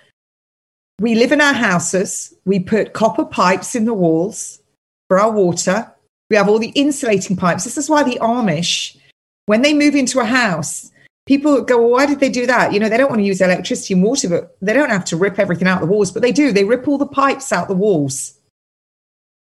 we 1.00 1.16
live 1.16 1.32
in 1.32 1.42
our 1.42 1.54
houses, 1.54 2.34
we 2.46 2.60
put 2.60 2.94
copper 2.94 3.26
pipes 3.26 3.76
in 3.76 3.86
the 3.86 3.94
walls 3.94 4.62
for 5.08 5.20
our 5.20 5.32
water, 5.32 5.92
we 6.30 6.36
have 6.36 6.50
all 6.50 6.60
the 6.60 6.70
insulating 6.70 7.38
pipes. 7.38 7.64
This 7.64 7.78
is 7.78 7.90
why 7.90 8.04
the 8.04 8.20
Amish, 8.20 8.98
when 9.46 9.62
they 9.62 9.74
move 9.74 9.96
into 9.96 10.20
a 10.20 10.26
house, 10.26 10.92
people 11.26 11.62
go, 11.62 11.78
well, 11.78 11.92
why 11.92 12.06
did 12.06 12.20
they 12.20 12.30
do 12.30 12.46
that? 12.48 12.74
You 12.74 12.80
know, 12.80 12.90
they 12.90 12.98
don't 12.98 13.10
want 13.10 13.20
to 13.20 13.26
use 13.26 13.42
electricity 13.42 13.94
and 13.94 14.04
water, 14.04 14.28
but 14.28 14.58
they 14.62 14.74
don't 14.74 14.90
have 14.90 15.06
to 15.06 15.18
rip 15.18 15.40
everything 15.40 15.68
out 15.68 15.80
the 15.80 15.86
walls, 15.88 16.12
but 16.12 16.22
they 16.22 16.32
do. 16.32 16.52
They 16.52 16.64
rip 16.64 16.88
all 16.88 16.98
the 16.98 17.06
pipes 17.06 17.54
out 17.54 17.68
the 17.68 17.76
walls. 17.76 18.37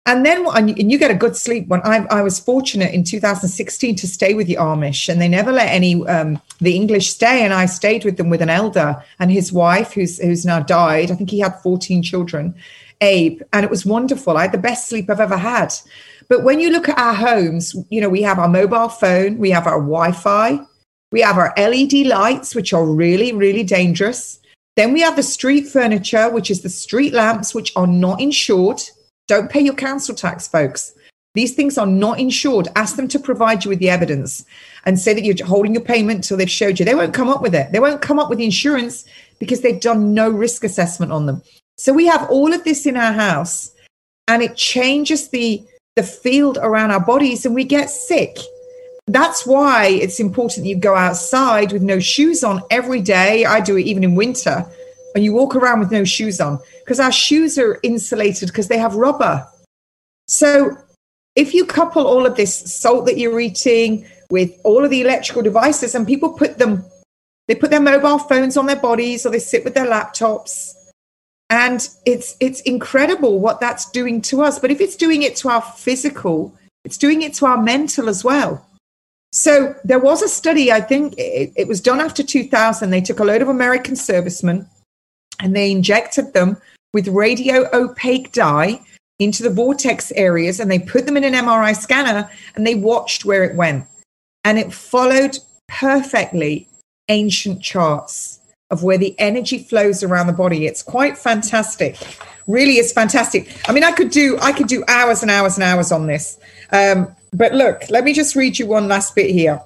And 0.08 0.24
then, 0.24 0.46
and 0.54 0.90
you 0.90 0.96
get 0.96 1.10
a 1.10 1.14
good 1.14 1.36
sleep. 1.36 1.68
When 1.68 1.82
I, 1.84 1.98
I 2.06 2.22
was 2.22 2.40
fortunate 2.40 2.94
in 2.94 3.04
2016 3.04 3.94
to 3.96 4.06
stay 4.08 4.32
with 4.32 4.46
the 4.46 4.54
Amish, 4.54 5.06
and 5.06 5.20
they 5.20 5.28
never 5.28 5.52
let 5.52 5.68
any 5.68 6.02
um, 6.06 6.40
the 6.62 6.74
English 6.74 7.10
stay, 7.10 7.44
and 7.44 7.52
I 7.52 7.66
stayed 7.66 8.06
with 8.06 8.16
them 8.16 8.30
with 8.30 8.40
an 8.40 8.48
elder 8.48 9.04
and 9.18 9.30
his 9.30 9.52
wife, 9.52 9.92
who's 9.92 10.18
who's 10.18 10.46
now 10.46 10.60
died. 10.60 11.10
I 11.10 11.14
think 11.14 11.28
he 11.28 11.40
had 11.40 11.60
14 11.60 12.02
children, 12.02 12.54
Abe, 13.02 13.42
and 13.52 13.64
it 13.64 13.70
was 13.70 13.84
wonderful. 13.84 14.38
I 14.38 14.42
had 14.44 14.52
the 14.52 14.56
best 14.56 14.88
sleep 14.88 15.10
I've 15.10 15.20
ever 15.20 15.36
had. 15.36 15.74
But 16.30 16.42
when 16.42 16.58
you 16.58 16.70
look 16.70 16.88
at 16.88 16.98
our 16.98 17.12
homes, 17.12 17.76
you 17.90 18.00
know, 18.00 18.08
we 18.08 18.22
have 18.22 18.38
our 18.38 18.48
mobile 18.48 18.88
phone, 18.88 19.36
we 19.36 19.50
have 19.50 19.66
our 19.66 19.78
Wi 19.78 20.12
Fi, 20.12 20.58
we 21.12 21.20
have 21.20 21.36
our 21.36 21.52
LED 21.58 22.06
lights, 22.06 22.54
which 22.54 22.72
are 22.72 22.86
really, 22.86 23.34
really 23.34 23.62
dangerous. 23.62 24.40
Then 24.74 24.94
we 24.94 25.02
have 25.02 25.16
the 25.16 25.22
street 25.22 25.68
furniture, 25.68 26.30
which 26.30 26.50
is 26.50 26.62
the 26.62 26.70
street 26.70 27.12
lamps, 27.12 27.54
which 27.54 27.76
are 27.76 27.86
not 27.86 28.22
insured. 28.22 28.80
Don't 29.28 29.50
pay 29.50 29.60
your 29.60 29.74
council 29.74 30.14
tax, 30.14 30.48
folks. 30.48 30.94
These 31.34 31.54
things 31.54 31.78
are 31.78 31.86
not 31.86 32.18
insured. 32.18 32.68
Ask 32.74 32.96
them 32.96 33.06
to 33.08 33.18
provide 33.18 33.64
you 33.64 33.68
with 33.68 33.78
the 33.78 33.90
evidence 33.90 34.44
and 34.86 34.98
say 34.98 35.14
that 35.14 35.22
you're 35.22 35.46
holding 35.46 35.74
your 35.74 35.84
payment 35.84 36.16
until 36.16 36.38
they've 36.38 36.50
showed 36.50 36.78
you. 36.78 36.84
They 36.84 36.94
won't 36.94 37.14
come 37.14 37.28
up 37.28 37.42
with 37.42 37.54
it. 37.54 37.70
They 37.70 37.78
won't 37.78 38.02
come 38.02 38.18
up 38.18 38.30
with 38.30 38.38
the 38.38 38.46
insurance 38.46 39.04
because 39.38 39.60
they've 39.60 39.80
done 39.80 40.14
no 40.14 40.30
risk 40.30 40.64
assessment 40.64 41.12
on 41.12 41.26
them. 41.26 41.42
So 41.76 41.92
we 41.92 42.06
have 42.06 42.28
all 42.30 42.52
of 42.52 42.64
this 42.64 42.86
in 42.86 42.96
our 42.96 43.12
house 43.12 43.72
and 44.26 44.42
it 44.42 44.56
changes 44.56 45.28
the 45.28 45.64
the 45.96 46.02
field 46.04 46.58
around 46.62 46.92
our 46.92 47.04
bodies 47.04 47.44
and 47.44 47.54
we 47.54 47.64
get 47.64 47.90
sick. 47.90 48.38
That's 49.08 49.44
why 49.44 49.86
it's 49.86 50.20
important 50.20 50.64
that 50.64 50.68
you 50.68 50.76
go 50.76 50.94
outside 50.94 51.72
with 51.72 51.82
no 51.82 51.98
shoes 51.98 52.44
on 52.44 52.62
every 52.70 53.00
day. 53.00 53.44
I 53.44 53.60
do 53.60 53.76
it 53.76 53.86
even 53.86 54.04
in 54.04 54.14
winter. 54.14 54.64
And 55.14 55.24
you 55.24 55.32
walk 55.32 55.56
around 55.56 55.80
with 55.80 55.90
no 55.90 56.04
shoes 56.04 56.40
on 56.40 56.60
because 56.88 57.00
our 57.00 57.12
shoes 57.12 57.58
are 57.58 57.78
insulated 57.82 58.48
because 58.48 58.68
they 58.68 58.78
have 58.78 58.94
rubber. 58.94 59.46
So 60.26 60.78
if 61.36 61.52
you 61.52 61.66
couple 61.66 62.06
all 62.06 62.24
of 62.24 62.34
this 62.34 62.54
salt 62.72 63.04
that 63.04 63.18
you're 63.18 63.40
eating 63.40 64.06
with 64.30 64.58
all 64.64 64.82
of 64.82 64.90
the 64.90 65.02
electrical 65.02 65.42
devices 65.42 65.94
and 65.94 66.06
people 66.06 66.32
put 66.32 66.56
them 66.56 66.82
they 67.46 67.54
put 67.54 67.70
their 67.70 67.80
mobile 67.80 68.18
phones 68.18 68.56
on 68.56 68.64
their 68.64 68.80
bodies 68.80 69.26
or 69.26 69.30
they 69.30 69.38
sit 69.38 69.64
with 69.64 69.74
their 69.74 69.86
laptops 69.86 70.72
and 71.50 71.90
it's 72.06 72.36
it's 72.40 72.62
incredible 72.62 73.38
what 73.38 73.60
that's 73.60 73.90
doing 73.90 74.22
to 74.22 74.40
us. 74.40 74.58
But 74.58 74.70
if 74.70 74.80
it's 74.80 74.96
doing 74.96 75.22
it 75.24 75.36
to 75.36 75.50
our 75.50 75.60
physical 75.60 76.56
it's 76.86 76.96
doing 76.96 77.20
it 77.20 77.34
to 77.34 77.44
our 77.44 77.62
mental 77.62 78.08
as 78.08 78.24
well. 78.24 78.64
So 79.32 79.74
there 79.84 79.98
was 79.98 80.22
a 80.22 80.28
study 80.28 80.72
i 80.72 80.80
think 80.80 81.12
it, 81.18 81.52
it 81.54 81.68
was 81.68 81.82
done 81.82 82.00
after 82.00 82.22
2000 82.22 82.88
they 82.88 83.02
took 83.02 83.20
a 83.20 83.24
load 83.24 83.42
of 83.42 83.50
american 83.50 83.94
servicemen 83.94 84.66
and 85.40 85.54
they 85.54 85.70
injected 85.70 86.32
them 86.32 86.56
with 86.92 87.08
radio 87.08 87.68
opaque 87.72 88.32
dye 88.32 88.80
into 89.18 89.42
the 89.42 89.50
vortex 89.50 90.12
areas 90.12 90.60
and 90.60 90.70
they 90.70 90.78
put 90.78 91.06
them 91.06 91.16
in 91.16 91.24
an 91.24 91.34
MRI 91.34 91.76
scanner 91.76 92.30
and 92.54 92.66
they 92.66 92.74
watched 92.74 93.24
where 93.24 93.44
it 93.44 93.56
went. 93.56 93.86
And 94.44 94.58
it 94.58 94.72
followed 94.72 95.38
perfectly 95.66 96.68
ancient 97.08 97.62
charts 97.62 98.40
of 98.70 98.82
where 98.82 98.98
the 98.98 99.18
energy 99.18 99.58
flows 99.58 100.02
around 100.02 100.26
the 100.26 100.32
body. 100.32 100.66
It's 100.66 100.82
quite 100.82 101.16
fantastic. 101.16 101.96
Really 102.46 102.78
is 102.78 102.92
fantastic. 102.92 103.56
I 103.68 103.72
mean, 103.72 103.84
I 103.84 103.92
could 103.92 104.10
do 104.10 104.38
I 104.40 104.52
could 104.52 104.68
do 104.68 104.84
hours 104.88 105.22
and 105.22 105.30
hours 105.30 105.56
and 105.56 105.64
hours 105.64 105.90
on 105.92 106.06
this. 106.06 106.38
Um, 106.70 107.14
but 107.32 107.52
look, 107.52 107.88
let 107.90 108.04
me 108.04 108.12
just 108.12 108.36
read 108.36 108.58
you 108.58 108.66
one 108.66 108.88
last 108.88 109.14
bit 109.14 109.30
here. 109.30 109.60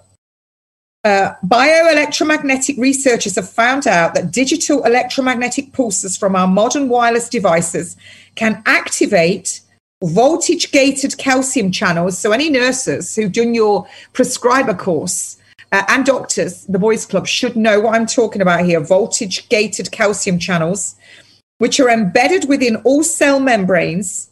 Uh, 1.04 1.34
bioelectromagnetic 1.44 2.78
researchers 2.78 3.34
have 3.34 3.48
found 3.48 3.88
out 3.88 4.14
that 4.14 4.30
digital 4.30 4.84
electromagnetic 4.84 5.72
pulses 5.72 6.16
from 6.16 6.36
our 6.36 6.46
modern 6.46 6.88
wireless 6.88 7.28
devices 7.28 7.96
can 8.36 8.62
activate 8.66 9.62
voltage 10.04 10.70
gated 10.70 11.18
calcium 11.18 11.72
channels. 11.72 12.16
So, 12.16 12.30
any 12.30 12.48
nurses 12.50 13.16
who've 13.16 13.32
done 13.32 13.52
your 13.52 13.86
prescriber 14.12 14.74
course 14.74 15.38
uh, 15.72 15.82
and 15.88 16.06
doctors, 16.06 16.66
the 16.66 16.78
Boys 16.78 17.04
Club, 17.04 17.26
should 17.26 17.56
know 17.56 17.80
what 17.80 17.96
I'm 17.96 18.06
talking 18.06 18.42
about 18.42 18.64
here 18.64 18.78
voltage 18.78 19.48
gated 19.48 19.90
calcium 19.90 20.38
channels, 20.38 20.94
which 21.58 21.80
are 21.80 21.90
embedded 21.90 22.48
within 22.48 22.76
all 22.84 23.02
cell 23.02 23.40
membranes. 23.40 24.30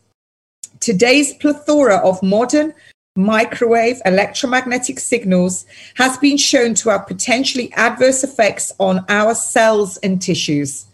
Today's 0.78 1.34
plethora 1.34 1.96
of 1.96 2.22
modern 2.22 2.74
microwave 3.16 4.00
electromagnetic 4.04 4.98
signals 4.98 5.66
has 5.96 6.16
been 6.18 6.36
shown 6.36 6.74
to 6.74 6.90
have 6.90 7.06
potentially 7.06 7.72
adverse 7.74 8.22
effects 8.24 8.72
on 8.78 9.04
our 9.08 9.34
cells 9.34 9.96
and 9.98 10.22
tissues. 10.22 10.86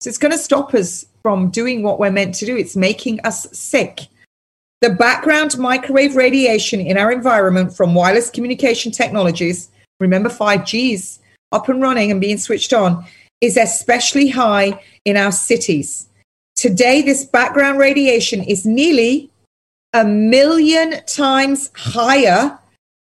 So 0.00 0.08
it's 0.08 0.18
going 0.18 0.32
to 0.32 0.38
stop 0.38 0.74
us 0.74 1.06
from 1.22 1.50
doing 1.50 1.82
what 1.82 1.98
we're 1.98 2.10
meant 2.10 2.34
to 2.36 2.46
do. 2.46 2.56
It's 2.56 2.76
making 2.76 3.20
us 3.20 3.46
sick. 3.56 4.00
The 4.80 4.90
background 4.90 5.56
microwave 5.58 6.16
radiation 6.16 6.80
in 6.80 6.98
our 6.98 7.12
environment 7.12 7.76
from 7.76 7.94
wireless 7.94 8.30
communication 8.30 8.90
technologies, 8.90 9.70
remember 10.00 10.28
5G's 10.28 11.20
up 11.52 11.68
and 11.68 11.80
running 11.80 12.10
and 12.10 12.20
being 12.20 12.38
switched 12.38 12.72
on, 12.72 13.04
is 13.40 13.56
especially 13.56 14.28
high 14.28 14.80
in 15.04 15.16
our 15.16 15.32
cities. 15.32 16.08
Today, 16.56 17.02
this 17.02 17.24
background 17.24 17.78
radiation 17.78 18.42
is 18.42 18.66
nearly 18.66 19.30
a 19.92 20.04
million 20.04 21.04
times 21.06 21.70
higher 21.76 22.58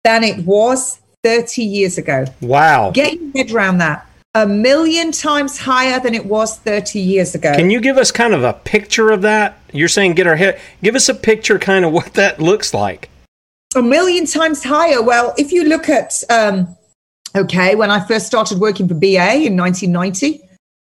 than 0.04 0.22
it 0.22 0.44
was 0.44 1.00
30 1.24 1.62
years 1.62 1.98
ago. 1.98 2.24
Wow. 2.40 2.90
Get 2.90 3.20
your 3.20 3.30
head 3.32 3.50
around 3.50 3.78
that. 3.78 4.06
A 4.34 4.46
million 4.46 5.10
times 5.10 5.58
higher 5.58 5.98
than 5.98 6.14
it 6.14 6.26
was 6.26 6.58
30 6.58 7.00
years 7.00 7.34
ago. 7.34 7.54
Can 7.56 7.70
you 7.70 7.80
give 7.80 7.98
us 7.98 8.12
kind 8.12 8.34
of 8.34 8.44
a 8.44 8.52
picture 8.52 9.10
of 9.10 9.22
that? 9.22 9.58
You're 9.72 9.88
saying 9.88 10.14
get 10.14 10.26
our 10.26 10.36
head, 10.36 10.60
give 10.82 10.94
us 10.94 11.08
a 11.08 11.14
picture 11.14 11.58
kind 11.58 11.84
of 11.84 11.92
what 11.92 12.14
that 12.14 12.40
looks 12.40 12.72
like. 12.72 13.10
A 13.74 13.82
million 13.82 14.26
times 14.26 14.62
higher. 14.62 15.02
Well, 15.02 15.34
if 15.36 15.50
you 15.50 15.64
look 15.64 15.88
at, 15.88 16.22
um, 16.30 16.76
okay, 17.34 17.74
when 17.74 17.90
I 17.90 18.06
first 18.06 18.26
started 18.26 18.60
working 18.60 18.86
for 18.86 18.94
BA 18.94 19.44
in 19.44 19.56
1990, 19.56 20.40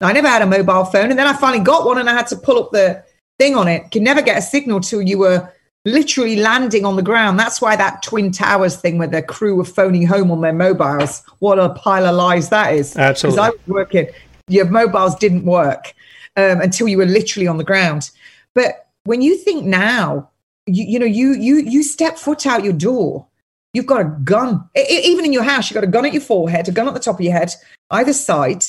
I 0.02 0.12
never 0.12 0.28
had 0.28 0.42
a 0.42 0.46
mobile 0.46 0.84
phone. 0.84 1.10
And 1.10 1.18
then 1.18 1.26
I 1.26 1.32
finally 1.32 1.64
got 1.64 1.86
one 1.86 1.98
and 1.98 2.08
I 2.08 2.14
had 2.14 2.26
to 2.28 2.36
pull 2.36 2.62
up 2.62 2.70
the 2.72 3.02
thing 3.38 3.56
on 3.56 3.68
it. 3.68 3.90
Could 3.90 4.02
never 4.02 4.22
get 4.22 4.38
a 4.38 4.42
signal 4.42 4.80
till 4.80 5.02
you 5.02 5.18
were 5.18 5.52
literally 5.90 6.36
landing 6.36 6.84
on 6.84 6.96
the 6.96 7.02
ground. 7.02 7.38
That's 7.38 7.60
why 7.60 7.76
that 7.76 8.02
Twin 8.02 8.32
Towers 8.32 8.76
thing 8.76 8.98
where 8.98 9.08
the 9.08 9.22
crew 9.22 9.56
were 9.56 9.64
phoning 9.64 10.06
home 10.06 10.30
on 10.30 10.40
their 10.40 10.52
mobiles, 10.52 11.22
what 11.38 11.58
a 11.58 11.70
pile 11.70 12.06
of 12.06 12.14
lies 12.14 12.48
that 12.50 12.74
is. 12.74 12.96
Absolutely. 12.96 13.36
Because 13.36 13.48
I 13.48 13.50
was 13.50 13.66
working, 13.66 14.08
your 14.48 14.66
mobiles 14.66 15.14
didn't 15.16 15.44
work 15.44 15.94
um, 16.36 16.60
until 16.60 16.88
you 16.88 16.98
were 16.98 17.06
literally 17.06 17.46
on 17.46 17.58
the 17.58 17.64
ground. 17.64 18.10
But 18.54 18.88
when 19.04 19.22
you 19.22 19.36
think 19.36 19.64
now, 19.64 20.30
you, 20.66 20.84
you 20.84 20.98
know, 20.98 21.06
you 21.06 21.32
you 21.32 21.56
you 21.56 21.82
step 21.82 22.18
foot 22.18 22.46
out 22.46 22.64
your 22.64 22.72
door, 22.72 23.26
you've 23.72 23.86
got 23.86 24.00
a 24.00 24.16
gun. 24.24 24.68
I, 24.76 24.86
even 25.04 25.24
in 25.24 25.32
your 25.32 25.42
house, 25.42 25.70
you've 25.70 25.74
got 25.74 25.84
a 25.84 25.90
gun 25.90 26.06
at 26.06 26.12
your 26.12 26.22
forehead, 26.22 26.68
a 26.68 26.72
gun 26.72 26.88
at 26.88 26.94
the 26.94 27.00
top 27.00 27.16
of 27.16 27.20
your 27.20 27.32
head, 27.32 27.52
either 27.90 28.12
side, 28.12 28.64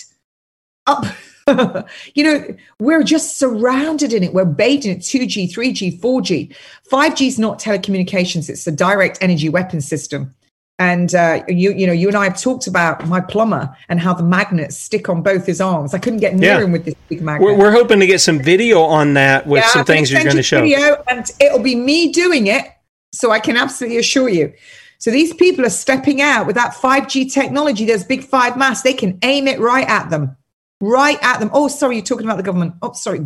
up 0.88 1.06
you 2.14 2.24
know, 2.24 2.46
we're 2.80 3.04
just 3.04 3.38
surrounded 3.38 4.14
in 4.14 4.24
it. 4.24 4.34
We're 4.34 4.46
bathed 4.46 4.86
in 4.86 4.98
it 4.98 5.00
2G, 5.00 5.52
3G, 5.52 6.00
4G. 6.00 6.56
5G 6.90 7.28
is 7.28 7.40
not 7.40 7.60
telecommunications, 7.60 8.50
it's 8.50 8.68
a 8.68 8.72
direct 8.72 9.18
energy 9.22 9.50
weapon 9.50 9.82
system. 9.82 10.34
And 10.80 11.14
uh, 11.14 11.44
you, 11.48 11.74
you 11.74 11.86
know, 11.86 11.94
you 11.94 12.08
and 12.08 12.18
I 12.18 12.24
have 12.24 12.42
talked 12.42 12.66
about 12.66 13.08
my 13.08 13.22
plumber 13.22 13.76
and 13.88 14.00
how 14.00 14.16
the 14.16 14.24
magnets 14.24 14.78
stick 14.78 15.10
on 15.10 15.22
both 15.22 15.46
his 15.46 15.62
arms. 15.62 15.94
I 15.94 16.00
couldn't 16.00 16.22
get 16.22 16.34
near 16.34 16.56
yeah. 16.56 16.62
him 16.62 16.72
with 16.72 16.86
this 16.86 16.96
big 17.08 17.22
magnet. 17.22 17.46
We're, 17.46 17.56
we're, 17.56 17.72
hoping 17.72 18.00
to 18.00 18.08
get 18.08 18.20
some 18.20 18.40
video 18.40 18.82
on 18.82 19.14
that 19.14 19.46
with 19.46 19.62
yeah, 19.62 19.68
some 19.70 19.86
things 19.86 20.12
you're 20.12 20.24
going 20.24 20.36
to 20.36 20.42
show. 20.42 20.62
Video 20.62 21.04
and 21.08 21.30
it'll 21.40 21.60
be 21.62 21.76
me 21.76 22.12
doing 22.12 22.48
it, 22.48 22.66
so 23.14 23.30
I 23.30 23.40
can 23.40 23.58
absolutely 23.58 24.00
assure 24.00 24.30
you. 24.30 24.54
So 24.98 25.12
these 25.12 25.36
people 25.36 25.66
are 25.66 25.70
stepping 25.70 26.20
out 26.20 26.48
with 26.48 26.56
that 26.56 26.74
5G 26.74 27.32
technology. 27.32 27.86
There's 27.86 28.04
big 28.04 28.24
five 28.24 28.58
masts, 28.58 28.84
they 28.84 28.94
can 28.94 29.20
aim 29.22 29.48
it 29.48 29.60
right 29.60 29.88
at 29.88 30.10
them 30.10 30.36
right 30.82 31.18
at 31.22 31.40
them. 31.40 31.50
Oh, 31.54 31.68
sorry, 31.68 31.96
you're 31.96 32.06
talking 32.06 32.26
about 32.26 32.38
the 32.38 32.44
government. 32.44 32.74
Oh, 32.82 32.92
sorry. 32.94 33.20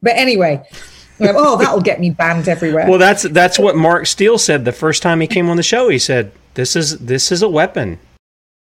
But 0.00 0.16
anyway, 0.16 0.66
oh, 1.20 1.56
that'll 1.58 1.80
get 1.80 2.00
me 2.00 2.10
banned 2.10 2.48
everywhere. 2.48 2.88
Well, 2.88 2.98
that's 2.98 3.22
that's 3.22 3.58
what 3.58 3.76
Mark 3.76 4.06
Steele 4.06 4.38
said 4.38 4.64
the 4.64 4.72
first 4.72 5.02
time 5.02 5.20
he 5.20 5.26
came 5.26 5.48
on 5.48 5.56
the 5.56 5.62
show. 5.62 5.88
He 5.88 5.98
said, 5.98 6.32
"This 6.54 6.74
is 6.74 6.98
this 6.98 7.30
is 7.30 7.42
a 7.42 7.48
weapon." 7.48 7.98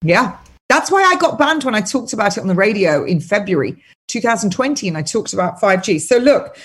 Yeah, 0.01 0.37
that's 0.69 0.89
why 0.89 1.03
I 1.03 1.15
got 1.17 1.37
banned 1.37 1.63
when 1.63 1.75
I 1.75 1.81
talked 1.81 2.13
about 2.13 2.37
it 2.37 2.41
on 2.41 2.47
the 2.47 2.55
radio 2.55 3.03
in 3.03 3.19
February 3.19 3.83
2020, 4.07 4.87
and 4.87 4.97
I 4.97 5.01
talked 5.01 5.33
about 5.33 5.59
5G. 5.59 6.01
So 6.01 6.17
look. 6.17 6.57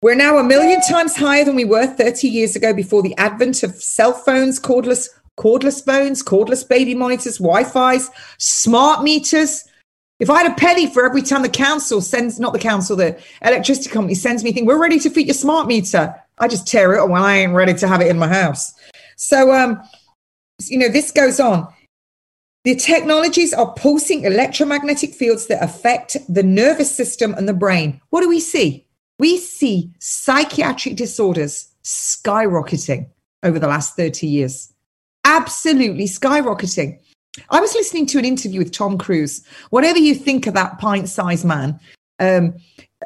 We're 0.00 0.14
now 0.14 0.38
a 0.38 0.44
million 0.44 0.80
times 0.80 1.16
higher 1.16 1.44
than 1.44 1.56
we 1.56 1.64
were 1.64 1.88
30 1.88 2.28
years 2.28 2.54
ago 2.54 2.72
before 2.72 3.02
the 3.02 3.16
advent 3.16 3.64
of 3.64 3.74
cell 3.82 4.12
phones, 4.12 4.60
cordless 4.60 5.08
cordless 5.38 5.84
phones, 5.84 6.22
cordless 6.22 6.68
baby 6.68 6.94
monitors, 6.94 7.38
Wi-Fi's, 7.38 8.10
smart 8.38 9.02
meters, 9.02 9.64
if 10.20 10.30
I 10.30 10.42
had 10.42 10.52
a 10.52 10.54
penny 10.54 10.86
for 10.86 11.04
every 11.04 11.22
time 11.22 11.42
the 11.42 11.48
council 11.48 12.00
sends, 12.00 12.40
not 12.40 12.52
the 12.52 12.58
council, 12.58 12.96
the 12.96 13.20
electricity 13.42 13.88
company 13.90 14.14
sends 14.14 14.42
me 14.42 14.52
thing, 14.52 14.66
we're 14.66 14.80
ready 14.80 14.98
to 14.98 15.10
fit 15.10 15.26
your 15.26 15.34
smart 15.34 15.68
meter. 15.68 16.14
I 16.38 16.48
just 16.48 16.66
tear 16.66 16.94
it 16.94 17.08
when 17.08 17.22
I 17.22 17.38
ain't 17.38 17.54
ready 17.54 17.74
to 17.74 17.88
have 17.88 18.00
it 18.00 18.08
in 18.08 18.18
my 18.18 18.28
house. 18.28 18.72
So, 19.16 19.52
um, 19.52 19.80
you 20.66 20.78
know, 20.78 20.88
this 20.88 21.12
goes 21.12 21.38
on. 21.38 21.72
The 22.64 22.74
technologies 22.74 23.54
are 23.54 23.72
pulsing 23.74 24.24
electromagnetic 24.24 25.14
fields 25.14 25.46
that 25.46 25.62
affect 25.62 26.16
the 26.28 26.42
nervous 26.42 26.94
system 26.94 27.32
and 27.34 27.48
the 27.48 27.54
brain. 27.54 28.00
What 28.10 28.22
do 28.22 28.28
we 28.28 28.40
see? 28.40 28.86
We 29.18 29.38
see 29.38 29.92
psychiatric 30.00 30.96
disorders 30.96 31.68
skyrocketing 31.84 33.08
over 33.42 33.58
the 33.58 33.68
last 33.68 33.96
30 33.96 34.26
years. 34.26 34.72
Absolutely 35.24 36.04
skyrocketing. 36.04 36.98
I 37.50 37.60
was 37.60 37.74
listening 37.74 38.06
to 38.06 38.18
an 38.18 38.24
interview 38.24 38.60
with 38.60 38.72
Tom 38.72 38.98
Cruise. 38.98 39.44
Whatever 39.70 39.98
you 39.98 40.14
think 40.14 40.46
of 40.46 40.54
that 40.54 40.78
pint 40.78 41.08
sized 41.08 41.44
man, 41.44 41.78
um, 42.18 42.54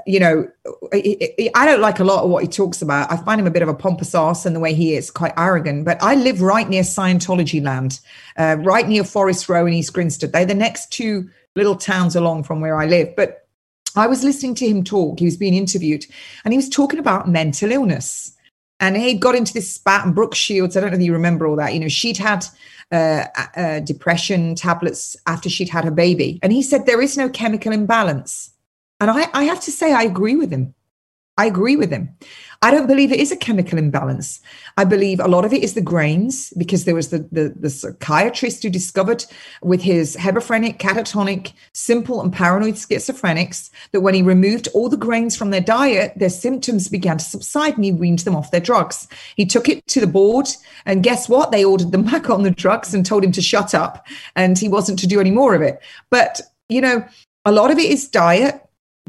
you 0.07 0.19
know, 0.19 0.49
I 0.93 1.67
don't 1.67 1.81
like 1.81 2.01
a 2.01 2.05
lot 2.05 2.25
of 2.25 2.31
what 2.31 2.43
he 2.43 2.49
talks 2.49 2.81
about. 2.81 3.13
I 3.13 3.17
find 3.17 3.41
him 3.41 3.47
a 3.47 3.51
bit 3.51 3.63
of 3.63 3.69
a 3.69 3.75
pompous 3.75 4.15
ass 4.15 4.47
and 4.47 4.57
the 4.57 4.61
way 4.61 4.73
he 4.73 4.95
is, 4.95 5.11
quite 5.11 5.35
arrogant. 5.37 5.85
But 5.85 6.03
I 6.03 6.15
live 6.15 6.41
right 6.41 6.69
near 6.69 6.83
Scientology 6.83 7.63
land, 7.63 8.01
uh, 8.39 8.57
right 8.61 8.89
near 8.89 9.05
Forest 9.05 9.49
Row 9.49 9.67
in 9.67 9.75
East 9.75 9.93
Grinstead. 9.93 10.33
They're 10.33 10.47
the 10.47 10.55
next 10.55 10.91
two 10.91 11.29
little 11.57 11.77
towns 11.77 12.17
along 12.17 12.45
from 12.45 12.61
where 12.61 12.81
I 12.81 12.87
live. 12.87 13.15
But 13.17 13.47
I 13.95 14.07
was 14.07 14.25
listening 14.25 14.55
to 14.57 14.69
him 14.69 14.83
talk. 14.83 15.19
He 15.19 15.27
was 15.27 15.37
being 15.37 15.55
interviewed 15.55 16.07
and 16.45 16.53
he 16.55 16.59
was 16.59 16.71
talking 16.71 16.99
about 16.99 17.29
mental 17.29 17.71
illness. 17.71 18.35
And 18.81 18.97
he 18.97 19.15
got 19.15 19.37
into 19.37 19.53
this 19.53 19.73
spat, 19.73 20.05
and 20.05 20.13
Brooke 20.13 20.35
Shields, 20.35 20.77
I 20.77 20.81
don't 20.81 20.91
know 20.91 20.97
if 20.97 21.03
you 21.03 21.13
remember 21.13 21.47
all 21.47 21.55
that. 21.55 21.73
You 21.73 21.79
know, 21.79 21.89
she'd 21.89 22.19
had 22.19 22.45
uh, 22.93 23.25
uh, 23.57 23.81
depression 23.81 24.55
tablets 24.55 25.17
after 25.27 25.49
she'd 25.49 25.69
had 25.69 25.85
her 25.85 25.91
baby. 25.91 26.39
And 26.43 26.53
he 26.53 26.63
said 26.63 26.87
there 26.87 27.03
is 27.03 27.17
no 27.17 27.29
chemical 27.29 27.73
imbalance. 27.73 28.51
And 29.01 29.11
I, 29.11 29.29
I 29.33 29.45
have 29.45 29.61
to 29.63 29.73
say, 29.73 29.93
I 29.93 30.03
agree 30.03 30.37
with 30.37 30.51
him. 30.51 30.75
I 31.39 31.47
agree 31.47 31.77
with 31.77 31.91
him. 31.91 32.11
I 32.65 32.71
don't 32.71 32.87
believe 32.87 33.11
it 33.11 33.19
is 33.19 33.33
a 33.33 33.37
chemical 33.37 33.77
imbalance. 33.77 34.41
I 34.77 34.85
believe 34.85 35.19
a 35.19 35.27
lot 35.27 35.45
of 35.45 35.53
it 35.53 35.65
is 35.65 35.75
the 35.75 35.81
grains 35.81 36.53
because 36.57 36.85
there 36.85 36.95
was 36.95 37.09
the, 37.09 37.27
the, 37.33 37.53
the 37.59 37.69
psychiatrist 37.69 38.63
who 38.63 38.71
discovered 38.71 39.25
with 39.63 39.83
his 39.83 40.15
hebephrenic, 40.15 40.79
catatonic, 40.79 41.55
simple 41.73 42.23
and 42.23 42.33
paranoid 42.33 42.75
schizophrenics 42.75 43.71
that 43.91 44.03
when 44.03 44.15
he 44.15 44.23
removed 44.23 44.69
all 44.75 44.89
the 44.89 44.97
grains 44.97 45.37
from 45.37 45.51
their 45.51 45.61
diet, 45.61 46.13
their 46.15 46.31
symptoms 46.31 46.89
began 46.89 47.19
to 47.19 47.25
subside 47.25 47.75
and 47.75 47.85
he 47.85 47.91
weaned 47.91 48.21
them 48.21 48.37
off 48.37 48.53
their 48.53 48.61
drugs. 48.61 49.09
He 49.35 49.45
took 49.45 49.69
it 49.69 49.85
to 49.89 50.01
the 50.01 50.07
board 50.07 50.47
and 50.87 51.03
guess 51.03 51.29
what? 51.29 51.51
They 51.51 51.65
ordered 51.65 51.91
them 51.91 52.05
back 52.13 52.31
on 52.31 52.45
the 52.45 52.53
drugs 52.53 52.95
and 52.95 53.05
told 53.05 53.25
him 53.25 53.33
to 53.33 53.43
shut 53.43 53.75
up 53.75 54.07
and 54.37 54.57
he 54.57 54.69
wasn't 54.69 55.01
to 55.01 55.09
do 55.09 55.21
any 55.21 55.33
more 55.33 55.57
of 55.57 55.63
it. 55.63 55.81
But, 56.11 56.41
you 56.69 56.81
know, 56.81 57.05
a 57.45 57.51
lot 57.51 57.73
of 57.73 57.79
it 57.79 57.91
is 57.91 58.07
diet 58.07 58.65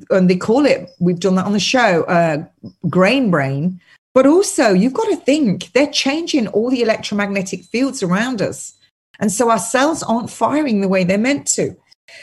and 0.09 0.29
they 0.29 0.35
call 0.35 0.65
it 0.65 0.89
we've 0.99 1.19
done 1.19 1.35
that 1.35 1.45
on 1.45 1.53
the 1.53 1.59
show 1.59 2.03
uh, 2.03 2.43
grain 2.89 3.31
brain. 3.31 3.79
But 4.13 4.27
also 4.27 4.73
you've 4.73 4.93
got 4.93 5.09
to 5.09 5.15
think 5.15 5.71
they're 5.71 5.91
changing 5.91 6.47
all 6.47 6.69
the 6.69 6.81
electromagnetic 6.81 7.63
fields 7.63 8.03
around 8.03 8.41
us. 8.41 8.73
And 9.19 9.31
so 9.31 9.49
our 9.49 9.59
cells 9.59 10.03
aren't 10.03 10.29
firing 10.29 10.81
the 10.81 10.87
way 10.87 11.03
they're 11.03 11.17
meant 11.17 11.47
to. 11.49 11.75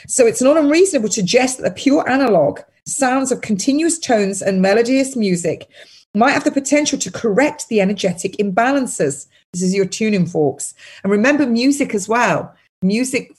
So 0.07 0.27
it's 0.27 0.43
not 0.43 0.57
unreasonable 0.57 1.09
to 1.09 1.15
suggest 1.15 1.59
that 1.59 1.65
the 1.65 1.83
pure 1.83 2.09
analog 2.09 2.61
sounds 2.87 3.33
of 3.33 3.41
continuous 3.41 3.99
tones 3.99 4.43
and 4.43 4.63
melodious 4.63 5.17
music 5.17 5.69
might 6.15 6.33
have 6.33 6.45
the 6.45 6.51
potential 6.51 6.99
to 6.99 7.11
correct 7.11 7.69
the 7.69 7.81
energetic 7.81 8.33
imbalances. 8.39 9.27
This 9.53 9.63
is 9.63 9.75
your 9.75 9.87
tuning 9.87 10.27
forks. 10.27 10.75
And 11.03 11.11
remember 11.11 11.47
music 11.47 11.95
as 11.95 12.09
well. 12.09 12.55
Music 12.83 13.33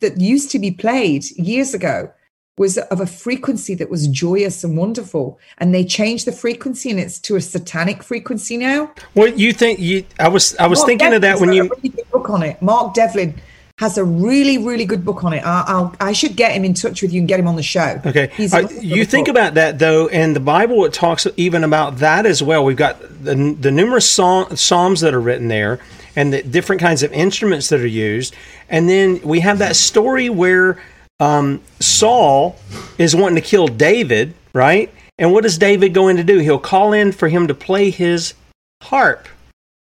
that 0.00 0.20
used 0.20 0.50
to 0.50 0.58
be 0.58 0.70
played 0.70 1.24
years 1.36 1.74
ago 1.74 2.12
was 2.58 2.78
of 2.78 3.00
a 3.00 3.06
frequency 3.06 3.74
that 3.74 3.90
was 3.90 4.08
joyous 4.08 4.64
and 4.64 4.76
wonderful 4.76 5.38
and 5.58 5.74
they 5.74 5.84
changed 5.84 6.26
the 6.26 6.32
frequency 6.32 6.90
and 6.90 7.00
it's 7.00 7.18
to 7.18 7.36
a 7.36 7.40
satanic 7.40 8.02
frequency 8.02 8.56
now 8.56 8.90
what 9.14 9.38
you 9.38 9.52
think 9.52 9.78
you 9.78 10.04
i 10.18 10.28
was 10.28 10.56
i 10.56 10.66
was 10.66 10.78
mark 10.80 10.88
thinking 10.88 11.10
devlin 11.10 11.16
of 11.16 11.22
that 11.22 11.40
when 11.40 11.52
you 11.52 12.04
book 12.10 12.30
on 12.30 12.42
it 12.42 12.60
mark 12.60 12.94
devlin 12.94 13.34
has 13.78 13.96
a 13.96 14.04
really, 14.04 14.58
really 14.58 14.84
good 14.84 15.04
book 15.04 15.22
on 15.22 15.32
it. 15.32 15.44
I, 15.46 15.64
I'll, 15.68 15.94
I 16.00 16.12
should 16.12 16.34
get 16.34 16.50
him 16.52 16.64
in 16.64 16.74
touch 16.74 17.00
with 17.00 17.12
you 17.12 17.20
and 17.20 17.28
get 17.28 17.38
him 17.38 17.46
on 17.46 17.54
the 17.54 17.62
show. 17.62 18.00
Okay. 18.04 18.28
He's 18.36 18.52
Uh, 18.52 18.66
you 18.80 19.04
think 19.04 19.28
about 19.28 19.54
that 19.54 19.78
though, 19.78 20.08
and 20.08 20.34
the 20.34 20.40
Bible 20.40 20.84
it 20.84 20.92
talks 20.92 21.28
even 21.36 21.62
about 21.62 21.98
that 21.98 22.26
as 22.26 22.42
well. 22.42 22.64
We've 22.64 22.76
got 22.76 23.00
the, 23.00 23.56
the 23.58 23.70
numerous 23.70 24.10
psalm, 24.10 24.56
psalms 24.56 25.00
that 25.00 25.14
are 25.14 25.20
written 25.20 25.46
there, 25.46 25.78
and 26.16 26.32
the 26.32 26.42
different 26.42 26.82
kinds 26.82 27.04
of 27.04 27.12
instruments 27.12 27.68
that 27.68 27.78
are 27.78 27.86
used, 27.86 28.34
and 28.68 28.88
then 28.88 29.20
we 29.22 29.40
have 29.40 29.58
that 29.58 29.76
story 29.76 30.28
where 30.28 30.82
um, 31.20 31.60
Saul 31.80 32.56
is 32.96 33.14
wanting 33.16 33.42
to 33.42 33.48
kill 33.48 33.68
David, 33.68 34.34
right? 34.52 34.92
And 35.18 35.32
what 35.32 35.44
is 35.44 35.58
David 35.58 35.94
going 35.94 36.16
to 36.16 36.24
do? 36.24 36.38
He'll 36.38 36.58
call 36.58 36.92
in 36.92 37.12
for 37.12 37.28
him 37.28 37.48
to 37.48 37.54
play 37.54 37.90
his 37.90 38.34
harp, 38.82 39.28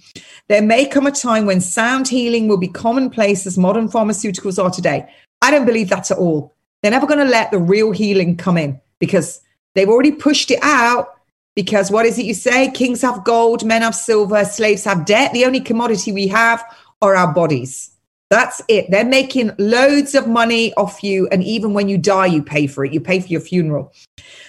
There 0.49 0.63
may 0.63 0.87
come 0.87 1.07
a 1.07 1.11
time 1.11 1.47
when 1.47 1.61
sound 1.61 2.07
healing 2.07 2.47
will 2.47 2.59
be 2.59 2.69
commonplace 2.69 3.47
as 3.47 3.59
modern 3.59 3.89
pharmaceuticals 3.89 4.63
are 4.63 4.71
today. 4.71 5.09
I 5.43 5.51
don't 5.51 5.67
believe 5.67 5.89
that 5.89 6.11
at 6.11 6.19
all. 6.19 6.55
They're 6.83 6.93
never 6.93 7.07
going 7.07 7.19
to 7.19 7.31
let 7.31 7.51
the 7.51 7.59
real 7.59 7.91
healing 7.91 8.37
come 8.37 8.57
in 8.57 8.81
because 9.01 9.41
they've 9.75 9.89
already 9.89 10.13
pushed 10.13 10.51
it 10.51 10.61
out. 10.63 11.15
Because 11.57 11.91
what 11.91 12.05
is 12.05 12.19
it 12.19 12.27
you 12.27 12.35
say? 12.35 12.71
Kings 12.71 13.01
have 13.01 13.25
gold, 13.25 13.65
men 13.65 13.83
have 13.83 13.95
silver, 13.95 14.45
slaves 14.45 14.85
have 14.85 15.07
debt. 15.07 15.33
The 15.33 15.47
only 15.47 15.61
commodity 15.61 16.13
we 16.13 16.29
have 16.29 16.63
are 17.01 17.17
our 17.17 17.33
bodies. 17.33 17.97
That's 18.29 18.61
it. 18.69 18.91
They're 18.91 19.05
making 19.05 19.53
loads 19.59 20.15
of 20.15 20.27
money 20.27 20.75
off 20.75 21.03
you. 21.03 21.29
And 21.29 21.45
even 21.45 21.75
when 21.75 21.89
you 21.89 21.97
die, 21.97 22.27
you 22.27 22.43
pay 22.43 22.67
for 22.67 22.85
it. 22.85 22.93
You 22.93 23.01
pay 23.01 23.21
for 23.21 23.29
your 23.29 23.41
funeral, 23.41 23.93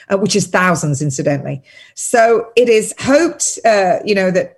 uh, 0.10 0.18
which 0.18 0.36
is 0.36 0.48
thousands, 0.48 1.02
incidentally. 1.02 1.62
So 1.94 2.52
it 2.56 2.70
is 2.70 2.94
hoped, 3.00 3.60
uh, 3.64 4.00
you 4.04 4.16
know, 4.16 4.32
that 4.32 4.57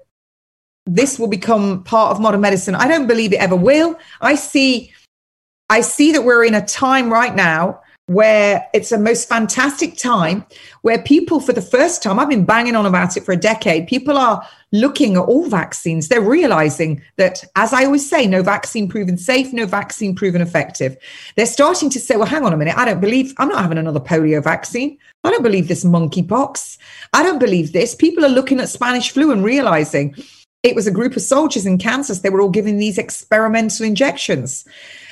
this 0.85 1.19
will 1.19 1.27
become 1.27 1.83
part 1.83 2.11
of 2.11 2.21
modern 2.21 2.41
medicine. 2.41 2.75
I 2.75 2.87
don't 2.87 3.07
believe 3.07 3.33
it 3.33 3.39
ever 3.39 3.55
will. 3.55 3.97
I 4.21 4.35
see, 4.35 4.91
I 5.69 5.81
see 5.81 6.11
that 6.11 6.23
we're 6.23 6.43
in 6.43 6.55
a 6.55 6.65
time 6.65 7.11
right 7.11 7.35
now 7.35 7.81
where 8.09 8.67
it's 8.73 8.91
a 8.91 8.97
most 8.97 9.29
fantastic 9.29 9.95
time 9.95 10.43
where 10.81 10.99
people, 11.03 11.39
for 11.39 11.53
the 11.53 11.61
first 11.61 12.01
time, 12.01 12.17
I've 12.17 12.27
been 12.27 12.43
banging 12.43 12.75
on 12.75 12.87
about 12.87 13.15
it 13.15 13.23
for 13.23 13.33
a 13.33 13.37
decade, 13.37 13.85
people 13.85 14.17
are 14.17 14.43
looking 14.71 15.15
at 15.15 15.21
all 15.21 15.47
vaccines. 15.47 16.07
They're 16.07 16.19
realizing 16.19 17.03
that, 17.17 17.43
as 17.55 17.71
I 17.71 17.85
always 17.85 18.07
say, 18.09 18.25
no 18.25 18.41
vaccine 18.41 18.89
proven 18.89 19.15
safe, 19.15 19.53
no 19.53 19.67
vaccine 19.67 20.15
proven 20.15 20.41
effective. 20.41 20.97
They're 21.35 21.45
starting 21.45 21.91
to 21.91 21.99
say, 21.99 22.15
well, 22.15 22.25
hang 22.25 22.43
on 22.43 22.53
a 22.53 22.57
minute, 22.57 22.77
I 22.77 22.85
don't 22.85 22.99
believe, 22.99 23.35
I'm 23.37 23.47
not 23.47 23.61
having 23.61 23.77
another 23.77 23.99
polio 23.99 24.43
vaccine. 24.43 24.97
I 25.23 25.29
don't 25.29 25.43
believe 25.43 25.67
this 25.67 25.83
monkeypox. 25.83 26.79
I 27.13 27.21
don't 27.21 27.39
believe 27.39 27.73
this. 27.73 27.93
People 27.93 28.25
are 28.25 28.29
looking 28.29 28.59
at 28.59 28.69
Spanish 28.69 29.11
flu 29.11 29.31
and 29.31 29.43
realizing 29.43 30.15
it 30.63 30.75
was 30.75 30.87
a 30.87 30.91
group 30.91 31.15
of 31.15 31.21
soldiers 31.21 31.65
in 31.65 31.77
Kansas. 31.77 32.19
They 32.19 32.29
were 32.29 32.41
all 32.41 32.49
given 32.49 32.77
these 32.77 32.97
experimental 32.97 33.85
injections. 33.85 34.65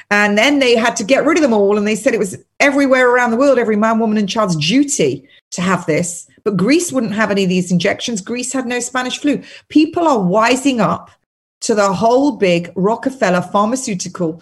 And 0.10 0.38
then 0.38 0.60
they 0.60 0.76
had 0.76 0.96
to 0.98 1.04
get 1.04 1.26
rid 1.26 1.38
of 1.38 1.42
them 1.42 1.54
all. 1.54 1.78
And 1.78 1.88
they 1.88 1.96
said 1.96 2.14
it 2.14 2.20
was 2.20 2.38
everywhere 2.60 3.10
around 3.10 3.32
the 3.32 3.38
world, 3.38 3.60
every 3.60 3.76
man, 3.76 4.00
woman, 4.00 4.18
and 4.18 4.30
child's 4.30 4.56
duty 4.56 5.28
to 5.52 5.62
have 5.62 5.86
this. 5.86 6.28
But 6.44 6.58
Greece 6.58 6.92
wouldn't 6.92 7.14
have 7.14 7.32
any 7.32 7.44
of 7.44 7.50
these 7.50 7.72
injections. 7.72 8.22
Greece 8.22 8.54
had 8.54 8.66
no 8.66 8.80
Spanish 8.80 9.20
flu. 9.20 9.42
People 9.70 10.08
are 10.08 10.20
wising 10.20 10.80
up 10.80 11.12
to 11.62 11.76
the 11.76 11.92
whole 11.94 12.34
big 12.34 12.72
Rockefeller 12.76 13.42
pharmaceutical 13.42 14.42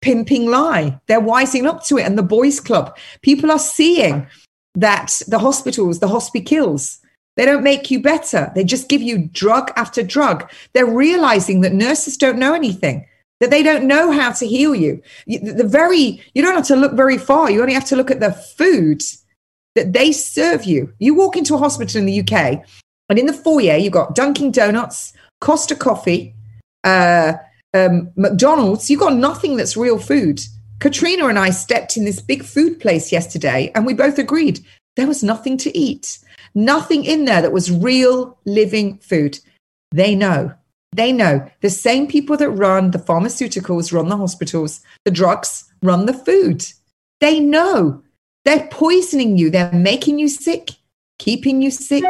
pimping 0.00 0.50
lie. 0.50 0.98
They're 1.06 1.20
wising 1.20 1.66
up 1.66 1.84
to 1.86 1.98
it. 1.98 2.04
And 2.04 2.18
the 2.18 2.22
boys 2.22 2.60
club, 2.60 2.96
people 3.22 3.50
are 3.50 3.58
seeing 3.58 4.26
that 4.74 5.22
the 5.28 5.38
hospitals, 5.38 6.00
the 6.00 6.08
hospitals, 6.08 7.00
they 7.36 7.44
don't 7.44 7.64
make 7.64 7.90
you 7.90 8.00
better. 8.00 8.52
They 8.54 8.64
just 8.64 8.88
give 8.88 9.02
you 9.02 9.28
drug 9.32 9.72
after 9.76 10.02
drug. 10.02 10.50
They're 10.72 10.86
realizing 10.86 11.60
that 11.62 11.72
nurses 11.72 12.16
don't 12.16 12.38
know 12.38 12.54
anything, 12.54 13.06
that 13.40 13.50
they 13.50 13.62
don't 13.62 13.86
know 13.86 14.12
how 14.12 14.32
to 14.32 14.46
heal 14.46 14.74
you. 14.74 15.02
The 15.26 15.66
very, 15.66 16.22
you 16.34 16.42
don't 16.42 16.54
have 16.54 16.66
to 16.68 16.76
look 16.76 16.92
very 16.92 17.18
far. 17.18 17.50
You 17.50 17.60
only 17.60 17.74
have 17.74 17.86
to 17.86 17.96
look 17.96 18.10
at 18.10 18.20
the 18.20 18.32
food 18.32 19.02
that 19.74 19.92
they 19.92 20.12
serve 20.12 20.64
you. 20.64 20.92
You 20.98 21.14
walk 21.14 21.36
into 21.36 21.54
a 21.54 21.58
hospital 21.58 21.98
in 21.98 22.06
the 22.06 22.20
UK, 22.20 22.64
and 23.08 23.18
in 23.18 23.26
the 23.26 23.32
foyer, 23.32 23.76
you've 23.76 23.92
got 23.92 24.14
Dunkin' 24.14 24.52
Donuts, 24.52 25.12
Costa 25.40 25.74
Coffee, 25.74 26.34
uh, 26.84 27.34
um, 27.74 28.10
McDonald's. 28.16 28.88
You've 28.88 29.00
got 29.00 29.14
nothing 29.14 29.56
that's 29.56 29.76
real 29.76 29.98
food. 29.98 30.40
Katrina 30.78 31.26
and 31.26 31.38
I 31.38 31.50
stepped 31.50 31.96
in 31.96 32.04
this 32.04 32.20
big 32.20 32.44
food 32.44 32.78
place 32.80 33.10
yesterday, 33.10 33.72
and 33.74 33.84
we 33.84 33.94
both 33.94 34.18
agreed 34.18 34.64
there 34.96 35.06
was 35.06 35.22
nothing 35.22 35.56
to 35.58 35.76
eat, 35.76 36.18
nothing 36.54 37.04
in 37.04 37.24
there 37.24 37.42
that 37.42 37.52
was 37.52 37.70
real 37.70 38.38
living 38.44 38.98
food. 38.98 39.38
They 39.90 40.14
know. 40.14 40.54
They 40.92 41.12
know. 41.12 41.50
The 41.60 41.70
same 41.70 42.06
people 42.06 42.36
that 42.36 42.50
run 42.50 42.92
the 42.92 42.98
pharmaceuticals 42.98 43.92
run 43.92 44.08
the 44.08 44.16
hospitals, 44.16 44.80
the 45.04 45.10
drugs 45.10 45.64
run 45.82 46.06
the 46.06 46.14
food. 46.14 46.64
They 47.20 47.40
know. 47.40 48.02
They're 48.44 48.68
poisoning 48.70 49.36
you. 49.36 49.50
They're 49.50 49.72
making 49.72 50.18
you 50.18 50.28
sick, 50.28 50.70
keeping 51.18 51.62
you 51.62 51.70
sick, 51.70 52.04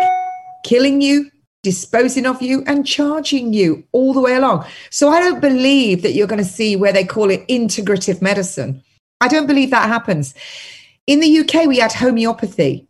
killing 0.65 1.01
you, 1.01 1.31
disposing 1.63 2.27
of 2.27 2.43
you, 2.43 2.63
and 2.67 2.87
charging 2.87 3.53
you 3.53 3.85
all 3.93 4.13
the 4.13 4.21
way 4.21 4.35
along. 4.35 4.67
So 4.91 5.09
I 5.09 5.21
don't 5.21 5.41
believe 5.41 6.03
that 6.03 6.13
you're 6.13 6.27
going 6.27 6.43
to 6.43 6.49
see 6.49 6.77
where 6.77 6.93
they 6.93 7.05
call 7.05 7.31
it 7.31 7.47
integrative 7.49 8.21
medicine. 8.21 8.83
I 9.21 9.29
don't 9.29 9.47
believe 9.47 9.71
that 9.71 9.89
happens. 9.89 10.35
In 11.07 11.21
the 11.21 11.41
UK, 11.41 11.67
we 11.67 11.79
had 11.79 11.93
homeopathy, 11.93 12.87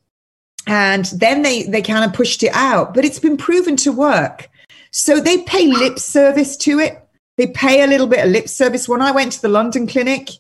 and 0.67 1.07
then 1.07 1.43
they, 1.43 1.65
they 1.65 1.83
kind 1.83 2.05
of 2.05 2.13
pushed 2.13 2.43
it 2.43 2.53
out, 2.55 2.95
but 2.95 3.05
it's 3.05 3.19
been 3.19 3.37
proven 3.37 3.77
to 3.79 3.93
work. 3.93 4.49
So 4.93 5.21
they 5.21 5.39
pay 5.39 5.67
lip 5.67 5.99
service 5.99 6.57
to 6.59 6.79
it. 6.79 7.01
They 7.37 7.49
pay 7.49 7.83
a 7.83 7.87
little 7.89 8.07
bit 8.07 8.25
of 8.25 8.31
lip 8.31 8.49
service. 8.49 8.89
When 8.89 9.03
I 9.03 9.11
went 9.11 9.33
to 9.33 9.43
the 9.43 9.49
London 9.49 9.89
clinic, 9.89 10.31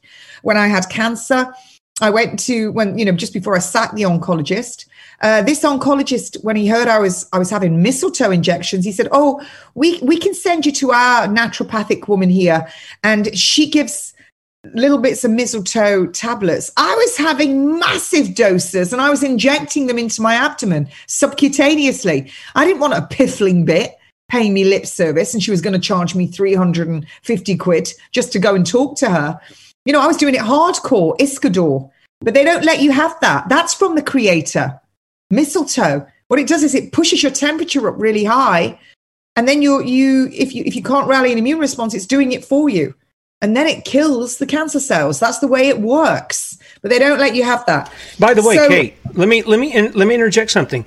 when 0.42 0.56
I 0.56 0.68
had 0.68 0.88
cancer, 0.88 1.52
I 2.00 2.10
went 2.10 2.38
to 2.40 2.70
when 2.72 2.96
you 2.96 3.04
know 3.04 3.12
just 3.12 3.32
before 3.32 3.56
I 3.56 3.60
sacked 3.60 3.96
the 3.96 4.02
oncologist. 4.02 4.86
Uh, 5.20 5.42
this 5.42 5.62
oncologist, 5.62 6.42
when 6.44 6.54
he 6.54 6.68
heard 6.68 6.86
I 6.86 6.98
was 7.00 7.28
I 7.32 7.38
was 7.38 7.50
having 7.50 7.82
mistletoe 7.82 8.30
injections, 8.30 8.84
he 8.84 8.92
said, 8.92 9.08
"Oh, 9.10 9.44
we 9.74 9.98
we 10.02 10.16
can 10.16 10.34
send 10.34 10.66
you 10.66 10.72
to 10.72 10.92
our 10.92 11.26
naturopathic 11.26 12.06
woman 12.06 12.30
here, 12.30 12.68
and 13.02 13.36
she 13.36 13.68
gives 13.68 14.13
little 14.72 14.98
bits 14.98 15.24
of 15.24 15.30
mistletoe 15.30 16.06
tablets. 16.06 16.70
I 16.76 16.94
was 16.94 17.16
having 17.16 17.78
massive 17.78 18.34
doses 18.34 18.92
and 18.92 19.02
I 19.02 19.10
was 19.10 19.22
injecting 19.22 19.86
them 19.86 19.98
into 19.98 20.22
my 20.22 20.34
abdomen 20.34 20.88
subcutaneously. 21.06 22.30
I 22.54 22.64
didn't 22.64 22.80
want 22.80 22.94
a 22.94 23.06
piffling 23.06 23.64
bit 23.64 23.96
paying 24.28 24.54
me 24.54 24.64
lip 24.64 24.86
service 24.86 25.34
and 25.34 25.42
she 25.42 25.50
was 25.50 25.60
going 25.60 25.74
to 25.74 25.78
charge 25.78 26.14
me 26.14 26.26
350 26.26 27.56
quid 27.56 27.92
just 28.12 28.32
to 28.32 28.38
go 28.38 28.54
and 28.54 28.66
talk 28.66 28.96
to 28.98 29.10
her. 29.10 29.38
You 29.84 29.92
know, 29.92 30.00
I 30.00 30.06
was 30.06 30.16
doing 30.16 30.34
it 30.34 30.40
hardcore, 30.40 31.18
Iskador, 31.18 31.90
but 32.20 32.32
they 32.32 32.44
don't 32.44 32.64
let 32.64 32.80
you 32.80 32.90
have 32.90 33.18
that. 33.20 33.48
That's 33.48 33.74
from 33.74 33.96
the 33.96 34.02
creator. 34.02 34.80
Mistletoe. 35.30 36.06
What 36.28 36.40
it 36.40 36.48
does 36.48 36.62
is 36.62 36.74
it 36.74 36.92
pushes 36.92 37.22
your 37.22 37.32
temperature 37.32 37.86
up 37.86 37.96
really 37.98 38.24
high. 38.24 38.78
And 39.36 39.46
then 39.46 39.62
you 39.62 39.82
you 39.82 40.30
if 40.32 40.54
you 40.54 40.62
if 40.64 40.76
you 40.76 40.82
can't 40.82 41.08
rally 41.08 41.32
an 41.32 41.38
immune 41.38 41.58
response, 41.58 41.92
it's 41.92 42.06
doing 42.06 42.32
it 42.32 42.44
for 42.44 42.68
you 42.68 42.94
and 43.40 43.56
then 43.56 43.66
it 43.66 43.84
kills 43.84 44.38
the 44.38 44.46
cancer 44.46 44.80
cells. 44.80 45.20
That's 45.20 45.38
the 45.38 45.48
way 45.48 45.68
it 45.68 45.80
works. 45.80 46.58
But 46.80 46.90
they 46.90 46.98
don't 46.98 47.18
let 47.18 47.34
you 47.34 47.44
have 47.44 47.64
that. 47.66 47.92
By 48.18 48.34
the 48.34 48.42
way, 48.42 48.56
so, 48.56 48.68
Kate, 48.68 48.96
let 49.14 49.28
me 49.28 49.42
let 49.42 49.58
me 49.58 49.88
let 49.90 50.06
me 50.08 50.14
interject 50.14 50.50
something. 50.50 50.84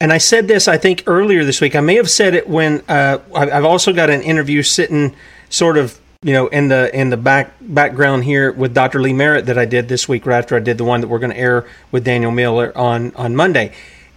And 0.00 0.12
I 0.12 0.18
said 0.18 0.46
this, 0.46 0.68
I 0.68 0.76
think, 0.76 1.04
earlier 1.06 1.42
this 1.44 1.60
week. 1.60 1.74
I 1.74 1.80
may 1.80 1.94
have 1.94 2.10
said 2.10 2.34
it 2.34 2.48
when 2.48 2.82
uh, 2.86 3.18
I've 3.34 3.64
also 3.64 3.94
got 3.94 4.10
an 4.10 4.20
interview 4.20 4.62
sitting, 4.62 5.16
sort 5.48 5.78
of, 5.78 5.98
you 6.22 6.34
know, 6.34 6.48
in 6.48 6.68
the 6.68 6.94
in 6.94 7.08
the 7.08 7.16
back 7.16 7.54
background 7.62 8.24
here 8.24 8.52
with 8.52 8.74
Dr. 8.74 9.00
Lee 9.00 9.14
Merritt 9.14 9.46
that 9.46 9.56
I 9.56 9.64
did 9.64 9.88
this 9.88 10.06
week, 10.06 10.26
right 10.26 10.38
after 10.38 10.54
I 10.54 10.60
did 10.60 10.76
the 10.76 10.84
one 10.84 11.00
that 11.00 11.08
we're 11.08 11.18
going 11.18 11.32
to 11.32 11.38
air 11.38 11.66
with 11.92 12.04
Daniel 12.04 12.30
Miller 12.30 12.76
on 12.76 13.14
on 13.14 13.34
Monday. 13.34 13.72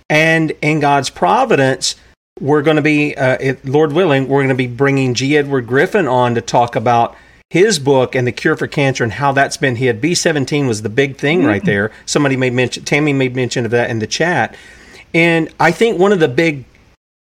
And 0.09 0.51
in 0.61 0.79
God's 0.79 1.09
providence, 1.09 1.95
we're 2.39 2.61
going 2.61 2.77
to 2.77 2.81
be, 2.81 3.15
uh, 3.15 3.55
Lord 3.63 3.93
willing, 3.93 4.27
we're 4.27 4.39
going 4.39 4.49
to 4.49 4.55
be 4.55 4.67
bringing 4.67 5.13
G. 5.13 5.37
Edward 5.37 5.67
Griffin 5.67 6.07
on 6.07 6.35
to 6.35 6.41
talk 6.41 6.75
about 6.75 7.15
his 7.49 7.80
book 7.80 8.13
and 8.13 8.27
the 8.27 8.31
cure 8.31 8.55
for 8.55 8.67
cancer 8.67 9.03
and 9.03 9.13
how 9.13 9.31
that's 9.31 9.57
been 9.57 9.76
hit. 9.76 10.01
B17 10.01 10.67
was 10.67 10.84
the 10.84 10.89
big 10.89 11.17
thing 11.17 11.43
right 11.43 11.61
mm-hmm. 11.61 11.65
there. 11.65 11.91
Somebody 12.05 12.38
made 12.38 12.53
mention, 12.53 12.84
Tammy 12.84 13.13
made 13.13 13.35
mention 13.35 13.65
of 13.65 13.71
that 13.71 13.89
in 13.89 13.99
the 13.99 14.07
chat. 14.07 14.55
And 15.13 15.53
I 15.59 15.71
think 15.71 15.97
one 15.97 16.11
of 16.11 16.19
the 16.19 16.27
big 16.27 16.65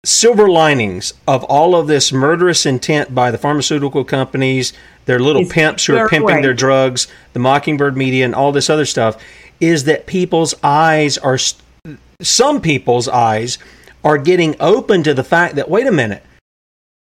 silver 0.04 0.48
linings 0.48 1.14
of 1.26 1.44
all 1.44 1.74
of 1.74 1.86
this 1.86 2.12
murderous 2.12 2.66
intent 2.66 3.14
by 3.14 3.30
the 3.30 3.38
pharmaceutical 3.38 4.04
companies, 4.04 4.72
their 5.06 5.18
little 5.18 5.42
it's 5.42 5.52
pimps 5.52 5.86
who 5.86 5.96
are 5.96 6.08
pimping 6.08 6.36
way. 6.36 6.42
their 6.42 6.54
drugs, 6.54 7.06
the 7.32 7.38
Mockingbird 7.38 7.96
media, 7.96 8.24
and 8.24 8.34
all 8.34 8.52
this 8.52 8.68
other 8.68 8.84
stuff, 8.84 9.22
is 9.60 9.84
that 9.84 10.06
people's 10.06 10.54
eyes 10.62 11.16
are, 11.18 11.38
some 12.20 12.60
people's 12.60 13.08
eyes 13.08 13.58
are 14.04 14.18
getting 14.18 14.56
open 14.60 15.02
to 15.04 15.14
the 15.14 15.24
fact 15.24 15.54
that, 15.54 15.70
wait 15.70 15.86
a 15.86 15.92
minute, 15.92 16.22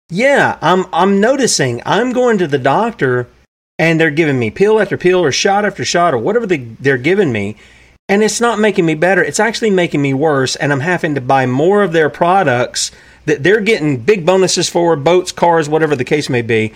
yeah, 0.09 0.57
I'm 0.61 0.85
I'm 0.91 1.21
noticing 1.21 1.81
I'm 1.85 2.11
going 2.13 2.39
to 2.39 2.47
the 2.47 2.57
doctor 2.57 3.27
and 3.77 3.99
they're 3.99 4.11
giving 4.11 4.39
me 4.39 4.49
pill 4.49 4.79
after 4.79 4.97
pill 4.97 5.23
or 5.23 5.31
shot 5.31 5.65
after 5.65 5.85
shot 5.85 6.13
or 6.13 6.17
whatever 6.17 6.47
they, 6.47 6.57
they're 6.57 6.97
giving 6.97 7.31
me 7.31 7.55
and 8.09 8.23
it's 8.23 8.41
not 8.41 8.59
making 8.59 8.87
me 8.87 8.95
better. 8.95 9.23
It's 9.23 9.39
actually 9.39 9.69
making 9.69 10.01
me 10.01 10.13
worse 10.13 10.55
and 10.55 10.73
i'm 10.73 10.79
having 10.79 11.15
to 11.15 11.21
buy 11.21 11.45
more 11.45 11.83
of 11.83 11.93
their 11.93 12.09
products 12.09 12.91
that 13.25 13.43
they're 13.43 13.61
getting 13.61 13.97
big 13.97 14.25
bonuses 14.25 14.67
for 14.67 14.95
boats 14.95 15.31
cars 15.31 15.69
whatever 15.69 15.95
the 15.95 16.03
case 16.03 16.27
may 16.27 16.41
be. 16.41 16.73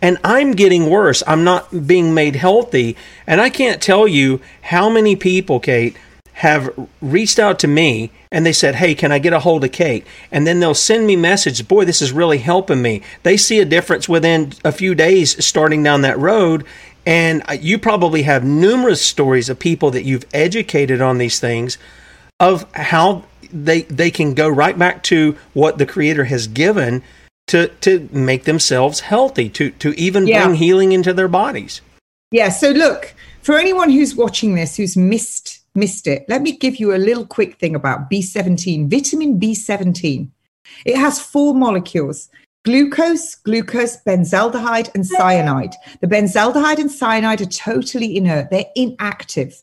And 0.00 0.16
i'm 0.24 0.52
getting 0.52 0.88
worse. 0.88 1.22
I'm 1.26 1.44
not 1.44 1.86
being 1.86 2.14
made 2.14 2.36
healthy. 2.36 2.96
And 3.26 3.42
i 3.42 3.50
can't 3.50 3.82
tell 3.82 4.08
you 4.08 4.40
how 4.62 4.88
many 4.88 5.16
people 5.16 5.60
kate 5.60 5.96
have 6.40 6.70
reached 7.02 7.38
out 7.38 7.58
to 7.58 7.68
me 7.68 8.10
and 8.32 8.46
they 8.46 8.52
said, 8.52 8.76
Hey, 8.76 8.94
can 8.94 9.12
I 9.12 9.18
get 9.18 9.34
a 9.34 9.40
hold 9.40 9.62
of 9.62 9.72
Kate? 9.72 10.06
And 10.32 10.46
then 10.46 10.58
they'll 10.58 10.72
send 10.72 11.06
me 11.06 11.14
message, 11.14 11.68
boy, 11.68 11.84
this 11.84 12.00
is 12.00 12.12
really 12.12 12.38
helping 12.38 12.80
me. 12.80 13.02
They 13.24 13.36
see 13.36 13.60
a 13.60 13.66
difference 13.66 14.08
within 14.08 14.54
a 14.64 14.72
few 14.72 14.94
days 14.94 15.44
starting 15.44 15.82
down 15.82 16.00
that 16.00 16.18
road. 16.18 16.64
And 17.04 17.42
you 17.60 17.78
probably 17.78 18.22
have 18.22 18.42
numerous 18.42 19.02
stories 19.02 19.50
of 19.50 19.58
people 19.58 19.90
that 19.90 20.04
you've 20.04 20.24
educated 20.32 21.02
on 21.02 21.18
these 21.18 21.38
things 21.38 21.76
of 22.38 22.64
how 22.72 23.24
they 23.52 23.82
they 23.82 24.10
can 24.10 24.32
go 24.32 24.48
right 24.48 24.78
back 24.78 25.02
to 25.02 25.36
what 25.52 25.76
the 25.76 25.84
creator 25.84 26.24
has 26.24 26.46
given 26.46 27.02
to 27.48 27.68
to 27.82 28.08
make 28.12 28.44
themselves 28.44 29.00
healthy, 29.00 29.50
to 29.50 29.72
to 29.72 29.92
even 30.00 30.26
yeah. 30.26 30.44
bring 30.44 30.56
healing 30.56 30.92
into 30.92 31.12
their 31.12 31.28
bodies. 31.28 31.82
Yeah, 32.30 32.48
so 32.48 32.70
look, 32.70 33.14
for 33.42 33.58
anyone 33.58 33.90
who's 33.90 34.14
watching 34.14 34.54
this 34.54 34.76
who's 34.76 34.96
missed 34.96 35.59
missed 35.74 36.06
it, 36.06 36.24
let 36.28 36.42
me 36.42 36.52
give 36.52 36.76
you 36.76 36.94
a 36.94 36.98
little 36.98 37.26
quick 37.26 37.58
thing 37.58 37.74
about 37.74 38.10
B17, 38.10 38.90
vitamin 38.90 39.38
B17. 39.38 40.28
It 40.84 40.96
has 40.96 41.20
four 41.20 41.54
molecules 41.54 42.28
glucose, 42.64 43.36
glucose, 43.36 43.96
benzaldehyde, 44.04 44.94
and 44.94 45.06
cyanide. 45.06 45.74
The 46.02 46.06
benzaldehyde 46.06 46.78
and 46.78 46.92
cyanide 46.92 47.40
are 47.40 47.46
totally 47.46 48.16
inert, 48.16 48.50
they're 48.50 48.66
inactive. 48.76 49.62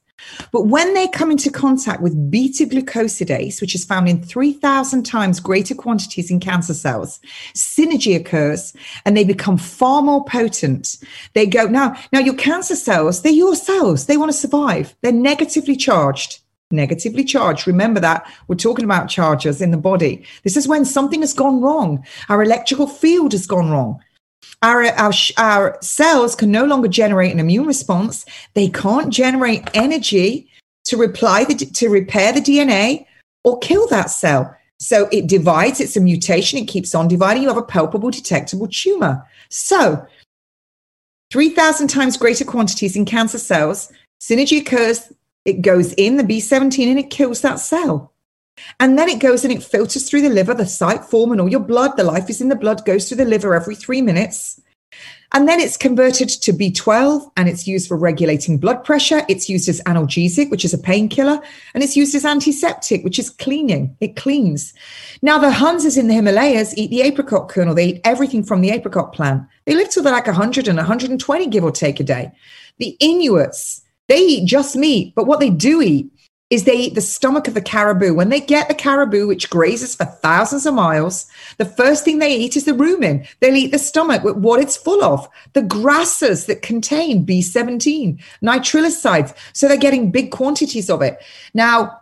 But 0.51 0.67
when 0.67 0.93
they 0.93 1.07
come 1.07 1.31
into 1.31 1.51
contact 1.51 2.01
with 2.01 2.31
beta 2.31 2.65
glucosidase, 2.65 3.61
which 3.61 3.75
is 3.75 3.85
found 3.85 4.09
in 4.09 4.23
3,000 4.23 5.03
times 5.03 5.39
greater 5.39 5.75
quantities 5.75 6.31
in 6.31 6.39
cancer 6.39 6.73
cells, 6.73 7.19
synergy 7.53 8.15
occurs 8.15 8.73
and 9.05 9.15
they 9.15 9.23
become 9.23 9.57
far 9.57 10.01
more 10.01 10.25
potent. 10.25 10.97
They 11.33 11.45
go, 11.45 11.67
now, 11.67 11.95
now 12.11 12.19
your 12.19 12.35
cancer 12.35 12.75
cells, 12.75 13.21
they're 13.21 13.31
your 13.31 13.55
cells. 13.55 14.05
They 14.05 14.17
want 14.17 14.31
to 14.31 14.37
survive. 14.37 14.95
They're 15.01 15.11
negatively 15.11 15.75
charged. 15.75 16.39
Negatively 16.69 17.23
charged. 17.23 17.65
Remember 17.65 18.01
that 18.01 18.29
we're 18.47 18.55
talking 18.55 18.83
about 18.83 19.07
charges 19.07 19.61
in 19.61 19.71
the 19.71 19.77
body. 19.77 20.25
This 20.43 20.57
is 20.57 20.67
when 20.67 20.83
something 20.83 21.21
has 21.21 21.33
gone 21.33 21.61
wrong. 21.61 22.05
Our 22.27 22.43
electrical 22.43 22.87
field 22.87 23.31
has 23.31 23.47
gone 23.47 23.69
wrong. 23.69 24.01
Our, 24.61 24.85
our, 24.85 25.13
our 25.37 25.77
cells 25.81 26.35
can 26.35 26.51
no 26.51 26.65
longer 26.65 26.87
generate 26.87 27.31
an 27.31 27.39
immune 27.39 27.67
response. 27.67 28.25
They 28.53 28.69
can't 28.69 29.13
generate 29.13 29.69
energy 29.73 30.49
to 30.85 30.97
reply 30.97 31.43
the, 31.43 31.53
to 31.55 31.89
repair 31.89 32.33
the 32.33 32.39
DNA 32.41 33.05
or 33.43 33.59
kill 33.59 33.87
that 33.87 34.09
cell. 34.09 34.55
So 34.79 35.07
it 35.11 35.27
divides. 35.27 35.79
It's 35.79 35.97
a 35.97 36.01
mutation. 36.01 36.59
It 36.59 36.67
keeps 36.67 36.95
on 36.95 37.07
dividing. 37.07 37.43
You 37.43 37.49
have 37.49 37.57
a 37.57 37.63
palpable, 37.63 38.11
detectable 38.11 38.67
tumor. 38.67 39.25
So 39.49 40.05
3,000 41.31 41.87
times 41.87 42.17
greater 42.17 42.45
quantities 42.45 42.95
in 42.95 43.05
cancer 43.05 43.39
cells. 43.39 43.91
Synergy 44.21 44.61
occurs. 44.61 45.11
It 45.45 45.61
goes 45.61 45.93
in 45.93 46.17
the 46.17 46.23
B17 46.23 46.89
and 46.89 46.99
it 46.99 47.09
kills 47.09 47.41
that 47.41 47.59
cell. 47.59 48.11
And 48.79 48.97
then 48.97 49.09
it 49.09 49.19
goes 49.19 49.43
and 49.43 49.53
it 49.53 49.63
filters 49.63 50.09
through 50.09 50.21
the 50.21 50.29
liver, 50.29 50.53
the 50.53 50.65
site 50.65 51.05
form, 51.05 51.31
and 51.31 51.41
all 51.41 51.49
your 51.49 51.59
blood. 51.59 51.97
The 51.97 52.03
life 52.03 52.29
is 52.29 52.41
in 52.41 52.49
the 52.49 52.55
blood, 52.55 52.85
goes 52.85 53.07
through 53.07 53.17
the 53.17 53.25
liver 53.25 53.53
every 53.53 53.75
three 53.75 54.01
minutes. 54.01 54.61
And 55.33 55.47
then 55.47 55.59
it's 55.59 55.75
converted 55.75 56.29
to 56.29 56.53
B12 56.53 57.31
and 57.35 57.49
it's 57.49 57.67
used 57.67 57.89
for 57.89 57.97
regulating 57.97 58.57
blood 58.57 58.85
pressure. 58.85 59.23
It's 59.27 59.49
used 59.49 59.67
as 59.67 59.81
analgesic, 59.81 60.49
which 60.49 60.63
is 60.63 60.73
a 60.73 60.77
painkiller, 60.77 61.41
and 61.73 61.83
it's 61.83 61.97
used 61.97 62.15
as 62.15 62.23
antiseptic, 62.23 63.03
which 63.03 63.19
is 63.19 63.29
cleaning. 63.29 63.95
It 63.99 64.15
cleans. 64.15 64.73
Now, 65.21 65.37
the 65.37 65.51
Huns 65.51 65.97
in 65.97 66.07
the 66.07 66.13
Himalayas 66.13 66.77
eat 66.77 66.91
the 66.91 67.01
apricot 67.01 67.49
kernel. 67.49 67.75
They 67.75 67.87
eat 67.87 68.01
everything 68.05 68.43
from 68.43 68.61
the 68.61 68.69
apricot 68.69 69.11
plant. 69.11 69.43
They 69.65 69.75
live 69.75 69.89
till 69.89 70.01
they're 70.01 70.13
like 70.13 70.27
100 70.27 70.69
and 70.69 70.77
120, 70.77 71.47
give 71.47 71.63
or 71.63 71.71
take 71.71 71.99
a 71.99 72.03
day. 72.05 72.31
The 72.77 72.95
Inuits, 73.01 73.81
they 74.07 74.19
eat 74.19 74.47
just 74.47 74.77
meat, 74.77 75.13
but 75.13 75.27
what 75.27 75.41
they 75.41 75.49
do 75.49 75.81
eat 75.81 76.09
is 76.49 76.63
they 76.63 76.77
eat 76.77 76.95
the 76.95 77.01
stomach 77.01 77.47
of 77.47 77.53
the 77.53 77.61
caribou. 77.61 78.13
When 78.13 78.29
they 78.29 78.39
get 78.39 78.69
the 78.69 78.73
caribou, 78.73 79.27
which 79.27 79.49
grazes 79.49 79.95
for 79.95 80.05
thousands 80.05 80.65
of 80.65 80.73
miles, 80.73 81.25
the 81.57 81.65
first 81.65 82.05
thing 82.05 82.19
they 82.19 82.33
eat 82.33 82.55
is 82.55 82.63
the 82.63 82.71
rumen. 82.71 83.27
They'll 83.39 83.55
eat 83.55 83.71
the 83.71 83.79
stomach 83.79 84.23
with 84.23 84.37
what 84.37 84.61
it's 84.61 84.77
full 84.77 85.03
of, 85.03 85.27
the 85.53 85.61
grasses 85.61 86.45
that 86.45 86.61
contain 86.61 87.25
B17, 87.25 88.21
nitrilosides. 88.41 89.35
So 89.53 89.67
they're 89.67 89.77
getting 89.77 90.09
big 90.09 90.31
quantities 90.31 90.89
of 90.89 91.01
it. 91.01 91.21
Now, 91.53 91.99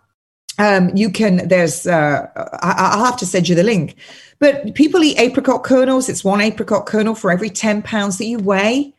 um, 0.60 0.96
you 0.96 1.10
can, 1.10 1.48
there's, 1.48 1.88
uh, 1.88 2.28
I, 2.62 2.96
will 2.96 3.06
have 3.06 3.18
to 3.18 3.26
send 3.26 3.50
you 3.50 3.56
the 3.56 3.64
link, 3.64 3.96
but 4.40 4.76
people 4.76 5.04
eat 5.04 5.20
apricot 5.20 5.64
kernels. 5.64 6.08
It's 6.08 6.24
one 6.24 6.40
apricot 6.40 6.86
kernel 6.86 7.16
for 7.16 7.32
every 7.32 7.50
10 7.50 7.82
pounds 7.82 8.20
that 8.20 8.26
you 8.26 8.40
weigh. 8.40 8.95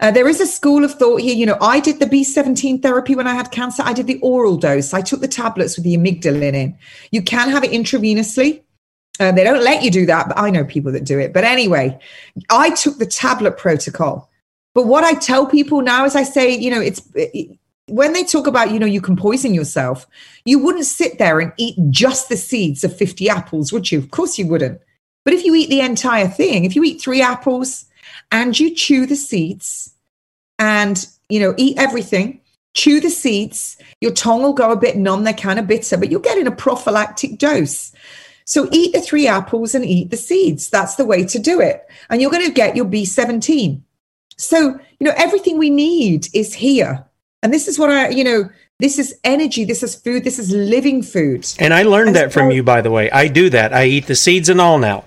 Uh, 0.00 0.10
there 0.10 0.28
is 0.28 0.40
a 0.40 0.46
school 0.46 0.84
of 0.84 0.94
thought 0.94 1.20
here. 1.20 1.34
You 1.34 1.46
know, 1.46 1.58
I 1.60 1.80
did 1.80 1.98
the 1.98 2.06
B17 2.06 2.82
therapy 2.82 3.14
when 3.14 3.26
I 3.26 3.34
had 3.34 3.50
cancer. 3.50 3.82
I 3.84 3.92
did 3.92 4.06
the 4.06 4.20
oral 4.20 4.56
dose. 4.56 4.94
I 4.94 5.00
took 5.02 5.20
the 5.20 5.28
tablets 5.28 5.76
with 5.76 5.84
the 5.84 5.96
amygdalin 5.96 6.54
in. 6.54 6.78
You 7.10 7.22
can 7.22 7.50
have 7.50 7.64
it 7.64 7.72
intravenously. 7.72 8.62
Uh, 9.18 9.32
they 9.32 9.44
don't 9.44 9.62
let 9.62 9.82
you 9.82 9.90
do 9.90 10.06
that, 10.06 10.28
but 10.28 10.38
I 10.38 10.48
know 10.48 10.64
people 10.64 10.92
that 10.92 11.04
do 11.04 11.18
it. 11.18 11.34
But 11.34 11.44
anyway, 11.44 11.98
I 12.48 12.70
took 12.70 12.98
the 12.98 13.06
tablet 13.06 13.58
protocol. 13.58 14.30
But 14.74 14.86
what 14.86 15.04
I 15.04 15.14
tell 15.14 15.46
people 15.46 15.82
now 15.82 16.04
is 16.04 16.16
I 16.16 16.22
say, 16.22 16.56
you 16.56 16.70
know, 16.70 16.80
it's 16.80 17.02
it, 17.14 17.58
when 17.90 18.12
they 18.12 18.24
talk 18.24 18.46
about, 18.46 18.70
you 18.70 18.78
know, 18.78 18.86
you 18.86 19.00
can 19.00 19.16
poison 19.16 19.52
yourself, 19.52 20.06
you 20.44 20.58
wouldn't 20.58 20.86
sit 20.86 21.18
there 21.18 21.40
and 21.40 21.52
eat 21.58 21.76
just 21.90 22.28
the 22.28 22.36
seeds 22.36 22.84
of 22.84 22.96
50 22.96 23.28
apples, 23.28 23.72
would 23.72 23.90
you? 23.90 23.98
Of 23.98 24.10
course 24.10 24.38
you 24.38 24.46
wouldn't. 24.46 24.80
But 25.24 25.34
if 25.34 25.44
you 25.44 25.54
eat 25.54 25.68
the 25.68 25.80
entire 25.80 26.28
thing, 26.28 26.64
if 26.64 26.74
you 26.74 26.84
eat 26.84 27.00
three 27.00 27.20
apples, 27.20 27.86
and 28.32 28.58
you 28.58 28.74
chew 28.74 29.06
the 29.06 29.16
seeds 29.16 29.94
and, 30.58 31.06
you 31.28 31.40
know, 31.40 31.54
eat 31.56 31.78
everything, 31.78 32.40
chew 32.74 33.00
the 33.00 33.10
seeds, 33.10 33.76
your 34.00 34.12
tongue 34.12 34.42
will 34.42 34.52
go 34.52 34.70
a 34.70 34.76
bit 34.76 34.96
numb, 34.96 35.24
they're 35.24 35.34
kind 35.34 35.58
of 35.58 35.66
bitter, 35.66 35.96
but 35.96 36.10
you're 36.10 36.20
getting 36.20 36.46
a 36.46 36.52
prophylactic 36.52 37.38
dose. 37.38 37.92
So 38.44 38.68
eat 38.72 38.92
the 38.92 39.00
three 39.00 39.26
apples 39.28 39.74
and 39.74 39.84
eat 39.84 40.10
the 40.10 40.16
seeds. 40.16 40.70
That's 40.70 40.96
the 40.96 41.04
way 41.04 41.24
to 41.24 41.38
do 41.38 41.60
it. 41.60 41.86
And 42.08 42.20
you're 42.20 42.32
going 42.32 42.46
to 42.46 42.52
get 42.52 42.74
your 42.74 42.84
B17. 42.84 43.80
So, 44.36 44.78
you 44.98 45.06
know, 45.06 45.14
everything 45.16 45.58
we 45.58 45.70
need 45.70 46.28
is 46.34 46.54
here. 46.54 47.04
And 47.42 47.52
this 47.52 47.68
is 47.68 47.78
what 47.78 47.90
I, 47.90 48.08
you 48.08 48.24
know, 48.24 48.50
this 48.80 48.98
is 48.98 49.14
energy, 49.24 49.64
this 49.64 49.82
is 49.82 49.94
food, 49.94 50.24
this 50.24 50.38
is 50.38 50.50
living 50.50 51.02
food. 51.02 51.46
And 51.58 51.72
I 51.74 51.82
learned 51.82 52.08
and 52.08 52.16
that 52.16 52.32
so, 52.32 52.40
from 52.40 52.50
you, 52.50 52.62
by 52.62 52.80
the 52.80 52.90
way. 52.90 53.10
I 53.10 53.28
do 53.28 53.50
that. 53.50 53.72
I 53.72 53.84
eat 53.84 54.06
the 54.06 54.16
seeds 54.16 54.48
and 54.48 54.60
all 54.60 54.78
now. 54.78 55.04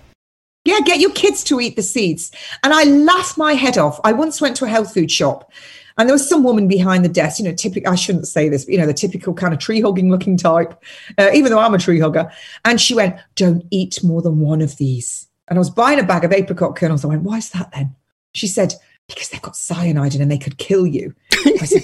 Yeah, 0.65 0.79
get 0.85 0.99
your 0.99 1.11
kids 1.11 1.43
to 1.45 1.59
eat 1.59 1.75
the 1.75 1.83
seeds. 1.83 2.31
And 2.63 2.73
I 2.73 2.83
laughed 2.83 3.37
my 3.37 3.53
head 3.53 3.77
off. 3.77 3.99
I 4.03 4.13
once 4.13 4.39
went 4.39 4.55
to 4.57 4.65
a 4.65 4.69
health 4.69 4.93
food 4.93 5.11
shop 5.11 5.51
and 5.97 6.09
there 6.09 6.13
was 6.13 6.27
some 6.27 6.43
woman 6.43 6.67
behind 6.67 7.05
the 7.05 7.09
desk, 7.09 7.39
you 7.39 7.45
know, 7.45 7.53
typical, 7.53 7.91
I 7.91 7.95
shouldn't 7.95 8.27
say 8.27 8.49
this, 8.49 8.65
but, 8.65 8.71
you 8.71 8.79
know, 8.79 8.87
the 8.87 8.93
typical 8.93 9.33
kind 9.33 9.53
of 9.53 9.59
tree 9.59 9.81
hugging 9.81 10.09
looking 10.09 10.37
type, 10.37 10.81
uh, 11.17 11.29
even 11.33 11.51
though 11.51 11.59
I'm 11.59 11.73
a 11.73 11.79
tree 11.79 11.99
hugger. 11.99 12.31
And 12.65 12.81
she 12.81 12.95
went, 12.95 13.17
Don't 13.35 13.65
eat 13.71 14.03
more 14.03 14.21
than 14.21 14.39
one 14.39 14.61
of 14.61 14.77
these. 14.77 15.27
And 15.47 15.57
I 15.57 15.59
was 15.59 15.69
buying 15.69 15.99
a 15.99 16.03
bag 16.03 16.23
of 16.23 16.31
apricot 16.31 16.75
kernels. 16.75 17.05
I 17.05 17.09
went, 17.09 17.23
Why 17.23 17.37
is 17.37 17.49
that 17.51 17.71
then? 17.71 17.95
She 18.33 18.47
said, 18.47 18.73
Because 19.07 19.29
they've 19.29 19.41
got 19.41 19.55
cyanide 19.55 20.15
in 20.15 20.21
and 20.21 20.31
they 20.31 20.37
could 20.37 20.57
kill 20.57 20.87
you. 20.87 21.13
I 21.31 21.65
said, 21.65 21.83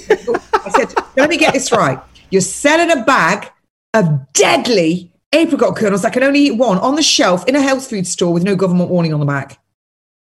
I 0.53 0.69
said, 0.69 0.93
Let 1.15 1.29
me 1.29 1.37
get 1.37 1.53
this 1.53 1.71
right. 1.71 1.99
You're 2.31 2.41
selling 2.41 2.91
a 2.91 3.03
bag 3.03 3.51
of 3.93 4.33
deadly 4.33 5.11
apricot 5.33 5.75
kernels 5.75 6.01
that 6.01 6.13
can 6.13 6.23
only 6.23 6.39
eat 6.39 6.51
one 6.51 6.77
on 6.79 6.95
the 6.95 7.03
shelf 7.03 7.47
in 7.47 7.55
a 7.55 7.61
health 7.61 7.89
food 7.89 8.07
store 8.07 8.33
with 8.33 8.43
no 8.43 8.55
government 8.55 8.89
warning 8.89 9.13
on 9.13 9.19
the 9.19 9.25
back. 9.25 9.59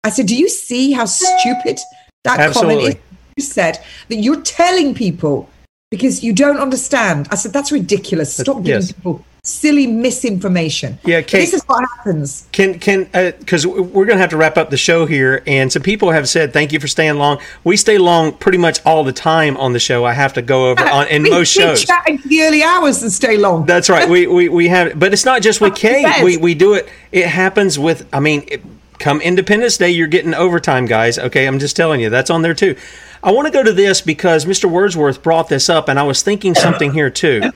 I 0.03 0.09
said, 0.09 0.25
Do 0.25 0.35
you 0.35 0.49
see 0.49 0.91
how 0.91 1.05
stupid 1.05 1.79
that 2.23 2.39
Absolutely. 2.39 2.75
comment 2.75 2.95
is? 2.95 3.01
You 3.37 3.43
said 3.43 3.79
that 4.09 4.15
you're 4.15 4.41
telling 4.41 4.93
people 4.93 5.49
because 5.91 6.23
you 6.23 6.33
don't 6.33 6.57
understand. 6.57 7.27
I 7.29 7.35
said, 7.35 7.53
That's 7.53 7.71
ridiculous. 7.71 8.35
Stop 8.35 8.63
giving 8.63 8.81
yes. 8.81 8.91
people 8.91 9.23
silly 9.43 9.87
misinformation. 9.87 10.99
Yeah, 11.03 11.21
Kate, 11.21 11.41
this 11.41 11.53
is 11.53 11.63
what 11.63 11.83
happens. 11.97 12.47
Can 12.51 12.79
can 12.79 13.09
because 13.39 13.65
uh, 13.65 13.69
we're 13.69 14.05
going 14.05 14.17
to 14.17 14.21
have 14.21 14.29
to 14.31 14.37
wrap 14.37 14.57
up 14.57 14.69
the 14.69 14.77
show 14.77 15.05
here, 15.05 15.43
and 15.45 15.71
some 15.71 15.81
people 15.81 16.11
have 16.11 16.29
said 16.29 16.53
thank 16.53 16.71
you 16.71 16.79
for 16.79 16.87
staying 16.87 17.15
long. 17.15 17.39
We 17.63 17.77
stay 17.77 17.97
long 17.97 18.33
pretty 18.33 18.57
much 18.57 18.83
all 18.85 19.03
the 19.03 19.13
time 19.13 19.57
on 19.57 19.73
the 19.73 19.79
show. 19.79 20.05
I 20.05 20.13
have 20.13 20.33
to 20.33 20.41
go 20.41 20.69
over 20.69 20.83
on 20.87 21.07
in 21.07 21.23
we, 21.23 21.29
most 21.29 21.55
we 21.57 21.63
shows. 21.63 21.85
Chat 21.85 22.07
into 22.07 22.27
the 22.27 22.41
early 22.43 22.63
hours 22.63 23.01
and 23.03 23.11
stay 23.11 23.37
long. 23.37 23.65
That's 23.65 23.89
right. 23.89 24.09
we 24.09 24.27
we 24.27 24.47
we 24.47 24.67
have, 24.69 24.97
but 24.97 25.13
it's 25.13 25.25
not 25.25 25.41
just 25.41 25.59
with 25.59 25.75
Kate. 25.75 26.23
We 26.23 26.37
we 26.37 26.53
do 26.55 26.73
it. 26.75 26.87
It 27.11 27.27
happens 27.27 27.77
with. 27.77 28.07
I 28.13 28.19
mean. 28.19 28.43
It, 28.47 28.61
come 29.01 29.19
Independence 29.19 29.77
Day, 29.77 29.89
you're 29.89 30.07
getting 30.07 30.33
overtime, 30.33 30.85
guys. 30.85 31.19
Okay, 31.19 31.45
I'm 31.45 31.59
just 31.59 31.75
telling 31.75 31.99
you, 31.99 32.09
that's 32.09 32.29
on 32.29 32.41
there 32.41 32.53
too. 32.53 32.75
I 33.23 33.31
want 33.31 33.47
to 33.47 33.51
go 33.51 33.63
to 33.63 33.73
this 33.73 34.01
because 34.01 34.45
Mr. 34.45 34.69
Wordsworth 34.69 35.21
brought 35.21 35.49
this 35.49 35.69
up, 35.69 35.89
and 35.89 35.99
I 35.99 36.03
was 36.03 36.23
thinking 36.23 36.55
something 36.55 36.93
here 36.93 37.09
too 37.09 37.51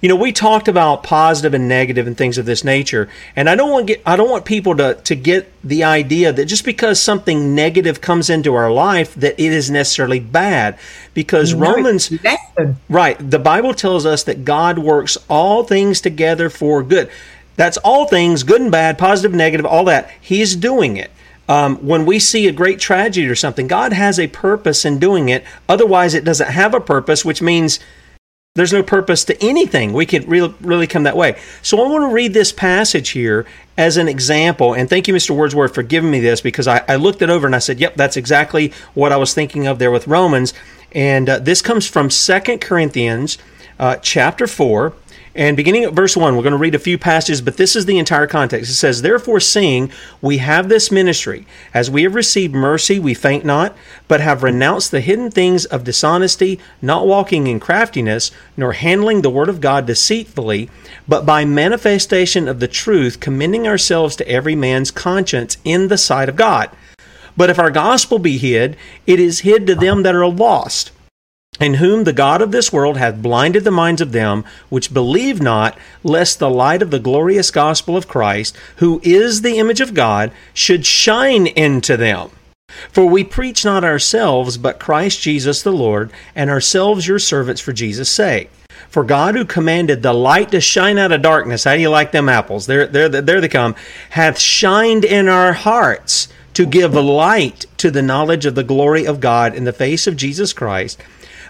you 0.00 0.08
know, 0.08 0.16
we 0.16 0.32
talked 0.32 0.66
about 0.68 1.02
positive 1.02 1.52
and 1.52 1.68
negative 1.68 2.06
and 2.06 2.16
things 2.16 2.38
of 2.38 2.46
this 2.46 2.64
nature, 2.64 3.08
and 3.36 3.50
I 3.50 3.54
don't 3.54 3.70
want 3.70 3.86
get 3.86 4.02
I 4.06 4.16
don't 4.16 4.30
want 4.30 4.44
people 4.44 4.76
to 4.76 4.94
to 4.94 5.14
get 5.14 5.52
the 5.62 5.84
idea 5.84 6.32
that 6.32 6.46
just 6.46 6.64
because 6.64 7.00
something 7.00 7.54
negative 7.54 8.00
comes 8.00 8.30
into 8.30 8.54
our 8.54 8.72
life 8.72 9.14
that 9.16 9.38
it 9.38 9.52
is 9.52 9.70
necessarily 9.70 10.20
bad 10.20 10.78
because 11.12 11.52
no, 11.52 11.72
Romans 11.72 12.10
right, 12.88 13.30
the 13.30 13.38
Bible 13.38 13.74
tells 13.74 14.06
us 14.06 14.24
that 14.24 14.44
God 14.44 14.78
works 14.78 15.18
all 15.28 15.64
things 15.64 16.00
together 16.00 16.48
for 16.48 16.82
good. 16.82 17.10
That's 17.60 17.76
all 17.76 18.06
things, 18.06 18.42
good 18.42 18.62
and 18.62 18.72
bad, 18.72 18.96
positive, 18.96 19.34
negative, 19.36 19.66
all 19.66 19.84
that. 19.84 20.10
He's 20.18 20.56
doing 20.56 20.96
it. 20.96 21.10
Um, 21.46 21.76
when 21.86 22.06
we 22.06 22.18
see 22.18 22.48
a 22.48 22.52
great 22.52 22.80
tragedy 22.80 23.28
or 23.28 23.34
something, 23.34 23.66
God 23.66 23.92
has 23.92 24.18
a 24.18 24.28
purpose 24.28 24.86
in 24.86 24.98
doing 24.98 25.28
it. 25.28 25.44
Otherwise, 25.68 26.14
it 26.14 26.24
doesn't 26.24 26.48
have 26.48 26.72
a 26.72 26.80
purpose, 26.80 27.22
which 27.22 27.42
means 27.42 27.78
there's 28.54 28.72
no 28.72 28.82
purpose 28.82 29.26
to 29.26 29.44
anything. 29.44 29.92
We 29.92 30.06
could 30.06 30.26
really, 30.26 30.54
really 30.62 30.86
come 30.86 31.02
that 31.02 31.18
way. 31.18 31.38
So 31.60 31.78
I 31.84 31.86
want 31.86 32.08
to 32.08 32.14
read 32.14 32.32
this 32.32 32.50
passage 32.50 33.10
here 33.10 33.44
as 33.76 33.98
an 33.98 34.08
example. 34.08 34.72
And 34.72 34.88
thank 34.88 35.06
you, 35.06 35.12
Mr. 35.12 35.36
Wordsworth, 35.36 35.74
for 35.74 35.82
giving 35.82 36.10
me 36.10 36.20
this 36.20 36.40
because 36.40 36.66
I, 36.66 36.82
I 36.88 36.96
looked 36.96 37.20
it 37.20 37.28
over 37.28 37.44
and 37.44 37.54
I 37.54 37.58
said, 37.58 37.78
yep, 37.78 37.94
that's 37.94 38.16
exactly 38.16 38.72
what 38.94 39.12
I 39.12 39.18
was 39.18 39.34
thinking 39.34 39.66
of 39.66 39.78
there 39.78 39.90
with 39.90 40.06
Romans. 40.06 40.54
And 40.92 41.28
uh, 41.28 41.38
this 41.38 41.60
comes 41.60 41.86
from 41.86 42.08
Second 42.08 42.62
Corinthians 42.62 43.36
uh, 43.78 43.96
chapter 43.96 44.46
4. 44.46 44.94
And 45.34 45.56
beginning 45.56 45.84
at 45.84 45.92
verse 45.92 46.16
1, 46.16 46.34
we're 46.34 46.42
going 46.42 46.52
to 46.52 46.58
read 46.58 46.74
a 46.74 46.80
few 46.80 46.98
passages, 46.98 47.40
but 47.40 47.56
this 47.56 47.76
is 47.76 47.86
the 47.86 47.98
entire 48.00 48.26
context. 48.26 48.68
It 48.68 48.74
says, 48.74 49.02
Therefore, 49.02 49.38
seeing 49.38 49.92
we 50.20 50.38
have 50.38 50.68
this 50.68 50.90
ministry, 50.90 51.46
as 51.72 51.88
we 51.88 52.02
have 52.02 52.16
received 52.16 52.52
mercy, 52.52 52.98
we 52.98 53.14
faint 53.14 53.44
not, 53.44 53.76
but 54.08 54.20
have 54.20 54.42
renounced 54.42 54.90
the 54.90 55.00
hidden 55.00 55.30
things 55.30 55.66
of 55.66 55.84
dishonesty, 55.84 56.58
not 56.82 57.06
walking 57.06 57.46
in 57.46 57.60
craftiness, 57.60 58.32
nor 58.56 58.72
handling 58.72 59.22
the 59.22 59.30
word 59.30 59.48
of 59.48 59.60
God 59.60 59.86
deceitfully, 59.86 60.68
but 61.06 61.24
by 61.24 61.44
manifestation 61.44 62.48
of 62.48 62.58
the 62.58 62.68
truth, 62.68 63.20
commending 63.20 63.68
ourselves 63.68 64.16
to 64.16 64.28
every 64.28 64.56
man's 64.56 64.90
conscience 64.90 65.58
in 65.62 65.86
the 65.86 65.98
sight 65.98 66.28
of 66.28 66.34
God. 66.34 66.70
But 67.36 67.50
if 67.50 67.58
our 67.60 67.70
gospel 67.70 68.18
be 68.18 68.36
hid, 68.36 68.76
it 69.06 69.20
is 69.20 69.40
hid 69.40 69.64
to 69.68 69.76
them 69.76 70.02
that 70.02 70.16
are 70.16 70.26
lost 70.26 70.90
in 71.60 71.74
whom 71.74 72.04
the 72.04 72.12
God 72.12 72.40
of 72.40 72.50
this 72.50 72.72
world 72.72 72.96
hath 72.96 73.22
blinded 73.22 73.64
the 73.64 73.70
minds 73.70 74.00
of 74.00 74.12
them 74.12 74.44
which 74.70 74.94
believe 74.94 75.42
not, 75.42 75.78
lest 76.02 76.38
the 76.38 76.50
light 76.50 76.82
of 76.82 76.90
the 76.90 76.98
glorious 76.98 77.50
gospel 77.50 77.96
of 77.96 78.08
Christ, 78.08 78.56
who 78.76 79.00
is 79.04 79.42
the 79.42 79.58
image 79.58 79.80
of 79.80 79.94
God, 79.94 80.32
should 80.54 80.86
shine 80.86 81.46
into 81.46 81.96
them. 81.96 82.30
For 82.90 83.04
we 83.04 83.24
preach 83.24 83.64
not 83.64 83.84
ourselves, 83.84 84.56
but 84.56 84.80
Christ 84.80 85.20
Jesus 85.20 85.62
the 85.62 85.72
Lord, 85.72 86.10
and 86.34 86.48
ourselves 86.48 87.06
your 87.06 87.18
servants 87.18 87.60
for 87.60 87.72
Jesus' 87.72 88.08
sake. 88.08 88.50
For 88.88 89.04
God, 89.04 89.34
who 89.34 89.44
commanded 89.44 90.02
the 90.02 90.12
light 90.12 90.50
to 90.52 90.60
shine 90.60 90.98
out 90.98 91.12
of 91.12 91.22
darkness, 91.22 91.64
how 91.64 91.74
do 91.74 91.80
you 91.80 91.90
like 91.90 92.12
them 92.12 92.28
apples? 92.28 92.66
There, 92.66 92.86
there, 92.86 93.08
there 93.08 93.40
they 93.40 93.48
come, 93.48 93.74
hath 94.10 94.38
shined 94.38 95.04
in 95.04 95.28
our 95.28 95.52
hearts 95.52 96.28
to 96.54 96.66
give 96.66 96.94
light 96.94 97.66
to 97.76 97.90
the 97.90 98.02
knowledge 98.02 98.46
of 98.46 98.54
the 98.54 98.64
glory 98.64 99.04
of 99.04 99.20
God 99.20 99.54
in 99.54 99.64
the 99.64 99.72
face 99.72 100.06
of 100.06 100.16
Jesus 100.16 100.52
Christ 100.52 101.00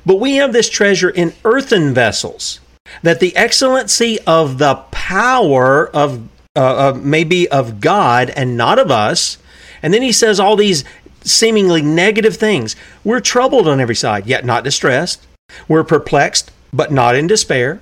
but 0.04 0.16
we 0.16 0.36
have 0.36 0.52
this 0.52 0.68
treasure 0.68 1.10
in 1.10 1.32
earthen 1.44 1.94
vessels, 1.94 2.60
that 3.02 3.20
the 3.20 3.36
excellency 3.36 4.18
of 4.26 4.58
the 4.58 4.76
power 4.90 5.88
of 5.88 6.28
uh, 6.56 6.92
uh, 6.92 6.98
maybe 7.00 7.48
of 7.48 7.80
God 7.80 8.30
and 8.30 8.56
not 8.56 8.78
of 8.78 8.90
us. 8.90 9.38
And 9.82 9.94
then 9.94 10.02
he 10.02 10.12
says 10.12 10.40
all 10.40 10.56
these 10.56 10.84
seemingly 11.22 11.82
negative 11.82 12.36
things. 12.36 12.74
We're 13.04 13.20
troubled 13.20 13.68
on 13.68 13.80
every 13.80 13.94
side, 13.94 14.26
yet 14.26 14.44
not 14.44 14.64
distressed. 14.64 15.26
We're 15.68 15.84
perplexed, 15.84 16.50
but 16.72 16.90
not 16.90 17.14
in 17.14 17.26
despair. 17.26 17.80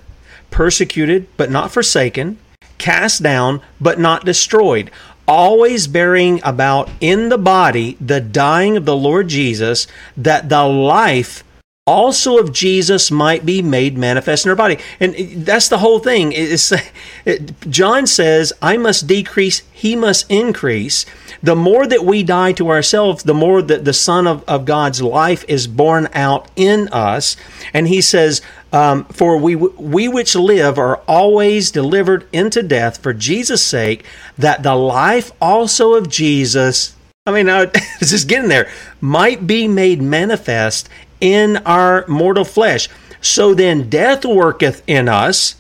Persecuted, 0.51 1.27
but 1.37 1.51
not 1.51 1.73
forsaken. 1.73 2.39
Cast 2.77 3.23
down, 3.23 3.63
but 3.81 3.99
not 3.99 4.25
destroyed 4.25 4.91
always 5.29 5.87
bearing 5.87 6.41
about 6.43 6.89
in 7.03 7.29
the 7.29 7.39
body 7.39 7.99
the 8.01 8.21
dying 8.21 8.77
of 8.79 8.87
the 8.87 8.97
Lord 8.97 9.29
Jesus, 9.29 9.87
that 10.17 10.49
the 10.49 10.65
life 10.65 11.45
also 11.89 12.37
of 12.37 12.53
Jesus 12.53 13.11
might 13.11 13.47
be 13.47 13.63
made 13.63 13.97
manifest 13.97 14.45
in 14.45 14.51
our 14.51 14.57
body. 14.57 14.77
And 15.01 15.15
that's 15.47 15.69
the 15.69 15.79
whole 15.79 16.01
thing. 16.01 16.33
It's, 16.33 16.71
it, 17.25 17.59
John 17.71 18.07
says, 18.07 18.53
I 18.61 18.77
must 18.77 19.07
decrease, 19.07 19.63
he 19.73 19.97
must 19.97 20.31
increase. 20.31 21.07
The 21.43 21.57
more 21.57 21.87
that 21.87 22.05
we 22.05 22.23
die 22.23 22.53
to 22.53 22.69
ourselves, 22.69 23.23
the 23.23 23.33
more 23.33 23.63
that 23.63 23.87
the 23.87 23.95
Son 23.95 24.27
of, 24.27 24.45
of 24.47 24.67
God's 24.67 25.01
life 25.01 25.47
is 25.49 25.67
born 25.67 26.09
out 26.13 26.51
in 26.57 26.89
us. 26.89 27.39
And 27.73 27.89
he 27.89 28.03
says, 28.03 28.43
um, 28.71 29.07
For 29.07 29.39
we, 29.39 29.57
we 29.57 30.09
which 30.09 30.35
live 30.35 30.79
are 30.79 30.99
always 31.09 31.71
delivered 31.71 32.29
into 32.35 32.63
death 32.63 32.99
for 32.99 33.15
Jesus' 33.15 33.65
sake, 33.65 34.05
that 34.37 34.63
the 34.63 34.75
life 34.75 35.33
also 35.41 35.95
of 35.95 36.11
Jesus 36.11 36.95
I 37.29 37.31
mean, 37.31 37.49
uh, 37.51 37.71
it's 38.01 38.11
just 38.11 38.27
getting 38.27 38.49
there. 38.49 38.71
Might 39.01 39.47
be 39.47 39.69
made 39.69 40.01
manifest 40.01 40.89
in 41.21 41.59
our 41.59 42.07
mortal 42.09 42.45
flesh. 42.45 42.89
So 43.21 43.55
then 43.55 43.89
death 43.89 44.25
worketh 44.25 44.83
in 44.87 45.09
us, 45.09 45.57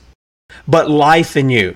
but 0.66 0.90
life 0.90 1.36
in 1.36 1.50
you. 1.50 1.74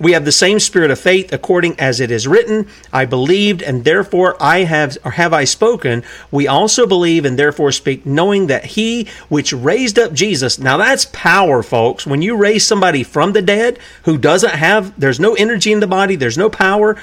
We 0.00 0.12
have 0.12 0.24
the 0.24 0.32
same 0.32 0.60
spirit 0.60 0.92
of 0.92 1.00
faith 1.00 1.32
according 1.32 1.80
as 1.80 1.98
it 1.98 2.10
is 2.10 2.28
written, 2.28 2.68
I 2.92 3.04
believed 3.04 3.62
and 3.62 3.84
therefore 3.84 4.36
I 4.40 4.58
have 4.58 4.96
or 5.04 5.12
have 5.12 5.32
I 5.32 5.44
spoken. 5.44 6.04
We 6.30 6.46
also 6.46 6.86
believe 6.86 7.24
and 7.24 7.38
therefore 7.38 7.72
speak 7.72 8.06
knowing 8.06 8.46
that 8.46 8.64
he 8.64 9.08
which 9.28 9.52
raised 9.52 9.98
up 9.98 10.12
Jesus. 10.12 10.58
Now 10.58 10.76
that's 10.76 11.06
power 11.06 11.64
folks. 11.64 12.06
When 12.06 12.22
you 12.22 12.36
raise 12.36 12.64
somebody 12.64 13.02
from 13.02 13.32
the 13.32 13.42
dead 13.42 13.78
who 14.04 14.18
doesn't 14.18 14.54
have 14.54 14.98
there's 15.00 15.18
no 15.18 15.34
energy 15.34 15.72
in 15.72 15.80
the 15.80 15.88
body, 15.88 16.14
there's 16.14 16.38
no 16.38 16.48
power 16.48 16.96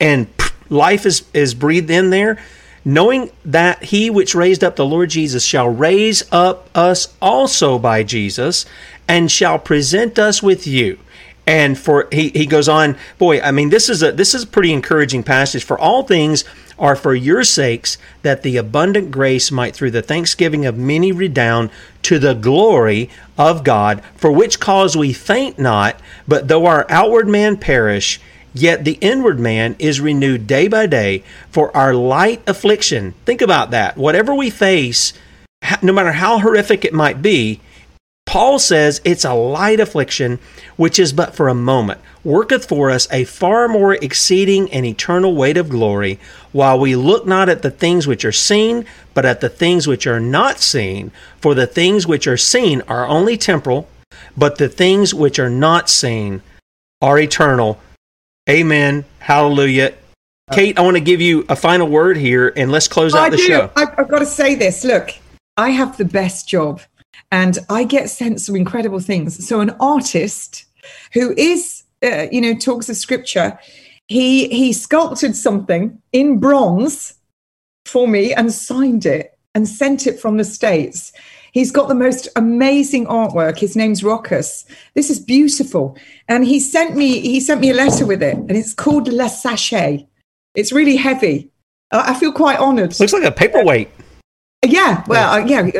and 0.00 0.26
life 0.68 1.06
is 1.06 1.24
is 1.32 1.54
breathed 1.54 1.90
in 1.90 2.10
there 2.10 2.42
knowing 2.84 3.30
that 3.44 3.84
he 3.84 4.10
which 4.10 4.34
raised 4.34 4.64
up 4.64 4.76
the 4.76 4.86
Lord 4.86 5.10
Jesus 5.10 5.44
shall 5.44 5.68
raise 5.68 6.22
up 6.32 6.68
us 6.74 7.14
also 7.20 7.78
by 7.78 8.02
Jesus 8.02 8.66
and 9.08 9.30
shall 9.30 9.58
present 9.58 10.18
us 10.18 10.42
with 10.42 10.66
you. 10.66 10.98
And 11.46 11.76
for 11.76 12.08
he, 12.12 12.28
he 12.30 12.46
goes 12.46 12.68
on, 12.68 12.96
boy, 13.18 13.40
I 13.40 13.50
mean 13.50 13.70
this 13.70 13.88
is 13.88 14.02
a 14.02 14.12
this 14.12 14.34
is 14.34 14.44
a 14.44 14.46
pretty 14.46 14.72
encouraging 14.72 15.24
passage. 15.24 15.64
For 15.64 15.78
all 15.78 16.04
things 16.04 16.44
are 16.78 16.96
for 16.96 17.14
your 17.14 17.44
sakes, 17.44 17.98
that 18.22 18.42
the 18.42 18.56
abundant 18.56 19.10
grace 19.10 19.50
might 19.50 19.74
through 19.74 19.90
the 19.90 20.02
thanksgiving 20.02 20.66
of 20.66 20.76
many 20.76 21.12
redound 21.12 21.70
to 22.02 22.18
the 22.18 22.34
glory 22.34 23.10
of 23.36 23.64
God, 23.64 24.02
for 24.16 24.32
which 24.32 24.60
cause 24.60 24.96
we 24.96 25.12
faint 25.12 25.58
not, 25.58 26.00
but 26.26 26.48
though 26.48 26.66
our 26.66 26.86
outward 26.88 27.28
man 27.28 27.56
perish, 27.56 28.20
Yet 28.54 28.84
the 28.84 28.98
inward 29.00 29.40
man 29.40 29.76
is 29.78 30.00
renewed 30.00 30.46
day 30.46 30.68
by 30.68 30.86
day 30.86 31.24
for 31.50 31.74
our 31.76 31.94
light 31.94 32.42
affliction. 32.46 33.14
Think 33.24 33.40
about 33.40 33.70
that. 33.70 33.96
Whatever 33.96 34.34
we 34.34 34.50
face, 34.50 35.12
no 35.82 35.92
matter 35.92 36.12
how 36.12 36.38
horrific 36.38 36.84
it 36.84 36.92
might 36.92 37.22
be, 37.22 37.60
Paul 38.26 38.58
says 38.58 39.00
it's 39.04 39.24
a 39.24 39.34
light 39.34 39.80
affliction, 39.80 40.38
which 40.76 40.98
is 40.98 41.12
but 41.12 41.34
for 41.34 41.48
a 41.48 41.54
moment, 41.54 42.00
worketh 42.24 42.66
for 42.66 42.90
us 42.90 43.06
a 43.10 43.24
far 43.24 43.68
more 43.68 43.94
exceeding 43.94 44.72
and 44.72 44.86
eternal 44.86 45.34
weight 45.34 45.56
of 45.56 45.68
glory, 45.68 46.18
while 46.52 46.78
we 46.78 46.96
look 46.96 47.26
not 47.26 47.48
at 47.48 47.62
the 47.62 47.70
things 47.70 48.06
which 48.06 48.24
are 48.24 48.32
seen, 48.32 48.86
but 49.12 49.26
at 49.26 49.40
the 49.40 49.50
things 49.50 49.86
which 49.86 50.06
are 50.06 50.20
not 50.20 50.60
seen. 50.60 51.10
For 51.40 51.54
the 51.54 51.66
things 51.66 52.06
which 52.06 52.26
are 52.26 52.38
seen 52.38 52.80
are 52.88 53.06
only 53.06 53.36
temporal, 53.36 53.88
but 54.36 54.56
the 54.56 54.68
things 54.68 55.12
which 55.12 55.38
are 55.38 55.50
not 55.50 55.90
seen 55.90 56.42
are 57.02 57.18
eternal. 57.18 57.80
Amen. 58.48 59.04
Hallelujah. 59.20 59.94
Kate, 60.52 60.78
I 60.78 60.82
want 60.82 60.96
to 60.96 61.02
give 61.02 61.20
you 61.20 61.46
a 61.48 61.56
final 61.56 61.88
word 61.88 62.16
here 62.16 62.52
and 62.56 62.70
let's 62.72 62.88
close 62.88 63.14
out 63.14 63.22
I 63.22 63.30
the 63.30 63.36
do. 63.36 63.42
show. 63.46 63.70
I've, 63.76 63.88
I've 63.96 64.08
got 64.08 64.18
to 64.18 64.26
say 64.26 64.54
this. 64.54 64.84
Look, 64.84 65.10
I 65.56 65.70
have 65.70 65.96
the 65.96 66.04
best 66.04 66.48
job 66.48 66.80
and 67.30 67.58
I 67.70 67.84
get 67.84 68.10
sent 68.10 68.40
some 68.40 68.56
incredible 68.56 69.00
things. 69.00 69.46
So, 69.46 69.60
an 69.60 69.70
artist 69.80 70.66
who 71.12 71.32
is, 71.36 71.84
uh, 72.02 72.26
you 72.30 72.40
know, 72.40 72.54
talks 72.54 72.88
of 72.88 72.96
scripture, 72.96 73.58
he 74.08 74.48
he 74.48 74.72
sculpted 74.72 75.36
something 75.36 76.00
in 76.12 76.38
bronze 76.38 77.14
for 77.86 78.08
me 78.08 78.34
and 78.34 78.52
signed 78.52 79.06
it 79.06 79.38
and 79.54 79.68
sent 79.68 80.06
it 80.06 80.20
from 80.20 80.36
the 80.36 80.44
states. 80.44 81.12
He's 81.52 81.70
got 81.70 81.88
the 81.88 81.94
most 81.94 82.28
amazing 82.34 83.06
artwork. 83.06 83.58
His 83.58 83.76
name's 83.76 84.02
Rockus. 84.02 84.64
This 84.94 85.10
is 85.10 85.20
beautiful, 85.20 85.96
and 86.28 86.44
he 86.44 86.58
sent 86.58 86.96
me 86.96 87.20
he 87.20 87.40
sent 87.40 87.60
me 87.60 87.70
a 87.70 87.74
letter 87.74 88.06
with 88.06 88.22
it, 88.22 88.36
and 88.36 88.52
it's 88.52 88.74
called 88.74 89.08
La 89.08 89.28
Sachet. 89.28 90.08
It's 90.54 90.72
really 90.72 90.96
heavy. 90.96 91.50
Uh, 91.90 92.04
I 92.06 92.14
feel 92.14 92.32
quite 92.32 92.58
honoured. 92.58 92.98
Looks 92.98 93.12
like 93.12 93.24
a 93.24 93.30
paperweight. 93.30 93.90
Yeah, 94.64 95.04
well, 95.06 95.34
uh, 95.34 95.44
yeah, 95.44 95.70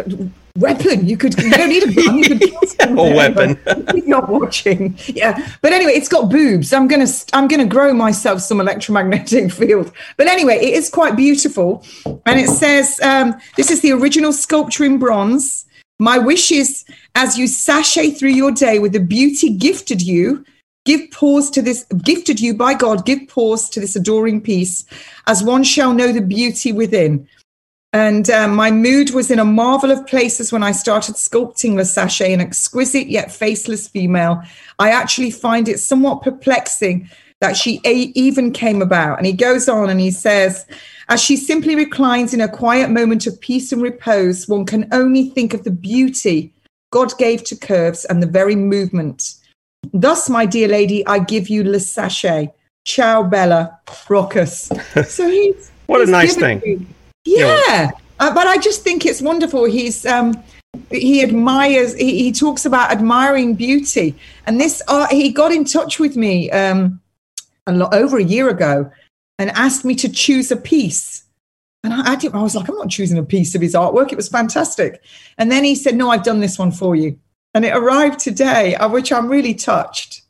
weapon. 0.57 1.07
You 1.07 1.17
could. 1.17 1.39
You 1.41 1.51
don't 1.51 1.69
need 1.69 1.83
a 1.85 1.93
gun. 1.93 2.19
You 2.19 2.25
could 2.25 2.41
kill 2.41 2.61
someone. 2.63 3.13
A 3.13 3.17
weapon. 3.17 3.59
You're 3.95 4.07
not 4.07 4.29
watching. 4.29 4.97
Yeah, 5.07 5.53
but 5.61 5.73
anyway, 5.73 5.93
it's 5.93 6.09
got 6.09 6.31
boobs. 6.31 6.73
I'm 6.73 6.89
gonna. 6.89 7.07
I'm 7.33 7.49
gonna 7.49 7.67
grow 7.67 7.93
myself 7.93 8.41
some 8.41 8.61
electromagnetic 8.61 9.53
field. 9.53 9.93
But 10.17 10.27
anyway, 10.27 10.57
it 10.57 10.75
is 10.75 10.91
quite 10.91 11.17
beautiful, 11.17 11.85
and 12.27 12.41
it 12.41 12.49
says 12.49 13.01
um, 13.01 13.35
this 13.57 13.71
is 13.71 13.81
the 13.81 13.93
original 13.93 14.33
sculpture 14.33 14.85
in 14.85 14.99
bronze. 14.99 15.67
My 15.99 16.19
wish 16.19 16.51
is, 16.51 16.85
as 17.15 17.39
you 17.39 17.47
sashay 17.47 18.11
through 18.11 18.31
your 18.31 18.51
day 18.51 18.79
with 18.79 18.93
the 18.93 19.01
beauty 19.01 19.51
gifted 19.51 20.03
you, 20.03 20.45
give 20.85 21.11
pause 21.13 21.49
to 21.51 21.63
this 21.63 21.85
gifted 22.03 22.41
you 22.41 22.55
by 22.55 22.75
God. 22.75 23.07
Give 23.07 23.21
pause 23.29 23.69
to 23.71 23.81
this 23.81 23.95
adoring 23.95 24.41
piece, 24.41 24.85
as 25.27 25.43
one 25.43 25.63
shall 25.65 25.93
know 25.93 26.13
the 26.13 26.21
beauty 26.21 26.73
within. 26.73 27.29
And 27.95 28.31
um, 28.31 28.55
my 28.55 28.71
mood 28.71 29.11
was 29.11 29.31
in 29.31 29.39
a 29.39 29.45
marvel 29.45 29.91
of 29.91 30.07
places 30.07 30.51
when 30.51 30.63
I 30.63 30.73
started 30.73 31.17
sculpting 31.17 31.77
La 31.77 31.83
Sachet, 31.83 32.33
an 32.33 32.41
exquisite 32.41 33.07
yet 33.07 33.31
faceless 33.31 33.87
female. 33.87 34.43
I 34.79 34.91
actually 34.91 35.31
find 35.31 35.69
it 35.69 35.79
somewhat 35.79 36.23
perplexing 36.23 37.11
that 37.41 37.57
she 37.57 37.81
a- 37.85 38.13
even 38.15 38.51
came 38.53 38.81
about. 38.81 39.19
And 39.19 39.27
he 39.27 39.33
goes 39.33 39.69
on 39.69 39.91
and 39.91 40.01
he 40.01 40.11
says, 40.11 40.65
as 41.11 41.23
she 41.23 41.37
simply 41.37 41.77
reclines 41.77 42.33
in 42.33 42.41
a 42.41 42.49
quiet 42.49 42.89
moment 42.89 43.27
of 43.27 43.39
peace 43.41 43.73
and 43.73 43.83
repose, 43.83 44.49
one 44.49 44.65
can 44.65 44.89
only 44.93 45.29
think 45.29 45.53
of 45.53 45.65
the 45.65 45.71
beauty 45.71 46.53
God 46.93 47.13
gave 47.19 47.45
to 47.45 47.57
curves 47.57 48.05
and 48.07 48.23
the 48.23 48.27
very 48.27 48.55
movement. 48.57 49.35
Thus, 49.93 50.31
my 50.31 50.47
dear 50.47 50.69
lady, 50.69 51.05
I 51.07 51.19
give 51.19 51.49
you 51.49 51.65
Le 51.65 51.81
Sachet. 51.81 52.53
Ciao, 52.87 53.23
Bella. 53.23 53.79
Rockus. 54.09 54.71
So 55.09 55.29
he's. 55.29 55.71
What 55.87 56.01
a 56.01 56.07
nice 56.07 56.37
thing. 56.37 56.61
me- 56.65 56.87
yeah, 57.25 57.91
uh, 58.19 58.35
but 58.35 58.47
I 58.47 58.59
just 58.59 58.83
think 58.83 59.07
it's 59.07 59.23
wonderful. 59.23 59.65
He's 59.65 60.07
um, 60.07 60.43
he 60.91 61.23
admires. 61.23 61.95
He, 61.95 62.23
he 62.25 62.33
talks 62.33 62.65
about 62.65 62.91
admiring 62.91 63.55
beauty, 63.55 64.15
and 64.47 64.61
this 64.61 64.83
art. 64.89 65.11
He 65.11 65.33
got 65.33 65.53
in 65.53 65.65
touch 65.65 65.99
with 65.99 66.17
me 66.17 66.51
um, 66.51 67.01
a 67.67 67.73
lot 67.73 67.95
over 67.95 68.19
a 68.19 68.25
year 68.25 68.49
ago, 68.49 68.91
and 69.39 69.51
asked 69.51 69.85
me 69.85 69.95
to 69.97 70.09
choose 70.09 70.51
a 70.51 70.57
piece. 70.57 71.25
And 71.85 71.93
I, 71.93 72.13
I, 72.13 72.17
didn't, 72.17 72.37
I 72.37 72.43
was 72.43 72.55
like, 72.55 72.69
I'm 72.69 72.77
not 72.77 72.91
choosing 72.91 73.19
a 73.19 73.25
piece 73.25 73.55
of 73.55 73.61
his 73.61 73.75
artwork. 73.75 74.13
It 74.13 74.17
was 74.17 74.29
fantastic. 74.29 75.03
And 75.37 75.51
then 75.51 75.65
he 75.65 75.75
said, 75.75 75.97
No, 75.97 76.11
I've 76.11 76.23
done 76.23 76.41
this 76.41 76.59
one 76.59 76.71
for 76.71 76.97
you, 76.97 77.19
and 77.55 77.65
it 77.65 77.77
arrived 77.77 78.21
today, 78.21 78.77
of 78.77 78.93
which 78.93 79.13
I'm 79.13 79.29
really 79.29 79.55
touched. 79.55 80.23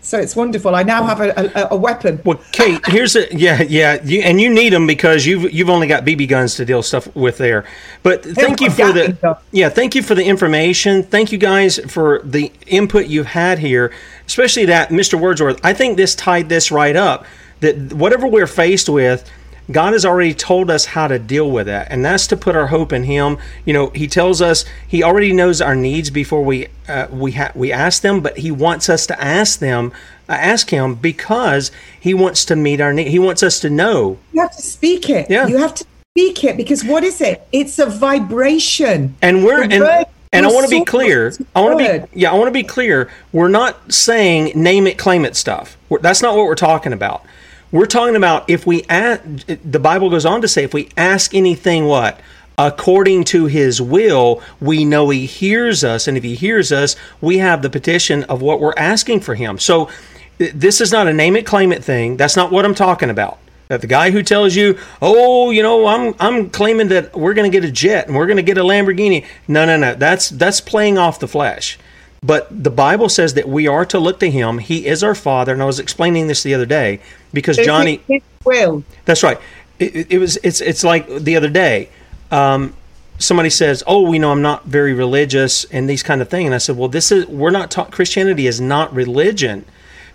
So 0.00 0.18
it's 0.18 0.36
wonderful. 0.36 0.74
I 0.74 0.84
now 0.84 1.04
have 1.04 1.20
a, 1.20 1.30
a, 1.54 1.68
a 1.72 1.76
weapon. 1.76 2.20
Well, 2.24 2.40
Kate, 2.52 2.80
here's 2.86 3.16
a 3.16 3.34
yeah, 3.34 3.62
yeah, 3.62 4.02
you, 4.02 4.20
and 4.20 4.40
you 4.40 4.48
need 4.48 4.72
them 4.72 4.86
because 4.86 5.26
you've 5.26 5.52
you've 5.52 5.68
only 5.68 5.86
got 5.86 6.04
BB 6.04 6.28
guns 6.28 6.54
to 6.56 6.64
deal 6.64 6.82
stuff 6.82 7.14
with 7.14 7.38
there. 7.38 7.64
But 8.02 8.24
thank 8.24 8.60
you 8.60 8.70
for 8.70 8.92
the 8.92 9.38
yeah, 9.50 9.68
thank 9.68 9.94
you 9.94 10.02
for 10.02 10.14
the 10.14 10.24
information. 10.24 11.02
Thank 11.02 11.32
you 11.32 11.38
guys 11.38 11.78
for 11.88 12.20
the 12.24 12.52
input 12.66 13.06
you've 13.06 13.26
had 13.26 13.58
here, 13.58 13.92
especially 14.26 14.66
that 14.66 14.90
Mr. 14.90 15.20
Wordsworth. 15.20 15.60
I 15.64 15.72
think 15.74 15.96
this 15.96 16.14
tied 16.14 16.48
this 16.48 16.70
right 16.70 16.96
up. 16.96 17.26
That 17.60 17.92
whatever 17.92 18.28
we're 18.28 18.46
faced 18.46 18.88
with, 18.88 19.28
God 19.70 19.92
has 19.92 20.04
already 20.04 20.34
told 20.34 20.70
us 20.70 20.86
how 20.86 21.08
to 21.08 21.18
deal 21.18 21.50
with 21.50 21.66
that, 21.66 21.88
and 21.90 22.04
that's 22.04 22.26
to 22.28 22.36
put 22.36 22.56
our 22.56 22.68
hope 22.68 22.92
in 22.92 23.04
Him. 23.04 23.38
You 23.64 23.72
know, 23.74 23.90
He 23.90 24.06
tells 24.06 24.40
us 24.40 24.64
He 24.86 25.02
already 25.02 25.32
knows 25.32 25.60
our 25.60 25.76
needs 25.76 26.10
before 26.10 26.42
we 26.42 26.68
uh, 26.88 27.08
we 27.10 27.32
ha- 27.32 27.52
we 27.54 27.70
ask 27.72 28.02
them, 28.02 28.20
but 28.20 28.38
He 28.38 28.50
wants 28.50 28.88
us 28.88 29.06
to 29.08 29.22
ask 29.22 29.58
them, 29.58 29.92
uh, 30.28 30.32
ask 30.32 30.70
Him 30.70 30.94
because 30.94 31.70
He 32.00 32.14
wants 32.14 32.44
to 32.46 32.56
meet 32.56 32.80
our 32.80 32.92
need. 32.92 33.08
He 33.08 33.18
wants 33.18 33.42
us 33.42 33.60
to 33.60 33.70
know. 33.70 34.18
You 34.32 34.40
have 34.40 34.56
to 34.56 34.62
speak 34.62 35.10
it. 35.10 35.28
Yeah. 35.28 35.46
You 35.46 35.58
have 35.58 35.74
to 35.74 35.84
speak 36.16 36.44
it 36.44 36.56
because 36.56 36.84
what 36.84 37.04
is 37.04 37.20
it? 37.20 37.46
It's 37.52 37.78
a 37.78 37.86
vibration. 37.86 39.16
And 39.20 39.44
we're 39.44 39.62
and 39.62 40.06
and 40.32 40.46
I 40.46 40.48
want 40.50 40.68
to 40.68 40.70
be 40.70 40.84
clear. 40.84 41.32
I 41.54 41.60
want 41.60 41.78
to 41.78 42.06
be 42.06 42.20
yeah. 42.20 42.32
I 42.32 42.34
want 42.34 42.48
to 42.48 42.52
be 42.52 42.62
clear. 42.62 43.10
We're 43.32 43.48
not 43.48 43.92
saying 43.92 44.52
name 44.54 44.86
it, 44.86 44.98
claim 44.98 45.24
it 45.24 45.36
stuff. 45.36 45.76
We're, 45.88 46.00
that's 46.00 46.22
not 46.22 46.36
what 46.36 46.46
we're 46.46 46.54
talking 46.54 46.92
about. 46.92 47.24
We're 47.70 47.86
talking 47.86 48.16
about 48.16 48.48
if 48.48 48.66
we 48.66 48.84
ask, 48.84 49.22
the 49.46 49.78
Bible 49.78 50.08
goes 50.08 50.24
on 50.24 50.40
to 50.40 50.48
say 50.48 50.64
if 50.64 50.72
we 50.72 50.88
ask 50.96 51.34
anything 51.34 51.84
what 51.84 52.18
according 52.56 53.24
to 53.24 53.46
his 53.46 53.80
will, 53.80 54.42
we 54.58 54.84
know 54.84 55.10
he 55.10 55.26
hears 55.26 55.84
us 55.84 56.08
and 56.08 56.16
if 56.16 56.24
he 56.24 56.34
hears 56.34 56.72
us, 56.72 56.96
we 57.20 57.38
have 57.38 57.60
the 57.60 57.68
petition 57.70 58.24
of 58.24 58.40
what 58.40 58.58
we're 58.58 58.74
asking 58.76 59.20
for 59.20 59.34
him. 59.34 59.58
So 59.58 59.90
this 60.38 60.80
is 60.80 60.90
not 60.90 61.08
a 61.08 61.12
name 61.12 61.36
it 61.36 61.44
claim 61.44 61.72
it 61.72 61.84
thing. 61.84 62.16
That's 62.16 62.36
not 62.36 62.50
what 62.50 62.64
I'm 62.64 62.74
talking 62.74 63.10
about. 63.10 63.38
That 63.68 63.82
the 63.82 63.86
guy 63.86 64.12
who 64.12 64.22
tells 64.22 64.56
you, 64.56 64.78
"Oh, 65.02 65.50
you 65.50 65.62
know, 65.62 65.86
I'm 65.86 66.14
I'm 66.18 66.48
claiming 66.48 66.88
that 66.88 67.14
we're 67.14 67.34
going 67.34 67.50
to 67.50 67.54
get 67.54 67.68
a 67.68 67.70
jet 67.70 68.06
and 68.06 68.16
we're 68.16 68.26
going 68.26 68.38
to 68.38 68.42
get 68.42 68.56
a 68.56 68.62
Lamborghini." 68.62 69.26
No, 69.46 69.66
no, 69.66 69.76
no. 69.76 69.94
That's 69.94 70.30
that's 70.30 70.62
playing 70.62 70.96
off 70.96 71.20
the 71.20 71.28
flesh. 71.28 71.78
But 72.22 72.48
the 72.64 72.70
Bible 72.70 73.08
says 73.08 73.34
that 73.34 73.48
we 73.48 73.66
are 73.68 73.84
to 73.86 73.98
look 73.98 74.18
to 74.20 74.30
him. 74.30 74.58
He 74.58 74.86
is 74.86 75.04
our 75.04 75.14
father, 75.14 75.52
and 75.52 75.62
I 75.62 75.66
was 75.66 75.78
explaining 75.78 76.26
this 76.26 76.42
the 76.42 76.52
other 76.54 76.66
day 76.66 77.00
because 77.32 77.56
Johnny 77.56 78.00
will. 78.44 78.82
that's 79.04 79.22
right. 79.22 79.38
It, 79.78 79.94
it- 79.94 80.06
it 80.10 80.18
was. 80.18 80.36
It's. 80.42 80.60
It's 80.60 80.82
like 80.82 81.06
the 81.08 81.36
other 81.36 81.48
day. 81.48 81.88
Um, 82.32 82.74
somebody 83.18 83.50
says, 83.50 83.84
"Oh, 83.86 84.02
we 84.02 84.18
know 84.18 84.32
I'm 84.32 84.42
not 84.42 84.64
very 84.66 84.92
religious," 84.92 85.64
and 85.66 85.88
these 85.88 86.02
kind 86.02 86.20
of 86.20 86.28
thing. 86.28 86.46
And 86.46 86.54
I 86.54 86.58
said, 86.58 86.76
"Well, 86.76 86.88
this 86.88 87.12
is. 87.12 87.26
We're 87.26 87.50
not 87.50 87.70
taught. 87.70 87.92
Christianity 87.92 88.48
is 88.48 88.60
not 88.60 88.92
religion, 88.92 89.64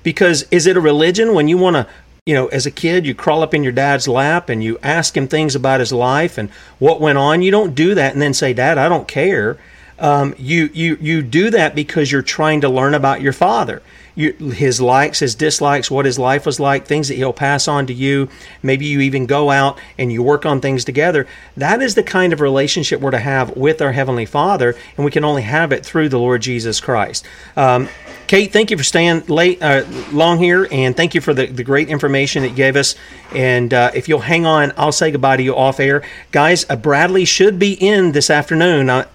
because 0.03 0.45
is 0.51 0.67
it 0.67 0.75
a 0.75 0.81
religion 0.81 1.33
when 1.33 1.47
you 1.47 1.57
want 1.57 1.75
to?" 1.77 1.87
You 2.25 2.33
know, 2.35 2.47
as 2.47 2.65
a 2.65 2.71
kid, 2.71 3.05
you 3.05 3.13
crawl 3.15 3.41
up 3.43 3.53
in 3.53 3.63
your 3.63 3.73
dad's 3.73 4.07
lap 4.07 4.47
and 4.49 4.63
you 4.63 4.77
ask 4.83 5.15
him 5.15 5.27
things 5.27 5.55
about 5.55 5.79
his 5.81 5.91
life 5.91 6.37
and 6.37 6.49
what 6.79 7.01
went 7.01 7.17
on. 7.17 7.41
You 7.41 7.51
don't 7.51 7.75
do 7.75 7.95
that 7.95 8.13
and 8.13 8.21
then 8.21 8.33
say, 8.33 8.51
"Dad, 8.53 8.77
I 8.77 8.89
don't 8.89 9.07
care." 9.07 9.57
Um, 9.99 10.35
you 10.37 10.69
you 10.73 10.97
you 10.99 11.21
do 11.21 11.49
that 11.51 11.75
because 11.75 12.11
you're 12.11 12.21
trying 12.21 12.61
to 12.61 12.69
learn 12.69 12.93
about 12.93 13.21
your 13.21 13.33
father, 13.33 13.81
you, 14.15 14.33
his 14.33 14.81
likes, 14.81 15.19
his 15.19 15.35
dislikes, 15.35 15.89
what 15.89 16.05
his 16.05 16.19
life 16.19 16.45
was 16.45 16.59
like, 16.59 16.85
things 16.85 17.07
that 17.07 17.15
he'll 17.15 17.33
pass 17.33 17.67
on 17.67 17.87
to 17.87 17.93
you. 17.93 18.29
Maybe 18.61 18.85
you 18.85 19.01
even 19.01 19.25
go 19.25 19.49
out 19.49 19.79
and 19.97 20.11
you 20.11 20.21
work 20.21 20.45
on 20.45 20.61
things 20.61 20.85
together. 20.85 21.27
That 21.57 21.81
is 21.81 21.95
the 21.95 22.03
kind 22.03 22.33
of 22.33 22.41
relationship 22.41 23.01
we're 23.01 23.11
to 23.11 23.19
have 23.19 23.55
with 23.55 23.81
our 23.81 23.91
heavenly 23.91 24.25
Father, 24.25 24.75
and 24.97 25.05
we 25.05 25.11
can 25.11 25.23
only 25.23 25.43
have 25.43 25.71
it 25.71 25.85
through 25.85 26.09
the 26.09 26.19
Lord 26.19 26.41
Jesus 26.41 26.79
Christ. 26.79 27.25
Um, 27.55 27.89
Kate, 28.27 28.51
thank 28.51 28.71
you 28.71 28.77
for 28.77 28.83
staying 28.83 29.25
late, 29.27 29.61
uh, 29.61 29.83
long 30.11 30.39
here, 30.39 30.67
and 30.71 30.95
thank 30.95 31.13
you 31.13 31.21
for 31.21 31.33
the, 31.33 31.45
the 31.45 31.63
great 31.63 31.89
information 31.89 32.43
that 32.43 32.49
you 32.49 32.55
gave 32.55 32.75
us. 32.75 32.95
And 33.35 33.73
uh, 33.73 33.91
if 33.93 34.07
you'll 34.07 34.19
hang 34.19 34.45
on, 34.45 34.73
I'll 34.77 34.93
say 34.93 35.11
goodbye 35.11 35.37
to 35.37 35.43
you 35.43 35.55
off 35.55 35.79
air, 35.79 36.03
guys. 36.31 36.65
Uh, 36.69 36.77
Bradlee 36.77 37.27
should 37.27 37.59
be 37.59 37.73
in 37.73 38.13
this 38.13 38.29
afternoon. 38.29 38.89
Uh, 38.89 39.07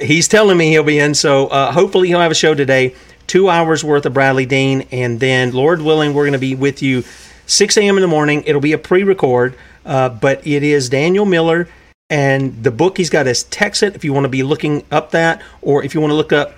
he's 0.00 0.28
telling 0.28 0.56
me 0.56 0.70
he'll 0.70 0.82
be 0.82 0.98
in, 0.98 1.14
so 1.14 1.48
uh, 1.48 1.72
hopefully 1.72 2.08
he'll 2.08 2.20
have 2.20 2.30
a 2.30 2.36
show 2.36 2.54
today. 2.54 2.94
Two 3.26 3.48
hours 3.48 3.82
worth 3.82 4.06
of 4.06 4.12
Bradlee 4.12 4.48
Dean, 4.48 4.86
and 4.92 5.18
then 5.18 5.52
Lord 5.52 5.82
willing, 5.82 6.14
we're 6.14 6.24
going 6.24 6.32
to 6.32 6.38
be 6.38 6.54
with 6.54 6.82
you 6.82 7.02
6 7.46 7.76
a.m. 7.76 7.96
in 7.96 8.02
the 8.02 8.08
morning. 8.08 8.42
It'll 8.46 8.60
be 8.60 8.72
a 8.72 8.78
pre-record, 8.78 9.56
uh, 9.84 10.10
but 10.10 10.46
it 10.46 10.62
is 10.62 10.88
Daniel 10.88 11.24
Miller, 11.24 11.68
and 12.08 12.62
the 12.62 12.70
book 12.70 12.96
he's 12.98 13.10
got 13.10 13.26
is 13.26 13.44
Texit. 13.44 13.94
If 13.94 14.04
you 14.04 14.12
want 14.12 14.24
to 14.24 14.28
be 14.28 14.42
looking 14.42 14.84
up 14.90 15.10
that, 15.10 15.42
or 15.62 15.82
if 15.82 15.94
you 15.94 16.00
want 16.00 16.12
to 16.12 16.16
look 16.16 16.32
up, 16.32 16.54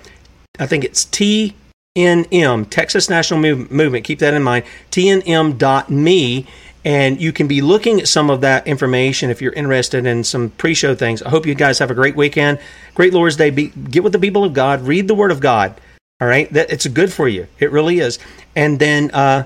I 0.59 0.67
think 0.67 0.83
it's 0.83 1.05
T 1.05 1.55
TNM, 1.99 2.69
Texas 2.69 3.09
National 3.09 3.39
Move- 3.39 3.71
Movement. 3.71 4.05
Keep 4.05 4.19
that 4.19 4.33
in 4.33 4.43
mind. 4.43 4.65
TNM.me. 4.91 6.47
And 6.85 7.19
you 7.19 7.33
can 7.33 7.47
be 7.47 7.61
looking 7.61 7.99
at 7.99 8.07
some 8.07 8.29
of 8.29 8.41
that 8.41 8.65
information 8.65 9.29
if 9.29 9.41
you're 9.41 9.53
interested 9.53 10.05
in 10.05 10.23
some 10.23 10.49
pre 10.51 10.73
show 10.73 10.95
things. 10.95 11.21
I 11.21 11.29
hope 11.29 11.45
you 11.45 11.55
guys 11.55 11.79
have 11.79 11.91
a 11.91 11.95
great 11.95 12.15
weekend. 12.15 12.59
Great 12.95 13.13
Lord's 13.13 13.35
Day. 13.35 13.49
Be, 13.49 13.67
get 13.67 14.03
with 14.03 14.13
the 14.13 14.19
people 14.19 14.43
of 14.43 14.53
God. 14.53 14.81
Read 14.81 15.07
the 15.07 15.15
Word 15.15 15.31
of 15.31 15.39
God. 15.39 15.79
All 16.21 16.27
right? 16.27 16.51
That, 16.53 16.71
it's 16.71 16.87
good 16.87 17.11
for 17.11 17.27
you. 17.27 17.47
It 17.59 17.71
really 17.71 17.99
is. 17.99 18.19
And 18.55 18.79
then 18.79 19.11
uh, 19.11 19.43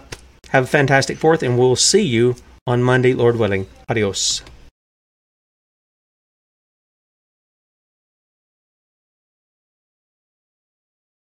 have 0.50 0.66
a 0.66 0.68
fantastic 0.68 1.18
fourth, 1.18 1.42
and 1.42 1.58
we'll 1.58 1.76
see 1.76 2.04
you 2.04 2.36
on 2.68 2.84
Monday, 2.84 3.14
Lord 3.14 3.38
willing. 3.38 3.68
Adios. 3.90 4.44